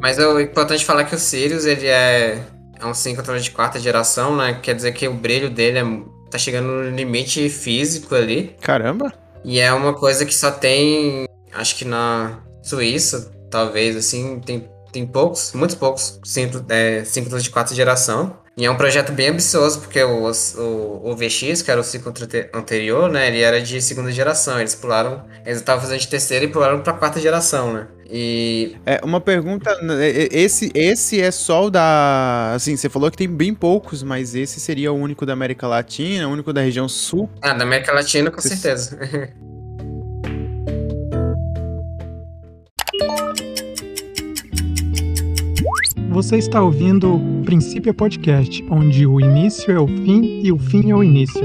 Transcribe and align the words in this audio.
Mas 0.00 0.18
é 0.18 0.42
importante 0.42 0.84
falar 0.84 1.04
que 1.04 1.14
o 1.14 1.18
Sirius, 1.18 1.66
ele 1.66 1.86
é, 1.86 2.42
é 2.80 2.86
um 2.86 2.94
sincrotrone 2.94 3.40
de 3.40 3.50
quarta 3.50 3.78
geração, 3.78 4.34
né? 4.34 4.58
Quer 4.62 4.74
dizer 4.74 4.92
que 4.92 5.06
o 5.06 5.12
brilho 5.12 5.50
dele 5.50 5.78
é, 5.78 5.84
tá 6.30 6.38
chegando 6.38 6.68
no 6.68 6.90
limite 6.90 7.50
físico 7.50 8.14
ali. 8.14 8.56
Caramba! 8.60 9.12
E 9.44 9.60
é 9.60 9.72
uma 9.72 9.92
coisa 9.92 10.24
que 10.24 10.34
só 10.34 10.50
tem, 10.50 11.26
acho 11.52 11.76
que 11.76 11.84
na 11.84 12.40
Suíça, 12.62 13.30
talvez, 13.50 13.96
assim, 13.96 14.40
tem, 14.40 14.68
tem 14.90 15.06
poucos, 15.06 15.52
muitos 15.52 15.76
poucos 15.76 16.18
síncronos 16.24 16.64
é, 16.70 17.02
de 17.38 17.50
quarta 17.50 17.74
geração. 17.74 18.38
E 18.60 18.66
é 18.66 18.70
um 18.70 18.76
projeto 18.76 19.10
bem 19.10 19.28
ambicioso, 19.28 19.80
porque 19.80 20.02
o, 20.02 20.30
o, 20.30 21.10
o 21.10 21.16
VX, 21.16 21.62
que 21.62 21.70
era 21.70 21.80
o 21.80 21.82
ciclo 21.82 22.12
anterior, 22.52 23.10
né, 23.10 23.28
ele 23.28 23.40
era 23.40 23.58
de 23.58 23.80
segunda 23.80 24.12
geração. 24.12 24.60
Eles 24.60 24.74
pularam, 24.74 25.24
eles 25.46 25.60
estavam 25.60 25.80
fazendo 25.80 25.98
de 25.98 26.06
terceira 26.06 26.44
e 26.44 26.48
pularam 26.48 26.82
para 26.82 26.92
quarta 26.92 27.18
geração, 27.18 27.72
né? 27.72 27.86
E 28.12 28.76
é 28.84 29.00
uma 29.02 29.18
pergunta, 29.20 29.70
esse 30.30 30.70
esse 30.74 31.22
é 31.22 31.30
só 31.30 31.66
o 31.66 31.70
da, 31.70 32.52
assim, 32.54 32.76
você 32.76 32.90
falou 32.90 33.10
que 33.10 33.16
tem 33.16 33.28
bem 33.28 33.54
poucos, 33.54 34.02
mas 34.02 34.34
esse 34.34 34.60
seria 34.60 34.92
o 34.92 34.96
único 34.96 35.24
da 35.24 35.32
América 35.32 35.66
Latina, 35.66 36.28
o 36.28 36.32
único 36.32 36.52
da 36.52 36.60
região 36.60 36.86
sul? 36.88 37.30
Ah, 37.40 37.54
da 37.54 37.62
América 37.62 37.94
Latina 37.94 38.30
com 38.30 38.40
certeza. 38.42 38.98
Você 46.10 46.38
está 46.38 46.60
ouvindo 46.60 47.14
o 47.14 47.42
Princípio 47.44 47.94
Podcast, 47.94 48.64
onde 48.68 49.06
o 49.06 49.20
início 49.20 49.70
é 49.70 49.78
o 49.78 49.86
fim 49.86 50.40
e 50.42 50.50
o 50.50 50.58
fim 50.58 50.90
é 50.90 50.94
o 50.94 51.04
início. 51.04 51.40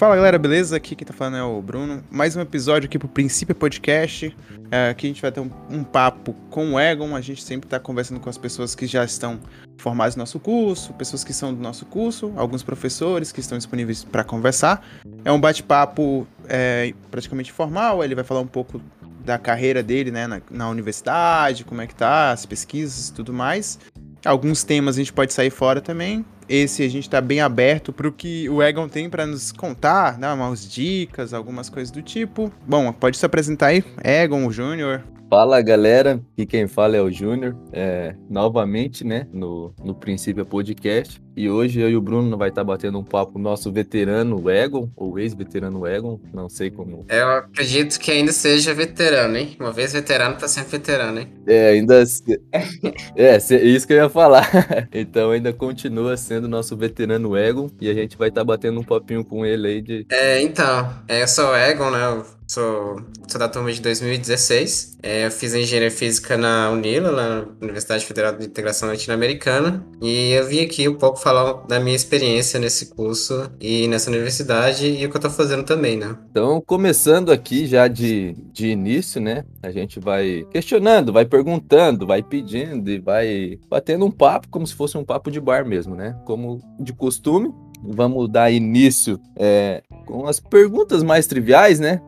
Fala 0.00 0.16
galera, 0.16 0.38
beleza? 0.38 0.78
Aqui 0.78 0.96
quem 0.96 1.06
tá 1.06 1.12
falando 1.12 1.36
é 1.36 1.42
o 1.42 1.60
Bruno. 1.60 2.02
Mais 2.10 2.34
um 2.34 2.40
episódio 2.40 2.86
aqui 2.86 2.98
pro 2.98 3.06
Princípio 3.06 3.54
Podcast. 3.54 4.34
É, 4.70 4.88
aqui 4.88 5.06
a 5.06 5.10
gente 5.10 5.20
vai 5.20 5.30
ter 5.30 5.40
um, 5.40 5.50
um, 5.68 5.84
papo 5.84 6.32
com 6.48 6.72
o 6.72 6.80
Egon. 6.80 7.14
A 7.14 7.20
gente 7.20 7.44
sempre 7.44 7.68
tá 7.68 7.78
conversando 7.78 8.18
com 8.18 8.30
as 8.30 8.38
pessoas 8.38 8.74
que 8.74 8.86
já 8.86 9.04
estão 9.04 9.38
formadas 9.76 10.16
no 10.16 10.20
nosso 10.20 10.40
curso, 10.40 10.94
pessoas 10.94 11.22
que 11.22 11.34
são 11.34 11.52
do 11.52 11.60
nosso 11.60 11.84
curso, 11.84 12.32
alguns 12.36 12.62
professores 12.62 13.30
que 13.30 13.40
estão 13.40 13.58
disponíveis 13.58 14.02
para 14.02 14.24
conversar. 14.24 14.82
É 15.22 15.30
um 15.30 15.38
bate-papo 15.38 16.26
é, 16.48 16.94
praticamente 17.10 17.52
formal. 17.52 18.02
Ele 18.02 18.14
vai 18.14 18.24
falar 18.24 18.40
um 18.40 18.46
pouco 18.46 18.80
da 19.22 19.36
carreira 19.36 19.82
dele 19.82 20.10
né, 20.10 20.26
na, 20.26 20.40
na 20.50 20.70
universidade, 20.70 21.62
como 21.62 21.82
é 21.82 21.86
que 21.86 21.94
tá, 21.94 22.32
as 22.32 22.46
pesquisas 22.46 23.08
e 23.08 23.12
tudo 23.12 23.34
mais. 23.34 23.78
Alguns 24.24 24.62
temas 24.62 24.96
a 24.96 24.98
gente 24.98 25.12
pode 25.12 25.32
sair 25.32 25.50
fora 25.50 25.80
também. 25.80 26.24
Esse 26.48 26.82
a 26.82 26.88
gente 26.88 27.04
está 27.04 27.20
bem 27.20 27.40
aberto 27.40 27.92
para 27.92 28.08
o 28.08 28.12
que 28.12 28.48
o 28.48 28.62
Egon 28.62 28.88
tem 28.88 29.08
para 29.08 29.24
nos 29.24 29.52
contar, 29.52 30.18
dar 30.18 30.34
umas 30.34 30.68
dicas, 30.68 31.32
algumas 31.32 31.70
coisas 31.70 31.90
do 31.90 32.02
tipo. 32.02 32.52
Bom, 32.66 32.92
pode 32.92 33.16
se 33.16 33.24
apresentar 33.24 33.68
aí, 33.68 33.84
Egon 34.02 34.50
Júnior. 34.50 35.04
Fala 35.30 35.62
galera, 35.62 36.20
aqui 36.32 36.44
quem 36.44 36.66
fala 36.66 36.96
é 36.96 37.00
o 37.00 37.08
Júnior, 37.08 37.54
é, 37.72 38.16
novamente, 38.28 39.04
né, 39.04 39.28
no, 39.32 39.72
no 39.80 39.94
Princípio 39.94 40.44
Podcast. 40.44 41.22
E 41.36 41.48
hoje 41.48 41.80
eu 41.80 41.88
e 41.88 41.96
o 41.96 42.00
Bruno 42.00 42.36
vai 42.36 42.48
estar 42.48 42.62
tá 42.62 42.64
batendo 42.64 42.98
um 42.98 43.04
papo 43.04 43.34
com 43.34 43.38
o 43.38 43.42
nosso 43.42 43.70
veterano 43.70 44.50
Egon, 44.50 44.90
ou 44.96 45.20
ex-veterano 45.20 45.86
Egon, 45.86 46.18
não 46.34 46.48
sei 46.48 46.68
como. 46.68 47.06
Eu 47.08 47.30
acredito 47.30 47.96
que 48.00 48.10
ainda 48.10 48.32
seja 48.32 48.74
veterano, 48.74 49.36
hein? 49.36 49.56
Uma 49.60 49.70
vez 49.70 49.92
veterano, 49.92 50.34
tá 50.34 50.48
sempre 50.48 50.72
veterano, 50.72 51.20
hein? 51.20 51.28
É, 51.46 51.68
ainda. 51.68 52.02
é, 53.14 53.36
isso 53.36 53.86
que 53.86 53.92
eu 53.92 53.98
ia 53.98 54.08
falar. 54.08 54.50
então 54.92 55.30
ainda 55.30 55.52
continua 55.52 56.16
sendo 56.16 56.48
nosso 56.48 56.76
veterano 56.76 57.36
Egon, 57.36 57.70
e 57.80 57.88
a 57.88 57.94
gente 57.94 58.18
vai 58.18 58.30
estar 58.30 58.40
tá 58.40 58.44
batendo 58.44 58.80
um 58.80 58.84
papinho 58.84 59.24
com 59.24 59.46
ele 59.46 59.68
aí 59.68 59.80
de. 59.80 60.06
É, 60.10 60.42
então, 60.42 60.92
é, 61.06 61.22
eu 61.22 61.28
sou 61.28 61.50
o 61.50 61.56
Egon, 61.56 61.92
né? 61.92 62.24
Sou, 62.50 63.00
sou 63.28 63.38
da 63.38 63.48
turma 63.48 63.70
de 63.70 63.80
2016. 63.80 64.98
É, 65.04 65.26
eu 65.26 65.30
fiz 65.30 65.54
engenharia 65.54 65.88
física 65.88 66.36
na 66.36 66.68
UNILA, 66.72 67.12
na 67.12 67.44
Universidade 67.62 68.04
Federal 68.04 68.36
de 68.36 68.44
Integração 68.44 68.88
Latino-Americana. 68.88 69.86
E 70.02 70.32
eu 70.32 70.44
vim 70.48 70.58
aqui 70.58 70.88
um 70.88 70.96
pouco 70.96 71.20
falar 71.20 71.64
da 71.68 71.78
minha 71.78 71.94
experiência 71.94 72.58
nesse 72.58 72.86
curso 72.86 73.48
e 73.60 73.86
nessa 73.86 74.10
universidade 74.10 74.84
e 74.84 75.06
o 75.06 75.08
que 75.08 75.16
eu 75.16 75.20
tô 75.20 75.30
fazendo 75.30 75.62
também, 75.62 75.96
né? 75.96 76.18
Então, 76.28 76.60
começando 76.60 77.30
aqui 77.30 77.68
já 77.68 77.86
de, 77.86 78.34
de 78.52 78.66
início, 78.66 79.20
né? 79.20 79.44
A 79.62 79.70
gente 79.70 80.00
vai 80.00 80.44
questionando, 80.50 81.12
vai 81.12 81.24
perguntando, 81.24 82.04
vai 82.04 82.20
pedindo 82.20 82.90
e 82.90 82.98
vai 82.98 83.60
batendo 83.68 84.04
um 84.04 84.10
papo 84.10 84.48
como 84.48 84.66
se 84.66 84.74
fosse 84.74 84.98
um 84.98 85.04
papo 85.04 85.30
de 85.30 85.40
bar 85.40 85.64
mesmo, 85.64 85.94
né? 85.94 86.18
Como 86.26 86.60
de 86.80 86.92
costume. 86.92 87.54
Vamos 87.82 88.28
dar 88.28 88.50
início 88.50 89.20
é, 89.36 89.82
com 90.04 90.26
as 90.26 90.40
perguntas 90.40 91.02
mais 91.02 91.26
triviais, 91.26 91.78
né? 91.78 92.02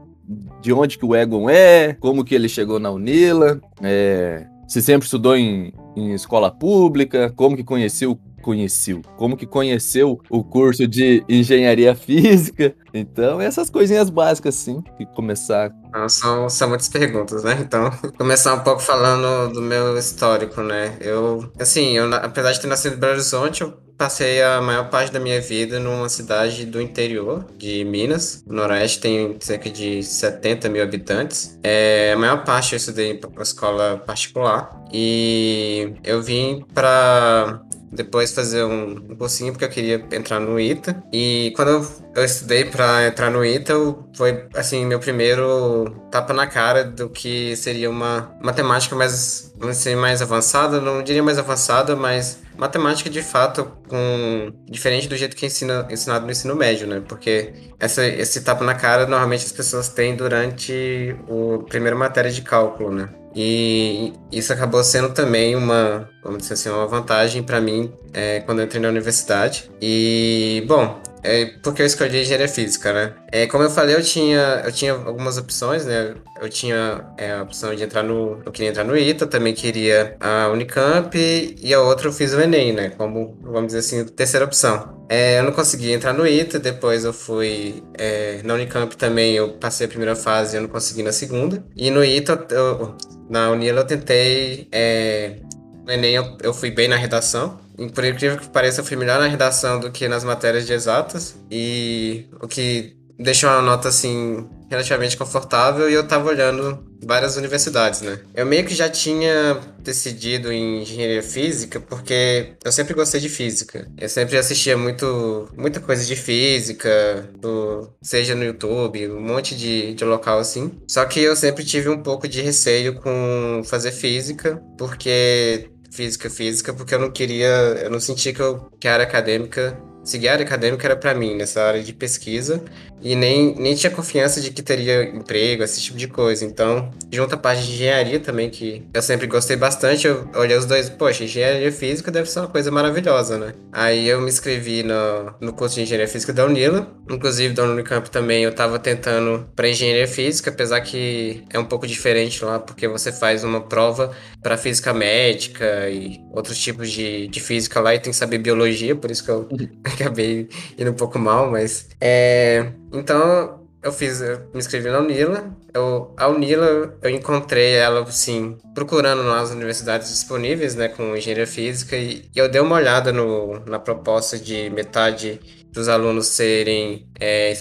De 0.61 0.73
onde 0.73 0.99
que 0.99 1.05
o 1.05 1.15
Egon 1.15 1.49
é, 1.49 1.95
como 1.95 2.25
que 2.25 2.35
ele 2.35 2.49
chegou 2.49 2.79
na 2.79 2.91
Unila, 2.91 3.61
é, 3.83 4.47
se 4.69 4.81
sempre 4.81 5.05
estudou 5.05 5.37
em, 5.37 5.73
em 5.97 6.13
escola 6.13 6.51
pública, 6.51 7.33
como 7.37 7.57
que 7.57 7.65
conheceu 7.65 8.19
conheceu, 8.43 9.01
como 9.17 9.37
que 9.37 9.47
conheceu 9.47 10.21
o 10.29 10.43
curso 10.43 10.87
de 10.87 11.25
engenharia 11.29 11.95
física. 11.95 12.75
Então, 12.93 13.41
essas 13.41 13.71
coisinhas 13.71 14.11
básicas, 14.11 14.57
assim, 14.57 14.83
que 14.99 15.07
começar. 15.07 15.73
Não, 15.93 16.09
são, 16.09 16.51
são 16.51 16.69
muitas 16.69 16.89
perguntas, 16.89 17.45
né? 17.45 17.57
Então, 17.61 17.91
começar 18.19 18.55
um 18.55 18.61
pouco 18.61 18.83
falando 18.83 19.55
do 19.55 19.63
meu 19.63 19.97
histórico, 19.97 20.61
né? 20.61 20.97
Eu, 21.01 21.51
assim, 21.59 21.93
eu, 21.97 22.13
apesar 22.13 22.53
de 22.53 22.61
ter 22.61 22.67
nascido 22.67 22.97
em 22.97 22.99
Belo 22.99 23.13
Horizonte, 23.13 23.63
eu 23.63 23.73
passei 24.03 24.43
a 24.43 24.61
maior 24.61 24.91
parte 24.91 25.13
da 25.13 25.21
minha 25.21 25.41
vida 25.41 25.79
numa 25.79 26.09
cidade 26.09 26.67
do 26.67 26.83
interior 26.83 27.47
de 27.57 27.85
Minas. 27.85 28.43
O 28.45 28.53
Noroeste 28.53 28.99
tem 28.99 29.37
cerca 29.39 29.71
de 29.71 30.03
70 30.03 30.69
mil 30.69 30.83
habitantes. 30.83 31.57
É, 31.63 32.13
a 32.13 32.19
maior 32.19 32.43
parte 32.43 32.73
eu 32.73 32.79
estudei 32.79 33.15
para 33.15 33.43
escola 33.45 34.03
particular. 34.05 34.85
E 34.93 35.95
eu 36.03 36.21
vim 36.21 36.65
para 36.75 37.63
depois 37.93 38.33
fazer 38.33 38.65
um, 38.65 38.93
um 39.11 39.17
cursinho 39.17 39.53
porque 39.53 39.65
eu 39.65 39.69
queria 39.69 40.05
entrar 40.13 40.41
no 40.41 40.59
ITA. 40.59 41.03
E 41.13 41.53
quando 41.55 41.69
eu, 41.69 41.87
eu 42.17 42.25
estudei 42.25 42.65
para 42.65 43.07
entrar 43.07 43.31
no 43.31 43.45
ITA, 43.45 43.75
foi 44.17 44.47
assim, 44.55 44.87
meu 44.87 44.99
primeiro 44.99 45.95
tapa 46.11 46.33
na 46.33 46.47
cara 46.47 46.85
do 46.85 47.09
que 47.11 47.55
seria 47.57 47.91
uma 47.91 48.35
matemática 48.43 48.97
mais, 48.97 49.53
vamos 49.57 49.77
dizer, 49.77 49.97
mais 49.97 50.23
avançada, 50.23 50.81
não 50.81 51.03
diria 51.03 51.23
mais 51.23 51.39
avançada, 51.39 51.95
mas 51.95 52.41
matemática 52.57 53.11
de 53.11 53.23
fato 53.23 53.71
com 53.89 54.53
diferente 54.71 55.09
do 55.09 55.17
jeito 55.17 55.37
que 55.37 55.47
ensina, 55.47 55.87
ensinado 55.91 56.25
no 56.25 56.33
ensino 56.33 56.55
médio, 56.55 56.87
né? 56.87 57.03
Porque 57.07 57.53
essa, 57.79 58.07
esse 58.07 58.43
tapa 58.43 58.65
na 58.65 58.75
cara 58.75 59.07
normalmente 59.07 59.45
as 59.45 59.53
pessoas 59.53 59.89
têm 59.89 60.17
durante 60.17 61.17
o 61.29 61.65
primeira 61.69 61.97
matéria 61.97 62.31
de 62.31 62.43
cálculo, 62.43 62.91
né? 62.91 63.09
E 63.35 64.13
isso 64.31 64.53
acabou 64.53 64.83
sendo 64.85 65.11
também 65.11 65.57
uma, 65.57 66.09
vamos 66.23 66.43
dizer 66.43 66.55
assim, 66.55 66.69
uma 66.69 66.87
vantagem 66.87 67.43
para 67.43 67.61
mim 67.61 67.93
é, 68.13 68.41
quando 68.41 68.61
eu 68.61 68.65
entrei 68.65 68.81
na 68.81 68.89
universidade. 68.89 69.71
E, 69.81 70.63
bom, 70.67 71.01
é 71.23 71.47
porque 71.63 71.83
eu 71.83 71.87
escolhi 71.87 72.21
engenharia 72.21 72.49
física, 72.49 72.93
né? 72.93 73.15
É, 73.31 73.47
como 73.47 73.63
eu 73.63 73.71
falei, 73.71 73.95
eu 73.95 74.03
tinha, 74.03 74.63
eu 74.65 74.73
tinha 74.73 74.93
algumas 74.93 75.39
opções, 75.39 75.87
né? 75.87 76.15
Eu 76.41 76.49
tinha 76.49 77.07
é, 77.17 77.33
a 77.33 77.43
opção 77.43 77.73
de 77.75 77.85
entrar 77.85 78.03
no. 78.03 78.43
Eu 78.45 78.51
queria 78.51 78.71
entrar 78.71 78.83
no 78.83 78.97
ITA, 78.97 79.27
também 79.27 79.55
queria 79.55 80.17
a 80.19 80.49
Unicamp, 80.49 81.17
e 81.17 81.73
a 81.73 81.81
outra 81.81 82.09
eu 82.09 82.13
fiz 82.13 82.35
o 82.35 82.41
Enem, 82.41 82.73
né? 82.73 82.91
Como, 82.91 83.39
vamos 83.41 83.67
dizer 83.73 83.79
assim, 83.79 84.05
terceira 84.05 84.45
opção. 84.45 85.01
É, 85.09 85.39
eu 85.39 85.45
não 85.45 85.53
consegui 85.53 85.93
entrar 85.93 86.13
no 86.13 86.27
ITA, 86.27 86.59
depois 86.59 87.05
eu 87.05 87.13
fui. 87.13 87.85
É, 87.97 88.41
na 88.43 88.55
Unicamp 88.55 88.97
também 88.97 89.35
eu 89.35 89.51
passei 89.51 89.87
a 89.87 89.89
primeira 89.89 90.17
fase 90.17 90.57
e 90.57 90.59
eu 90.59 90.63
não 90.63 90.69
consegui 90.69 91.05
na 91.05 91.13
segunda. 91.13 91.63
E 91.77 91.91
no 91.91 92.05
ITA, 92.05 92.47
eu, 92.51 92.97
na 93.29 93.51
Unila 93.51 93.81
eu 93.81 93.87
tentei. 93.87 94.69
É, 94.73 95.37
no 95.85 95.93
Enem 95.93 96.15
eu, 96.15 96.37
eu 96.43 96.55
fui 96.55 96.71
bem 96.71 96.89
na 96.89 96.97
redação. 96.97 97.61
E 97.79 97.89
por 97.89 98.05
incrível 98.05 98.39
que 98.39 98.49
pareça, 98.49 98.81
eu 98.81 98.85
fui 98.85 98.97
melhor 98.97 99.19
na 99.19 99.27
redação 99.27 99.81
do 99.81 99.91
que 99.91 100.07
nas 100.09 100.25
matérias 100.25 100.67
de 100.67 100.73
exatas. 100.73 101.37
E 101.51 102.27
o 102.41 102.47
que 102.47 102.97
deixou 103.19 103.51
uma 103.51 103.63
nota 103.63 103.89
assim 103.89 104.49
relativamente 104.73 105.17
confortável 105.17 105.89
e 105.89 105.95
eu 105.95 106.07
tava 106.07 106.29
olhando 106.29 106.83
várias 107.05 107.37
universidades, 107.37 108.01
né? 108.01 108.19
Eu 108.35 108.47
meio 108.47 108.65
que 108.65 108.75
já 108.75 108.89
tinha 108.89 109.59
decidido 109.79 110.51
em 110.53 110.83
engenharia 110.83 111.23
física 111.23 111.79
porque 111.79 112.55
eu 112.65 112.73
sempre 112.73 112.95
gostei 112.95 113.21
de 113.21 113.29
física. 113.29 113.87
Eu 113.99 114.09
sempre 114.09 114.37
assistia 114.39 114.77
muito 114.77 115.49
muita 115.57 115.79
coisa 115.79 116.05
de 116.05 116.17
física, 116.17 117.29
do, 117.39 117.91
seja 118.01 118.35
no 118.35 118.45
YouTube, 118.45 119.11
um 119.11 119.21
monte 119.21 119.55
de, 119.55 119.95
de 119.95 120.05
local 120.05 120.39
assim. 120.39 120.73
Só 120.89 121.05
que 121.05 121.21
eu 121.21 121.37
sempre 121.37 121.65
tive 121.65 121.89
um 121.89 122.03
pouco 122.03 122.27
de 122.27 122.41
receio 122.41 122.95
com 122.95 123.63
fazer 123.65 123.93
física, 123.93 124.63
porque 124.79 125.69
física, 125.91 126.31
física, 126.31 126.73
porque 126.73 126.95
eu 126.95 126.99
não 126.99 127.11
queria, 127.11 127.47
eu 127.83 127.91
não 127.91 128.01
sentia 128.01 128.33
que, 128.33 128.41
eu, 128.41 128.71
que 128.81 128.89
a 128.89 128.95
área 128.95 129.05
acadêmica 129.05 129.77
seguir 130.05 130.29
a 130.29 130.33
área 130.33 130.45
acadêmica 130.45 130.87
era 130.87 130.97
para 130.97 131.15
mim, 131.15 131.37
nessa 131.37 131.63
área 131.63 131.83
de 131.83 131.93
pesquisa, 131.93 132.63
e 133.03 133.17
nem, 133.17 133.55
nem 133.57 133.75
tinha 133.75 133.91
confiança 133.91 134.41
de 134.41 134.51
que 134.51 134.63
teria 134.63 135.03
emprego, 135.05 135.63
esse 135.63 135.81
tipo 135.81 135.99
de 135.99 136.07
coisa. 136.07 136.45
Então, 136.45 136.91
junto 137.11 137.35
à 137.35 137.39
parte 137.39 137.65
de 137.65 137.73
engenharia 137.73 138.21
também, 138.21 138.49
que 138.49 138.87
eu 138.95 139.03
sempre 139.03 139.27
gostei 139.27 139.57
bastante, 139.57 140.07
eu 140.07 140.29
olhei 140.35 140.57
os 140.57 140.65
dois, 140.65 140.89
poxa, 140.89 141.25
engenharia 141.25 141.73
física 141.73 142.11
deve 142.11 142.31
ser 142.31 142.41
uma 142.41 142.49
coisa 142.49 142.71
maravilhosa, 142.71 143.39
né? 143.39 143.55
Aí 143.73 144.09
eu 144.09 144.21
me 144.21 144.29
inscrevi 144.29 144.83
no, 144.83 145.35
no 145.41 145.53
curso 145.53 145.75
de 145.75 145.83
engenharia 145.83 146.09
física 146.09 146.33
da 146.33 146.45
Unila, 146.45 146.89
inclusive 147.11 147.55
da 147.55 147.65
Unicamp 147.65 148.09
também 148.11 148.45
eu 148.45 148.55
tava 148.55 148.79
tentando 148.79 149.49
para 149.57 149.69
engenharia 149.69 150.07
física, 150.07 150.51
apesar 150.51 150.81
que 150.81 151.45
é 151.51 151.59
um 151.59 151.65
pouco 151.65 151.87
diferente 151.87 152.45
lá, 152.45 152.59
porque 152.59 152.87
você 152.87 153.11
faz 153.11 153.43
uma 153.43 153.61
prova 153.61 154.13
para 154.43 154.57
física 154.57 154.93
médica 154.95 155.89
e 155.91 156.21
outros 156.33 156.59
tipos 156.59 156.91
de, 156.91 157.27
de 157.29 157.41
física 157.41 157.81
lá 157.81 157.95
e 157.95 157.99
tem 157.99 158.13
que 158.13 158.17
saber 158.17 158.39
biologia, 158.39 158.95
por 158.95 159.11
isso 159.11 159.25
que 159.25 159.31
eu 159.31 159.49
acabei 159.95 160.49
indo 160.79 160.91
um 160.91 160.95
pouco 160.95 161.19
mal, 161.19 161.51
mas 161.51 161.89
é, 162.01 162.73
então 162.93 163.63
eu 163.83 163.93
fiz, 163.93 164.21
eu 164.21 164.39
me 164.53 164.61
inscrevi 164.61 164.89
na 164.89 165.01
Unila. 165.01 165.53
Eu, 165.75 166.15
a 166.17 166.29
Unila, 166.29 166.97
eu 167.03 167.11
encontrei 167.11 167.75
ela, 167.75 168.03
assim, 168.03 168.57
procurando 168.75 169.25
nas 169.25 169.51
universidades 169.51 170.09
disponíveis, 170.09 170.77
né, 170.77 170.89
com 170.89 171.17
engenharia 171.17 171.47
física, 171.47 171.97
e, 171.97 172.31
e 172.35 172.39
eu 172.39 172.49
dei 172.49 172.61
uma 172.61 172.77
olhada 172.77 173.13
no, 173.13 173.59
na 173.67 173.79
proposta 173.79 174.39
de 174.39 174.71
metade 174.71 175.41
dos 175.73 175.89
alunos 175.89 176.27
serem 176.27 177.09
é, 177.19 177.53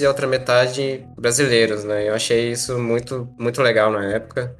e 0.00 0.06
outra 0.06 0.26
metade 0.26 1.06
brasileiros, 1.16 1.84
né? 1.84 2.08
Eu 2.08 2.14
achei 2.14 2.50
isso 2.50 2.76
muito, 2.78 3.28
muito 3.38 3.62
legal 3.62 3.92
na 3.92 4.04
época. 4.04 4.56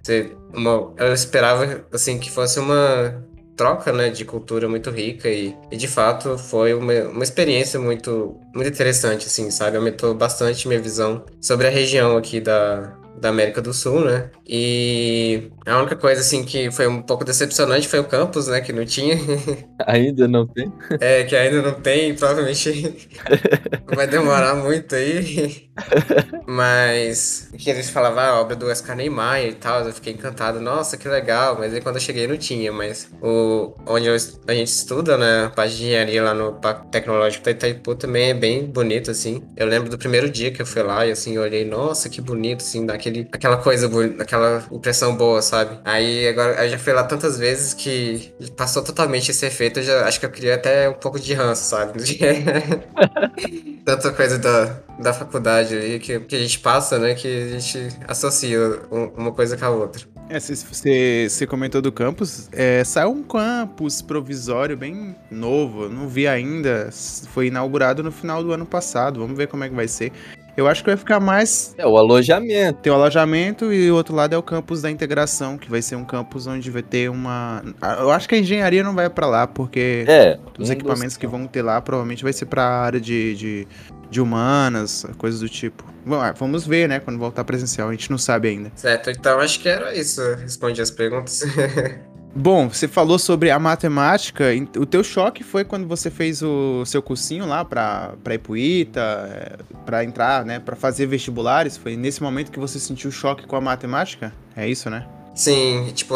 Uma, 0.55 0.95
eu 0.97 1.13
esperava, 1.13 1.85
assim, 1.93 2.19
que 2.19 2.31
fosse 2.31 2.61
uma 2.61 3.28
troca 3.59 3.93
né, 3.93 4.09
de 4.09 4.25
cultura 4.25 4.69
muito 4.69 4.89
rica 4.89 5.29
e, 5.29 5.55
e 5.71 5.77
de 5.77 5.89
fato 5.89 6.39
foi 6.39 6.73
uma, 6.73 6.93
uma 7.09 7.25
experiência 7.25 7.79
muito, 7.79 8.39
muito 8.55 8.71
interessante, 8.71 9.27
assim, 9.27 9.51
sabe? 9.51 9.77
Aumentou 9.77 10.15
bastante 10.15 10.69
minha 10.69 10.81
visão 10.81 11.25
sobre 11.41 11.67
a 11.67 11.71
região 11.71 12.17
aqui 12.17 12.41
da, 12.41 12.97
da 13.19 13.29
América 13.29 13.61
do 13.61 13.73
Sul, 13.73 14.05
né? 14.05 14.31
E 14.47 15.51
a 15.67 15.79
única 15.79 15.97
coisa, 15.97 16.21
assim, 16.21 16.45
que 16.45 16.71
foi 16.71 16.87
um 16.87 17.03
pouco 17.03 17.25
decepcionante 17.25 17.89
foi 17.89 17.99
o 17.99 18.05
campus, 18.05 18.49
né? 18.49 18.61
Que 18.61 18.73
não 18.73 18.85
tinha. 18.85 19.17
Ainda 19.87 20.27
não 20.27 20.47
tem? 20.47 20.73
É, 21.01 21.25
que 21.25 21.37
ainda 21.37 21.63
não 21.63 21.75
tem, 21.75 22.15
provavelmente 22.15 23.09
vai 23.95 24.07
demorar 24.07 24.55
muito 24.55 24.95
aí. 24.95 25.69
Mas 26.47 27.51
que 27.57 27.71
eles 27.71 27.91
falavam 27.91 28.19
ah, 28.19 28.29
a 28.29 28.41
obra 28.41 28.57
do 28.57 28.67
Oscar 28.67 28.97
Niemeyer 28.97 29.51
e 29.51 29.55
tal, 29.55 29.85
eu 29.85 29.93
fiquei 29.93 30.13
encantado. 30.13 30.61
Nossa, 30.61 30.97
que 30.97 31.09
legal. 31.09 31.57
Mas 31.59 31.73
aí 31.73 31.81
quando 31.81 31.97
eu 31.97 32.01
cheguei 32.01 32.27
não 32.27 32.37
tinha, 32.37 32.73
mas 32.73 33.11
o 33.23 33.75
onde 33.87 34.07
eu, 34.07 34.17
a 34.47 34.55
gente 34.55 34.69
estuda, 34.69 35.17
né, 35.17 35.45
a 35.47 35.51
parte 35.51 35.77
de 35.77 35.85
engenharia 35.85 36.23
lá 36.23 36.35
no 36.35 36.55
Parque 36.55 36.91
Tecnológico 36.91 37.45
da 37.45 37.51
Itaipu 37.51 37.95
também 37.95 38.31
é 38.31 38.35
bem 38.35 38.67
bonito, 38.67 39.11
assim. 39.11 39.43
Eu 39.57 39.67
lembro 39.67 39.91
do 39.91 39.99
primeiro 39.99 40.31
dia 40.31 40.51
que 40.51 40.61
eu 40.63 40.67
fui 40.67 40.83
lá 40.83 41.07
e 41.07 41.11
assim, 41.11 41.37
eu 41.37 41.43
olhei, 41.43 41.65
nossa, 41.65 42.09
que 42.09 42.21
bonito, 42.21 42.61
assim, 42.63 42.85
daquele, 43.09 43.29
aquela 43.33 43.57
coisa, 43.57 43.91
aquela 44.21 44.65
impressão 44.71 45.17
boa, 45.17 45.43
sabe? 45.43 45.79
Aí 45.85 46.29
agora 46.29 46.65
eu 46.65 46.71
já 46.71 46.79
fui 46.79 46.93
lá 46.93 47.05
tantas 47.05 47.39
vezes 47.39 47.75
que 47.75 48.33
passou 48.57 48.83
totalmente 48.83 49.31
esse 49.31 49.45
efeito, 49.47 49.81
eu 49.81 49.85
já 49.85 50.07
acho 50.07 50.21
que 50.21 50.27
eu 50.27 50.31
queria 50.31 50.55
até 50.55 50.89
um 50.89 50.95
pouco 50.95 51.19
de 51.19 51.33
ranço, 51.35 51.65
sabe? 51.65 51.93
Tanta 53.85 54.13
coisa 54.13 54.39
da, 54.39 54.81
da 54.99 55.13
faculdade 55.13 55.75
ali 55.75 55.99
que, 55.99 56.21
que 56.21 56.37
a 56.37 56.39
gente 56.39 56.59
passa, 56.59 56.99
né? 56.99 57.15
Que 57.15 57.27
a 57.27 57.59
gente 57.59 57.89
associa 58.07 58.81
uma 59.17 59.33
coisa 59.33 59.57
com 59.57 59.65
a 59.65 59.71
outra. 59.71 60.05
É, 60.31 60.39
você 60.39 61.47
comentou 61.47 61.81
do 61.81 61.91
campus. 61.91 62.51
É, 62.53 62.85
saiu 62.85 63.11
um 63.13 63.23
campus 63.23 64.03
provisório 64.03 64.77
bem 64.77 65.17
novo. 65.31 65.89
Não 65.89 66.07
vi 66.07 66.29
ainda. 66.29 66.91
Foi 67.33 67.47
inaugurado 67.47 68.03
no 68.03 68.13
final 68.13 68.45
do 68.45 68.53
ano 68.53 68.67
passado. 68.67 69.21
Vamos 69.21 69.39
ver 69.39 69.47
como 69.47 69.65
é 69.65 69.71
que 69.71 69.75
vai 69.75 69.89
ser. 69.89 70.13
Eu 70.59 70.67
acho 70.67 70.83
que 70.83 70.91
vai 70.91 70.97
ficar 70.97 71.21
mais. 71.21 71.73
É 71.79 71.87
o 71.87 71.97
alojamento. 71.97 72.81
Tem 72.81 72.91
o 72.91 72.97
alojamento 72.97 73.73
e 73.73 73.89
o 73.93 73.95
outro 73.95 74.13
lado 74.13 74.35
é 74.35 74.37
o 74.37 74.43
campus 74.43 74.83
da 74.83 74.91
integração, 74.91 75.57
que 75.57 75.71
vai 75.71 75.81
ser 75.81 75.95
um 75.95 76.05
campus 76.05 76.49
onde 76.49 76.69
vai 76.69 76.83
ter 76.83 77.09
uma. 77.09 77.63
Eu 78.01 78.11
acho 78.11 78.29
que 78.29 78.35
a 78.35 78.39
engenharia 78.39 78.83
não 78.83 78.93
vai 78.93 79.09
para 79.09 79.25
lá, 79.29 79.47
porque 79.47 80.05
é, 80.09 80.37
os 80.59 80.69
equipamentos 80.69 81.17
que 81.17 81.29
vão 81.29 81.47
ter 81.47 81.63
lá 81.63 81.81
provavelmente 81.81 82.25
vai 82.25 82.33
ser 82.33 82.47
para 82.47 82.65
a 82.65 82.81
área 82.81 83.01
de, 83.01 83.37
de, 83.37 83.69
de, 84.11 84.21
humanas, 84.21 85.07
coisas 85.17 85.39
do 85.39 85.49
tipo. 85.49 85.85
Ah, 86.11 86.35
vamos 86.37 86.67
ver, 86.67 86.89
né, 86.89 86.99
quando 86.99 87.21
voltar 87.21 87.45
presencial, 87.45 87.91
a 87.91 87.93
gente 87.93 88.11
não 88.11 88.19
sabe 88.19 88.49
ainda. 88.49 88.73
Certo, 88.75 89.11
então 89.11 89.39
acho 89.39 89.61
que 89.61 89.69
era 89.69 89.95
isso. 89.95 90.21
Respondi 90.41 90.83
as 90.83 90.91
perguntas. 90.91 91.41
Bom, 92.41 92.69
você 92.69 92.87
falou 92.87 93.19
sobre 93.19 93.51
a 93.51 93.59
matemática. 93.59 94.45
O 94.77 94.87
teu 94.87 95.03
choque 95.03 95.43
foi 95.43 95.65
quando 95.65 95.89
você 95.89 96.09
fez 96.09 96.41
o 96.41 96.85
seu 96.87 97.03
cursinho 97.03 97.45
lá 97.45 97.65
para 97.65 98.15
Ipuíta, 98.33 99.01
é, 99.01 99.57
para 99.85 100.05
entrar, 100.05 100.45
né, 100.45 100.61
para 100.61 100.77
fazer 100.77 101.07
vestibulares. 101.07 101.77
Foi 101.77 101.97
nesse 101.97 102.23
momento 102.23 102.53
que 102.53 102.61
você 102.61 102.79
sentiu 102.79 103.11
choque 103.11 103.45
com 103.45 103.57
a 103.57 103.61
matemática? 103.61 104.33
É 104.55 104.69
isso, 104.69 104.89
né? 104.89 105.05
Sim, 105.35 105.91
tipo, 105.93 106.15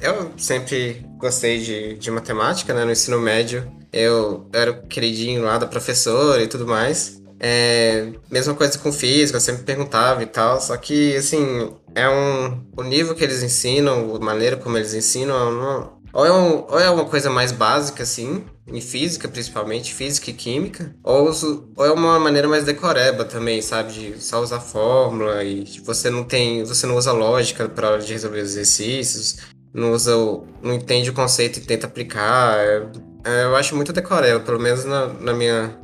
eu 0.00 0.30
sempre 0.36 1.04
gostei 1.18 1.58
de, 1.58 1.94
de 1.94 2.08
matemática, 2.08 2.72
né, 2.72 2.84
no 2.84 2.92
ensino 2.92 3.18
médio. 3.18 3.68
Eu 3.92 4.48
era 4.52 4.70
o 4.70 4.82
queridinho 4.82 5.42
lá 5.42 5.58
da 5.58 5.66
professora 5.66 6.40
e 6.40 6.46
tudo 6.46 6.68
mais. 6.68 7.20
É, 7.40 8.10
mesma 8.30 8.54
coisa 8.54 8.78
com 8.78 8.92
física, 8.92 9.38
eu 9.38 9.40
sempre 9.40 9.64
perguntava 9.64 10.22
e 10.22 10.26
tal, 10.26 10.60
só 10.60 10.76
que, 10.76 11.16
assim, 11.16 11.68
é 11.94 12.08
um... 12.08 12.64
O 12.76 12.82
nível 12.82 13.14
que 13.14 13.24
eles 13.24 13.42
ensinam, 13.42 14.14
a 14.14 14.18
maneira 14.18 14.56
como 14.56 14.76
eles 14.76 14.94
ensinam, 14.94 15.52
não, 15.52 15.94
ou, 16.14 16.24
é 16.24 16.32
um, 16.32 16.64
ou 16.68 16.78
é 16.78 16.88
uma 16.88 17.04
coisa 17.04 17.28
mais 17.28 17.50
básica, 17.50 18.04
assim, 18.04 18.44
em 18.68 18.80
física 18.80 19.26
principalmente, 19.28 19.92
física 19.92 20.30
e 20.30 20.32
química, 20.32 20.94
ou, 21.02 21.28
ou 21.76 21.84
é 21.84 21.90
uma 21.90 22.20
maneira 22.20 22.46
mais 22.46 22.64
decoreba 22.64 23.24
também, 23.24 23.60
sabe, 23.60 23.92
de 23.92 24.22
só 24.22 24.40
usar 24.40 24.60
fórmula 24.60 25.42
e 25.42 25.64
você 25.84 26.10
não 26.10 26.22
tem, 26.22 26.62
você 26.62 26.86
não 26.86 26.96
usa 26.96 27.10
lógica 27.10 27.68
para 27.68 27.90
hora 27.90 28.00
de 28.00 28.12
resolver 28.12 28.40
os 28.40 28.50
exercícios, 28.50 29.38
não 29.72 29.90
usa, 29.92 30.14
não 30.62 30.72
entende 30.72 31.10
o 31.10 31.14
conceito 31.14 31.58
e 31.58 31.62
tenta 31.62 31.88
aplicar, 31.88 32.58
é, 32.58 32.86
é, 33.24 33.44
eu 33.44 33.56
acho 33.56 33.74
muito 33.74 33.92
decoreba, 33.92 34.38
pelo 34.38 34.60
menos 34.60 34.84
na, 34.84 35.08
na 35.08 35.32
minha 35.32 35.76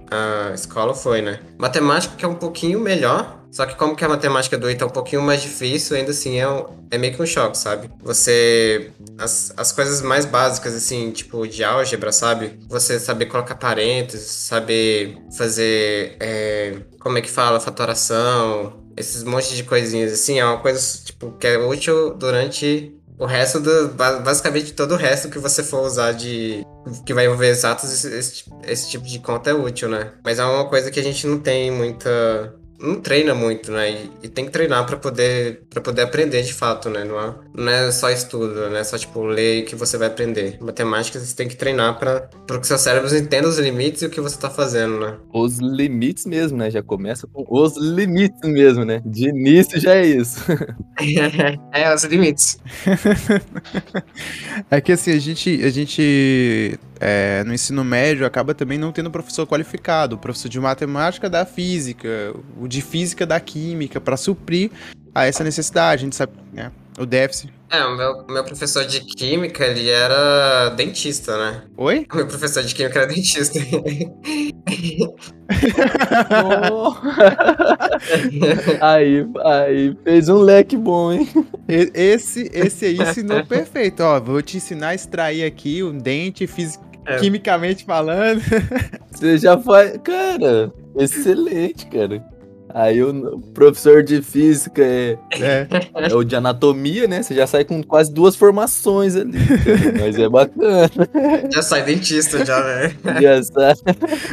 escola 0.54 0.94
foi, 0.94 1.22
né? 1.22 1.40
Matemática 1.58 2.14
que 2.16 2.24
é 2.24 2.28
um 2.28 2.36
pouquinho 2.36 2.78
melhor, 2.78 3.39
só 3.50 3.66
que 3.66 3.74
como 3.74 3.96
que 3.96 4.04
a 4.04 4.08
matemática 4.08 4.56
do 4.56 4.70
ITA 4.70 4.84
é 4.84 4.86
um 4.86 4.90
pouquinho 4.90 5.22
mais 5.22 5.42
difícil, 5.42 5.96
ainda 5.96 6.12
assim 6.12 6.38
é, 6.38 6.48
um, 6.48 6.66
é 6.90 6.96
meio 6.96 7.14
que 7.14 7.22
um 7.22 7.26
choque, 7.26 7.58
sabe? 7.58 7.90
Você... 8.02 8.92
As, 9.18 9.52
as 9.56 9.72
coisas 9.72 10.00
mais 10.00 10.24
básicas, 10.24 10.74
assim, 10.74 11.10
tipo 11.10 11.46
de 11.46 11.64
álgebra, 11.64 12.12
sabe? 12.12 12.58
Você 12.68 12.98
saber 12.98 13.26
colocar 13.26 13.56
parênteses, 13.56 14.26
saber 14.30 15.18
fazer... 15.36 16.16
É, 16.20 16.76
como 17.00 17.18
é 17.18 17.20
que 17.20 17.30
fala? 17.30 17.58
Fatoração, 17.58 18.84
esses 18.96 19.24
montes 19.24 19.56
de 19.56 19.64
coisinhas, 19.64 20.12
assim, 20.12 20.38
é 20.38 20.44
uma 20.44 20.58
coisa, 20.58 20.80
tipo, 21.04 21.32
que 21.32 21.46
é 21.46 21.58
útil 21.58 22.14
durante 22.14 22.94
o 23.20 23.26
resto 23.26 23.60
do. 23.60 23.88
Basicamente 23.90 24.72
todo 24.72 24.92
o 24.92 24.96
resto 24.96 25.28
que 25.28 25.38
você 25.38 25.62
for 25.62 25.84
usar 25.84 26.12
de. 26.12 26.64
que 27.04 27.12
vai 27.12 27.26
envolver 27.26 27.48
exatos, 27.48 27.92
esse, 27.92 28.08
esse, 28.08 28.44
esse, 28.66 28.90
tipo 28.90 29.04
de 29.04 29.18
conta 29.18 29.50
é 29.50 29.54
útil, 29.54 29.90
né? 29.90 30.12
Mas 30.24 30.38
é 30.38 30.44
uma 30.44 30.66
coisa 30.66 30.90
que 30.90 30.98
a 30.98 31.02
gente 31.02 31.26
não 31.26 31.38
tem 31.38 31.70
muita 31.70 32.54
não 32.80 33.00
treina 33.00 33.34
muito, 33.34 33.70
né? 33.70 33.90
E, 33.90 34.10
e 34.24 34.28
tem 34.28 34.46
que 34.46 34.50
treinar 34.50 34.86
para 34.86 34.96
poder 34.96 35.62
para 35.70 35.80
poder 35.80 36.02
aprender 36.02 36.42
de 36.42 36.54
fato, 36.54 36.88
né? 36.88 37.04
Não 37.04 37.20
é, 37.20 37.34
não 37.54 37.72
é 37.72 37.92
só 37.92 38.10
estudo, 38.10 38.68
né? 38.70 38.80
É 38.80 38.84
só 38.84 38.96
tipo 38.96 39.22
ler 39.22 39.64
que 39.64 39.76
você 39.76 39.98
vai 39.98 40.08
aprender. 40.08 40.58
Matemática 40.60 41.18
você 41.18 41.34
tem 41.34 41.48
que 41.48 41.56
treinar 41.56 41.98
para 41.98 42.28
que 42.58 42.66
seu 42.66 42.78
cérebro 42.78 43.14
entenda 43.14 43.48
os 43.48 43.58
limites 43.58 44.02
e 44.02 44.06
o 44.06 44.10
que 44.10 44.20
você 44.20 44.38
tá 44.38 44.48
fazendo, 44.48 44.98
né? 44.98 45.16
Os 45.32 45.58
limites 45.58 46.24
mesmo, 46.26 46.56
né? 46.56 46.70
Já 46.70 46.82
começa 46.82 47.26
com 47.26 47.44
os 47.48 47.76
limites 47.76 48.40
mesmo, 48.42 48.84
né? 48.84 49.02
De 49.04 49.28
início 49.28 49.78
já 49.78 49.94
é 49.94 50.06
isso. 50.06 50.40
é, 51.72 51.94
os 51.94 52.04
limites. 52.04 52.58
é 54.70 54.80
que 54.80 54.92
assim, 54.92 55.12
a 55.12 55.18
gente 55.18 55.62
a 55.64 55.70
gente 55.70 56.78
é, 57.00 57.42
no 57.44 57.54
ensino 57.54 57.82
médio 57.82 58.26
acaba 58.26 58.54
também 58.54 58.76
não 58.76 58.92
tendo 58.92 59.10
professor 59.10 59.46
qualificado, 59.46 60.16
o 60.16 60.18
professor 60.18 60.50
de 60.50 60.60
matemática 60.60 61.30
da 61.30 61.46
física, 61.46 62.34
o 62.60 62.68
de 62.68 62.82
física 62.82 63.24
da 63.24 63.40
química, 63.40 63.98
para 63.98 64.18
suprir 64.18 64.70
a 65.14 65.24
essa 65.24 65.42
necessidade. 65.42 66.02
A 66.02 66.04
gente 66.04 66.14
sabe, 66.14 66.34
né? 66.52 66.70
O 66.98 67.06
déficit. 67.06 67.50
É, 67.70 67.82
o 67.84 67.96
meu, 67.96 68.26
meu 68.26 68.44
professor 68.44 68.84
de 68.84 69.00
química, 69.00 69.64
ele 69.64 69.88
era 69.88 70.70
dentista, 70.70 71.38
né? 71.38 71.62
Oi? 71.76 72.04
O 72.12 72.16
meu 72.18 72.26
professor 72.26 72.62
de 72.62 72.74
química 72.74 72.98
era 72.98 73.06
dentista. 73.08 73.58
aí, 78.82 79.26
aí, 79.44 79.96
fez 80.04 80.28
um 80.28 80.40
leque 80.40 80.76
bom, 80.76 81.12
hein? 81.12 81.28
Esse, 81.66 82.50
esse 82.52 82.86
aí 82.86 82.98
ensinou 83.00 83.46
perfeito. 83.46 84.02
Ó, 84.02 84.20
vou 84.20 84.42
te 84.42 84.58
ensinar 84.58 84.88
a 84.88 84.94
extrair 84.94 85.44
aqui 85.44 85.82
o 85.82 85.92
dente 85.92 86.46
físico 86.46 86.89
é. 87.06 87.16
quimicamente 87.18 87.84
falando. 87.84 88.40
Você 89.10 89.38
já 89.38 89.58
faz. 89.58 89.96
Cara, 90.02 90.72
excelente, 90.96 91.86
cara. 91.86 92.24
Aí 92.72 93.02
o 93.02 93.40
professor 93.52 94.02
de 94.02 94.22
física 94.22 94.80
é, 94.84 95.18
É. 95.32 95.66
é 96.08 96.14
o 96.14 96.22
de 96.22 96.36
anatomia, 96.36 97.08
né? 97.08 97.20
Você 97.20 97.34
já 97.34 97.44
sai 97.46 97.64
com 97.64 97.82
quase 97.82 98.12
duas 98.12 98.36
formações 98.36 99.16
ali. 99.16 99.38
Mas 100.00 100.16
é 100.16 100.28
bacana. 100.28 100.88
Já 101.50 101.62
sai 101.62 101.82
dentista, 101.84 102.44
já, 102.44 102.62
né? 102.62 102.94
Já 103.20 103.42
sai. 103.42 103.74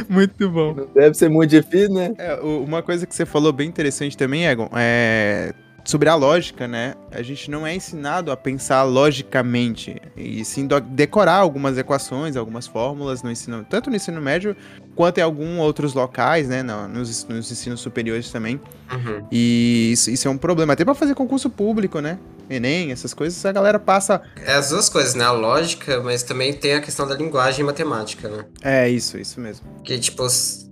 Muito 0.08 0.48
bom. 0.48 0.72
Não 0.72 0.86
deve 0.94 1.14
ser 1.16 1.28
muito 1.28 1.50
difícil, 1.50 1.94
né? 1.94 2.14
É, 2.16 2.34
uma 2.36 2.80
coisa 2.80 3.06
que 3.06 3.14
você 3.14 3.26
falou 3.26 3.52
bem 3.52 3.68
interessante 3.68 4.16
também, 4.16 4.46
Egon, 4.46 4.68
é 4.72 5.52
sobre 5.88 6.10
a 6.10 6.14
lógica, 6.14 6.68
né? 6.68 6.94
A 7.10 7.22
gente 7.22 7.50
não 7.50 7.66
é 7.66 7.74
ensinado 7.74 8.30
a 8.30 8.36
pensar 8.36 8.82
logicamente 8.82 9.96
e 10.14 10.44
sim 10.44 10.68
decorar 10.90 11.36
algumas 11.36 11.78
equações, 11.78 12.36
algumas 12.36 12.66
fórmulas 12.66 13.22
no 13.22 13.30
ensino, 13.30 13.64
tanto 13.68 13.88
no 13.88 13.96
ensino 13.96 14.20
médio 14.20 14.54
quanto 14.94 15.16
em 15.16 15.22
alguns 15.22 15.58
outros 15.60 15.94
locais, 15.94 16.46
né? 16.46 16.62
no- 16.62 16.86
nos, 16.88 17.24
nos 17.24 17.50
ensinos 17.50 17.80
superiores 17.80 18.30
também. 18.30 18.60
Uhum. 18.92 19.26
E 19.32 19.90
isso, 19.92 20.10
isso 20.10 20.28
é 20.28 20.30
um 20.30 20.36
problema, 20.36 20.74
até 20.74 20.84
pra 20.84 20.94
fazer 20.94 21.14
concurso 21.14 21.48
público, 21.48 22.00
né? 22.00 22.18
Enem, 22.50 22.92
essas 22.92 23.14
coisas, 23.14 23.42
a 23.46 23.52
galera 23.52 23.78
passa. 23.78 24.20
É 24.44 24.54
as 24.54 24.68
duas 24.68 24.90
coisas, 24.90 25.14
né? 25.14 25.24
A 25.24 25.32
lógica, 25.32 26.02
mas 26.02 26.22
também 26.22 26.52
tem 26.52 26.74
a 26.74 26.80
questão 26.82 27.06
da 27.08 27.14
linguagem 27.14 27.60
e 27.60 27.64
matemática, 27.64 28.28
né? 28.28 28.44
É 28.62 28.88
isso, 28.90 29.16
isso 29.18 29.40
mesmo. 29.40 29.66
Que, 29.82 29.98
tipo, 29.98 30.22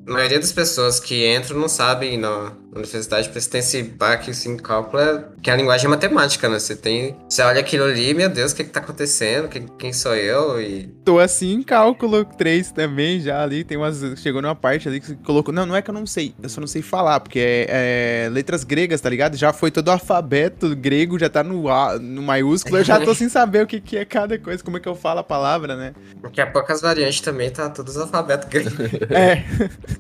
a 0.07 0.13
maioria 0.13 0.39
das 0.39 0.53
pessoas 0.53 1.01
que 1.01 1.27
entram 1.35 1.59
não 1.59 1.69
sabem 1.69 2.17
na 2.17 2.53
universidade, 2.73 3.29
por 3.29 3.39
isso 3.39 3.51
tem 3.51 3.59
esse 3.59 3.83
baque 3.83 4.31
assim, 4.31 4.57
cálculo, 4.57 5.03
é, 5.03 5.25
que 5.43 5.51
a 5.51 5.57
linguagem 5.57 5.87
é 5.87 5.89
matemática, 5.89 6.49
né? 6.49 6.59
Você 6.59 6.77
tem. 6.77 7.17
Você 7.29 7.43
olha 7.43 7.61
aquilo 7.61 7.85
ali, 7.85 8.13
meu 8.15 8.29
Deus, 8.29 8.53
o 8.53 8.57
que, 8.57 8.65
que 8.65 8.71
tá 8.71 8.81
acontecendo? 8.81 9.49
Quem, 9.49 9.67
quem 9.79 9.93
sou 9.93 10.15
eu? 10.15 10.61
E. 10.61 10.87
Tô 11.05 11.19
assim 11.19 11.55
em 11.55 11.63
cálculo 11.63 12.25
3 12.25 12.71
também, 12.73 13.21
já 13.21 13.43
ali. 13.43 13.65
Tem 13.65 13.77
umas. 13.77 14.01
Chegou 14.21 14.43
numa 14.43 14.55
parte 14.55 14.89
ali 14.89 15.01
que 15.01 15.07
você 15.07 15.17
colocou. 15.25 15.53
Não, 15.53 15.65
não 15.65 15.75
é 15.75 15.83
que 15.83 15.91
eu 15.91 15.95
não 15.95 16.07
sei. 16.07 16.35
Eu 16.43 16.49
só 16.49 16.61
não 16.61 16.69
sei 16.69 16.83
falar, 16.83 17.21
porque 17.21 17.39
é, 17.39 18.27
é 18.27 18.29
letras 18.29 18.63
gregas, 18.63 19.01
tá 19.01 19.09
ligado? 19.09 19.37
Já 19.37 19.53
foi 19.53 19.71
todo 19.71 19.89
o 19.89 19.93
alfabeto 19.93 20.75
grego, 20.77 21.19
já 21.19 21.29
tá 21.29 21.43
no, 21.43 21.71
A, 21.71 21.99
no 21.99 22.23
maiúsculo. 22.23 22.79
Eu 22.79 22.85
já 22.85 23.01
tô 23.01 23.15
sem 23.15 23.29
saber 23.29 23.63
o 23.63 23.67
que, 23.67 23.81
que 23.81 23.97
é 23.97 24.05
cada 24.05 24.39
coisa, 24.39 24.63
como 24.63 24.77
é 24.77 24.81
que 24.81 24.89
eu 24.89 24.95
falo 24.95 25.21
a 25.21 25.25
palavra, 25.25 25.77
né? 25.77 25.95
Daqui 26.23 26.41
a 26.41 26.47
pouco 26.47 26.71
as 26.71 26.81
variantes 26.81 27.21
também 27.21 27.51
tá 27.51 27.71
todos 27.71 27.97
alfabeto 27.97 28.47
grego. 28.51 28.71
É. 29.11 29.45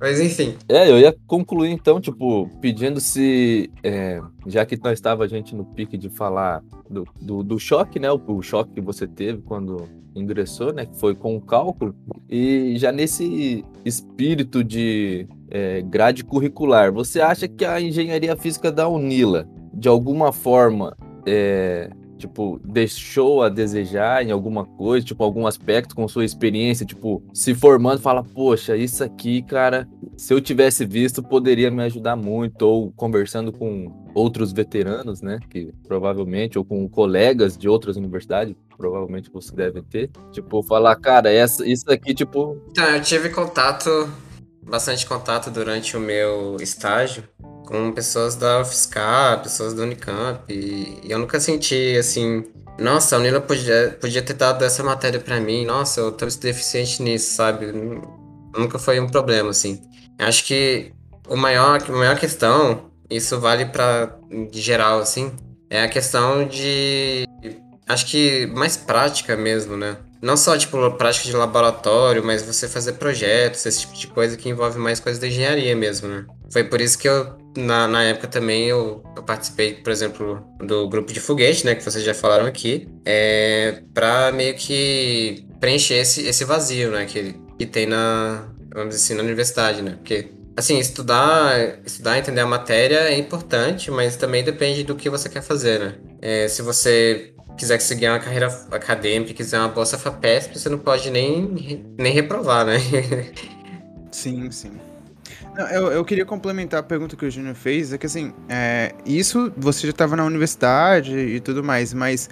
Mas 0.00 0.20
enfim. 0.20 0.54
É, 0.68 0.90
eu 0.90 0.98
ia 0.98 1.14
concluir 1.26 1.70
então, 1.70 2.00
tipo, 2.00 2.48
pedindo 2.60 3.00
se, 3.00 3.70
é, 3.82 4.20
já 4.46 4.64
que 4.64 4.78
nós 4.82 4.94
estava 4.94 5.24
a 5.24 5.28
gente 5.28 5.54
no 5.54 5.64
pique 5.64 5.96
de 5.96 6.08
falar 6.08 6.62
do, 6.88 7.06
do, 7.20 7.42
do 7.42 7.58
choque, 7.58 7.98
né, 7.98 8.10
o, 8.10 8.20
o 8.26 8.42
choque 8.42 8.74
que 8.74 8.80
você 8.80 9.06
teve 9.06 9.42
quando 9.42 9.88
ingressou, 10.14 10.72
né, 10.72 10.86
que 10.86 10.98
foi 10.98 11.14
com 11.14 11.36
o 11.36 11.40
cálculo, 11.40 11.94
e 12.28 12.74
já 12.76 12.90
nesse 12.90 13.64
espírito 13.84 14.64
de 14.64 15.28
é, 15.50 15.82
grade 15.82 16.24
curricular, 16.24 16.92
você 16.92 17.20
acha 17.20 17.46
que 17.48 17.64
a 17.64 17.80
engenharia 17.80 18.36
física 18.36 18.72
da 18.72 18.88
Unila, 18.88 19.48
de 19.72 19.88
alguma 19.88 20.32
forma, 20.32 20.96
é, 21.26 21.90
tipo, 22.20 22.60
deixou 22.64 23.42
a 23.42 23.48
desejar 23.48 24.24
em 24.24 24.30
alguma 24.30 24.64
coisa, 24.64 25.04
tipo, 25.04 25.24
algum 25.24 25.46
aspecto 25.46 25.94
com 25.94 26.06
sua 26.06 26.24
experiência, 26.24 26.86
tipo, 26.86 27.22
se 27.32 27.54
formando, 27.54 28.00
fala, 28.00 28.22
poxa, 28.22 28.76
isso 28.76 29.02
aqui, 29.02 29.42
cara, 29.42 29.88
se 30.16 30.32
eu 30.32 30.40
tivesse 30.40 30.84
visto, 30.84 31.22
poderia 31.22 31.70
me 31.70 31.82
ajudar 31.82 32.14
muito, 32.14 32.62
ou 32.62 32.92
conversando 32.92 33.52
com 33.52 33.92
outros 34.14 34.52
veteranos, 34.52 35.22
né, 35.22 35.38
que 35.48 35.72
provavelmente, 35.86 36.58
ou 36.58 36.64
com 36.64 36.88
colegas 36.88 37.56
de 37.56 37.68
outras 37.68 37.96
universidades, 37.96 38.54
provavelmente 38.76 39.30
você 39.32 39.54
deve 39.54 39.82
ter, 39.82 40.10
tipo, 40.30 40.62
falar, 40.62 40.96
cara, 40.96 41.32
essa, 41.32 41.66
isso 41.66 41.90
aqui, 41.90 42.14
tipo, 42.14 42.60
Então, 42.70 42.84
eu 42.84 43.02
tive 43.02 43.30
contato, 43.30 44.10
bastante 44.62 45.06
contato 45.06 45.50
durante 45.50 45.96
o 45.96 46.00
meu 46.00 46.56
estágio 46.60 47.24
com 47.70 47.92
pessoas 47.92 48.34
da 48.34 48.60
UFSCar, 48.60 49.40
pessoas 49.42 49.72
da 49.72 49.84
Unicamp, 49.84 50.42
e, 50.52 51.00
eu 51.08 51.20
nunca 51.20 51.38
senti 51.38 51.96
assim, 51.96 52.44
nossa, 52.76 53.14
a 53.14 53.18
Unila 53.20 53.40
podia, 53.40 53.96
podia 54.00 54.20
ter 54.20 54.34
dado 54.34 54.64
essa 54.64 54.82
matéria 54.82 55.20
pra 55.20 55.38
mim, 55.38 55.64
nossa, 55.64 56.00
eu 56.00 56.10
tô 56.10 56.26
deficiente 56.26 57.00
nisso, 57.00 57.32
sabe? 57.32 57.66
Nunca 58.56 58.76
foi 58.76 58.98
um 58.98 59.08
problema, 59.08 59.50
assim. 59.50 59.80
Acho 60.18 60.44
que 60.44 60.92
o 61.28 61.36
maior, 61.36 61.80
a 61.80 61.92
maior 61.92 62.18
questão, 62.18 62.90
isso 63.08 63.38
vale 63.38 63.66
pra 63.66 64.18
de 64.50 64.60
geral, 64.60 64.98
assim, 64.98 65.32
é 65.70 65.82
a 65.82 65.88
questão 65.88 66.44
de. 66.48 67.24
Acho 67.88 68.06
que 68.06 68.46
mais 68.48 68.76
prática 68.76 69.36
mesmo, 69.36 69.76
né? 69.76 69.96
Não 70.20 70.36
só, 70.36 70.58
tipo, 70.58 70.90
prática 70.92 71.26
de 71.26 71.36
laboratório, 71.36 72.22
mas 72.24 72.42
você 72.42 72.68
fazer 72.68 72.94
projetos, 72.94 73.64
esse 73.64 73.80
tipo 73.80 73.94
de 73.94 74.06
coisa 74.08 74.36
que 74.36 74.48
envolve 74.48 74.78
mais 74.78 75.00
coisas 75.00 75.20
da 75.20 75.28
engenharia 75.28 75.74
mesmo, 75.74 76.08
né? 76.08 76.26
Foi 76.52 76.64
por 76.64 76.80
isso 76.80 76.98
que 76.98 77.08
eu, 77.08 77.39
na, 77.56 77.88
na 77.88 78.04
época 78.04 78.28
também, 78.28 78.66
eu, 78.66 79.02
eu 79.16 79.22
participei, 79.22 79.74
por 79.74 79.90
exemplo, 79.90 80.44
do 80.58 80.88
grupo 80.88 81.12
de 81.12 81.20
foguete, 81.20 81.64
né? 81.66 81.74
Que 81.74 81.82
vocês 81.82 82.04
já 82.04 82.14
falaram 82.14 82.46
aqui, 82.46 82.88
é, 83.04 83.82
pra 83.92 84.32
meio 84.32 84.54
que 84.54 85.46
preencher 85.58 85.94
esse, 85.94 86.26
esse 86.26 86.44
vazio, 86.44 86.90
né? 86.90 87.06
Que, 87.06 87.34
que 87.58 87.66
tem 87.66 87.86
na, 87.86 88.48
vamos 88.72 88.94
dizer 88.94 89.04
assim, 89.04 89.14
na 89.14 89.22
universidade, 89.22 89.82
né? 89.82 89.92
Porque 89.96 90.28
Assim, 90.56 90.78
estudar, 90.78 91.80
estudar, 91.86 92.18
entender 92.18 92.42
a 92.42 92.46
matéria 92.46 93.08
é 93.08 93.16
importante, 93.16 93.90
mas 93.90 94.16
também 94.16 94.44
depende 94.44 94.84
do 94.84 94.94
que 94.94 95.08
você 95.08 95.26
quer 95.26 95.42
fazer, 95.42 95.80
né? 95.80 95.94
É, 96.20 96.48
se 96.48 96.60
você 96.60 97.32
quiser 97.56 97.80
seguir 97.80 98.08
uma 98.08 98.18
carreira 98.18 98.48
acadêmica, 98.70 99.32
quiser 99.32 99.58
uma 99.58 99.68
bolsa 99.68 99.96
FAPESP, 99.96 100.58
você 100.58 100.68
não 100.68 100.78
pode 100.78 101.10
nem, 101.10 101.82
nem 101.96 102.12
reprovar, 102.12 102.66
né? 102.66 102.78
Sim, 104.12 104.50
sim. 104.50 104.72
Não, 105.54 105.66
eu, 105.68 105.92
eu 105.92 106.04
queria 106.04 106.24
complementar 106.24 106.80
a 106.80 106.82
pergunta 106.82 107.16
que 107.16 107.24
o 107.24 107.30
Júnior 107.30 107.54
fez, 107.54 107.92
é 107.92 107.98
que 107.98 108.06
assim, 108.06 108.32
é, 108.48 108.94
isso 109.04 109.52
você 109.56 109.86
já 109.86 109.90
estava 109.90 110.16
na 110.16 110.24
universidade 110.24 111.16
e 111.18 111.40
tudo 111.40 111.62
mais, 111.62 111.92
mas 111.92 112.28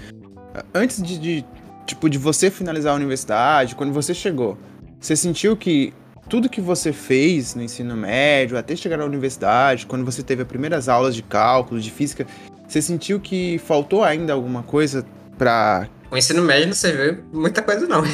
antes 0.72 1.02
de, 1.02 1.18
de, 1.18 1.44
tipo, 1.86 2.08
de 2.08 2.18
você 2.18 2.50
finalizar 2.50 2.92
a 2.92 2.96
universidade, 2.96 3.74
quando 3.74 3.92
você 3.92 4.14
chegou, 4.14 4.56
você 5.00 5.16
sentiu 5.16 5.56
que 5.56 5.92
tudo 6.28 6.48
que 6.48 6.60
você 6.60 6.92
fez 6.92 7.54
no 7.54 7.62
ensino 7.62 7.96
médio, 7.96 8.58
até 8.58 8.76
chegar 8.76 8.98
na 8.98 9.04
universidade, 9.04 9.86
quando 9.86 10.04
você 10.04 10.22
teve 10.22 10.42
as 10.42 10.48
primeiras 10.48 10.88
aulas 10.88 11.14
de 11.14 11.22
cálculo, 11.22 11.80
de 11.80 11.90
física, 11.90 12.26
você 12.66 12.82
sentiu 12.82 13.18
que 13.18 13.58
faltou 13.58 14.04
ainda 14.04 14.32
alguma 14.32 14.62
coisa 14.62 15.04
pra... 15.38 15.88
O 16.10 16.16
ensino 16.16 16.42
médio 16.42 16.68
não 16.68 16.74
serviu 16.74 17.22
muita 17.32 17.62
coisa, 17.62 17.86
não. 17.86 18.02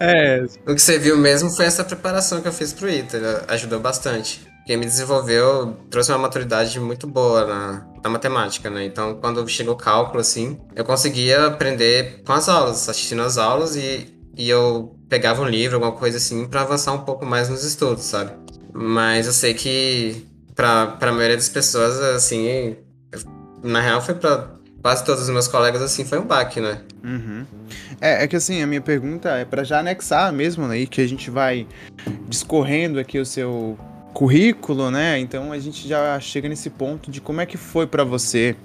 É, 0.00 0.44
o 0.66 0.74
que 0.74 0.80
serviu 0.80 1.16
mesmo 1.16 1.50
foi 1.50 1.66
essa 1.66 1.84
preparação 1.84 2.40
que 2.40 2.48
eu 2.48 2.52
fiz 2.52 2.72
pro 2.72 2.88
ITER, 2.88 3.44
ajudou 3.48 3.78
bastante. 3.78 4.40
Porque 4.56 4.76
me 4.76 4.86
desenvolveu, 4.86 5.76
trouxe 5.90 6.10
uma 6.10 6.18
maturidade 6.18 6.78
muito 6.80 7.06
boa 7.06 7.46
na, 7.46 7.86
na 8.02 8.10
matemática, 8.10 8.70
né? 8.70 8.84
Então, 8.84 9.16
quando 9.16 9.46
chegou 9.48 9.74
o 9.74 9.76
cálculo, 9.76 10.20
assim, 10.20 10.58
eu 10.74 10.84
conseguia 10.84 11.46
aprender 11.46 12.22
com 12.24 12.32
as 12.32 12.48
aulas, 12.48 12.88
assistindo 12.88 13.22
as 13.22 13.36
aulas 13.38 13.76
e, 13.76 14.16
e 14.36 14.48
eu 14.48 14.96
pegava 15.08 15.42
um 15.42 15.48
livro, 15.48 15.76
alguma 15.76 15.92
coisa 15.92 16.16
assim, 16.16 16.46
para 16.46 16.62
avançar 16.62 16.92
um 16.92 17.00
pouco 17.04 17.26
mais 17.26 17.48
nos 17.48 17.64
estudos, 17.64 18.04
sabe? 18.04 18.32
Mas 18.72 19.26
eu 19.26 19.32
sei 19.32 19.52
que 19.52 20.26
para 20.54 20.96
a 21.00 21.12
maioria 21.12 21.36
das 21.36 21.48
pessoas, 21.48 21.98
assim, 22.00 22.76
na 23.62 23.80
real 23.80 24.00
foi 24.00 24.14
para 24.14 24.61
quase 24.82 25.04
todos 25.04 25.22
os 25.22 25.30
meus 25.30 25.46
colegas, 25.46 25.80
assim, 25.80 26.04
foi 26.04 26.18
um 26.18 26.26
baque, 26.26 26.60
né? 26.60 26.80
Uhum. 27.04 27.46
É, 28.00 28.24
é 28.24 28.28
que 28.28 28.34
assim, 28.34 28.62
a 28.62 28.66
minha 28.66 28.80
pergunta 28.80 29.30
é 29.30 29.44
para 29.44 29.62
já 29.62 29.78
anexar 29.78 30.32
mesmo, 30.32 30.66
né? 30.66 30.78
E 30.78 30.86
que 30.86 31.00
a 31.00 31.06
gente 31.06 31.30
vai 31.30 31.66
discorrendo 32.28 32.98
aqui 32.98 33.18
o 33.18 33.24
seu 33.24 33.78
currículo, 34.12 34.90
né? 34.90 35.18
Então 35.18 35.52
a 35.52 35.58
gente 35.58 35.86
já 35.86 36.18
chega 36.18 36.48
nesse 36.48 36.68
ponto 36.68 37.10
de 37.10 37.20
como 37.20 37.40
é 37.40 37.46
que 37.46 37.56
foi 37.56 37.86
para 37.86 38.02
você 38.02 38.56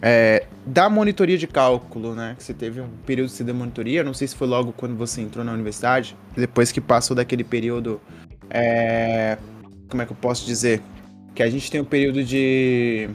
é, 0.00 0.46
da 0.64 0.88
monitoria 0.88 1.36
de 1.36 1.46
cálculo, 1.46 2.14
né? 2.14 2.34
Que 2.38 2.42
você 2.42 2.54
teve 2.54 2.80
um 2.80 2.88
período 3.04 3.30
de 3.30 3.44
da 3.44 3.52
monitoria, 3.52 4.02
não 4.02 4.14
sei 4.14 4.26
se 4.26 4.34
foi 4.34 4.48
logo 4.48 4.72
quando 4.72 4.96
você 4.96 5.20
entrou 5.20 5.44
na 5.44 5.52
universidade, 5.52 6.16
depois 6.34 6.72
que 6.72 6.80
passou 6.80 7.14
daquele 7.14 7.44
período, 7.44 8.00
é, 8.48 9.36
como 9.88 10.02
é 10.02 10.06
que 10.06 10.12
eu 10.12 10.16
posso 10.16 10.46
dizer? 10.46 10.80
Que 11.34 11.42
a 11.42 11.50
gente 11.50 11.70
tem 11.70 11.80
um 11.80 11.84
período 11.84 12.24
de 12.24 13.10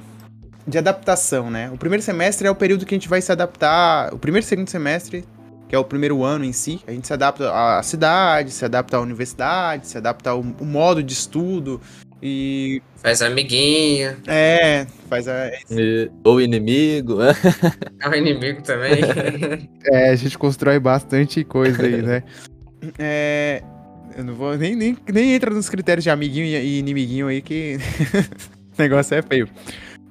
de 0.68 0.78
adaptação, 0.78 1.50
né? 1.50 1.70
O 1.72 1.78
primeiro 1.78 2.02
semestre 2.04 2.48
é 2.48 2.52
o 2.52 2.56
período 2.56 2.86
que 2.86 2.96
a 2.96 2.98
gente 2.98 3.10
vai 3.10 3.22
se 3.22 3.32
adaptar, 3.32 4.14
o 4.14 4.18
primeiro 4.18 4.44
e 4.44 4.48
segundo 4.48 4.70
semestre, 4.70 5.24
que 5.68 5.76
é 5.76 5.80
o 5.80 5.84
primeiro 5.84 6.24
ano 6.24 6.46
em 6.46 6.54
si, 6.54 6.80
a 6.88 6.92
gente 6.92 7.08
se 7.08 7.14
adapta 7.14 7.52
à 7.52 7.82
cidade, 7.84 8.52
se 8.52 8.66
adapta 8.66 8.98
à 8.98 9.02
universidade, 9.02 9.88
se 9.88 9.98
adapta 9.98 10.32
ao, 10.32 10.38
ao 10.38 10.66
modo 10.66 11.02
de 11.02 11.14
estudo 11.14 11.82
e 12.22 12.82
Faz 12.98 13.22
amiguinho, 13.22 14.16
é, 14.26 14.88
faz 15.08 15.28
a 15.28 15.50
e- 15.70 16.10
ou 16.24 16.42
inimigo, 16.42 17.18
né? 17.18 17.34
é 18.02 18.10
o 18.10 18.16
inimigo 18.16 18.62
também. 18.64 19.02
É, 19.88 20.10
a 20.10 20.16
gente 20.16 20.36
constrói 20.36 20.80
bastante 20.80 21.44
coisa 21.44 21.84
aí, 21.84 22.02
né? 22.02 22.24
É. 22.98 23.62
Eu 24.18 24.24
não 24.24 24.34
vou. 24.34 24.58
Nem, 24.58 24.76
nem, 24.76 24.98
nem 25.12 25.34
entra 25.36 25.52
nos 25.52 25.70
critérios 25.70 26.04
de 26.04 26.10
amiguinho 26.10 26.46
e 26.46 26.56
e 26.56 26.80
inimiguinho 26.80 27.28
aí 27.28 27.42
que. 27.42 27.78
o 28.78 28.82
negócio 28.82 29.14
é 29.16 29.22
feio. 29.22 29.48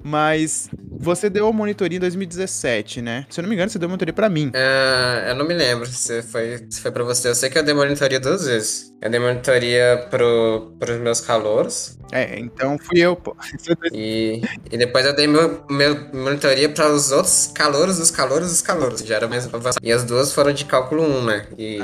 Mas 0.07 0.69
você 0.99 1.31
deu 1.31 1.47
a 1.47 1.51
monitoria 1.51 1.97
em 1.97 1.99
2017, 1.99 3.01
né? 3.01 3.25
Se 3.27 3.39
eu 3.39 3.41
não 3.41 3.49
me 3.49 3.55
engano, 3.55 3.71
você 3.71 3.79
deu 3.79 3.87
a 3.87 3.89
monitoria 3.89 4.13
pra 4.13 4.29
mim. 4.29 4.51
É, 4.53 5.25
eu 5.29 5.35
não 5.35 5.47
me 5.47 5.53
lembro 5.55 5.87
se 5.87 6.21
foi, 6.21 6.63
se 6.69 6.79
foi 6.79 6.91
pra 6.91 7.03
você. 7.03 7.27
Eu 7.27 7.33
sei 7.33 7.49
que 7.49 7.57
eu 7.57 7.63
dei 7.63 7.73
monitoria 7.73 8.19
duas 8.19 8.45
vezes. 8.45 8.93
Eu 9.01 9.09
dei 9.09 9.19
monitoria 9.19 10.07
pro, 10.09 10.75
pros 10.79 10.99
meus 10.99 11.21
calouros. 11.21 11.97
É, 12.11 12.39
então 12.39 12.77
fui 12.77 12.99
eu, 12.99 13.15
pô. 13.15 13.35
E, 13.91 14.41
e 14.71 14.77
depois 14.77 15.05
eu 15.05 15.15
dei 15.15 15.27
meu, 15.27 15.63
meu 15.69 16.09
monitoria 16.13 16.69
para 16.69 16.91
os 16.91 17.11
outros 17.11 17.51
calouros 17.53 17.97
dos 17.97 18.11
calouros 18.11 18.49
dos 18.49 18.61
calouros. 18.61 19.01
Já 19.01 19.15
era 19.15 19.27
mais 19.27 19.45
avançado. 19.45 19.77
E 19.81 19.91
as 19.91 20.03
duas 20.03 20.33
foram 20.33 20.51
de 20.53 20.65
cálculo 20.65 21.03
1, 21.03 21.23
né? 21.23 21.45
E 21.57 21.79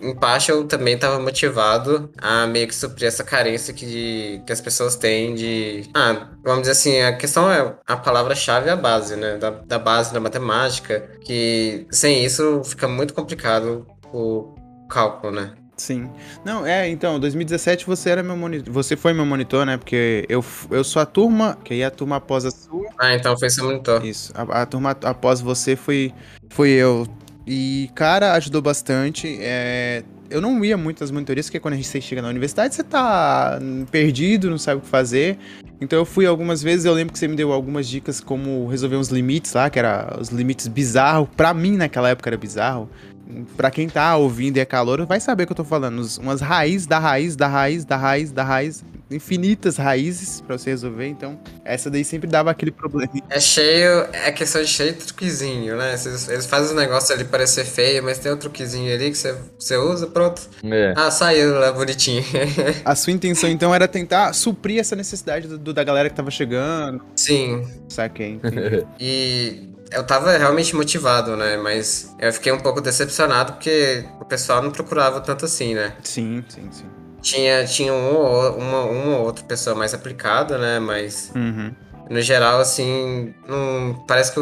em 0.00 0.14
parte 0.14 0.50
eu 0.50 0.64
também 0.64 0.94
estava 0.94 1.18
motivado 1.18 2.10
a 2.18 2.46
meio 2.46 2.68
que 2.68 2.74
suprir 2.74 3.08
essa 3.08 3.24
carência 3.24 3.72
que, 3.74 4.42
que 4.46 4.52
as 4.52 4.60
pessoas 4.60 4.96
têm 4.96 5.34
de. 5.34 5.88
Ah, 5.94 6.28
vamos 6.42 6.62
dizer 6.62 6.72
assim, 6.72 7.00
a 7.00 7.16
questão 7.16 7.50
é 7.50 7.57
a 7.86 7.96
palavra-chave 7.96 8.68
é 8.68 8.72
a 8.72 8.76
base, 8.76 9.16
né? 9.16 9.36
Da, 9.36 9.50
da 9.50 9.78
base 9.78 10.12
da 10.12 10.20
matemática. 10.20 11.00
Que 11.24 11.86
sem 11.90 12.24
isso 12.24 12.62
fica 12.64 12.88
muito 12.88 13.14
complicado 13.14 13.86
o 14.12 14.54
cálculo, 14.88 15.32
né? 15.32 15.52
Sim. 15.78 16.10
Não, 16.44 16.66
é, 16.66 16.88
então, 16.88 17.20
2017 17.20 17.86
você 17.86 18.10
era 18.10 18.22
meu 18.22 18.36
monitor. 18.36 18.72
Você 18.72 18.96
foi 18.96 19.12
meu 19.12 19.24
monitor, 19.24 19.64
né? 19.64 19.76
Porque 19.76 20.26
eu, 20.28 20.44
eu 20.70 20.82
sou 20.82 21.00
a 21.00 21.06
turma, 21.06 21.56
que 21.64 21.72
aí 21.72 21.84
a 21.84 21.90
turma 21.90 22.16
após 22.16 22.44
a 22.44 22.50
sua. 22.50 22.90
Ah, 22.98 23.14
então 23.14 23.38
foi 23.38 23.48
seu 23.48 23.64
monitor. 23.64 24.04
Isso. 24.04 24.32
A, 24.34 24.62
a 24.62 24.66
turma 24.66 24.90
após 24.90 25.40
você 25.40 25.76
foi, 25.76 26.12
foi 26.50 26.70
eu. 26.70 27.06
E, 27.50 27.90
cara, 27.94 28.34
ajudou 28.34 28.60
bastante. 28.60 29.38
É, 29.40 30.02
eu 30.28 30.38
não 30.38 30.62
ia 30.62 30.76
muito 30.76 31.00
nas 31.00 31.10
monitorias, 31.10 31.46
porque 31.46 31.58
quando 31.58 31.72
a 31.72 31.76
gente 31.78 32.00
chega 32.02 32.20
na 32.20 32.28
universidade, 32.28 32.74
você 32.74 32.84
tá 32.84 33.58
perdido, 33.90 34.50
não 34.50 34.58
sabe 34.58 34.80
o 34.80 34.82
que 34.82 34.88
fazer. 34.88 35.38
Então 35.80 35.98
eu 35.98 36.04
fui 36.04 36.26
algumas 36.26 36.62
vezes, 36.62 36.84
eu 36.84 36.92
lembro 36.92 37.14
que 37.14 37.18
você 37.18 37.26
me 37.26 37.36
deu 37.36 37.50
algumas 37.50 37.88
dicas 37.88 38.20
como 38.20 38.66
resolver 38.66 38.96
uns 38.96 39.08
limites 39.08 39.54
lá, 39.54 39.70
que 39.70 39.78
era 39.78 40.18
os 40.20 40.28
limites 40.28 40.68
bizarros. 40.68 41.26
Pra 41.34 41.54
mim, 41.54 41.78
naquela 41.78 42.10
época, 42.10 42.28
era 42.28 42.36
bizarro. 42.36 42.90
Pra 43.56 43.70
quem 43.70 43.88
tá 43.88 44.16
ouvindo 44.16 44.56
e 44.56 44.60
é 44.60 44.64
calor, 44.64 45.04
vai 45.04 45.20
saber 45.20 45.42
o 45.42 45.46
que 45.46 45.52
eu 45.52 45.56
tô 45.56 45.64
falando. 45.64 46.02
Umas 46.20 46.40
raízes 46.40 46.86
da 46.86 46.98
raiz, 46.98 47.36
da 47.36 47.46
raiz, 47.46 47.84
da 47.84 47.96
raiz, 47.96 48.32
da 48.32 48.42
raiz. 48.42 48.84
Infinitas 49.10 49.76
raízes 49.78 50.40
pra 50.42 50.56
você 50.58 50.70
resolver. 50.70 51.06
Então, 51.06 51.38
essa 51.64 51.90
daí 51.90 52.04
sempre 52.04 52.28
dava 52.28 52.50
aquele 52.50 52.70
problema. 52.70 53.10
É 53.30 53.40
cheio, 53.40 54.06
é 54.12 54.30
questão 54.32 54.60
de 54.62 54.68
cheio 54.68 54.92
de 54.92 54.98
truquezinho, 55.04 55.76
né? 55.76 55.90
Eles, 55.92 56.28
eles 56.28 56.46
fazem 56.46 56.72
o 56.72 56.78
negócio 56.78 57.14
ali 57.14 57.24
parecer 57.24 57.64
feio, 57.64 58.02
mas 58.02 58.18
tem 58.18 58.32
um 58.32 58.36
truquezinho 58.36 58.92
ali 58.94 59.10
que 59.10 59.16
você, 59.18 59.36
você 59.58 59.76
usa, 59.76 60.06
pronto. 60.06 60.42
É. 60.64 60.94
Ah, 60.96 61.10
saiu 61.10 61.58
lá 61.58 61.72
bonitinho. 61.72 62.22
A 62.84 62.94
sua 62.94 63.12
intenção, 63.12 63.48
então, 63.48 63.74
era 63.74 63.86
tentar 63.88 64.32
suprir 64.34 64.78
essa 64.80 64.94
necessidade 64.96 65.46
do, 65.48 65.58
do- 65.58 65.74
da 65.74 65.84
galera 65.84 66.08
que 66.10 66.16
tava 66.16 66.30
chegando. 66.30 67.02
Sim, 67.16 67.66
Saquei. 67.88 68.40
e 69.00 69.68
eu 69.92 70.04
tava 70.04 70.36
realmente 70.36 70.74
motivado, 70.76 71.36
né? 71.36 71.56
Mas 71.56 72.14
eu 72.18 72.32
fiquei 72.32 72.52
um 72.52 72.58
pouco 72.60 72.80
decepcionado 72.80 73.54
porque 73.54 74.04
o 74.20 74.24
pessoal 74.24 74.62
não 74.62 74.70
procurava 74.70 75.20
tanto 75.20 75.44
assim, 75.44 75.74
né? 75.74 75.94
sim, 76.02 76.44
sim, 76.48 76.68
sim. 76.70 76.86
Tinha, 77.20 77.64
tinha 77.66 77.92
um 77.92 78.14
ou, 78.14 78.56
uma, 78.58 78.82
uma 78.84 79.16
ou 79.18 79.24
outra 79.26 79.44
pessoa 79.44 79.74
mais 79.74 79.92
aplicada, 79.92 80.56
né? 80.56 80.78
Mas 80.78 81.32
Uhum. 81.34 81.74
no 82.08 82.20
geral, 82.20 82.60
assim, 82.60 83.34
não, 83.46 84.04
parece 84.06 84.32
que 84.32 84.40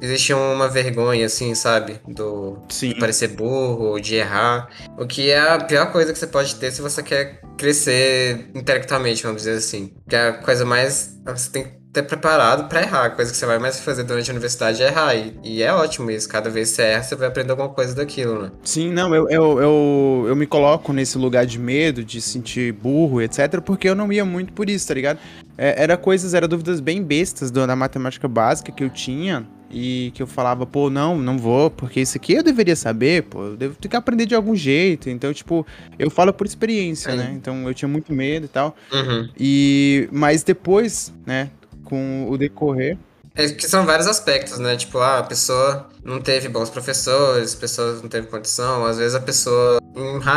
existia 0.00 0.36
uma 0.36 0.68
vergonha, 0.68 1.26
assim, 1.26 1.54
sabe? 1.56 2.00
Do, 2.06 2.58
Sim. 2.68 2.90
de 2.90 3.00
parecer 3.00 3.28
burro, 3.28 3.98
de 4.00 4.14
errar. 4.14 4.68
O 4.96 5.06
que 5.06 5.28
é 5.30 5.40
a 5.40 5.58
pior 5.58 5.90
coisa 5.90 6.12
que 6.12 6.18
você 6.18 6.26
pode 6.28 6.54
ter 6.54 6.70
se 6.70 6.80
você 6.80 7.02
quer 7.02 7.40
crescer 7.58 8.48
intelectualmente, 8.54 9.22
vamos 9.24 9.42
dizer 9.42 9.56
assim. 9.58 9.92
Que 10.08 10.14
é 10.14 10.28
a 10.28 10.32
coisa 10.34 10.64
mais. 10.64 11.18
Você 11.26 11.50
tem 11.50 11.64
que 11.64 11.83
ter 11.94 12.02
preparado 12.02 12.68
pra 12.68 12.82
errar. 12.82 13.06
A 13.06 13.10
coisa 13.10 13.30
que 13.30 13.36
você 13.38 13.46
vai 13.46 13.58
mais 13.58 13.80
fazer 13.80 14.02
durante 14.02 14.28
a 14.28 14.32
universidade 14.34 14.82
é 14.82 14.88
errar. 14.88 15.14
E, 15.14 15.32
e 15.44 15.62
é 15.62 15.72
ótimo 15.72 16.10
isso. 16.10 16.28
Cada 16.28 16.50
vez 16.50 16.70
que 16.70 16.76
você 16.76 16.82
erra, 16.82 17.02
você 17.04 17.14
vai 17.16 17.28
aprender 17.28 17.52
alguma 17.52 17.68
coisa 17.68 17.94
daquilo, 17.94 18.42
né? 18.42 18.50
Sim, 18.64 18.92
não, 18.92 19.14
eu, 19.14 19.30
eu, 19.30 19.60
eu, 19.62 20.24
eu 20.28 20.36
me 20.36 20.46
coloco 20.46 20.92
nesse 20.92 21.16
lugar 21.16 21.46
de 21.46 21.58
medo, 21.58 22.04
de 22.04 22.20
sentir 22.20 22.72
burro, 22.72 23.22
etc., 23.22 23.60
porque 23.64 23.88
eu 23.88 23.94
não 23.94 24.12
ia 24.12 24.24
muito 24.24 24.52
por 24.52 24.68
isso, 24.68 24.88
tá 24.88 24.94
ligado? 24.94 25.18
É, 25.56 25.82
era 25.82 25.96
coisas, 25.96 26.34
era 26.34 26.48
dúvidas 26.48 26.80
bem 26.80 27.00
bestas 27.02 27.50
do- 27.52 27.64
da 27.64 27.76
matemática 27.76 28.26
básica 28.26 28.72
que 28.72 28.82
eu 28.82 28.90
tinha 28.90 29.46
e 29.70 30.10
que 30.14 30.22
eu 30.22 30.26
falava, 30.26 30.66
pô, 30.66 30.90
não, 30.90 31.16
não 31.16 31.38
vou, 31.38 31.70
porque 31.70 32.00
isso 32.00 32.16
aqui 32.16 32.32
eu 32.34 32.42
deveria 32.42 32.74
saber, 32.76 33.22
pô, 33.24 33.44
eu 33.44 33.56
devo 33.56 33.74
ter 33.76 33.88
que 33.88 33.96
aprender 33.96 34.26
de 34.26 34.34
algum 34.34 34.54
jeito. 34.56 35.08
Então, 35.08 35.32
tipo, 35.32 35.64
eu 35.98 36.10
falo 36.10 36.32
por 36.32 36.44
experiência, 36.46 37.12
Sim. 37.12 37.18
né? 37.18 37.32
Então 37.36 37.66
eu 37.68 37.74
tinha 37.74 37.88
muito 37.88 38.12
medo 38.12 38.46
e 38.46 38.48
tal. 38.48 38.74
Uhum. 38.92 39.28
E, 39.38 40.08
mas 40.12 40.42
depois, 40.42 41.12
né, 41.24 41.50
com 41.84 42.26
o 42.28 42.36
decorrer. 42.36 42.96
É 43.36 43.48
que 43.48 43.68
são 43.68 43.84
vários 43.84 44.06
aspectos, 44.06 44.58
né? 44.58 44.76
Tipo, 44.76 44.98
ah, 44.98 45.18
a 45.18 45.22
pessoa 45.24 45.88
não 46.04 46.20
teve 46.20 46.48
bons 46.48 46.70
professores, 46.70 47.54
a 47.54 47.58
pessoa 47.58 47.94
não 48.00 48.08
teve 48.08 48.28
condição, 48.28 48.86
às 48.86 48.98
vezes 48.98 49.14
a 49.16 49.20
pessoa. 49.20 49.80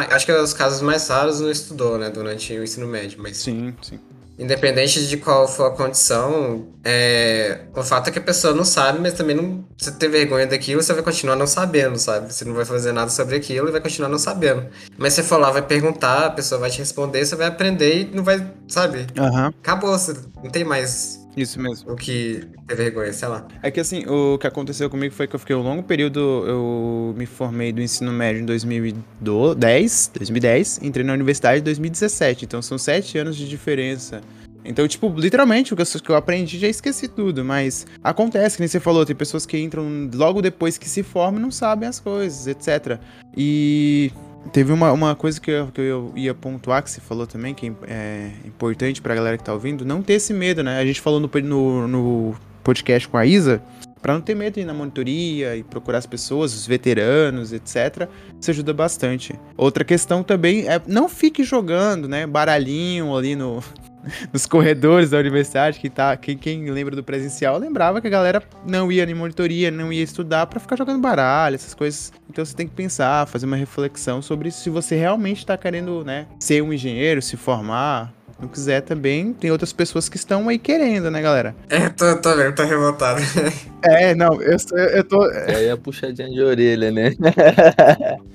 acho 0.09 0.25
que 0.25 0.31
é 0.31 0.41
os 0.41 0.53
casos 0.53 0.81
mais 0.81 1.07
raros 1.07 1.39
não 1.39 1.51
estudou, 1.51 1.97
né? 1.99 2.09
Durante 2.09 2.51
o 2.53 2.63
ensino 2.63 2.87
médio, 2.87 3.19
mas. 3.21 3.37
Sim, 3.37 3.73
sim. 3.83 3.99
Independente 4.39 5.07
de 5.07 5.17
qual 5.17 5.47
for 5.47 5.65
a 5.65 5.71
condição, 5.71 6.67
é... 6.83 7.61
o 7.75 7.81
fato 7.81 8.09
é 8.09 8.11
que 8.11 8.19
a 8.19 8.21
pessoa 8.21 8.53
não 8.53 8.63
sabe, 8.63 8.99
mas 8.99 9.13
também 9.13 9.35
não. 9.35 9.65
Você 9.75 9.91
ter 9.91 10.09
vergonha 10.09 10.45
daquilo, 10.45 10.81
você 10.81 10.93
vai 10.93 11.01
continuar 11.01 11.35
não 11.35 11.47
sabendo, 11.47 11.97
sabe? 11.97 12.31
Você 12.31 12.45
não 12.45 12.53
vai 12.53 12.63
fazer 12.63 12.91
nada 12.91 13.09
sobre 13.09 13.35
aquilo 13.35 13.67
e 13.67 13.71
vai 13.71 13.81
continuar 13.81 14.09
não 14.09 14.19
sabendo. 14.19 14.67
Mas 14.95 15.13
você 15.13 15.23
for 15.23 15.37
lá, 15.37 15.49
vai 15.49 15.63
perguntar, 15.63 16.27
a 16.27 16.29
pessoa 16.31 16.61
vai 16.61 16.69
te 16.69 16.77
responder, 16.77 17.25
você 17.25 17.35
vai 17.35 17.47
aprender 17.47 18.01
e 18.01 18.15
não 18.15 18.23
vai, 18.23 18.47
sabe? 18.67 19.07
Aham, 19.17 19.53
Acabou, 19.59 19.97
você 19.97 20.15
não 20.43 20.51
tem 20.51 20.63
mais 20.63 21.26
isso 21.41 21.61
mesmo. 21.61 21.91
o 21.91 21.95
que 21.95 22.41
ter 22.67 22.75
vergonha, 22.75 23.13
sei 23.13 23.27
lá. 23.27 23.47
É 23.61 23.71
que 23.71 23.79
assim, 23.79 24.05
o 24.07 24.37
que 24.37 24.47
aconteceu 24.47 24.89
comigo 24.89 25.13
foi 25.13 25.27
que 25.27 25.35
eu 25.35 25.39
fiquei 25.39 25.55
um 25.55 25.61
longo 25.61 25.83
período, 25.83 26.19
eu 26.47 27.13
me 27.17 27.25
formei 27.25 27.71
do 27.71 27.81
ensino 27.81 28.11
médio 28.11 28.41
em 28.41 28.45
2010, 28.45 30.11
2010, 30.15 30.79
entrei 30.81 31.05
na 31.05 31.13
universidade 31.13 31.59
em 31.59 31.63
2017, 31.63 32.45
então 32.45 32.61
são 32.61 32.77
sete 32.77 33.17
anos 33.17 33.35
de 33.35 33.47
diferença. 33.47 34.21
Então, 34.67 34.85
tipo, 34.85 35.07
literalmente, 35.17 35.73
o 35.73 35.77
que 35.77 35.81
eu, 35.81 36.01
que 36.01 36.09
eu 36.09 36.15
aprendi 36.15 36.59
já 36.59 36.67
esqueci 36.67 37.07
tudo, 37.07 37.43
mas 37.43 37.87
acontece, 38.03 38.57
que 38.57 38.61
nem 38.61 38.67
você 38.67 38.81
falou, 38.81 39.05
tem 39.05 39.15
pessoas 39.15 39.45
que 39.45 39.57
entram 39.57 40.09
logo 40.13 40.41
depois 40.41 40.77
que 40.77 40.89
se 40.89 41.03
formam 41.03 41.39
e 41.39 41.43
não 41.43 41.51
sabem 41.51 41.87
as 41.87 42.01
coisas, 42.01 42.47
etc. 42.47 42.99
E 43.35 44.11
teve 44.51 44.71
uma, 44.71 44.91
uma 44.91 45.15
coisa 45.15 45.39
que 45.39 45.51
eu, 45.51 45.67
que 45.67 45.81
eu 45.81 46.11
ia 46.15 46.33
pontuar, 46.33 46.83
que 46.83 46.89
você 46.89 47.01
falou 47.01 47.27
também, 47.27 47.53
que 47.53 47.71
é 47.87 48.31
importante 48.45 49.01
pra 49.01 49.15
galera 49.15 49.37
que 49.37 49.43
tá 49.43 49.53
ouvindo, 49.53 49.85
não 49.85 50.01
ter 50.01 50.13
esse 50.13 50.33
medo, 50.33 50.63
né? 50.63 50.79
A 50.79 50.85
gente 50.85 51.01
falou 51.01 51.19
no, 51.19 51.29
no, 51.41 51.87
no 51.87 52.35
podcast 52.63 53.07
com 53.07 53.17
a 53.17 53.25
Isa, 53.25 53.61
Pra 54.01 54.13
não 54.13 54.21
ter 54.21 54.35
medo 54.35 54.53
de 54.53 54.61
ir 54.61 54.65
na 54.65 54.73
monitoria 54.73 55.55
e 55.55 55.63
procurar 55.63 55.97
as 55.97 56.05
pessoas, 56.05 56.53
os 56.53 56.67
veteranos, 56.67 57.51
etc. 57.51 58.07
Isso 58.39 58.51
ajuda 58.51 58.73
bastante. 58.73 59.33
Outra 59.57 59.83
questão 59.83 60.23
também 60.23 60.67
é 60.67 60.81
não 60.87 61.09
fique 61.09 61.43
jogando, 61.43 62.07
né, 62.07 62.25
baralhinho 62.25 63.15
ali 63.15 63.35
no, 63.35 63.61
nos 64.31 64.45
corredores 64.45 65.09
da 65.09 65.17
universidade, 65.17 65.79
que 65.79 65.89
tá, 65.89 66.15
quem, 66.17 66.37
quem 66.37 66.69
lembra 66.69 66.95
do 66.95 67.03
presencial 67.03 67.57
lembrava 67.57 68.01
que 68.01 68.07
a 68.07 68.09
galera 68.09 68.43
não 68.65 68.91
ia 68.91 69.03
em 69.03 69.13
monitoria, 69.13 69.71
não 69.71 69.91
ia 69.91 70.03
estudar 70.03 70.47
pra 70.47 70.59
ficar 70.59 70.75
jogando 70.75 71.01
baralho, 71.01 71.55
essas 71.55 71.73
coisas. 71.73 72.11
Então 72.29 72.43
você 72.43 72.55
tem 72.55 72.67
que 72.67 72.73
pensar, 72.73 73.27
fazer 73.27 73.45
uma 73.45 73.55
reflexão 73.55 74.21
sobre 74.21 74.51
se 74.51 74.69
você 74.69 74.95
realmente 74.95 75.45
tá 75.45 75.57
querendo, 75.57 76.03
né, 76.03 76.27
ser 76.39 76.61
um 76.61 76.73
engenheiro, 76.73 77.21
se 77.21 77.37
formar. 77.37 78.16
Não 78.39 78.47
quiser 78.47 78.81
também, 78.81 79.33
tem 79.33 79.51
outras 79.51 79.73
pessoas 79.73 80.07
que 80.07 80.15
estão 80.15 80.47
aí 80.47 80.59
querendo, 80.59 81.09
né, 81.09 81.21
galera? 81.21 81.55
É, 81.69 81.89
tô, 81.89 82.15
tô 82.21 82.35
vendo, 82.35 82.55
tô 82.55 82.63
revoltado. 82.63 83.19
É, 83.83 84.15
não, 84.15 84.41
eu, 84.41 84.57
sou- 84.57 84.77
eu 84.77 85.03
tô. 85.03 85.21
Aí 85.23 85.69
a 85.69 85.77
puxadinha 85.77 86.27
de 86.27 86.41
orelha, 86.41 86.91
né? 86.91 87.11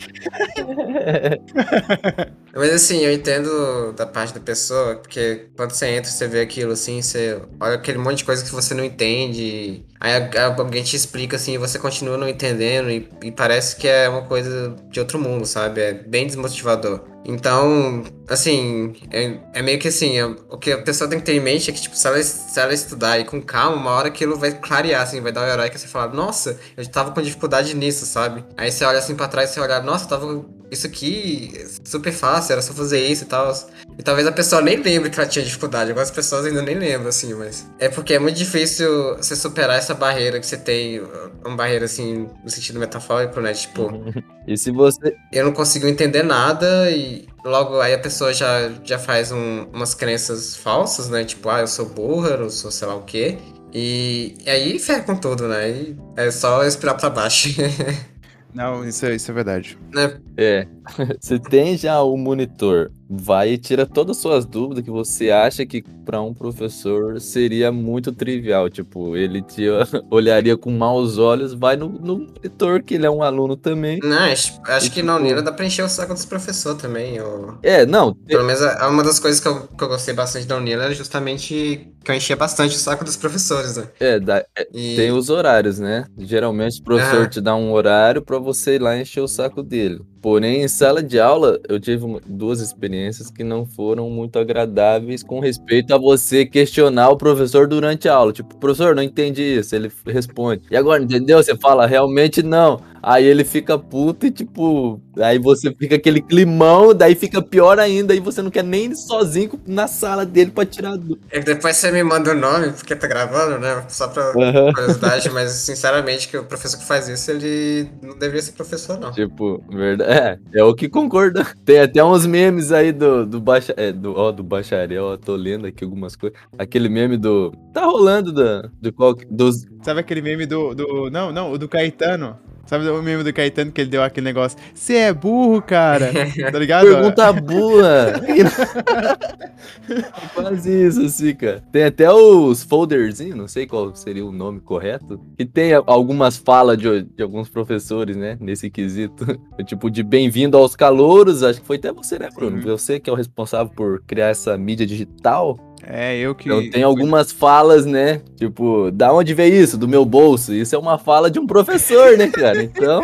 Mas 2.55 2.71
assim, 2.73 2.99
eu 2.99 3.13
entendo 3.13 3.93
da 3.93 4.07
parte 4.07 4.35
da 4.35 4.41
pessoa, 4.41 4.97
porque 4.97 5.49
quando 5.57 5.73
você 5.73 5.87
entra, 5.89 6.11
você 6.11 6.29
vê 6.29 6.41
aquilo 6.41 6.73
assim, 6.73 7.01
você 7.03 7.41
olha 7.61 7.75
aquele 7.75 7.99
monte 7.99 8.19
de 8.19 8.25
coisa 8.25 8.45
que 8.45 8.51
você 8.51 8.75
não 8.75 8.85
entende, 8.85 9.85
aí 10.03 10.15
alguém 10.59 10.83
te 10.83 10.97
explica 10.97 11.37
assim, 11.37 11.53
e 11.53 11.59
você 11.59 11.79
continua 11.79 12.19
não 12.19 12.29
entendendo, 12.29 12.91
e, 12.91 13.09
e 13.23 13.31
parece 13.31 13.77
que 13.77 13.87
é 13.87 14.09
uma 14.09 14.23
coisa 14.23 14.75
de 14.91 14.99
outro 14.99 15.17
mundo, 15.19 15.47
sabe? 15.47 15.81
É 15.81 15.93
bem 15.95 16.27
desmotivador. 16.27 17.01
Então, 17.25 18.03
assim, 18.29 18.95
é, 19.13 19.39
é 19.55 19.63
meio 19.63 19.79
que 19.79 19.87
assim, 19.87 20.19
é- 20.19 20.27
o 20.27 20.59
que 20.59 20.73
a 20.73 20.83
pessoa 20.83 21.09
tem 21.09 21.21
que 21.21 21.25
ter 21.25 21.35
em 21.35 21.41
mente 21.41 21.71
é 21.71 21.73
que, 21.73 21.81
tipo, 21.81 21.97
se 21.97 22.05
ela, 22.07 22.21
se 22.21 22.59
ela 22.59 22.75
estudar 22.75 23.21
e 23.21 23.25
com 23.25 23.41
calma, 23.41 23.77
uma 23.77 23.91
hora 23.93 24.09
aquilo 24.09 24.37
vai 24.37 24.51
clarear, 24.59 25.03
assim, 25.03 25.21
vai 25.21 25.31
dar 25.31 25.47
o 25.47 25.51
herói 25.51 25.71
que 25.71 25.79
você 25.79 25.87
fala, 25.87 26.13
nossa, 26.13 26.59
eu 26.77 26.85
tava 26.91 27.13
com 27.13 27.23
dificuldade 27.23 27.75
nisso, 27.77 28.05
sabe? 28.05 28.45
Aí 28.57 28.73
você 28.73 28.85
olha 28.85 28.99
assim 28.99 29.15
pra 29.15 29.29
trás 29.29 29.51
e 29.51 29.55
você 29.55 29.61
olha, 29.61 29.81
nossa, 29.81 30.05
eu 30.05 30.09
tava 30.09 30.45
isso 30.73 30.87
aqui 30.87 31.53
é 31.55 31.67
super 31.85 32.13
fácil, 32.13 32.53
era 32.55 32.63
só 32.63 32.73
fazer 32.73 33.07
isso 33.07 33.25
e 33.25 33.27
tal. 33.27 33.53
E 33.99 34.03
talvez 34.03 34.27
a 34.27 34.33
pessoa 34.33 34.63
nem 34.63 34.79
lembre 34.83 35.11
que 35.11 35.21
ela 35.21 35.29
tinha 35.29 35.45
dificuldade. 35.45 35.91
Algumas 35.91 36.11
pessoas 36.11 36.47
ainda 36.47 36.63
nem 36.63 36.77
lembram, 36.79 37.09
assim, 37.09 37.35
mas. 37.35 37.67
É 37.79 37.89
porque 37.89 38.15
é 38.15 38.19
muito 38.19 38.37
difícil 38.37 39.17
você 39.17 39.37
superar 39.37 39.77
essa 39.79 39.95
barreira 39.95 40.41
que 40.41 40.47
você 40.47 40.57
tem. 40.57 41.01
Uma 41.45 41.57
barreira, 41.57 41.85
assim, 41.85 42.29
no 42.43 42.51
sentido 42.51 42.79
metafórico, 42.81 43.41
né? 43.41 43.53
Tipo, 43.53 43.91
E 44.49 44.57
se 44.57 44.71
você. 44.71 45.15
eu 45.33 45.45
não 45.45 45.53
consigo 45.53 45.87
entender 45.87 46.23
nada 46.23 46.91
e 46.91 47.29
logo 47.45 47.81
aí 47.81 47.93
a 47.95 47.99
pessoa 47.99 48.33
já, 48.33 48.71
já 48.83 48.99
faz 48.99 49.31
um- 49.31 49.67
umas 49.73 49.95
crenças 49.95 50.57
falsas, 50.57 51.09
né? 51.09 51.25
Tipo, 51.25 51.49
ah, 51.51 51.61
eu 51.61 51.67
sou 51.69 51.87
burra, 51.87 52.31
eu 52.31 52.51
sou 52.51 52.71
sei 52.71 52.89
lá 52.89 52.95
o 52.97 53.03
quê. 53.03 53.39
E, 53.75 54.35
e 54.45 54.51
aí 54.51 54.79
ferra 54.79 55.01
com 55.03 55.17
tudo, 55.17 55.47
né? 55.49 55.71
E 55.71 55.97
é 56.17 56.31
só 56.31 56.65
esperar 56.65 56.95
pra 56.95 57.09
baixo. 57.11 57.49
Não, 58.55 58.87
isso 58.87 59.07
é, 59.07 59.15
isso 59.15 59.31
é 59.31 59.35
verdade. 59.35 59.79
né? 59.95 60.21
É. 60.37 60.67
Você 61.21 61.39
tem 61.39 61.77
já 61.77 62.03
o 62.03 62.17
monitor, 62.17 62.91
vai 63.15 63.53
e 63.53 63.59
tira 63.59 63.85
todas 63.87 64.17
as 64.17 64.23
suas 64.23 64.47
dúvidas 64.47 64.83
que 64.85 64.91
você 64.91 65.31
acha 65.31 65.67
que 65.67 65.83
para 66.05 66.21
um 66.23 66.33
professor 66.33 67.21
seria 67.21 67.71
muito 67.71 68.13
trivial. 68.13 68.71
Tipo, 68.71 69.17
ele 69.17 69.43
te 69.43 69.65
olharia 70.11 70.57
com 70.57 70.71
maus 70.71 71.19
olhos, 71.19 71.53
vai 71.53 71.77
no, 71.77 71.89
no 71.89 72.19
monitor, 72.21 72.83
que 72.83 72.95
ele 72.95 73.07
é 73.07 73.11
um 73.11 73.23
aluno 73.23 73.57
também. 73.57 73.99
Não, 74.03 74.17
acho, 74.19 74.59
acho 74.65 74.87
E, 74.87 74.91
que 74.91 75.03
na 75.03 75.13
tipo- 75.15 75.25
Unila 75.27 75.43
dá 75.43 75.53
pra 75.53 75.65
encher 75.67 75.85
o 75.85 75.89
saco 75.89 76.15
dos 76.15 76.25
professores 76.25 76.81
também. 76.81 77.17
Eu... 77.17 77.59
É, 77.63 77.85
não, 77.87 78.15
Pelo 78.15 78.45
menos 78.45 78.63
é 78.63 78.87
uma 78.87 79.03
das 79.03 79.19
coisas 79.21 79.41
que 79.41 79.49
eu, 79.49 79.67
que 79.69 79.85
eu 79.85 79.89
gostei 79.89 80.15
bastante 80.15 80.47
da 80.47 80.57
Unila 80.57 80.85
era 80.85 80.95
justamente 80.95 81.87
que 82.05 82.11
eu 82.11 82.15
enchia 82.15 82.35
bastante 82.37 82.75
o 82.75 82.79
saco 82.79 83.05
dos 83.05 83.17
professores, 83.17 83.77
né? 83.77 83.85
é, 84.01 84.19
dá- 84.19 84.45
é, 84.57 84.67
E... 84.75 84.97
tem 84.97 85.13
os 85.13 85.29
horários, 85.31 85.79
né? 85.79 86.05
Geralmente 86.19 86.81
o 86.81 86.85
professor 86.85 87.25
Ah. 87.25 87.29
te 87.29 87.41
dá 87.41 87.55
um 87.55 87.73
horário 87.73 88.23
para 88.23 88.39
você 88.39 88.75
ir 88.77 88.83
lá 88.83 88.97
encher 88.99 89.21
o 89.21 89.29
saco 89.29 89.63
dele. 89.63 90.01
Porém, 90.23 90.63
em 90.63 90.69
sala 90.69 91.03
de 91.03 91.19
aula, 91.19 91.59
eu 91.69 91.81
tive 91.81 92.07
duas 92.25 92.61
experiências 92.61 93.29
que 93.29 93.43
não 93.43 93.67
foram 93.67 94.09
muito 94.09 94.39
agradáveis 94.39 95.21
com 95.21 95.41
respeito 95.41 95.93
a 95.93 95.99
você 95.99 96.47
questionar 96.47 97.09
o 97.11 97.17
professor 97.17 97.67
durante 97.67 98.09
a 98.09 98.15
aula. 98.15 98.33
Tipo, 98.33 98.57
professor, 98.57 98.95
não 98.95 99.03
entendi 99.03 99.43
isso. 99.43 99.75
Ele 99.75 99.91
responde. 100.07 100.63
E 100.71 100.77
agora, 100.77 101.03
entendeu? 101.03 101.43
Você 101.43 101.57
fala, 101.57 101.87
realmente 101.87 102.41
não. 102.41 102.81
Aí 103.03 103.25
ele 103.25 103.45
fica 103.45 103.77
puto 103.77 104.27
e, 104.27 104.31
tipo, 104.31 105.01
aí 105.19 105.39
você 105.39 105.75
fica 105.75 105.97
aquele 105.97 106.21
climão, 106.21 106.95
daí 106.95 107.15
fica 107.15 107.43
pior 107.43 107.79
ainda, 107.79 108.15
e 108.15 108.21
você 108.21 108.41
não 108.41 108.51
quer 108.51 108.63
nem 108.63 108.87
ir 108.87 108.97
sozinho 108.97 109.61
na 109.67 109.89
sala 109.89 110.25
dele 110.25 110.53
pra 110.53 110.65
tirar 110.65 110.97
dúvida. 110.97 111.21
e 111.33 111.41
depois 111.41 111.77
você 111.77 111.91
me 111.91 112.03
manda 112.05 112.31
o 112.31 112.35
nome, 112.35 112.71
porque 112.71 112.95
tá 112.95 113.07
gravando, 113.09 113.59
né? 113.59 113.85
Só 113.89 114.07
pra 114.07 114.23
Aham. 114.31 114.73
curiosidade, 114.73 115.29
mas 115.31 115.51
sinceramente 115.51 116.29
que 116.29 116.37
o 116.37 116.45
professor 116.45 116.79
que 116.79 116.85
faz 116.85 117.09
isso, 117.09 117.31
ele 117.31 117.89
não 118.01 118.17
deveria 118.17 118.43
ser 118.43 118.53
professor, 118.53 118.99
não. 119.01 119.11
Tipo, 119.11 119.63
verdade. 119.69 120.13
É, 120.13 120.61
é 120.61 120.63
o 120.63 120.75
que 120.75 120.89
concorda. 120.89 121.47
Tem 121.65 121.81
até 121.81 122.05
uns 122.05 122.25
memes 122.27 122.71
aí 122.71 122.93
do, 122.93 123.27
do, 123.27 123.41
baixa, 123.41 123.75
é, 123.77 123.91
do, 123.93 124.15
ó, 124.17 124.31
do 124.31 124.43
bacharel, 124.43 125.05
ó, 125.05 125.17
tô 125.17 125.35
lendo 125.35 125.67
aqui 125.67 125.83
algumas 125.83 126.15
coisas. 126.15 126.39
Aquele 126.57 126.89
meme 126.89 127.17
do. 127.17 127.53
Tá 127.73 127.85
rolando 127.85 128.33
da, 128.33 128.69
do 128.81 128.93
qual, 128.93 129.17
dos. 129.29 129.67
Sabe 129.83 130.01
aquele 130.01 130.23
meme 130.23 130.47
do, 130.47 130.75
do. 130.75 131.11
Não, 131.11 131.33
não, 131.33 131.53
o 131.53 131.59
do 131.59 131.69
Caetano. 131.69 132.39
Sabe 132.67 132.89
o 132.89 133.03
meme 133.03 133.25
do 133.25 133.33
Caetano 133.33 133.73
que 133.73 133.81
ele 133.81 133.91
deu 133.91 134.03
aquele 134.03 134.25
negócio? 134.25 134.59
Você 134.75 134.97
é 134.97 135.13
burro, 135.13 135.61
cara. 135.61 136.13
Tá 136.53 136.59
ligado? 136.59 136.87
Pergunta 136.87 137.33
boa! 137.33 138.13
É 139.89 140.03
Quase 140.35 140.87
isso, 140.87 141.03
assim, 141.03 141.35
cara. 141.35 141.63
Tem 141.73 141.85
até 141.85 142.11
os 142.11 142.63
folderzinhos, 142.63 143.37
não 143.37 143.47
sei 143.47 143.67
qual 143.67 143.95
seria 143.95 144.25
o 144.25 144.33
nome 144.33 144.61
correto, 144.61 145.21
que 145.37 145.45
tem 145.45 145.73
algumas 145.87 146.37
falas 146.37 146.77
de, 146.79 147.03
de 147.03 147.23
alguns 147.23 147.49
professores, 147.49 148.17
né, 148.17 148.37
nesse 148.41 148.71
quesito. 148.71 149.25
tipo, 149.65 149.91
de 149.91 150.03
bem-vindo 150.03 150.57
aos 150.57 150.75
calouros, 150.75 151.43
acho 151.43 151.61
que 151.61 151.67
foi 151.67 151.77
até 151.77 151.93
você, 151.93 152.19
né, 152.19 152.29
Bruno? 152.35 152.57
Uhum. 152.57 152.63
Você 152.63 152.99
que 152.99 153.09
é 153.09 153.13
o 153.13 153.17
responsável 153.17 153.73
por 153.75 154.03
criar 154.07 154.29
essa 154.29 154.57
mídia 154.57 154.87
digital. 154.87 155.59
É, 155.85 156.17
eu 156.17 156.35
que. 156.35 156.49
Então 156.49 156.71
tem 156.71 156.83
algumas 156.83 157.33
falas, 157.33 157.85
né? 157.85 158.21
Tipo, 158.37 158.91
da 158.93 159.13
onde 159.13 159.35
veio 159.35 159.55
isso? 159.63 159.77
Do 159.77 159.89
meu 159.89 160.05
bolso. 160.05 160.55
Isso 160.55 160.75
é 160.75 160.79
uma 160.79 160.97
fala 160.97 161.31
de 161.31 161.41
um 161.41 161.47
professor, 161.47 162.17
né, 162.17 162.29
cara? 162.29 162.63
Então. 162.63 163.03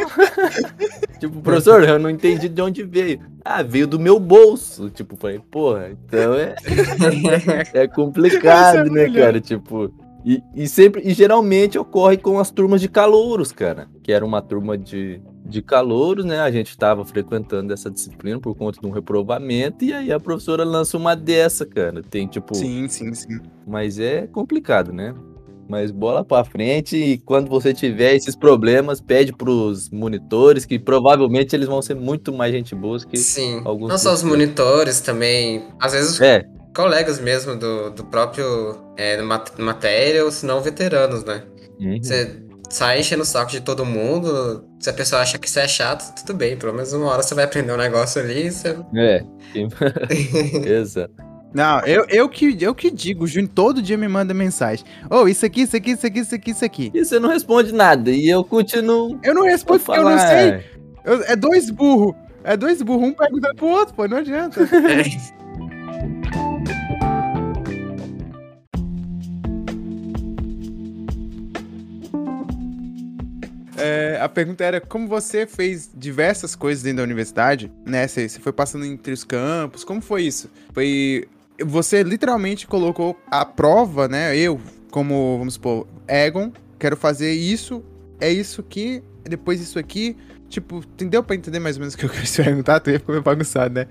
tipo, 1.18 1.40
professor, 1.40 1.82
eu 1.82 1.98
não 1.98 2.08
entendi 2.08 2.48
de 2.48 2.62
onde 2.62 2.84
veio. 2.84 3.20
Ah, 3.44 3.62
veio 3.62 3.86
do 3.86 3.98
meu 3.98 4.20
bolso. 4.20 4.90
Tipo, 4.90 5.16
falei, 5.16 5.40
porra, 5.50 5.90
então 5.90 6.34
é, 6.34 6.54
é 7.74 7.88
complicado, 7.88 8.86
é 8.86 8.90
né, 8.90 9.10
cara? 9.10 9.40
Tipo. 9.40 9.92
E, 10.24 10.42
e 10.54 10.68
sempre, 10.68 11.00
e 11.04 11.14
geralmente 11.14 11.78
ocorre 11.78 12.16
com 12.16 12.38
as 12.38 12.50
turmas 12.50 12.80
de 12.80 12.88
calouros, 12.88 13.50
cara. 13.50 13.88
Que 14.02 14.12
era 14.12 14.24
uma 14.24 14.42
turma 14.42 14.76
de, 14.76 15.20
de 15.48 15.62
calouros, 15.62 16.24
né? 16.24 16.40
A 16.40 16.50
gente 16.50 16.76
tava 16.76 17.04
frequentando 17.04 17.72
essa 17.72 17.90
disciplina 17.90 18.38
por 18.38 18.54
conta 18.54 18.80
de 18.80 18.87
um 18.87 18.90
reprovamento, 18.90 19.84
e 19.84 19.92
aí 19.92 20.12
a 20.12 20.20
professora 20.20 20.62
lança 20.64 20.96
uma 20.96 21.16
dessa, 21.16 21.64
cara. 21.64 22.02
Tem 22.02 22.26
tipo. 22.26 22.54
Sim, 22.54 22.87
sim, 22.88 23.12
sim. 23.14 23.40
Mas 23.66 23.98
é 23.98 24.26
complicado, 24.26 24.92
né? 24.92 25.14
Mas 25.68 25.90
bola 25.90 26.24
pra 26.24 26.44
frente 26.44 26.96
e 26.96 27.18
quando 27.18 27.50
você 27.50 27.74
tiver 27.74 28.14
esses 28.14 28.34
problemas, 28.34 29.02
pede 29.02 29.32
pros 29.34 29.90
monitores, 29.90 30.64
que 30.64 30.78
provavelmente 30.78 31.54
eles 31.54 31.68
vão 31.68 31.82
ser 31.82 31.94
muito 31.94 32.32
mais 32.32 32.52
gente 32.52 32.74
boas 32.74 33.04
que. 33.04 33.16
Sim. 33.18 33.61
Alguns 33.64 33.88
Não 33.90 33.98
só 33.98 34.14
os 34.14 34.22
monitores 34.22 35.00
também. 35.00 35.62
Às 35.78 35.92
vezes 35.92 36.20
É, 36.22 36.44
colegas 36.74 37.20
mesmo 37.20 37.54
do, 37.56 37.90
do 37.90 38.04
próprio 38.04 38.44
é, 38.96 39.20
mat- 39.20 39.58
matéria, 39.58 40.24
ou 40.24 40.30
se 40.30 40.46
não 40.46 40.61
veteranos, 40.62 41.22
né? 41.24 41.42
uhum. 41.80 41.98
Você 42.02 42.42
sai 42.70 43.00
enchendo 43.00 43.22
o 43.22 43.26
saco 43.26 43.50
de 43.50 43.61
todo 43.61 43.84
mundo. 43.84 44.64
Se 44.78 44.90
a 44.90 44.92
pessoa 44.92 45.22
acha 45.22 45.38
que 45.38 45.48
isso 45.48 45.58
é 45.58 45.66
chato, 45.66 46.14
tudo 46.14 46.36
bem. 46.36 46.56
Pelo 46.56 46.72
menos 46.72 46.92
uma 46.92 47.06
hora 47.06 47.22
você 47.22 47.34
vai 47.34 47.44
aprender 47.44 47.72
um 47.72 47.76
negócio 47.76 48.20
ali 48.20 48.46
e 48.46 48.50
você. 48.52 48.76
é, 48.94 49.24
exato. 50.80 51.14
Não, 51.52 51.80
eu, 51.80 52.04
eu, 52.10 52.28
que, 52.28 52.56
eu 52.60 52.74
que 52.74 52.90
digo, 52.90 53.24
o 53.24 53.26
Júnior 53.26 53.50
todo 53.54 53.80
dia 53.80 53.96
me 53.96 54.06
manda 54.06 54.34
mensagem. 54.34 54.84
Ô, 55.10 55.26
isso 55.26 55.46
aqui, 55.46 55.62
isso 55.62 55.76
aqui, 55.76 55.92
isso 55.92 56.06
aqui, 56.06 56.20
isso 56.20 56.34
aqui, 56.34 56.50
isso 56.50 56.64
aqui. 56.64 56.90
E 56.94 57.04
você 57.04 57.18
não 57.18 57.30
responde 57.30 57.72
nada, 57.72 58.10
e 58.10 58.28
eu 58.28 58.44
continuo. 58.44 59.18
Eu 59.22 59.34
não 59.34 59.44
respondo 59.44 59.80
porque 59.80 59.98
eu 59.98 60.04
não 60.04 60.18
sei. 60.18 60.62
Eu- 61.04 61.24
é 61.24 61.34
dois 61.34 61.70
burros. 61.70 62.14
É 62.44 62.56
dois 62.56 62.82
burros, 62.82 63.08
um 63.08 63.12
perguntando 63.12 63.54
pro 63.56 63.66
outro, 63.66 63.94
pô, 63.94 64.06
não 64.06 64.18
adianta. 64.18 64.60
É, 73.78 74.18
a 74.20 74.28
pergunta 74.28 74.64
era 74.64 74.80
como 74.80 75.06
você 75.06 75.46
fez 75.46 75.90
diversas 75.94 76.54
coisas 76.54 76.82
dentro 76.82 76.98
da 76.98 77.02
universidade, 77.04 77.70
né? 77.86 78.06
Você, 78.06 78.28
foi 78.28 78.52
passando 78.52 78.84
entre 78.84 79.12
os 79.12 79.24
campos, 79.24 79.84
como 79.84 80.00
foi 80.00 80.22
isso? 80.22 80.50
Foi. 80.72 81.28
Você 81.64 82.02
literalmente 82.02 82.66
colocou 82.66 83.18
a 83.30 83.44
prova, 83.44 84.06
né? 84.06 84.36
Eu, 84.36 84.60
como, 84.90 85.38
vamos 85.38 85.54
supor, 85.54 85.86
Egon, 86.06 86.52
quero 86.78 86.96
fazer 86.96 87.32
isso, 87.32 87.84
é 88.20 88.30
isso 88.30 88.60
aqui, 88.60 89.02
depois 89.24 89.60
isso 89.60 89.78
aqui. 89.78 90.16
Tipo, 90.48 90.78
entendeu 90.78 91.22
pra 91.22 91.36
entender 91.36 91.58
mais 91.58 91.76
ou 91.76 91.80
menos 91.80 91.94
o 91.94 91.98
que 91.98 92.06
eu 92.06 92.10
te 92.10 92.36
perguntar? 92.42 92.80
Tu 92.80 92.90
ia 92.90 92.98
ficar 92.98 93.12
meio 93.12 93.22
bagunçado, 93.22 93.74
né? 93.74 93.86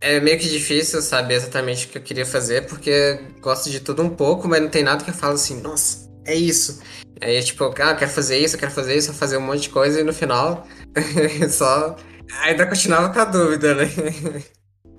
É 0.00 0.20
meio 0.20 0.38
que 0.38 0.48
difícil 0.48 1.00
saber 1.00 1.34
exatamente 1.34 1.86
o 1.86 1.88
que 1.88 1.98
eu 1.98 2.02
queria 2.02 2.26
fazer, 2.26 2.66
porque 2.66 3.18
gosto 3.40 3.70
de 3.70 3.80
tudo 3.80 4.02
um 4.02 4.10
pouco, 4.10 4.46
mas 4.46 4.60
não 4.60 4.68
tem 4.68 4.82
nada 4.82 5.02
que 5.02 5.10
eu 5.10 5.14
falo 5.14 5.32
assim, 5.32 5.62
nossa, 5.62 6.10
é 6.26 6.34
isso. 6.34 6.80
Aí 7.24 7.36
é 7.36 7.42
tipo, 7.42 7.64
ah, 7.64 7.90
eu 7.92 7.96
quero 7.96 8.10
fazer 8.10 8.38
isso, 8.38 8.56
eu 8.56 8.60
quero 8.60 8.72
fazer 8.72 8.96
isso, 8.96 9.10
eu 9.10 9.14
fazer 9.14 9.36
um 9.38 9.40
monte 9.40 9.62
de 9.62 9.70
coisa, 9.70 10.00
e 10.00 10.04
no 10.04 10.12
final, 10.12 10.66
só. 11.50 11.96
Ainda 12.42 12.66
continuava 12.66 13.12
com 13.12 13.20
a 13.20 13.24
dúvida, 13.24 13.74
né? 13.74 13.86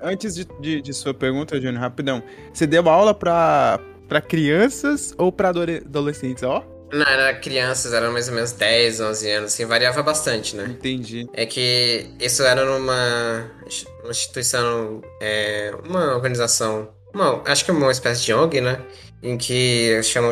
Antes 0.01 0.35
de, 0.35 0.45
de, 0.59 0.81
de 0.81 0.93
sua 0.93 1.13
pergunta, 1.13 1.59
Júnior, 1.59 1.79
rapidão. 1.81 2.23
Você 2.53 2.67
deu 2.67 2.87
aula 2.89 3.13
pra, 3.13 3.79
pra 4.07 4.21
crianças 4.21 5.13
ou 5.17 5.31
pra 5.31 5.49
adolescentes? 5.49 6.43
Ó, 6.43 6.63
Não, 6.93 7.05
era 7.05 7.33
crianças, 7.39 7.93
eram 7.93 8.11
mais 8.13 8.27
ou 8.29 8.35
menos 8.35 8.51
10, 8.53 8.99
11 9.01 9.29
anos, 9.31 9.53
assim, 9.53 9.65
variava 9.65 10.01
bastante, 10.03 10.55
né? 10.55 10.77
entendi. 10.77 11.29
É 11.33 11.45
que 11.45 12.15
isso 12.19 12.43
era 12.43 12.63
numa 12.65 13.51
ins- 13.67 13.85
uma 14.03 14.11
instituição, 14.11 15.01
é, 15.21 15.71
uma 15.83 16.13
organização, 16.15 16.93
uma, 17.13 17.41
acho 17.49 17.65
que 17.65 17.71
uma 17.71 17.91
espécie 17.91 18.23
de 18.25 18.33
ONG, 18.33 18.61
né? 18.61 18.85
Em 19.21 19.37
que 19.37 20.01
chamam 20.03 20.31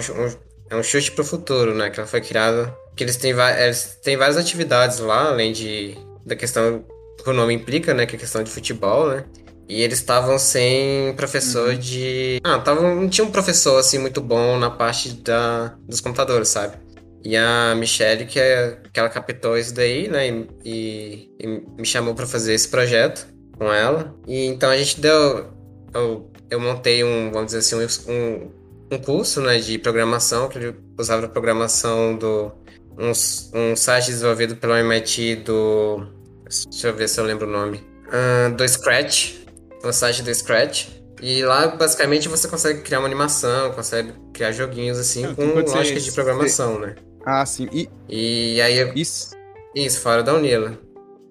é 0.74 0.78
um 0.78 0.84
chute 0.84 1.12
pro 1.12 1.24
futuro, 1.24 1.74
né? 1.74 1.90
Que 1.90 2.00
ela 2.00 2.08
foi 2.08 2.22
criada. 2.22 2.76
Que 2.96 3.04
eles 3.04 3.18
têm, 3.18 3.32
eles 3.32 3.98
têm 4.04 4.18
várias 4.18 4.38
atividades 4.38 5.00
lá, 5.00 5.30
além 5.30 5.52
de 5.52 5.98
da 6.26 6.36
questão 6.36 6.86
que 7.22 7.30
o 7.30 7.34
nome 7.34 7.54
implica, 7.54 7.94
né? 7.94 8.06
Que 8.06 8.16
é 8.16 8.18
a 8.18 8.20
questão 8.20 8.44
de 8.44 8.52
futebol, 8.52 9.08
né? 9.10 9.26
E 9.68 9.82
eles 9.82 10.00
estavam 10.00 10.38
sem 10.38 11.14
professor 11.16 11.76
de. 11.76 12.40
Ah, 12.44 12.60
tavam, 12.60 12.96
não 12.96 13.10
tinha 13.10 13.26
um 13.26 13.32
professor 13.32 13.80
assim 13.80 13.98
muito 13.98 14.20
bom 14.22 14.58
na 14.60 14.70
parte 14.70 15.14
da, 15.14 15.76
dos 15.88 16.02
computadores, 16.02 16.50
sabe? 16.50 16.78
E 17.24 17.38
a 17.38 17.74
Michelle, 17.76 18.26
que, 18.26 18.38
é, 18.40 18.78
que 18.92 19.00
ela 19.00 19.08
captou 19.10 19.58
isso 19.58 19.74
daí, 19.74 20.10
né? 20.10 20.28
E, 20.28 20.50
e- 20.66 21.30
e 21.40 21.48
me 21.78 21.86
chamou 21.86 22.14
pra 22.14 22.28
fazer 22.28 22.54
esse 22.54 22.68
projeto 22.68 23.26
com 23.58 23.72
ela. 23.72 24.14
E 24.28 24.46
então 24.48 24.70
a 24.70 24.78
gente 24.78 25.00
deu. 25.00 25.48
Eu, 25.94 26.30
eu 26.50 26.60
montei 26.60 27.04
um, 27.04 27.32
vamos 27.32 27.54
dizer 27.54 27.60
assim, 27.60 27.76
um, 28.12 28.12
um 28.14 28.52
curso 29.06 29.42
né, 29.42 29.58
de 29.60 29.78
programação, 29.78 30.48
que 30.50 30.58
ele 30.58 30.76
usava 31.00 31.26
a 31.26 31.30
programação 31.30 32.16
do. 32.16 32.52
Um, 32.98 33.12
um 33.72 33.76
site 33.76 34.06
desenvolvido 34.08 34.56
pelo 34.56 34.76
MIT 34.76 35.38
do. 35.38 36.06
Deixa 36.70 36.90
eu 36.90 36.96
ver 36.96 37.08
se 37.10 37.20
eu 37.20 37.26
lembro 37.26 37.48
o 37.48 37.52
nome. 37.52 37.82
Ah, 38.12 38.50
do 38.50 38.68
Scratch. 38.68 39.36
Um 39.84 39.92
site 39.92 40.22
do 40.22 40.34
Scratch. 40.34 40.88
E 41.22 41.42
lá, 41.44 41.68
basicamente, 41.68 42.28
você 42.28 42.48
consegue 42.48 42.82
criar 42.82 43.00
uma 43.00 43.08
animação, 43.08 43.72
consegue 43.72 44.14
criar 44.34 44.52
joguinhos 44.52 45.00
assim, 45.00 45.24
Não, 45.26 45.36
com 45.36 45.44
lógica 45.62 46.00
de 46.00 46.12
programação, 46.12 46.78
né? 46.80 46.96
Ah, 47.26 47.46
sim. 47.46 47.68
E 47.72 47.90
E 48.10 48.62
aí 48.62 48.78
eu 48.78 48.94
isso. 48.94 49.32
isso, 49.74 50.00
fora 50.02 50.22
da 50.22 50.34
Unila. 50.34 50.78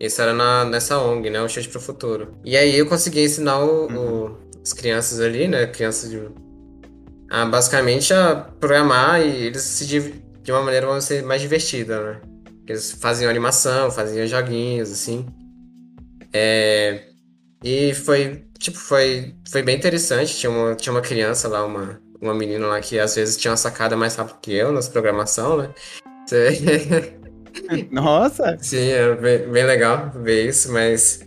Isso 0.01 0.21
era 0.21 0.33
na, 0.33 0.65
nessa 0.65 0.99
ONG, 0.99 1.31
né? 1.31 1.41
O 1.43 1.49
Chute 1.49 1.69
pro 1.69 1.81
Futuro. 1.81 2.35
E 2.45 2.57
aí 2.57 2.77
eu 2.77 2.87
consegui 2.87 3.23
ensinar 3.23 3.59
o, 3.61 3.87
o- 3.87 4.37
as 4.65 4.73
crianças 4.73 5.21
ali, 5.21 5.47
né? 5.47 5.67
Crianças 5.67 6.11
de. 6.11 6.21
A 7.33 7.47
basicamente 7.47 8.13
a 8.13 8.37
programar 8.37 9.23
e 9.23 9.47
eles 9.47 9.63
se 9.63 9.87
de 9.87 10.53
uma 10.53 10.61
maneira 10.61 10.87
vamos 10.87 11.05
dizer, 11.05 11.23
mais 11.23 11.41
divertida, 11.41 11.99
né? 12.03 12.21
Eles 12.69 12.93
faziam 12.93 13.31
animação, 13.31 13.91
faziam 13.91 14.27
joguinhos, 14.27 14.93
assim. 14.93 15.25
É, 16.31 17.05
e 17.65 17.95
foi, 17.95 18.45
tipo, 18.59 18.77
foi, 18.77 19.35
foi 19.49 19.63
bem 19.63 19.77
interessante. 19.77 20.37
Tinha 20.37 20.51
uma, 20.51 20.75
tinha 20.75 20.93
uma 20.93 21.01
criança 21.01 21.49
lá, 21.49 21.65
uma, 21.65 21.99
uma 22.21 22.35
menina 22.35 22.67
lá 22.67 22.81
que 22.81 22.99
às 22.99 23.15
vezes 23.15 23.39
tinha 23.39 23.51
uma 23.51 23.57
sacada 23.57 23.97
mais 23.97 24.15
rápido 24.15 24.39
que 24.43 24.53
eu 24.53 24.71
nas 24.71 24.89
programação, 24.89 25.57
né? 25.57 25.71
Nossa, 27.91 28.59
Sim, 28.61 28.89
é 28.89 29.15
bem, 29.15 29.51
bem 29.51 29.65
legal 29.65 30.11
ver 30.23 30.49
isso, 30.49 30.71
mas. 30.71 31.27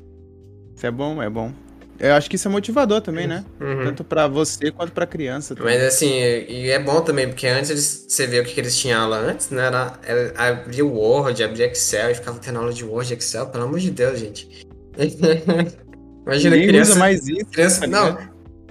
isso 0.76 0.86
é 0.86 0.92
bom, 0.92 1.22
é 1.22 1.30
bom. 1.30 1.52
Eu 2.00 2.14
acho 2.14 2.30
que 2.30 2.36
isso 2.36 2.48
é 2.48 2.52
motivador 2.52 3.02
também, 3.02 3.26
né? 3.26 3.46
Uhum. 3.60 3.86
Tanto 3.86 4.04
pra 4.04 4.28
você 4.28 4.72
quanto 4.72 4.92
pra 4.92 5.06
criança. 5.06 5.56
também. 5.56 5.78
Mas 5.78 5.84
assim, 5.88 6.12
e 6.12 6.70
é 6.70 6.80
bom 6.80 7.02
também, 7.02 7.28
porque 7.28 7.48
antes 7.48 7.70
eles, 7.70 8.06
você 8.08 8.28
vê 8.28 8.40
o 8.40 8.44
que, 8.44 8.54
que 8.54 8.60
eles 8.60 8.78
tinham 8.78 9.08
lá 9.10 9.18
antes, 9.18 9.50
né? 9.50 9.66
Era, 9.66 9.94
era 10.04 10.50
abrir 10.50 10.84
o 10.84 10.92
Word, 10.94 11.42
abrir 11.44 11.64
Excel 11.64 12.12
e 12.12 12.16
ficava 12.16 12.38
tendo 12.40 12.60
aula 12.60 12.74
de 12.74 12.84
Word 12.84 13.14
e 13.14 13.18
Excel, 13.18 13.48
pelo 13.48 13.64
amor 13.64 13.80
de 13.80 13.92
Deus, 13.92 14.20
gente. 14.20 14.68
Imagina 16.26 16.56
Ninguém 16.56 16.70
criança. 16.70 16.92
usa 16.92 17.00
mais 17.00 17.28
isso. 17.28 17.46
criança 17.46 17.82
tá 17.82 17.88
não, 17.88 18.18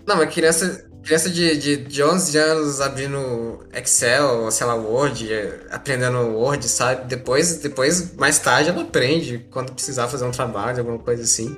não, 0.06 0.16
mas 0.16 0.34
criança, 0.34 0.86
criança 1.02 1.30
de, 1.30 1.56
de, 1.56 1.76
de 1.76 2.02
11 2.02 2.36
anos 2.36 2.80
abrindo 2.80 3.60
Excel, 3.72 4.42
ou 4.42 4.50
sei 4.50 4.66
lá, 4.66 4.74
Word, 4.74 5.30
aprendendo 5.70 6.18
Word, 6.18 6.68
sabe? 6.68 7.06
Depois, 7.06 7.58
depois, 7.58 8.14
mais 8.16 8.38
tarde, 8.38 8.70
ela 8.70 8.82
aprende 8.82 9.46
quando 9.50 9.72
precisar 9.72 10.08
fazer 10.08 10.24
um 10.24 10.30
trabalho, 10.30 10.80
alguma 10.80 10.98
coisa 10.98 11.22
assim. 11.22 11.56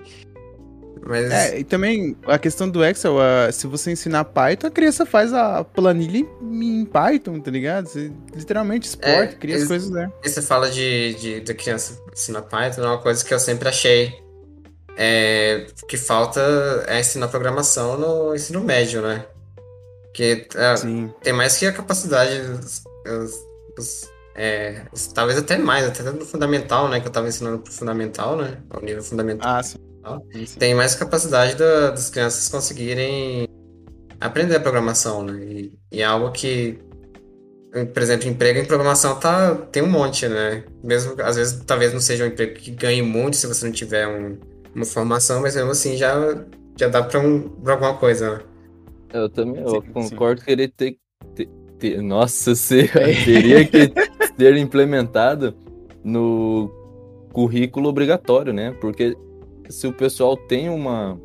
Mas. 1.06 1.30
É, 1.30 1.58
e 1.60 1.64
também 1.64 2.16
a 2.26 2.38
questão 2.38 2.68
do 2.68 2.84
Excel, 2.84 3.16
ah, 3.20 3.50
se 3.52 3.66
você 3.66 3.92
ensinar 3.92 4.24
Python, 4.24 4.66
a 4.66 4.70
criança 4.70 5.06
faz 5.06 5.32
a 5.32 5.62
planilha 5.62 6.18
em, 6.42 6.80
em 6.80 6.84
Python, 6.84 7.38
tá 7.40 7.50
ligado? 7.50 7.86
Você 7.86 8.10
literalmente 8.34 8.88
exporta, 8.88 9.22
É, 9.22 9.26
cria 9.28 9.56
as 9.56 9.64
coisas 9.68 9.90
né? 9.90 10.10
E 10.24 10.28
você 10.28 10.42
fala 10.42 10.68
de, 10.70 11.14
de, 11.14 11.40
de 11.40 11.54
criança 11.54 11.96
ensinar 12.12 12.42
Python, 12.42 12.82
é 12.82 12.86
uma 12.86 12.98
coisa 12.98 13.24
que 13.24 13.32
eu 13.32 13.38
sempre 13.38 13.68
achei 13.68 14.14
é, 14.96 15.66
que 15.88 15.96
falta 15.96 16.40
é 16.88 16.98
ensinar 17.00 17.28
programação 17.28 17.98
no 17.98 18.34
ensino 18.34 18.60
médio, 18.62 19.02
né? 19.02 19.24
Que 20.12 20.46
é, 20.56 20.74
tem 21.22 21.32
mais 21.32 21.56
que 21.56 21.66
a 21.66 21.72
capacidade, 21.72 22.32
os- 22.40 22.82
os- 23.78 24.10
é, 24.34 24.82
os- 24.92 25.06
talvez 25.08 25.38
até 25.38 25.58
mais, 25.58 25.86
até 25.86 26.02
no 26.10 26.24
fundamental, 26.24 26.88
né? 26.88 26.98
Que 27.00 27.06
eu 27.08 27.12
tava 27.12 27.28
ensinando 27.28 27.58
pro 27.58 27.72
fundamental, 27.72 28.36
né? 28.36 28.58
Ao 28.70 28.80
nível 28.82 29.02
fundamental. 29.02 29.48
Ah, 29.56 29.62
sim. 29.62 29.76
Sim, 30.32 30.46
sim. 30.46 30.58
Tem 30.58 30.74
mais 30.74 30.94
capacidade 30.94 31.54
da- 31.56 31.90
das 31.90 32.10
crianças 32.10 32.48
conseguirem 32.48 33.46
aprender 34.20 34.56
a 34.56 34.60
programação, 34.60 35.22
né? 35.24 35.44
E, 35.44 35.72
e 35.92 36.00
é 36.02 36.04
algo 36.04 36.32
que, 36.32 36.78
por 37.92 38.02
exemplo, 38.02 38.28
emprego 38.28 38.58
em 38.58 38.64
programação 38.64 39.18
tá, 39.18 39.54
tem 39.54 39.82
um 39.82 39.90
monte, 39.90 40.28
né? 40.28 40.64
Mesmo, 40.82 41.14
às 41.22 41.36
vezes, 41.36 41.62
talvez 41.66 41.92
não 41.92 42.00
seja 42.00 42.24
um 42.24 42.28
emprego 42.28 42.54
que 42.54 42.70
ganhe 42.70 43.02
muito 43.02 43.36
se 43.36 43.46
você 43.46 43.66
não 43.66 43.72
tiver 43.72 44.06
um- 44.08 44.38
uma 44.74 44.84
formação, 44.84 45.40
mas 45.40 45.54
mesmo 45.56 45.70
assim 45.70 45.96
já, 45.96 46.14
já 46.78 46.88
dá 46.88 47.02
pra, 47.02 47.20
um, 47.20 47.48
pra 47.48 47.74
alguma 47.74 47.94
coisa, 47.98 48.36
né? 48.38 48.44
Eu 49.12 49.28
também 49.30 49.62
eu 49.62 49.82
Sim, 49.82 49.92
concordo 49.92 50.42
que 50.42 50.50
ele 50.50 50.68
tem 50.68 50.98
que 51.34 51.48
ter. 51.78 52.00
Nossa, 52.02 52.54
se, 52.56 52.88
teria 53.24 53.64
que 53.66 53.92
ser 54.38 54.56
implementado 54.56 55.56
no 56.04 56.70
currículo 57.32 57.88
obrigatório, 57.88 58.52
né? 58.52 58.72
Porque 58.80 59.16
se 59.68 59.86
o 59.86 59.92
pessoal 59.92 60.36
tem 60.36 60.68
uma, 60.68 61.20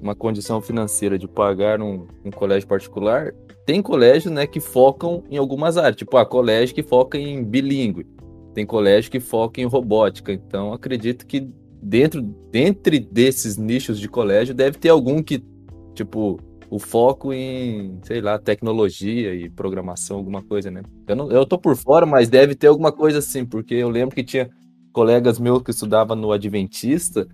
uma 0.00 0.14
condição 0.14 0.60
financeira 0.60 1.18
de 1.18 1.28
pagar 1.28 1.80
um, 1.80 2.06
um 2.24 2.30
colégio 2.30 2.68
particular, 2.68 3.32
tem 3.66 3.82
colégios 3.82 4.32
né, 4.32 4.46
que 4.46 4.60
focam 4.60 5.22
em 5.30 5.36
algumas 5.36 5.76
áreas. 5.76 5.96
Tipo, 5.96 6.16
a 6.16 6.24
colégio 6.24 6.74
que 6.74 6.82
foca 6.82 7.18
em 7.18 7.44
bilíngue. 7.44 8.06
Tem 8.54 8.64
colégio 8.64 9.10
que 9.10 9.20
foca 9.20 9.60
em 9.60 9.66
robótica. 9.66 10.32
Então, 10.32 10.72
acredito 10.72 11.26
que 11.26 11.48
dentro 11.82 12.22
dentre 12.50 12.98
desses 12.98 13.56
nichos 13.56 14.00
de 14.00 14.08
colégio 14.08 14.54
deve 14.54 14.78
ter 14.78 14.88
algum 14.88 15.22
que, 15.22 15.44
tipo, 15.94 16.40
o 16.70 16.78
foco 16.78 17.32
em, 17.32 17.98
sei 18.02 18.20
lá, 18.20 18.38
tecnologia 18.38 19.34
e 19.34 19.48
programação, 19.48 20.16
alguma 20.16 20.42
coisa, 20.42 20.70
né? 20.70 20.82
Eu, 21.06 21.16
não, 21.16 21.30
eu 21.30 21.46
tô 21.46 21.58
por 21.58 21.76
fora, 21.76 22.04
mas 22.04 22.28
deve 22.28 22.54
ter 22.54 22.66
alguma 22.66 22.92
coisa 22.92 23.18
assim, 23.18 23.44
porque 23.44 23.74
eu 23.74 23.88
lembro 23.88 24.14
que 24.14 24.24
tinha 24.24 24.50
colegas 24.92 25.38
meus 25.38 25.62
que 25.62 25.70
estudavam 25.70 26.16
no 26.16 26.32
Adventista 26.32 27.26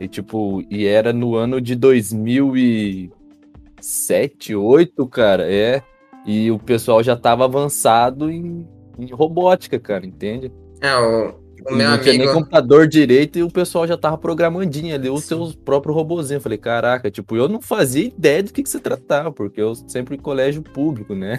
e, 0.00 0.08
tipo, 0.08 0.62
e 0.70 0.86
era 0.86 1.12
no 1.12 1.34
ano 1.34 1.60
de 1.60 1.74
2007, 1.74 4.52
2008, 4.52 5.06
cara, 5.06 5.50
é. 5.50 5.82
E 6.26 6.50
o 6.50 6.58
pessoal 6.58 7.02
já 7.02 7.16
tava 7.16 7.44
avançado 7.44 8.30
em, 8.30 8.66
em 8.98 9.12
robótica, 9.12 9.78
cara, 9.78 10.06
entende? 10.06 10.50
É, 10.80 10.96
o, 10.96 11.34
o 11.70 11.76
não 11.76 11.98
tinha 11.98 12.12
nem 12.12 12.22
amigo. 12.22 12.32
computador 12.32 12.88
direito 12.88 13.38
e 13.38 13.42
o 13.42 13.50
pessoal 13.50 13.86
já 13.86 13.96
tava 13.96 14.18
programandinho 14.18 14.94
ali, 14.94 15.08
os 15.08 15.24
seus 15.24 15.54
próprios 15.54 15.94
robozinhos. 15.94 16.40
Eu 16.40 16.42
falei, 16.42 16.58
caraca, 16.58 17.10
tipo, 17.10 17.36
eu 17.36 17.48
não 17.48 17.60
fazia 17.60 18.06
ideia 18.06 18.42
do 18.42 18.52
que, 18.52 18.62
que 18.62 18.68
se 18.68 18.80
tratava, 18.80 19.30
porque 19.30 19.60
eu 19.60 19.74
sempre 19.74 20.16
em 20.16 20.20
colégio 20.20 20.62
público, 20.62 21.14
né? 21.14 21.38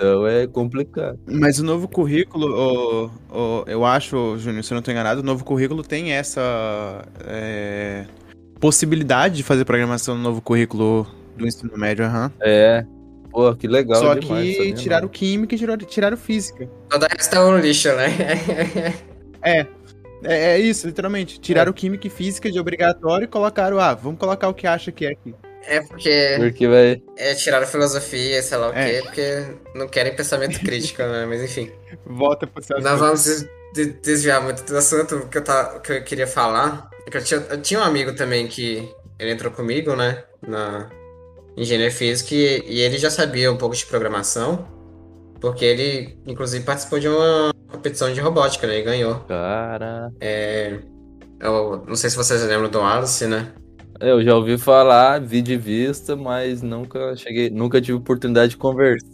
Então 0.00 0.26
é 0.26 0.46
complicado. 0.46 1.18
Mas 1.30 1.58
o 1.58 1.64
novo 1.64 1.86
currículo, 1.86 2.46
o- 2.48 3.10
o- 3.30 3.64
eu 3.66 3.84
acho, 3.84 4.38
Júnior, 4.38 4.64
se 4.64 4.72
eu 4.72 4.76
não 4.76 4.78
estou 4.78 4.92
enganado, 4.92 5.20
o 5.20 5.22
novo 5.22 5.44
currículo 5.44 5.82
tem 5.82 6.12
essa 6.12 7.04
é, 7.26 8.06
possibilidade 8.58 9.36
de 9.36 9.42
fazer 9.42 9.66
programação 9.66 10.16
no 10.16 10.22
novo 10.22 10.40
currículo 10.40 11.06
do 11.36 11.46
ensino 11.46 11.76
médio, 11.76 12.06
aham. 12.06 12.32
É. 12.40 12.82
Pô, 13.30 13.54
que 13.54 13.68
legal 13.68 14.00
Só 14.00 14.14
demais. 14.14 14.56
que 14.56 14.72
tiraram 14.72 15.02
não. 15.04 15.08
química 15.12 15.54
e 15.54 15.58
tiraram, 15.58 15.86
tiraram 15.86 16.16
física. 16.16 16.66
Toda 16.88 17.06
essa 17.16 17.30
tá 17.30 17.44
um 17.46 17.58
lixo, 17.58 17.88
né? 17.94 18.08
É, 19.42 19.66
é 20.24 20.58
isso, 20.58 20.86
literalmente. 20.86 21.38
Tiraram 21.38 21.72
química 21.72 22.06
e 22.06 22.10
física 22.10 22.50
de 22.50 22.58
obrigatório 22.58 23.24
e 23.24 23.28
colocaram, 23.28 23.78
ah, 23.78 23.94
vamos 23.94 24.18
colocar 24.18 24.48
o 24.48 24.54
que 24.54 24.66
acha 24.66 24.90
que 24.90 25.04
é 25.06 25.12
aqui. 25.12 25.34
É 25.66 25.80
porque 25.82 26.36
Porque 26.38 26.66
vai. 26.68 27.02
é, 27.16 27.34
tiraram 27.34 27.66
filosofia, 27.66 28.42
sei 28.42 28.58
lá 28.58 28.70
o 28.70 28.72
É. 28.74 28.90
quê, 28.90 29.02
porque 29.04 29.44
não 29.74 29.86
querem 29.88 30.14
pensamento 30.16 30.58
crítico, 30.60 31.02
né? 31.02 31.26
Mas 31.26 31.42
enfim. 31.42 31.70
Volta 32.06 32.46
pro 32.46 32.62
seu 32.62 32.80
Não 32.80 32.96
vamos 32.96 33.24
des- 33.24 33.46
de- 33.74 33.92
desviar 34.00 34.42
muito 34.42 34.64
do 34.64 34.76
assunto. 34.76 35.28
Que 35.30 35.38
eu, 35.38 35.44
tá, 35.44 35.74
o 35.76 35.80
que 35.80 35.92
eu 35.92 36.02
queria 36.04 36.26
falar 36.26 36.88
é 37.06 37.10
que 37.10 37.16
eu 37.16 37.22
tinha, 37.24 37.40
eu 37.50 37.60
tinha 37.60 37.78
um 37.80 37.84
amigo 37.84 38.14
também 38.14 38.46
que 38.48 38.88
ele 39.18 39.32
entrou 39.32 39.52
comigo, 39.52 39.94
né? 39.94 40.24
Na 40.46 40.88
engenharia 41.56 41.90
física 41.90 42.34
e, 42.34 42.62
e 42.66 42.80
ele 42.80 42.96
já 42.96 43.10
sabia 43.10 43.52
um 43.52 43.56
pouco 43.56 43.76
de 43.76 43.84
programação, 43.84 44.66
porque 45.40 45.64
ele, 45.64 46.18
inclusive, 46.26 46.64
participou 46.64 46.98
de 46.98 47.08
uma 47.08 47.52
competição 47.70 48.10
de 48.12 48.20
robótica, 48.20 48.66
né? 48.66 48.78
E 48.78 48.82
ganhou. 48.82 49.16
Cara. 49.28 50.10
Eu 51.40 51.84
não 51.86 51.96
sei 51.96 52.10
se 52.10 52.16
vocês 52.16 52.42
lembram 52.42 52.68
do 52.70 52.80
Alice, 52.82 53.26
né? 53.26 53.52
Eu 54.00 54.22
já 54.24 54.34
ouvi 54.34 54.56
falar, 54.56 55.20
vi 55.20 55.42
de 55.42 55.56
vista, 55.56 56.16
mas 56.16 56.62
nunca 56.62 57.14
cheguei, 57.16 57.50
nunca 57.50 57.80
tive 57.80 57.98
oportunidade 57.98 58.52
de 58.52 58.56
conversar. 58.56 59.06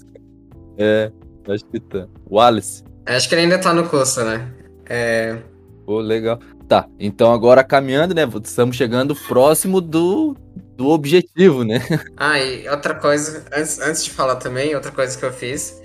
É, 0.79 1.11
acho 1.49 1.64
que 1.64 1.81
tá. 1.81 2.07
Wallace. 2.31 2.85
Acho 3.05 3.29
que 3.29 3.35
ele 3.35 3.42
ainda 3.42 3.59
tá 3.59 3.75
no 3.75 3.88
curso, 3.88 4.25
né? 4.25 4.49
É, 4.88 5.38
Pô, 5.87 6.01
legal. 6.01 6.40
Tá, 6.68 6.88
então 6.99 7.33
agora 7.33 7.62
caminhando, 7.62 8.12
né? 8.12 8.22
Estamos 8.44 8.77
chegando 8.77 9.14
próximo 9.14 9.81
do, 9.81 10.37
do 10.77 10.88
objetivo, 10.88 11.62
né? 11.62 11.81
Ah, 12.16 12.40
e 12.40 12.68
outra 12.68 12.94
coisa, 12.94 13.44
antes, 13.57 13.81
antes 13.81 14.05
de 14.05 14.11
falar 14.11 14.37
também, 14.37 14.75
outra 14.75 14.90
coisa 14.90 15.16
que 15.16 15.25
eu 15.25 15.33
fiz 15.33 15.81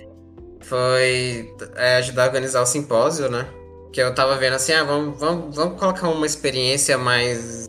foi 0.60 1.52
é, 1.76 1.96
ajudar 1.96 2.24
a 2.24 2.26
organizar 2.26 2.62
o 2.62 2.66
simpósio, 2.66 3.30
né? 3.30 3.46
Que 3.92 4.00
eu 4.00 4.12
tava 4.12 4.36
vendo 4.36 4.54
assim, 4.54 4.72
ah, 4.72 4.82
vamos, 4.82 5.20
vamos, 5.20 5.54
vamos 5.54 5.78
colocar 5.78 6.08
uma 6.08 6.26
experiência 6.26 6.98
mais 6.98 7.68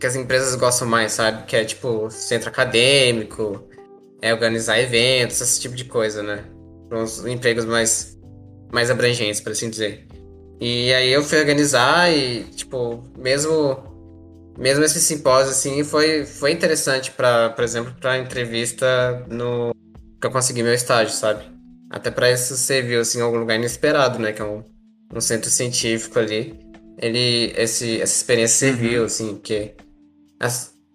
que 0.00 0.06
as 0.06 0.16
empresas 0.16 0.54
gostam 0.54 0.88
mais, 0.88 1.12
sabe? 1.12 1.44
Que 1.46 1.56
é 1.56 1.64
tipo 1.64 2.10
centro 2.10 2.48
acadêmico, 2.48 3.68
é 4.22 4.32
organizar 4.32 4.80
eventos, 4.80 5.40
esse 5.40 5.60
tipo 5.60 5.76
de 5.76 5.84
coisa, 5.84 6.22
né? 6.22 6.44
Para 6.88 7.02
uns 7.02 7.24
empregos 7.26 7.64
mais, 7.64 8.18
mais 8.72 8.90
abrangentes, 8.90 9.40
por 9.40 9.52
assim 9.52 9.68
dizer. 9.68 10.06
E 10.60 10.92
aí 10.92 11.12
eu 11.12 11.22
fui 11.22 11.38
organizar 11.38 12.10
e, 12.12 12.44
tipo, 12.44 13.04
mesmo 13.16 13.90
mesmo 14.58 14.84
esse 14.84 15.00
simpósio, 15.00 15.52
assim, 15.52 15.82
foi, 15.84 16.26
foi 16.26 16.52
interessante 16.52 17.10
para, 17.12 17.50
por 17.50 17.64
exemplo, 17.64 17.94
para 17.98 18.18
entrevista 18.18 19.24
no 19.30 19.74
que 20.20 20.26
eu 20.26 20.30
consegui 20.30 20.62
meu 20.62 20.74
estágio, 20.74 21.14
sabe? 21.14 21.44
Até 21.88 22.10
para 22.10 22.30
isso 22.30 22.54
serviu, 22.56 23.00
assim, 23.00 23.18
em 23.18 23.22
algum 23.22 23.38
lugar 23.38 23.56
inesperado, 23.56 24.18
né? 24.18 24.32
Que 24.32 24.42
é 24.42 24.44
um, 24.44 24.62
um 25.14 25.20
centro 25.20 25.48
científico 25.48 26.18
ali. 26.18 26.58
Ele, 26.98 27.54
esse, 27.56 28.02
essa 28.02 28.14
experiência 28.14 28.68
serviu, 28.68 29.04
assim, 29.04 29.34
porque, 29.34 29.72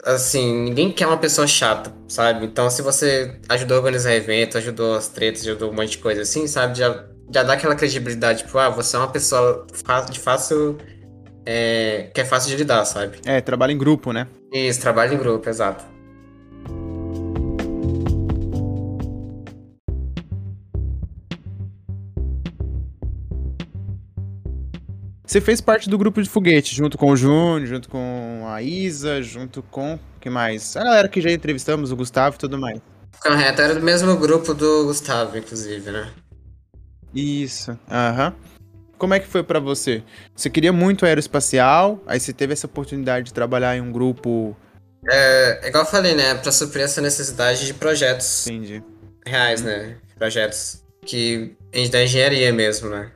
assim, 0.03 0.63
ninguém 0.63 0.91
quer 0.91 1.07
uma 1.07 1.17
pessoa 1.17 1.47
chata, 1.47 1.93
sabe? 2.07 2.45
Então, 2.45 2.69
se 2.69 2.81
você 2.81 3.39
ajudou 3.49 3.77
a 3.77 3.79
organizar 3.79 4.13
evento, 4.13 4.57
ajudou 4.57 4.95
as 4.95 5.07
tretas, 5.07 5.41
ajudou 5.41 5.71
um 5.71 5.73
monte 5.73 5.91
de 5.91 5.97
coisa 5.99 6.21
assim, 6.21 6.47
sabe? 6.47 6.77
Já, 6.77 7.05
já 7.31 7.43
dá 7.43 7.53
aquela 7.53 7.75
credibilidade, 7.75 8.43
tipo, 8.43 8.57
ah, 8.57 8.69
você 8.69 8.95
é 8.95 8.99
uma 8.99 9.07
pessoa 9.11 9.65
de 10.11 10.19
fácil 10.19 10.77
é, 11.45 12.09
que 12.13 12.21
é 12.21 12.25
fácil 12.25 12.49
de 12.49 12.57
lidar, 12.57 12.83
sabe? 12.85 13.19
É, 13.25 13.39
trabalho 13.39 13.71
em 13.71 13.77
grupo, 13.77 14.11
né? 14.11 14.27
Isso, 14.51 14.81
trabalho 14.81 15.13
em 15.13 15.17
grupo, 15.17 15.47
exato. 15.47 15.94
Você 25.25 25.41
fez 25.41 25.59
parte 25.59 25.89
do 25.89 25.97
grupo 25.97 26.21
de 26.21 26.29
foguete, 26.29 26.75
junto 26.75 26.97
com 26.97 27.09
o 27.09 27.15
Júnior, 27.15 27.65
junto 27.65 27.89
com 27.89 28.43
a 28.47 28.61
Isa, 28.61 29.23
junto 29.23 29.63
com. 29.63 29.97
que 30.21 30.29
mais? 30.29 30.77
A 30.77 30.83
galera 30.83 31.07
que 31.07 31.19
já 31.19 31.31
entrevistamos, 31.31 31.91
o 31.91 31.95
Gustavo 31.95 32.35
e 32.35 32.39
tudo 32.39 32.59
mais. 32.59 32.79
Correto, 33.21 33.61
era 33.61 33.73
do 33.73 33.81
mesmo 33.81 34.15
grupo 34.17 34.53
do 34.53 34.85
Gustavo, 34.85 35.37
inclusive, 35.37 35.89
né? 35.89 36.11
Isso, 37.13 37.77
aham. 37.89 38.35
Como 38.97 39.13
é 39.13 39.19
que 39.19 39.27
foi 39.27 39.43
pra 39.43 39.59
você? 39.59 40.03
Você 40.35 40.49
queria 40.49 40.71
muito 40.71 41.05
aeroespacial, 41.05 42.01
aí 42.05 42.19
você 42.19 42.31
teve 42.31 42.53
essa 42.53 42.67
oportunidade 42.67 43.27
de 43.27 43.33
trabalhar 43.33 43.75
em 43.75 43.81
um 43.81 43.91
grupo. 43.91 44.55
É, 45.09 45.67
igual 45.67 45.83
eu 45.83 45.89
falei, 45.89 46.15
né? 46.15 46.35
Pra 46.35 46.51
suprir 46.51 46.83
essa 46.83 47.01
necessidade 47.01 47.65
de 47.65 47.73
projetos 47.73 48.47
Entendi. 48.47 48.83
reais, 49.25 49.61
né? 49.61 49.97
Projetos 50.17 50.83
que 51.05 51.55
da 51.91 52.03
engenharia 52.03 52.53
mesmo, 52.53 52.89
né? 52.89 53.11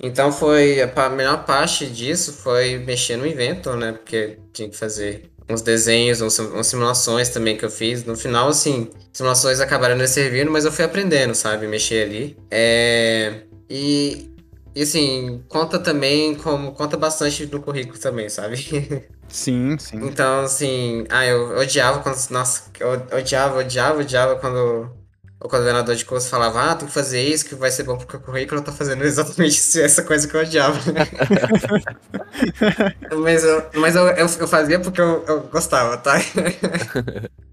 Então 0.00 0.30
foi 0.32 0.80
a 0.82 1.08
melhor 1.10 1.44
parte 1.44 1.86
disso 1.86 2.32
foi 2.32 2.78
mexer 2.78 3.16
no 3.16 3.26
Inventor, 3.26 3.76
né? 3.76 3.92
Porque 3.92 4.38
tinha 4.52 4.68
que 4.68 4.76
fazer 4.76 5.30
uns 5.48 5.62
desenhos, 5.62 6.20
uns, 6.20 6.38
umas 6.38 6.66
simulações 6.66 7.28
também 7.30 7.56
que 7.56 7.64
eu 7.64 7.70
fiz. 7.70 8.04
No 8.04 8.16
final, 8.16 8.48
assim, 8.48 8.90
simulações 9.12 9.60
acabaram 9.60 9.96
não 9.96 10.06
servindo, 10.06 10.50
mas 10.50 10.64
eu 10.64 10.72
fui 10.72 10.84
aprendendo, 10.84 11.34
sabe? 11.34 11.66
Mexer 11.66 12.04
ali. 12.06 12.36
É, 12.50 13.42
E, 13.70 14.30
e 14.74 14.82
assim, 14.82 15.42
conta 15.48 15.78
também 15.78 16.34
como 16.36 16.72
conta 16.72 16.96
bastante 16.96 17.46
no 17.46 17.62
currículo 17.62 17.98
também, 17.98 18.28
sabe? 18.28 18.56
Sim, 19.28 19.76
sim. 19.78 19.98
Então, 20.06 20.42
assim, 20.44 21.04
ah, 21.10 21.26
eu 21.26 21.58
odiava 21.58 22.00
quando. 22.02 22.16
Nossa, 22.30 22.70
eu 22.78 22.90
odiava, 23.18 23.58
odiava, 23.58 24.00
odiava 24.00 24.36
quando 24.36 24.88
o 25.40 25.48
coordenador 25.48 25.94
de 25.94 26.04
curso 26.04 26.28
falava, 26.28 26.70
ah, 26.72 26.76
tem 26.76 26.86
que 26.88 26.94
fazer 26.94 27.22
isso, 27.22 27.44
que 27.46 27.54
vai 27.54 27.70
ser 27.70 27.82
bom 27.84 27.96
pro 27.98 28.20
currículo, 28.20 28.60
eu 28.60 28.64
tô 28.64 28.72
fazendo 28.72 29.04
exatamente 29.04 29.56
isso- 29.58 29.80
essa 29.84 30.02
coisa 30.02 30.26
que 30.28 30.34
eu 30.36 30.40
odiava. 30.40 30.78
mas 33.22 33.44
eu, 33.44 33.70
mas 33.74 33.96
eu, 33.96 34.06
eu, 34.08 34.26
eu 34.26 34.48
fazia 34.48 34.80
porque 34.80 35.00
eu, 35.00 35.24
eu 35.26 35.40
gostava, 35.48 35.96
tá? 35.96 36.14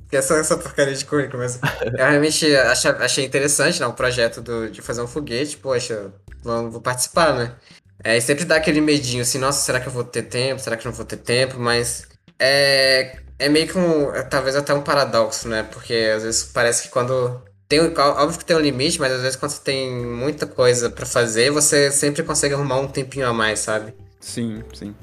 Que 0.09 0.21
só 0.21 0.35
essa 0.37 0.57
porcaria 0.57 0.93
de 0.93 1.05
currículo 1.05 1.39
mesmo. 1.39 1.61
Eu 1.97 2.05
realmente 2.05 2.55
achei, 2.55 2.91
achei 2.91 3.25
interessante, 3.25 3.79
né, 3.79 3.87
o 3.87 3.93
projeto 3.93 4.41
do, 4.41 4.69
de 4.69 4.81
fazer 4.81 5.01
um 5.01 5.07
foguete, 5.07 5.57
poxa, 5.57 6.13
vou, 6.43 6.69
vou 6.69 6.81
participar, 6.81 7.33
né? 7.35 7.55
É, 8.03 8.17
e 8.17 8.21
sempre 8.21 8.45
dá 8.45 8.57
aquele 8.57 8.79
medinho 8.81 9.23
assim, 9.23 9.39
nossa, 9.39 9.63
será 9.65 9.79
que 9.79 9.87
eu 9.87 9.91
vou 9.91 10.03
ter 10.03 10.23
tempo? 10.23 10.61
Será 10.61 10.77
que 10.77 10.85
eu 10.85 10.91
não 10.91 10.95
vou 10.97 11.05
ter 11.05 11.17
tempo? 11.17 11.57
Mas 11.59 12.07
é, 12.37 13.17
é 13.39 13.49
meio 13.49 13.67
que 13.67 13.77
um, 13.77 14.13
é, 14.13 14.21
talvez 14.23 14.55
até 14.55 14.73
um 14.73 14.83
paradoxo, 14.83 15.47
né? 15.47 15.63
Porque 15.63 15.93
às 16.15 16.23
vezes 16.23 16.43
parece 16.43 16.83
que 16.83 16.89
quando 16.89 17.41
tem, 17.79 17.97
óbvio 17.97 18.39
que 18.39 18.45
tem 18.45 18.55
um 18.55 18.59
limite, 18.59 18.99
mas 18.99 19.11
às 19.11 19.21
vezes 19.21 19.35
quando 19.35 19.51
você 19.51 19.61
tem 19.63 19.91
muita 20.05 20.45
coisa 20.45 20.89
pra 20.89 21.05
fazer, 21.05 21.51
você 21.51 21.91
sempre 21.91 22.23
consegue 22.23 22.53
arrumar 22.53 22.79
um 22.79 22.87
tempinho 22.87 23.27
a 23.27 23.33
mais, 23.33 23.59
sabe? 23.59 23.93
Sim, 24.19 24.63
sim. 24.73 24.95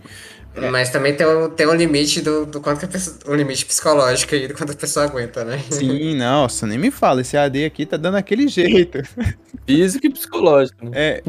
Mas 0.71 0.91
também 0.91 1.15
tem 1.17 1.27
um, 1.27 1.49
tem 1.51 1.67
um 1.67 1.75
limite 1.75 2.21
do, 2.21 2.45
do 2.45 2.61
quanto 2.61 2.81
que 2.81 2.85
a 2.85 2.89
pessoa, 2.89 3.17
um 3.29 3.35
limite 3.35 3.65
psicológico 3.65 4.35
aí, 4.35 4.49
do 4.49 4.55
quanto 4.55 4.73
a 4.73 4.77
pessoa 4.77 5.07
aguenta, 5.07 5.45
né? 5.45 5.59
Sim, 5.69 6.15
nossa, 6.17 6.67
nem 6.67 6.79
me 6.79 6.91
fala. 6.91 7.21
Esse 7.21 7.37
AD 7.37 7.65
aqui 7.65 7.87
tá 7.87 7.97
dando 7.97 8.17
aquele 8.17 8.49
jeito. 8.49 8.99
Físico 9.67 10.07
e 10.07 10.11
psicológico, 10.13 10.85
né? 10.85 10.97
É, 10.97 11.23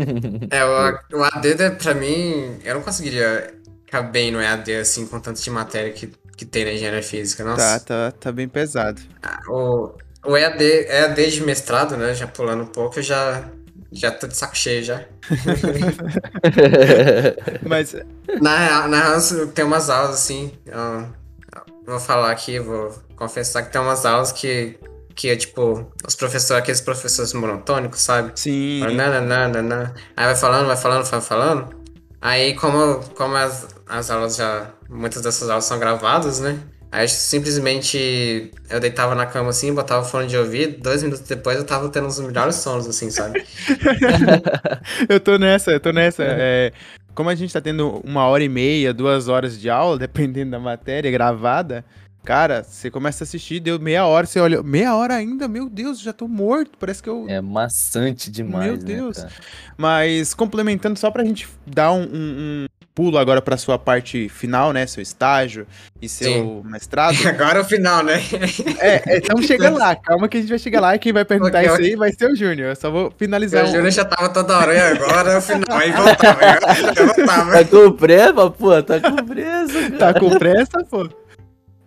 É, 0.50 0.66
o, 0.66 1.00
o 1.20 1.24
AD, 1.24 1.56
né, 1.56 1.70
pra 1.72 1.94
mim, 1.94 2.60
eu 2.64 2.76
não 2.76 2.82
conseguiria 2.82 3.54
ficar 3.86 4.04
bem 4.04 4.32
no 4.32 4.42
EAD, 4.42 4.76
assim, 4.78 5.08
com 5.08 5.20
tanto 5.20 5.42
de 5.42 5.50
matéria 5.50 5.94
que, 5.94 6.08
que 6.38 6.46
tem 6.46 6.66
na 6.66 6.74
engenharia 6.74 7.04
física. 7.04 7.44
tá, 7.54 7.80
Nossa, 7.80 7.80
tá, 7.80 8.12
tá 8.12 8.32
bem 8.32 8.48
pesado. 8.48 9.02
o, 9.50 9.94
o 10.26 10.38
EAD, 10.38 10.64
EAD 10.88 11.32
de 11.32 11.44
mestrado, 11.44 11.98
né, 11.98 12.14
já 12.14 12.28
pulando 12.28 12.64
um 12.64 12.68
pouco, 12.68 13.00
eu 13.00 13.04
já, 13.04 13.50
já 13.92 14.12
tô 14.12 14.28
de 14.28 14.36
saco 14.38 14.56
cheio 14.58 14.84
já. 14.84 15.04
Mas, 17.66 17.96
Na, 18.40 18.58
real- 18.58 18.88
na 18.88 19.02
real, 19.10 19.48
tem 19.54 19.66
umas 19.66 19.90
aulas, 19.90 20.16
assim, 20.16 20.52
eu, 20.66 21.08
vou 21.86 22.00
falar 22.00 22.32
aqui, 22.32 22.60
vou 22.60 22.94
confessar 23.16 23.64
que 23.64 23.72
tem 23.72 23.82
umas 23.82 24.06
aulas 24.06 24.32
que, 24.32 24.78
que 25.16 25.30
é, 25.30 25.36
tipo, 25.36 25.92
os 26.08 26.16
professores, 26.16 26.62
aqueles 26.62 26.82
professores 26.82 27.34
monotônicos, 27.34 28.02
sabe? 28.02 28.32
sim, 28.36 28.80
Fala, 28.80 29.22
não, 29.22 29.62
não. 29.64 29.94
Aí 30.16 30.26
vai 30.26 30.36
falando, 30.36 30.68
vai 30.68 30.78
falando, 30.78 31.04
vai 31.06 31.22
falando. 31.22 31.82
Aí, 32.22 32.56
como, 32.56 33.00
como 33.16 33.36
as, 33.36 33.68
as 33.88 34.10
aulas 34.12 34.36
já. 34.36 34.70
Muitas 34.90 35.22
dessas 35.22 35.50
aulas 35.50 35.66
são 35.66 35.80
gravadas, 35.80 36.40
né? 36.40 36.60
Aí 36.92 37.08
simplesmente 37.08 38.52
eu 38.70 38.80
deitava 38.80 39.16
na 39.16 39.26
cama 39.26 39.50
assim, 39.52 39.74
botava 39.74 40.02
o 40.02 40.06
fone 40.06 40.28
de 40.28 40.36
ouvido, 40.38 40.82
dois 40.82 41.02
minutos 41.02 41.26
depois 41.26 41.58
eu 41.58 41.64
tava 41.64 41.88
tendo 41.90 42.08
os 42.08 42.20
melhores 42.20 42.56
sonos, 42.56 42.86
assim, 42.86 43.10
sabe? 43.10 43.44
eu 45.08 45.20
tô 45.20 45.38
nessa, 45.38 45.72
eu 45.72 45.80
tô 45.80 45.92
nessa. 45.92 46.24
É, 46.24 46.72
como 47.16 47.30
a 47.30 47.36
gente 47.36 47.54
tá 47.54 47.62
tendo 47.62 48.02
uma 48.04 48.26
hora 48.26 48.44
e 48.44 48.50
meia, 48.50 48.94
duas 48.94 49.28
horas 49.28 49.60
de 49.60 49.70
aula, 49.70 49.98
dependendo 50.00 50.52
da 50.52 50.60
matéria 50.60 51.10
gravada, 51.12 51.86
cara, 52.26 52.64
você 52.64 52.92
começa 52.92 53.24
a 53.24 53.26
assistir, 53.26 53.60
deu 53.60 53.80
meia 53.80 54.06
hora, 54.06 54.28
você 54.28 54.40
olha, 54.40 54.62
meia 54.62 54.94
hora 54.96 55.16
ainda, 55.16 55.48
meu 55.48 55.70
Deus, 55.70 56.00
já 56.02 56.12
tô 56.14 56.28
morto, 56.28 56.72
parece 56.78 57.02
que 57.02 57.10
eu... 57.10 57.26
É 57.30 57.40
maçante 57.42 58.30
demais, 58.30 58.66
Meu 58.66 58.76
né, 58.78 58.84
Deus. 58.84 59.18
cara? 59.18 59.30
Mas 59.78 60.34
complementando, 60.34 61.00
só 61.00 61.10
pra 61.10 61.24
gente 61.24 61.48
dar 61.66 61.92
um, 61.94 62.02
um- 62.04 62.66
um 62.66 62.66
pulo 62.94 63.18
agora 63.18 63.42
pra 63.42 63.56
sua 63.58 63.80
parte 63.80 64.28
final, 64.30 64.74
né, 64.74 64.86
seu 64.86 65.02
estágio 65.02 65.66
e 66.02 66.10
seu 66.10 66.32
Sim. 66.32 66.62
mestrado. 66.66 67.16
Agora 67.28 67.60
é 67.60 67.62
o 67.62 67.66
final, 67.66 68.04
né? 68.04 68.22
É, 68.80 69.18
estamos 69.18 69.46
chegando 69.46 69.78
lá, 69.78 69.96
calma 69.96 70.28
que 70.28 70.38
a 70.38 70.40
gente 70.42 70.50
vai 70.50 70.60
chegar 70.60 70.82
lá 70.82 70.96
e 70.96 71.00
quem 71.00 71.14
vai 71.14 71.24
perguntar 71.24 71.60
Ok, 71.60 71.66
isso 71.68 71.76
ok. 71.76 71.86
aí 71.90 71.96
vai 71.96 72.12
ser 72.12 72.30
o 72.32 72.36
Júnior. 72.36 72.70
Eu 72.70 72.76
só 72.76 72.90
vou 72.92 73.14
finalizar 73.18 73.64
o 73.66 73.70
um- 73.70 73.72
Júnior 73.72 73.92
já 73.92 74.04
tava 74.06 74.30
toda 74.30 74.58
hora, 74.58 74.74
e 74.74 74.80
agora 74.80 75.32
é 75.32 75.38
o 75.38 75.42
final. 75.42 75.78
Aí 75.78 75.92
voltava, 75.92 76.40
eu 76.98 77.06
voltava. 77.08 77.64
Tá 77.64 77.70
com 77.70 77.92
pressa, 77.94 78.50
pô? 78.52 78.84
Tá 78.84 79.00
com 79.00 79.16
pressa, 79.26 79.82
cara. 79.82 79.98
Tá 79.98 80.20
com 80.20 80.30
pressa, 80.38 80.84
pô? 80.90 81.10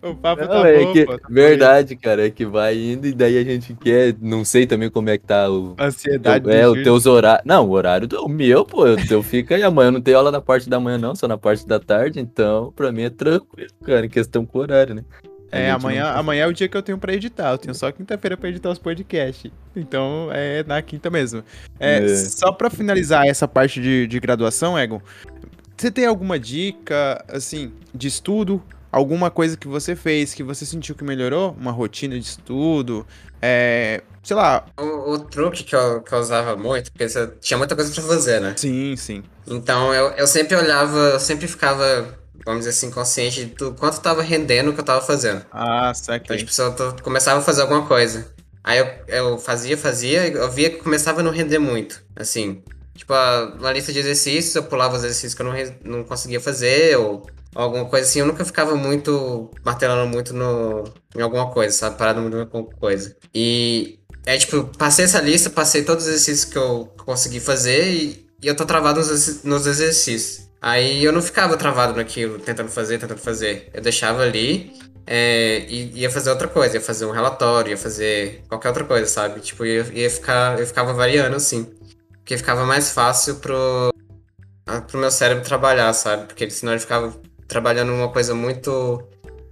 O 0.05 0.15
papo 0.15 0.41
Não, 0.43 0.47
tá 0.49 0.69
é 0.69 0.83
bom, 0.83 0.93
que, 0.93 1.05
pô. 1.05 1.17
tá 1.17 1.27
verdade, 1.29 1.95
cara, 1.95 2.27
é 2.27 2.29
que 2.29 2.45
vai 2.45 2.77
indo 2.77 3.07
e 3.07 3.11
daí 3.13 3.37
a 3.37 3.43
gente 3.43 3.73
quer, 3.73 4.15
não 4.21 4.45
sei 4.45 4.67
também 4.67 4.89
como 4.89 5.09
é 5.09 5.17
que 5.17 5.25
tá 5.25 5.49
o. 5.49 5.75
Ansiedade 5.79 6.49
é, 6.51 6.65
o 6.65 6.69
Júnior. 6.69 6.83
teus 6.83 7.05
horários. 7.05 7.43
Não, 7.45 7.67
o 7.67 7.71
horário 7.71 8.07
do 8.07 8.23
o 8.23 8.29
meu, 8.29 8.63
pô, 8.63 8.85
eu, 8.85 8.97
eu 9.09 9.23
fico 9.23 9.53
aí 9.53 9.63
amanhã, 9.63 9.87
eu 9.87 9.91
não 9.93 10.01
tenho 10.01 10.17
aula 10.17 10.31
na 10.31 10.39
parte 10.41 10.69
da 10.69 10.79
manhã 10.79 10.97
não, 10.97 11.15
só 11.15 11.27
na 11.27 11.37
parte 11.37 11.67
da 11.67 11.79
tarde, 11.79 12.19
então 12.19 12.71
pra 12.75 12.91
mim 12.91 13.03
é 13.03 13.09
tranquilo, 13.09 13.69
cara, 13.83 14.05
em 14.05 14.09
questão 14.09 14.45
com 14.45 14.59
horário, 14.59 14.93
né? 14.93 15.03
É, 15.51 15.71
amanhã, 15.71 16.11
não- 16.11 16.19
amanhã 16.19 16.43
é 16.43 16.47
o 16.47 16.53
dia 16.53 16.67
que 16.67 16.75
eu 16.75 16.81
tenho 16.83 16.97
pra 16.97 17.13
editar. 17.13 17.51
Eu 17.51 17.57
tenho 17.57 17.73
só 17.73 17.89
quinta-feira 17.91 18.35
pra 18.35 18.49
editar 18.49 18.69
os 18.71 18.79
podcasts. 18.79 19.49
Então 19.75 20.29
é 20.33 20.63
na 20.67 20.81
quinta 20.81 21.09
mesmo. 21.09 21.43
É, 21.79 21.97
É. 22.03 22.07
Só 22.15 22.51
pra 22.51 22.69
finalizar 22.69 23.25
essa 23.25 23.47
parte 23.47 23.79
de, 23.79 24.05
de 24.05 24.19
graduação, 24.19 24.77
Egon, 24.77 24.99
você 25.77 25.89
tem 25.89 26.05
alguma 26.05 26.37
dica, 26.37 27.23
assim, 27.29 27.71
de 27.93 28.07
estudo? 28.07 28.61
Alguma 28.95 29.29
coisa 29.29 29.57
que 29.57 29.67
você 29.67 29.93
fez 29.93 30.33
que 30.33 30.41
você 30.41 30.65
sentiu 30.65 30.95
que 30.95 31.03
melhorou? 31.03 31.51
Uma 31.59 31.71
rotina 31.71 32.17
de 32.17 32.25
estudo? 32.25 33.05
É, 33.41 34.01
sei 34.23 34.37
lá. 34.37 34.65
O, 34.79 35.11
o 35.11 35.19
truque 35.19 35.65
que 35.65 35.75
eu, 35.75 36.01
que 36.01 36.13
eu 36.13 36.19
usava 36.19 36.55
muito, 36.55 36.89
porque 36.93 37.09
você 37.09 37.27
tinha 37.41 37.57
muita 37.57 37.75
coisa 37.75 37.91
pra 37.93 38.01
fazer, 38.03 38.39
né? 38.39 38.53
Sim, 38.55 38.95
sim. 38.95 39.21
Então 39.45 39.93
eu, 39.93 40.11
eu 40.11 40.25
sempre 40.25 40.55
olhava, 40.55 40.97
eu 40.97 41.19
sempre 41.19 41.45
ficava, 41.45 42.17
vamos 42.45 42.59
dizer 42.61 42.69
assim, 42.69 42.89
consciente 42.89 43.43
do 43.45 43.73
quanto 43.73 43.99
tava 43.99 44.21
rendendo 44.21 44.69
o 44.69 44.73
que 44.73 44.79
eu 44.79 44.85
tava 44.85 45.01
fazendo. 45.01 45.45
Ah, 45.51 45.91
Então, 45.91 45.93
saquei. 45.95 46.37
tipo, 46.37 46.53
se 46.53 46.61
eu 46.61 46.73
tô- 46.73 46.93
começava 47.03 47.39
a 47.41 47.43
fazer 47.43 47.63
alguma 47.63 47.85
coisa. 47.85 48.33
Aí 48.63 48.79
eu, 48.79 48.87
eu 49.09 49.37
fazia, 49.37 49.77
fazia, 49.77 50.25
eu 50.27 50.49
via 50.49 50.69
que 50.69 50.77
começava 50.77 51.19
a 51.19 51.23
não 51.23 51.31
render 51.31 51.59
muito. 51.59 52.01
Assim, 52.15 52.63
tipo, 52.95 53.13
a- 53.13 53.53
uma 53.59 53.73
lista 53.73 53.91
de 53.91 53.99
exercícios, 53.99 54.55
eu 54.55 54.63
pulava 54.63 54.95
os 54.95 55.03
exercícios 55.03 55.33
que 55.35 55.41
eu 55.41 55.45
não, 55.45 55.53
não 55.83 56.03
conseguia 56.05 56.39
fazer, 56.39 56.97
ou 56.97 57.27
alguma 57.55 57.85
coisa 57.85 58.07
assim. 58.07 58.19
Eu 58.19 58.25
nunca 58.27 58.43
ficava 58.45 58.75
muito, 58.75 59.49
martelando 59.63 60.07
muito 60.07 60.33
no, 60.33 60.83
em 61.15 61.21
alguma 61.21 61.49
coisa, 61.49 61.75
sabe? 61.75 61.97
Parado 61.97 62.21
muito 62.21 62.37
em 62.37 62.41
alguma 62.41 62.65
coisa. 62.65 63.15
E 63.33 63.99
é 64.25 64.37
tipo, 64.37 64.65
passei 64.77 65.05
essa 65.05 65.21
lista, 65.21 65.49
passei 65.49 65.83
todos 65.83 66.03
os 66.03 66.09
exercícios 66.09 66.45
que 66.51 66.57
eu 66.57 66.91
consegui 66.97 67.39
fazer 67.39 67.91
e, 67.91 68.27
e 68.41 68.47
eu 68.47 68.55
tô 68.55 68.65
travado 68.65 68.99
nos, 68.99 69.43
nos 69.43 69.65
exercícios. 69.65 70.45
Aí 70.61 71.03
eu 71.03 71.13
não 71.13 71.21
ficava 71.21 71.55
travado 71.57 71.95
naquilo, 71.95 72.39
tentando 72.39 72.69
fazer, 72.69 72.97
tentando 72.97 73.19
fazer. 73.19 73.69
Eu 73.73 73.81
deixava 73.81 74.23
ali 74.23 74.73
é, 75.05 75.65
e 75.69 75.99
ia 75.99 76.09
fazer 76.09 76.31
outra 76.31 76.47
coisa, 76.47 76.75
ia 76.75 76.81
fazer 76.81 77.05
um 77.05 77.11
relatório, 77.11 77.69
ia 77.69 77.77
fazer 77.77 78.43
qualquer 78.47 78.69
outra 78.69 78.83
coisa, 78.83 79.05
sabe? 79.05 79.39
Tipo, 79.41 79.65
ia, 79.65 79.85
ia 79.93 80.09
ficar, 80.09 80.59
eu 80.59 80.65
ficava 80.65 80.93
variando 80.93 81.35
assim. 81.35 81.71
Porque 82.13 82.37
ficava 82.37 82.65
mais 82.65 82.89
fácil 82.89 83.35
pro, 83.35 83.93
pro 84.87 84.99
meu 84.99 85.11
cérebro 85.11 85.43
trabalhar, 85.43 85.93
sabe? 85.93 86.25
Porque 86.25 86.49
senão 86.49 86.73
ele 86.73 86.81
ficava 86.81 87.15
trabalhando 87.47 87.93
uma 87.93 88.09
coisa 88.09 88.33
muito 88.35 89.03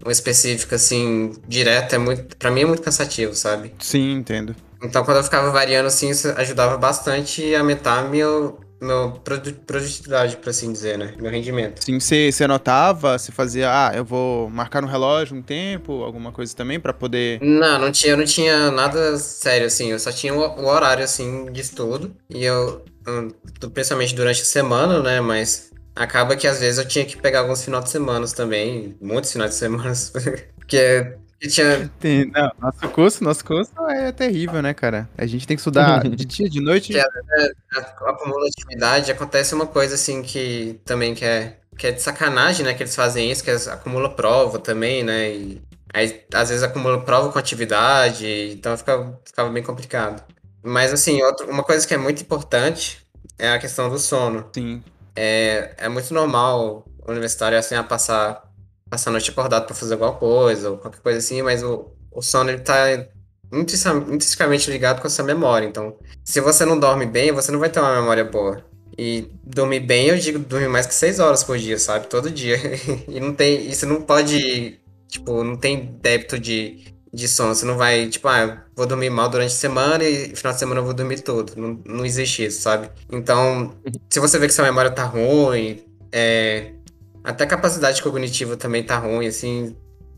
específica, 0.08 0.76
assim, 0.76 1.34
direta, 1.48 1.96
é 1.96 2.00
muito, 2.00 2.36
pra 2.38 2.52
mim 2.52 2.62
é 2.62 2.66
muito 2.66 2.82
cansativo, 2.82 3.34
sabe? 3.36 3.74
Sim, 3.80 4.12
entendo. 4.14 4.56
Então, 4.84 5.04
quando 5.06 5.18
eu 5.18 5.24
ficava 5.24 5.50
variando 5.50 5.88
assim, 5.88 6.10
isso 6.10 6.28
ajudava 6.36 6.78
bastante 6.78 7.56
a 7.56 7.60
aumentar 7.62 8.10
meu, 8.10 8.60
meu 8.82 9.12
produ- 9.24 9.54
produtividade, 9.66 10.36
por 10.36 10.50
assim 10.50 10.74
dizer, 10.74 10.98
né? 10.98 11.14
Meu 11.18 11.32
rendimento. 11.32 11.82
Sim, 11.86 12.02
você, 12.02 12.30
você 12.30 12.44
anotava, 12.44 13.18
você 13.18 13.32
fazia, 13.32 13.70
ah, 13.72 13.94
eu 13.96 14.04
vou 14.04 14.50
marcar 14.50 14.82
no 14.82 14.88
relógio 14.90 15.38
um 15.38 15.42
tempo, 15.42 16.04
alguma 16.04 16.34
coisa 16.34 16.54
também, 16.54 16.82
pra 16.82 16.92
poder. 16.92 17.40
Não, 17.42 17.80
não 17.80 17.92
tinha, 17.94 18.12
eu 18.12 18.18
não 18.18 18.26
tinha 18.26 18.70
nada 18.72 19.18
sério, 19.18 19.68
assim. 19.68 19.92
Eu 19.92 20.00
só 20.00 20.12
tinha 20.12 20.34
o, 20.34 20.40
o 20.40 20.66
horário, 20.66 21.04
assim, 21.06 21.46
de 21.46 21.62
estudo. 21.62 22.14
E 22.30 22.44
eu, 22.44 22.84
hum, 23.08 23.30
principalmente 23.74 24.14
durante 24.14 24.42
a 24.42 24.46
semana, 24.46 25.02
né? 25.02 25.22
Mas 25.22 25.72
acaba 25.96 26.36
que 26.36 26.48
às 26.48 26.60
vezes 26.60 26.80
eu 26.80 26.88
tinha 26.88 27.06
que 27.06 27.18
pegar 27.18 27.40
alguns 27.40 27.64
finais 27.64 27.86
de 27.86 27.90
semana 27.92 28.28
também, 28.28 28.98
muitos 29.02 29.32
finais 29.32 29.52
de 29.52 29.58
semana, 29.58 29.94
porque 30.56 31.16
tinha... 31.48 31.92
Tem, 32.00 32.26
não, 32.32 32.52
nosso 32.60 32.90
curso, 32.90 33.24
nosso 33.24 33.44
curso 33.44 33.72
é 33.90 34.12
terrível, 34.12 34.62
né, 34.62 34.74
cara? 34.74 35.10
A 35.18 35.26
gente 35.26 35.46
tem 35.46 35.58
que 35.58 35.62
estudar 35.62 36.04
de 36.08 36.26
dia, 36.26 36.50
de 36.50 36.62
noite. 36.62 36.98
A, 36.98 37.04
a, 37.04 38.10
acumula 38.10 38.48
atividade, 38.48 39.12
acontece 39.12 39.54
uma 39.54 39.68
coisa 39.68 39.96
assim 39.96 40.22
que 40.22 40.80
também 40.86 41.14
que 41.14 41.26
é, 41.26 41.58
que 41.78 41.88
é 41.88 41.92
de 41.92 42.02
sacanagem, 42.02 42.66
né, 42.66 42.74
que 42.74 42.84
eles 42.84 42.96
fazem 42.96 43.30
isso, 43.32 43.44
que 43.44 43.50
eles 43.50 43.68
acumula 43.68 44.10
prova 44.10 44.60
também, 44.60 45.04
né, 45.04 45.32
e 45.32 45.62
aí 45.94 46.24
às 46.34 46.50
vezes 46.50 46.64
acumula 46.64 47.02
prova 47.02 47.32
com 47.32 47.38
atividade, 47.38 48.52
então 48.54 48.76
fica, 48.78 49.20
ficava 49.26 49.50
bem 49.50 49.64
complicado. 49.64 50.24
Mas 50.64 50.94
assim, 50.94 51.22
outra, 51.22 51.46
uma 51.46 51.64
coisa 51.64 51.86
que 51.86 51.94
é 51.94 51.98
muito 51.98 52.22
importante 52.22 53.06
é 53.38 53.52
a 53.52 53.60
questão 53.60 53.90
do 53.90 54.00
sono. 54.00 54.50
Sim. 54.54 54.82
É, 55.16 55.74
é 55.78 55.90
muito 55.90 56.14
normal 56.14 56.86
o 57.06 57.12
universitário 57.12 57.58
assim 57.58 57.76
a 57.76 57.84
passar 57.84 58.52
passar 58.90 59.10
a 59.10 59.14
noite 59.14 59.32
acordado 59.32 59.66
para 59.66 59.76
fazer 59.76 59.94
alguma 59.94 60.14
coisa 60.14 60.72
ou 60.72 60.78
qualquer 60.78 61.02
coisa 61.02 61.18
assim, 61.18 61.42
mas 61.42 61.64
o, 61.64 61.92
o 62.12 62.22
sono 62.22 62.52
ele 62.52 62.60
tá 62.60 63.08
intrinsecamente 63.52 64.70
ligado 64.70 65.02
com 65.02 65.08
a 65.08 65.10
sua 65.10 65.26
memória. 65.26 65.66
Então, 65.66 65.96
se 66.24 66.40
você 66.40 66.66
não 66.66 66.80
dorme 66.80 67.06
bem, 67.06 67.32
você 67.32 67.52
não 67.52 67.60
vai 67.60 67.70
ter 67.70 67.80
uma 67.80 67.96
memória 67.96 68.24
boa. 68.24 68.64
E 68.98 69.28
dormir 69.44 69.80
bem, 69.80 70.08
eu 70.08 70.18
digo 70.18 70.38
dormir 70.40 70.68
mais 70.68 70.86
que 70.86 70.94
seis 70.94 71.20
horas 71.20 71.44
por 71.44 71.58
dia, 71.58 71.80
sabe? 71.80 72.08
Todo 72.08 72.30
dia. 72.30 72.58
e 73.08 73.20
não 73.20 73.34
tem. 73.34 73.68
Isso 73.68 73.86
não 73.88 74.02
pode. 74.02 74.80
Tipo, 75.08 75.44
não 75.44 75.56
tem 75.56 75.98
débito 76.02 76.40
de, 76.40 76.93
de 77.14 77.28
sono. 77.28 77.54
Você 77.54 77.66
não 77.66 77.78
vai, 77.78 78.08
tipo, 78.08 78.28
ah, 78.28 78.64
vou 78.76 78.88
dormir 78.88 79.10
mal 79.10 79.30
durante 79.30 79.52
a 79.52 79.56
semana 79.56 80.04
e 80.04 80.36
final 80.36 80.54
de 80.54 80.60
semana 80.60 80.80
eu 80.82 80.86
vou 80.86 80.94
dormir 80.94 81.20
tudo. 81.22 81.54
Não, 81.56 81.80
não 81.86 82.06
existe 82.06 82.46
isso, 82.46 82.62
sabe? 82.62 82.90
Então, 83.12 83.76
se 84.10 84.20
você 84.20 84.40
vê 84.40 84.48
que 84.48 84.54
sua 84.54 84.66
memória 84.66 84.90
tá 84.90 85.04
ruim, 85.04 85.84
é, 86.12 86.72
até 87.24 87.44
a 87.44 87.48
capacidade 87.48 88.02
cognitiva 88.02 88.58
também 88.58 88.84
tá 88.84 88.98
ruim, 88.98 89.28
assim. 89.28 89.76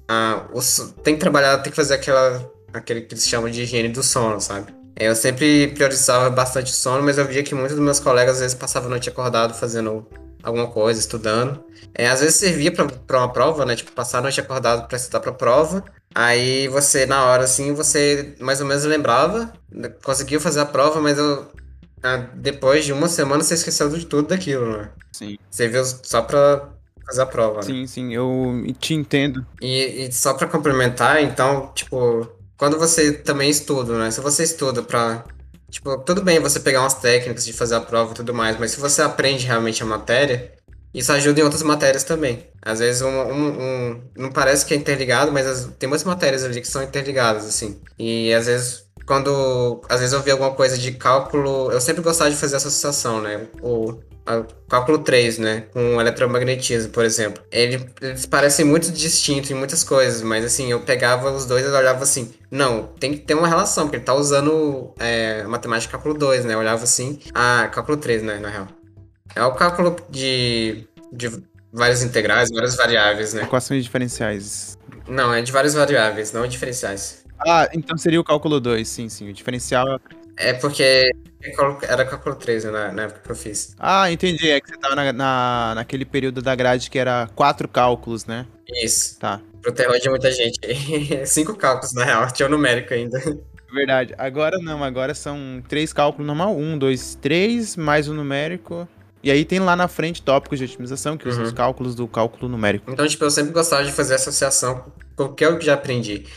Ah, 0.08 0.48
os, 0.54 0.94
tem 1.04 1.16
que 1.16 1.20
trabalhar, 1.20 1.58
tem 1.60 1.72
que 1.72 1.76
fazer 1.76 1.96
aquela, 1.96 2.50
aquele 2.74 3.02
que 3.02 3.14
eles 3.14 3.28
chamam 3.28 3.50
de 3.50 3.64
higiene 3.64 3.90
do 3.90 4.02
sono, 4.04 4.40
sabe? 4.40 4.74
Eu 4.98 5.14
sempre 5.14 5.68
priorizava 5.70 6.30
bastante 6.30 6.72
o 6.72 6.76
sono, 6.76 7.04
mas 7.04 7.18
eu 7.18 7.26
via 7.26 7.44
que 7.44 7.54
muitos 7.54 7.76
dos 7.76 7.84
meus 7.84 8.00
colegas 8.00 8.36
às 8.36 8.42
vezes 8.42 8.56
passavam 8.56 8.88
a 8.88 8.92
noite 8.92 9.10
acordado 9.10 9.54
fazendo 9.54 10.08
alguma 10.42 10.68
coisa, 10.68 11.00
estudando. 11.00 11.64
É, 11.94 12.08
às 12.08 12.22
vezes 12.22 12.36
servia 12.36 12.72
para 12.72 13.18
uma 13.18 13.34
prova, 13.34 13.66
né? 13.66 13.76
Tipo, 13.76 13.92
passar 13.92 14.20
a 14.20 14.22
noite 14.22 14.40
acordado 14.40 14.88
para 14.88 14.96
estudar 14.96 15.20
para 15.20 15.34
prova. 15.34 15.84
Aí 16.16 16.70
você, 16.70 17.06
na 17.06 17.26
hora, 17.26 17.44
assim, 17.44 17.74
você 17.74 18.36
mais 18.40 18.62
ou 18.62 18.68
menos 18.68 18.86
lembrava, 18.86 19.52
conseguiu 20.02 20.40
fazer 20.40 20.62
a 20.62 20.66
prova, 20.66 21.02
mas 21.02 21.18
eu, 21.18 21.46
ah, 22.02 22.26
depois 22.34 22.86
de 22.86 22.94
uma 22.94 23.10
semana 23.10 23.44
você 23.44 23.56
esqueceu 23.56 23.90
de 23.90 24.06
tudo 24.06 24.30
daquilo, 24.30 24.78
né? 24.78 24.92
Sim. 25.12 25.38
Você 25.52 25.68
viu 25.68 25.84
só 25.84 26.22
pra 26.22 26.70
fazer 27.06 27.22
a 27.22 27.26
prova. 27.26 27.58
Né? 27.58 27.64
Sim, 27.64 27.88
sim, 27.88 28.14
eu 28.14 28.66
te 28.80 28.94
entendo. 28.94 29.46
E, 29.62 30.06
e 30.06 30.12
só 30.14 30.34
para 30.34 30.48
complementar, 30.48 31.22
então, 31.22 31.72
tipo, 31.76 32.26
quando 32.58 32.80
você 32.80 33.12
também 33.12 33.50
estuda, 33.50 33.98
né? 33.98 34.10
Se 34.10 34.22
você 34.22 34.44
estuda 34.44 34.82
pra. 34.82 35.26
Tipo, 35.70 35.98
tudo 35.98 36.22
bem 36.22 36.40
você 36.40 36.62
pegar 36.62 36.80
umas 36.80 36.94
técnicas 36.94 37.44
de 37.44 37.52
fazer 37.52 37.76
a 37.76 37.82
prova 37.82 38.14
e 38.14 38.16
tudo 38.16 38.34
mais, 38.34 38.58
mas 38.58 38.72
se 38.72 38.80
você 38.80 39.02
aprende 39.02 39.46
realmente 39.46 39.84
a 39.84 39.86
matéria, 39.86 40.54
isso 40.96 41.12
ajuda 41.12 41.42
em 41.42 41.44
outras 41.44 41.62
matérias 41.62 42.04
também. 42.04 42.48
Às 42.62 42.80
vezes 42.80 43.02
um, 43.02 43.10
um, 43.10 43.48
um 43.48 44.02
não 44.16 44.32
parece 44.32 44.66
que 44.66 44.74
é 44.74 44.78
interligado, 44.78 45.32
mas 45.32 45.46
as, 45.46 45.70
tem 45.78 45.90
muitas 45.90 46.06
matérias 46.06 46.44
ali 46.44 46.62
que 46.62 46.68
são 46.68 46.82
interligadas, 46.82 47.46
assim. 47.46 47.80
E 48.00 48.34
às 48.34 48.46
vezes 48.46 48.86
quando 49.06 49.82
às 49.90 50.00
vezes 50.00 50.14
eu 50.14 50.22
vi 50.22 50.32
alguma 50.32 50.52
coisa 50.52 50.78
de 50.78 50.94
cálculo, 50.94 51.72
eu 51.72 51.80
sempre 51.82 52.02
gostava 52.02 52.32
de 52.32 52.38
fazer 52.38 52.56
associação, 52.56 53.22
né? 53.22 53.48
O 53.62 54.00
cálculo 54.68 55.00
3, 55.00 55.38
né? 55.38 55.66
Com 55.72 56.02
eletromagnetismo, 56.02 56.92
por 56.92 57.06
exemplo. 57.06 57.44
Ele, 57.52 57.86
eles 58.02 58.26
parecem 58.26 58.66
muito 58.66 58.92
distintos 58.92 59.52
em 59.52 59.54
muitas 59.54 59.84
coisas, 59.84 60.22
mas 60.24 60.44
assim, 60.44 60.72
eu 60.72 60.80
pegava 60.80 61.32
os 61.32 61.46
dois 61.46 61.66
e 61.66 61.70
olhava 61.70 62.04
assim, 62.04 62.34
não, 62.50 62.88
tem 63.00 63.12
que 63.12 63.20
ter 63.20 63.36
uma 63.36 63.48
relação, 63.48 63.84
porque 63.84 63.98
ele 63.98 64.04
tá 64.04 64.16
usando 64.16 64.94
é, 64.98 65.44
matemática 65.44 65.92
cálculo 65.92 66.16
2, 66.16 66.46
né? 66.46 66.56
Eu 66.56 66.60
olhava 66.60 66.84
assim, 66.84 67.20
ah, 67.34 67.70
cálculo 67.72 67.98
3, 67.98 68.24
né, 68.24 68.40
na 68.40 68.50
real. 68.50 68.68
É 69.34 69.44
o 69.44 69.54
cálculo 69.54 69.96
de, 70.10 70.88
de 71.12 71.32
várias 71.72 72.04
integrais, 72.04 72.50
várias 72.52 72.76
variáveis, 72.76 73.34
né? 73.34 73.44
Equações 73.44 73.84
diferenciais. 73.84 74.78
Não, 75.08 75.34
é 75.34 75.42
de 75.42 75.52
várias 75.52 75.74
variáveis, 75.74 76.32
não 76.32 76.46
diferenciais. 76.48 77.24
Ah, 77.48 77.70
então 77.74 77.98
seria 77.98 78.20
o 78.20 78.24
cálculo 78.24 78.60
2, 78.60 78.88
sim, 78.88 79.10
sim. 79.10 79.30
O 79.30 79.34
diferencial 79.34 80.00
é 80.38 80.54
porque 80.54 81.12
era 81.88 82.06
cálculo 82.06 82.36
3 82.36 82.66
né, 82.66 82.92
na 82.92 83.04
época 83.04 83.22
que 83.24 83.32
eu 83.32 83.36
fiz. 83.36 83.76
Ah, 83.80 84.12
entendi. 84.12 84.50
É 84.50 84.60
que 84.60 84.70
você 84.70 84.78
tava 84.78 84.96
na, 84.96 85.14
na, 85.14 85.74
naquele 85.76 86.06
período 86.06 86.42
da 86.42 86.56
grade 86.56 86.90
que 86.90 86.98
era 86.98 87.30
quatro 87.36 87.68
cálculos, 87.68 88.26
né? 88.26 88.46
Isso. 88.84 89.20
Tá. 89.20 89.40
Pro 89.62 89.72
terror 89.72 90.00
de 90.00 90.10
muita 90.10 90.32
gente. 90.32 90.60
Cinco 91.26 91.56
cálculos, 91.56 91.94
na 91.94 92.04
real. 92.04 92.32
Tinha 92.32 92.48
o 92.48 92.52
numérico 92.52 92.94
ainda. 92.94 93.20
Verdade. 93.72 94.14
Agora 94.18 94.58
não, 94.60 94.84
agora 94.84 95.14
são 95.14 95.64
três 95.68 95.94
cálculos 95.94 96.26
normal. 96.26 96.58
Um, 96.58 96.78
dois, 96.78 97.16
três, 97.16 97.76
mais 97.76 98.08
o 98.08 98.14
numérico. 98.14 98.88
E 99.26 99.32
aí 99.32 99.44
tem 99.44 99.58
lá 99.58 99.76
na 99.76 99.88
frente 99.88 100.22
tópicos 100.22 100.60
de 100.60 100.66
otimização, 100.66 101.18
que 101.18 101.28
uhum. 101.28 101.42
os 101.42 101.52
cálculos 101.52 101.96
do 101.96 102.08
cálculo 102.08 102.48
numérico. 102.48 102.92
Então, 102.92 103.08
tipo, 103.08 103.24
eu 103.24 103.32
sempre 103.32 103.52
gostava 103.52 103.84
de 103.84 103.92
fazer 103.92 104.14
associação 104.14 104.86
com 105.16 105.24
o 105.24 105.34
que 105.34 105.44
eu 105.44 105.60
já 105.60 105.74
aprendi. 105.74 106.28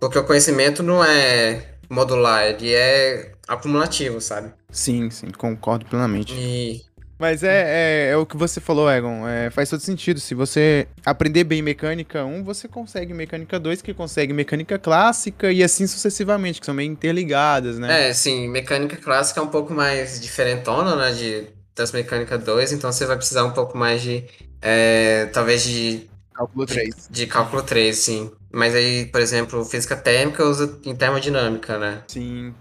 Porque 0.00 0.18
o 0.18 0.24
conhecimento 0.24 0.82
não 0.82 1.04
é 1.04 1.74
modular, 1.90 2.44
ele 2.46 2.72
é 2.72 3.32
acumulativo, 3.46 4.22
sabe? 4.22 4.54
Sim, 4.70 5.10
sim, 5.10 5.26
concordo 5.36 5.84
plenamente. 5.84 6.32
E... 6.34 6.80
Mas 7.18 7.42
é, 7.42 8.08
é, 8.08 8.10
é, 8.12 8.16
o 8.16 8.24
que 8.24 8.38
você 8.38 8.58
falou, 8.58 8.90
Egon. 8.90 9.28
É, 9.28 9.50
faz 9.50 9.68
todo 9.68 9.80
sentido. 9.80 10.18
Se 10.18 10.34
você 10.34 10.88
aprender 11.04 11.44
bem 11.44 11.60
mecânica 11.60 12.24
1, 12.24 12.42
você 12.42 12.66
consegue 12.66 13.12
mecânica 13.12 13.60
2, 13.60 13.82
que 13.82 13.92
consegue 13.92 14.32
mecânica 14.32 14.78
clássica 14.78 15.52
e 15.52 15.62
assim 15.62 15.86
sucessivamente, 15.86 16.58
que 16.58 16.64
são 16.64 16.74
meio 16.74 16.90
interligadas, 16.90 17.78
né? 17.78 18.08
É, 18.08 18.14
sim, 18.14 18.48
mecânica 18.48 18.96
clássica 18.96 19.40
é 19.40 19.42
um 19.42 19.48
pouco 19.48 19.74
mais 19.74 20.18
diferentona, 20.18 20.96
né? 20.96 21.12
De, 21.12 21.59
mecânica 21.92 22.38
2, 22.38 22.72
então 22.72 22.90
você 22.90 23.06
vai 23.06 23.16
precisar 23.16 23.44
um 23.44 23.52
pouco 23.52 23.76
mais 23.76 24.02
de. 24.02 24.24
É, 24.60 25.26
talvez 25.26 25.62
de. 25.64 26.08
Cálculo 26.34 26.66
3. 26.66 27.08
De, 27.08 27.10
de 27.10 27.26
cálculo 27.26 27.62
3, 27.62 27.96
sim. 27.96 28.30
Mas 28.52 28.74
aí, 28.74 29.06
por 29.06 29.20
exemplo, 29.20 29.64
física 29.64 29.96
térmica 29.96 30.44
usa 30.44 30.78
em 30.84 30.94
termodinâmica, 30.94 31.78
né? 31.78 32.02
Sim. 32.08 32.54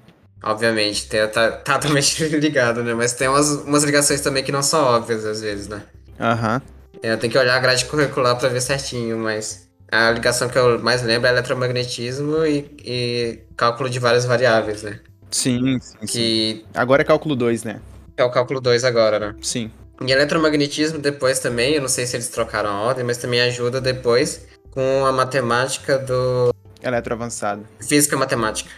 Obviamente, 0.44 1.08
tem, 1.08 1.28
tá, 1.28 1.52
tá 1.52 1.80
também 1.80 2.02
ligado, 2.40 2.84
né? 2.84 2.94
Mas 2.94 3.14
tem 3.14 3.28
umas, 3.28 3.50
umas 3.50 3.84
ligações 3.84 4.22
também 4.22 4.44
que 4.44 4.52
não 4.52 4.64
são 4.64 4.82
óbvias 4.84 5.26
às 5.26 5.42
vezes, 5.42 5.68
né? 5.68 5.84
Aham. 6.20 6.62
Uhum. 6.64 6.80
É, 7.02 7.14
eu 7.14 7.18
tenho 7.18 7.32
que 7.32 7.38
olhar 7.40 7.56
a 7.56 7.60
grade 7.60 7.86
curricular 7.86 8.38
pra 8.38 8.50
ver 8.50 8.62
certinho, 8.62 9.18
mas 9.18 9.70
a 9.92 10.12
ligação 10.12 10.50
que 10.50 10.58
eu 10.58 10.80
mais 10.80 11.02
lembro 11.02 11.28
é 11.28 11.32
eletromagnetismo 11.32 12.46
e, 12.46 12.66
e 12.84 13.40
cálculo 13.56 13.90
de 13.90 14.00
várias 14.00 14.26
variáveis, 14.26 14.84
né? 14.84 15.00
Sim, 15.32 15.80
sim, 15.80 15.98
que... 16.00 16.08
sim. 16.08 16.64
Agora 16.74 17.02
é 17.02 17.06
cálculo 17.06 17.36
2, 17.36 17.64
né? 17.64 17.80
É 18.20 18.24
o 18.24 18.30
cálculo 18.30 18.60
2 18.60 18.84
agora, 18.84 19.18
né? 19.18 19.36
Sim. 19.42 19.72
E 20.06 20.12
eletromagnetismo 20.12 21.00
depois 21.00 21.40
também, 21.40 21.76
eu 21.76 21.82
não 21.82 21.88
sei 21.88 22.06
se 22.06 22.18
eles 22.18 22.28
trocaram 22.28 22.70
a 22.70 22.82
ordem, 22.82 23.06
mas 23.06 23.18
também 23.18 23.40
ajuda 23.40 23.80
depois 23.80 24.46
com 24.72 25.06
a 25.06 25.12
matemática 25.14 25.98
do. 25.98 26.54
Eletroavançado. 26.84 27.66
Física 27.80 28.18
matemática. 28.18 28.70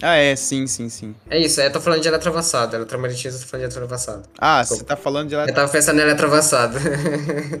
Ah, 0.00 0.16
é, 0.16 0.34
sim, 0.34 0.66
sim, 0.66 0.88
sim. 0.88 1.14
É 1.28 1.38
isso, 1.38 1.60
eu 1.60 1.70
tô 1.70 1.78
falando 1.78 2.00
de 2.00 2.08
eletroavançado. 2.08 2.74
Eletromagnetismo, 2.74 3.38
eu 3.38 3.42
tô 3.42 3.48
falando 3.48 3.68
de 3.68 3.74
eletroavançado. 3.74 4.22
Ah, 4.38 4.64
você 4.64 4.82
tá 4.82 4.96
falando 4.96 5.28
de 5.28 5.34
eletroavançado. 5.34 5.50
Eu 5.50 5.54
tava 5.54 5.72
pensando 5.72 5.98
em 5.98 6.02
eletroavançado. 6.02 6.78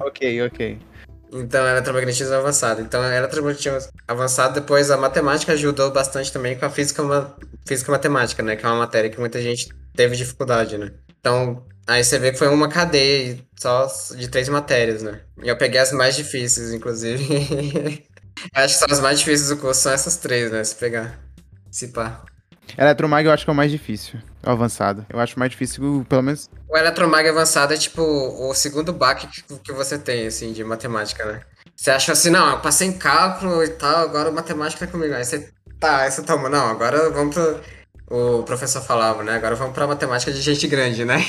ok, 0.00 0.46
ok. 0.46 0.78
Então, 1.32 1.66
eletromagnetismo 1.66 2.34
avançado. 2.34 2.80
Então, 2.80 3.04
eletromagnetismo 3.04 3.78
avançado, 4.06 4.54
depois 4.54 4.90
a 4.90 4.96
matemática 4.96 5.52
ajudou 5.52 5.90
bastante 5.90 6.32
também 6.32 6.58
com 6.58 6.66
a 6.66 6.70
física, 6.70 7.02
física 7.66 7.92
matemática, 7.92 8.42
né? 8.42 8.56
Que 8.56 8.64
é 8.64 8.68
uma 8.68 8.78
matéria 8.78 9.10
que 9.10 9.20
muita 9.20 9.40
gente 9.40 9.68
teve 9.94 10.16
dificuldade, 10.16 10.76
né? 10.76 10.92
Então, 11.20 11.64
aí 11.86 12.02
você 12.02 12.18
vê 12.18 12.32
que 12.32 12.38
foi 12.38 12.48
uma 12.48 12.68
cadeia 12.68 13.38
só 13.56 13.86
de 14.16 14.28
três 14.28 14.48
matérias, 14.48 15.02
né? 15.02 15.20
E 15.42 15.48
eu 15.48 15.56
peguei 15.56 15.80
as 15.80 15.92
mais 15.92 16.16
difíceis, 16.16 16.72
inclusive. 16.72 17.24
Acho 18.54 18.74
que 18.74 18.80
são 18.80 18.88
as 18.90 19.00
mais 19.00 19.18
difíceis 19.18 19.50
do 19.50 19.56
curso, 19.58 19.82
são 19.82 19.92
essas 19.92 20.16
três, 20.16 20.50
né? 20.50 20.64
Se 20.64 20.74
pegar. 20.74 21.18
Se 21.70 21.88
pá. 21.88 22.24
Eletromag 22.76 23.26
eu 23.26 23.32
acho 23.32 23.44
que 23.44 23.50
é 23.50 23.52
o 23.52 23.56
mais 23.56 23.70
difícil, 23.70 24.18
o 24.44 24.50
avançado. 24.50 25.06
Eu 25.08 25.20
acho 25.20 25.38
mais 25.38 25.50
difícil, 25.50 26.04
pelo 26.08 26.22
menos. 26.22 26.48
O 26.68 26.76
Eletromag 26.76 27.28
avançado 27.28 27.74
é 27.74 27.76
tipo 27.76 28.02
o 28.02 28.54
segundo 28.54 28.92
baque 28.92 29.28
que 29.62 29.72
você 29.72 29.98
tem, 29.98 30.26
assim, 30.26 30.52
de 30.52 30.64
matemática, 30.64 31.24
né? 31.24 31.40
Você 31.76 31.90
acha 31.90 32.12
assim, 32.12 32.30
não, 32.30 32.50
eu 32.50 32.60
passei 32.60 32.88
em 32.88 32.92
cálculo 32.92 33.62
e 33.64 33.68
tal, 33.68 34.04
agora 34.04 34.30
matemática 34.30 34.86
tá 34.86 34.92
comigo. 34.92 35.14
Aí 35.14 35.24
você, 35.24 35.50
tá, 35.78 36.02
aí 36.02 36.10
você 36.10 36.22
toma, 36.22 36.48
não, 36.48 36.68
agora 36.68 37.10
vamos 37.10 37.34
pro 37.34 37.60
o 38.10 38.42
professor 38.42 38.82
falava, 38.82 39.22
né? 39.22 39.36
Agora 39.36 39.54
vamos 39.54 39.72
para 39.72 39.86
matemática 39.86 40.32
de 40.32 40.42
gente 40.42 40.66
grande, 40.66 41.04
né? 41.04 41.18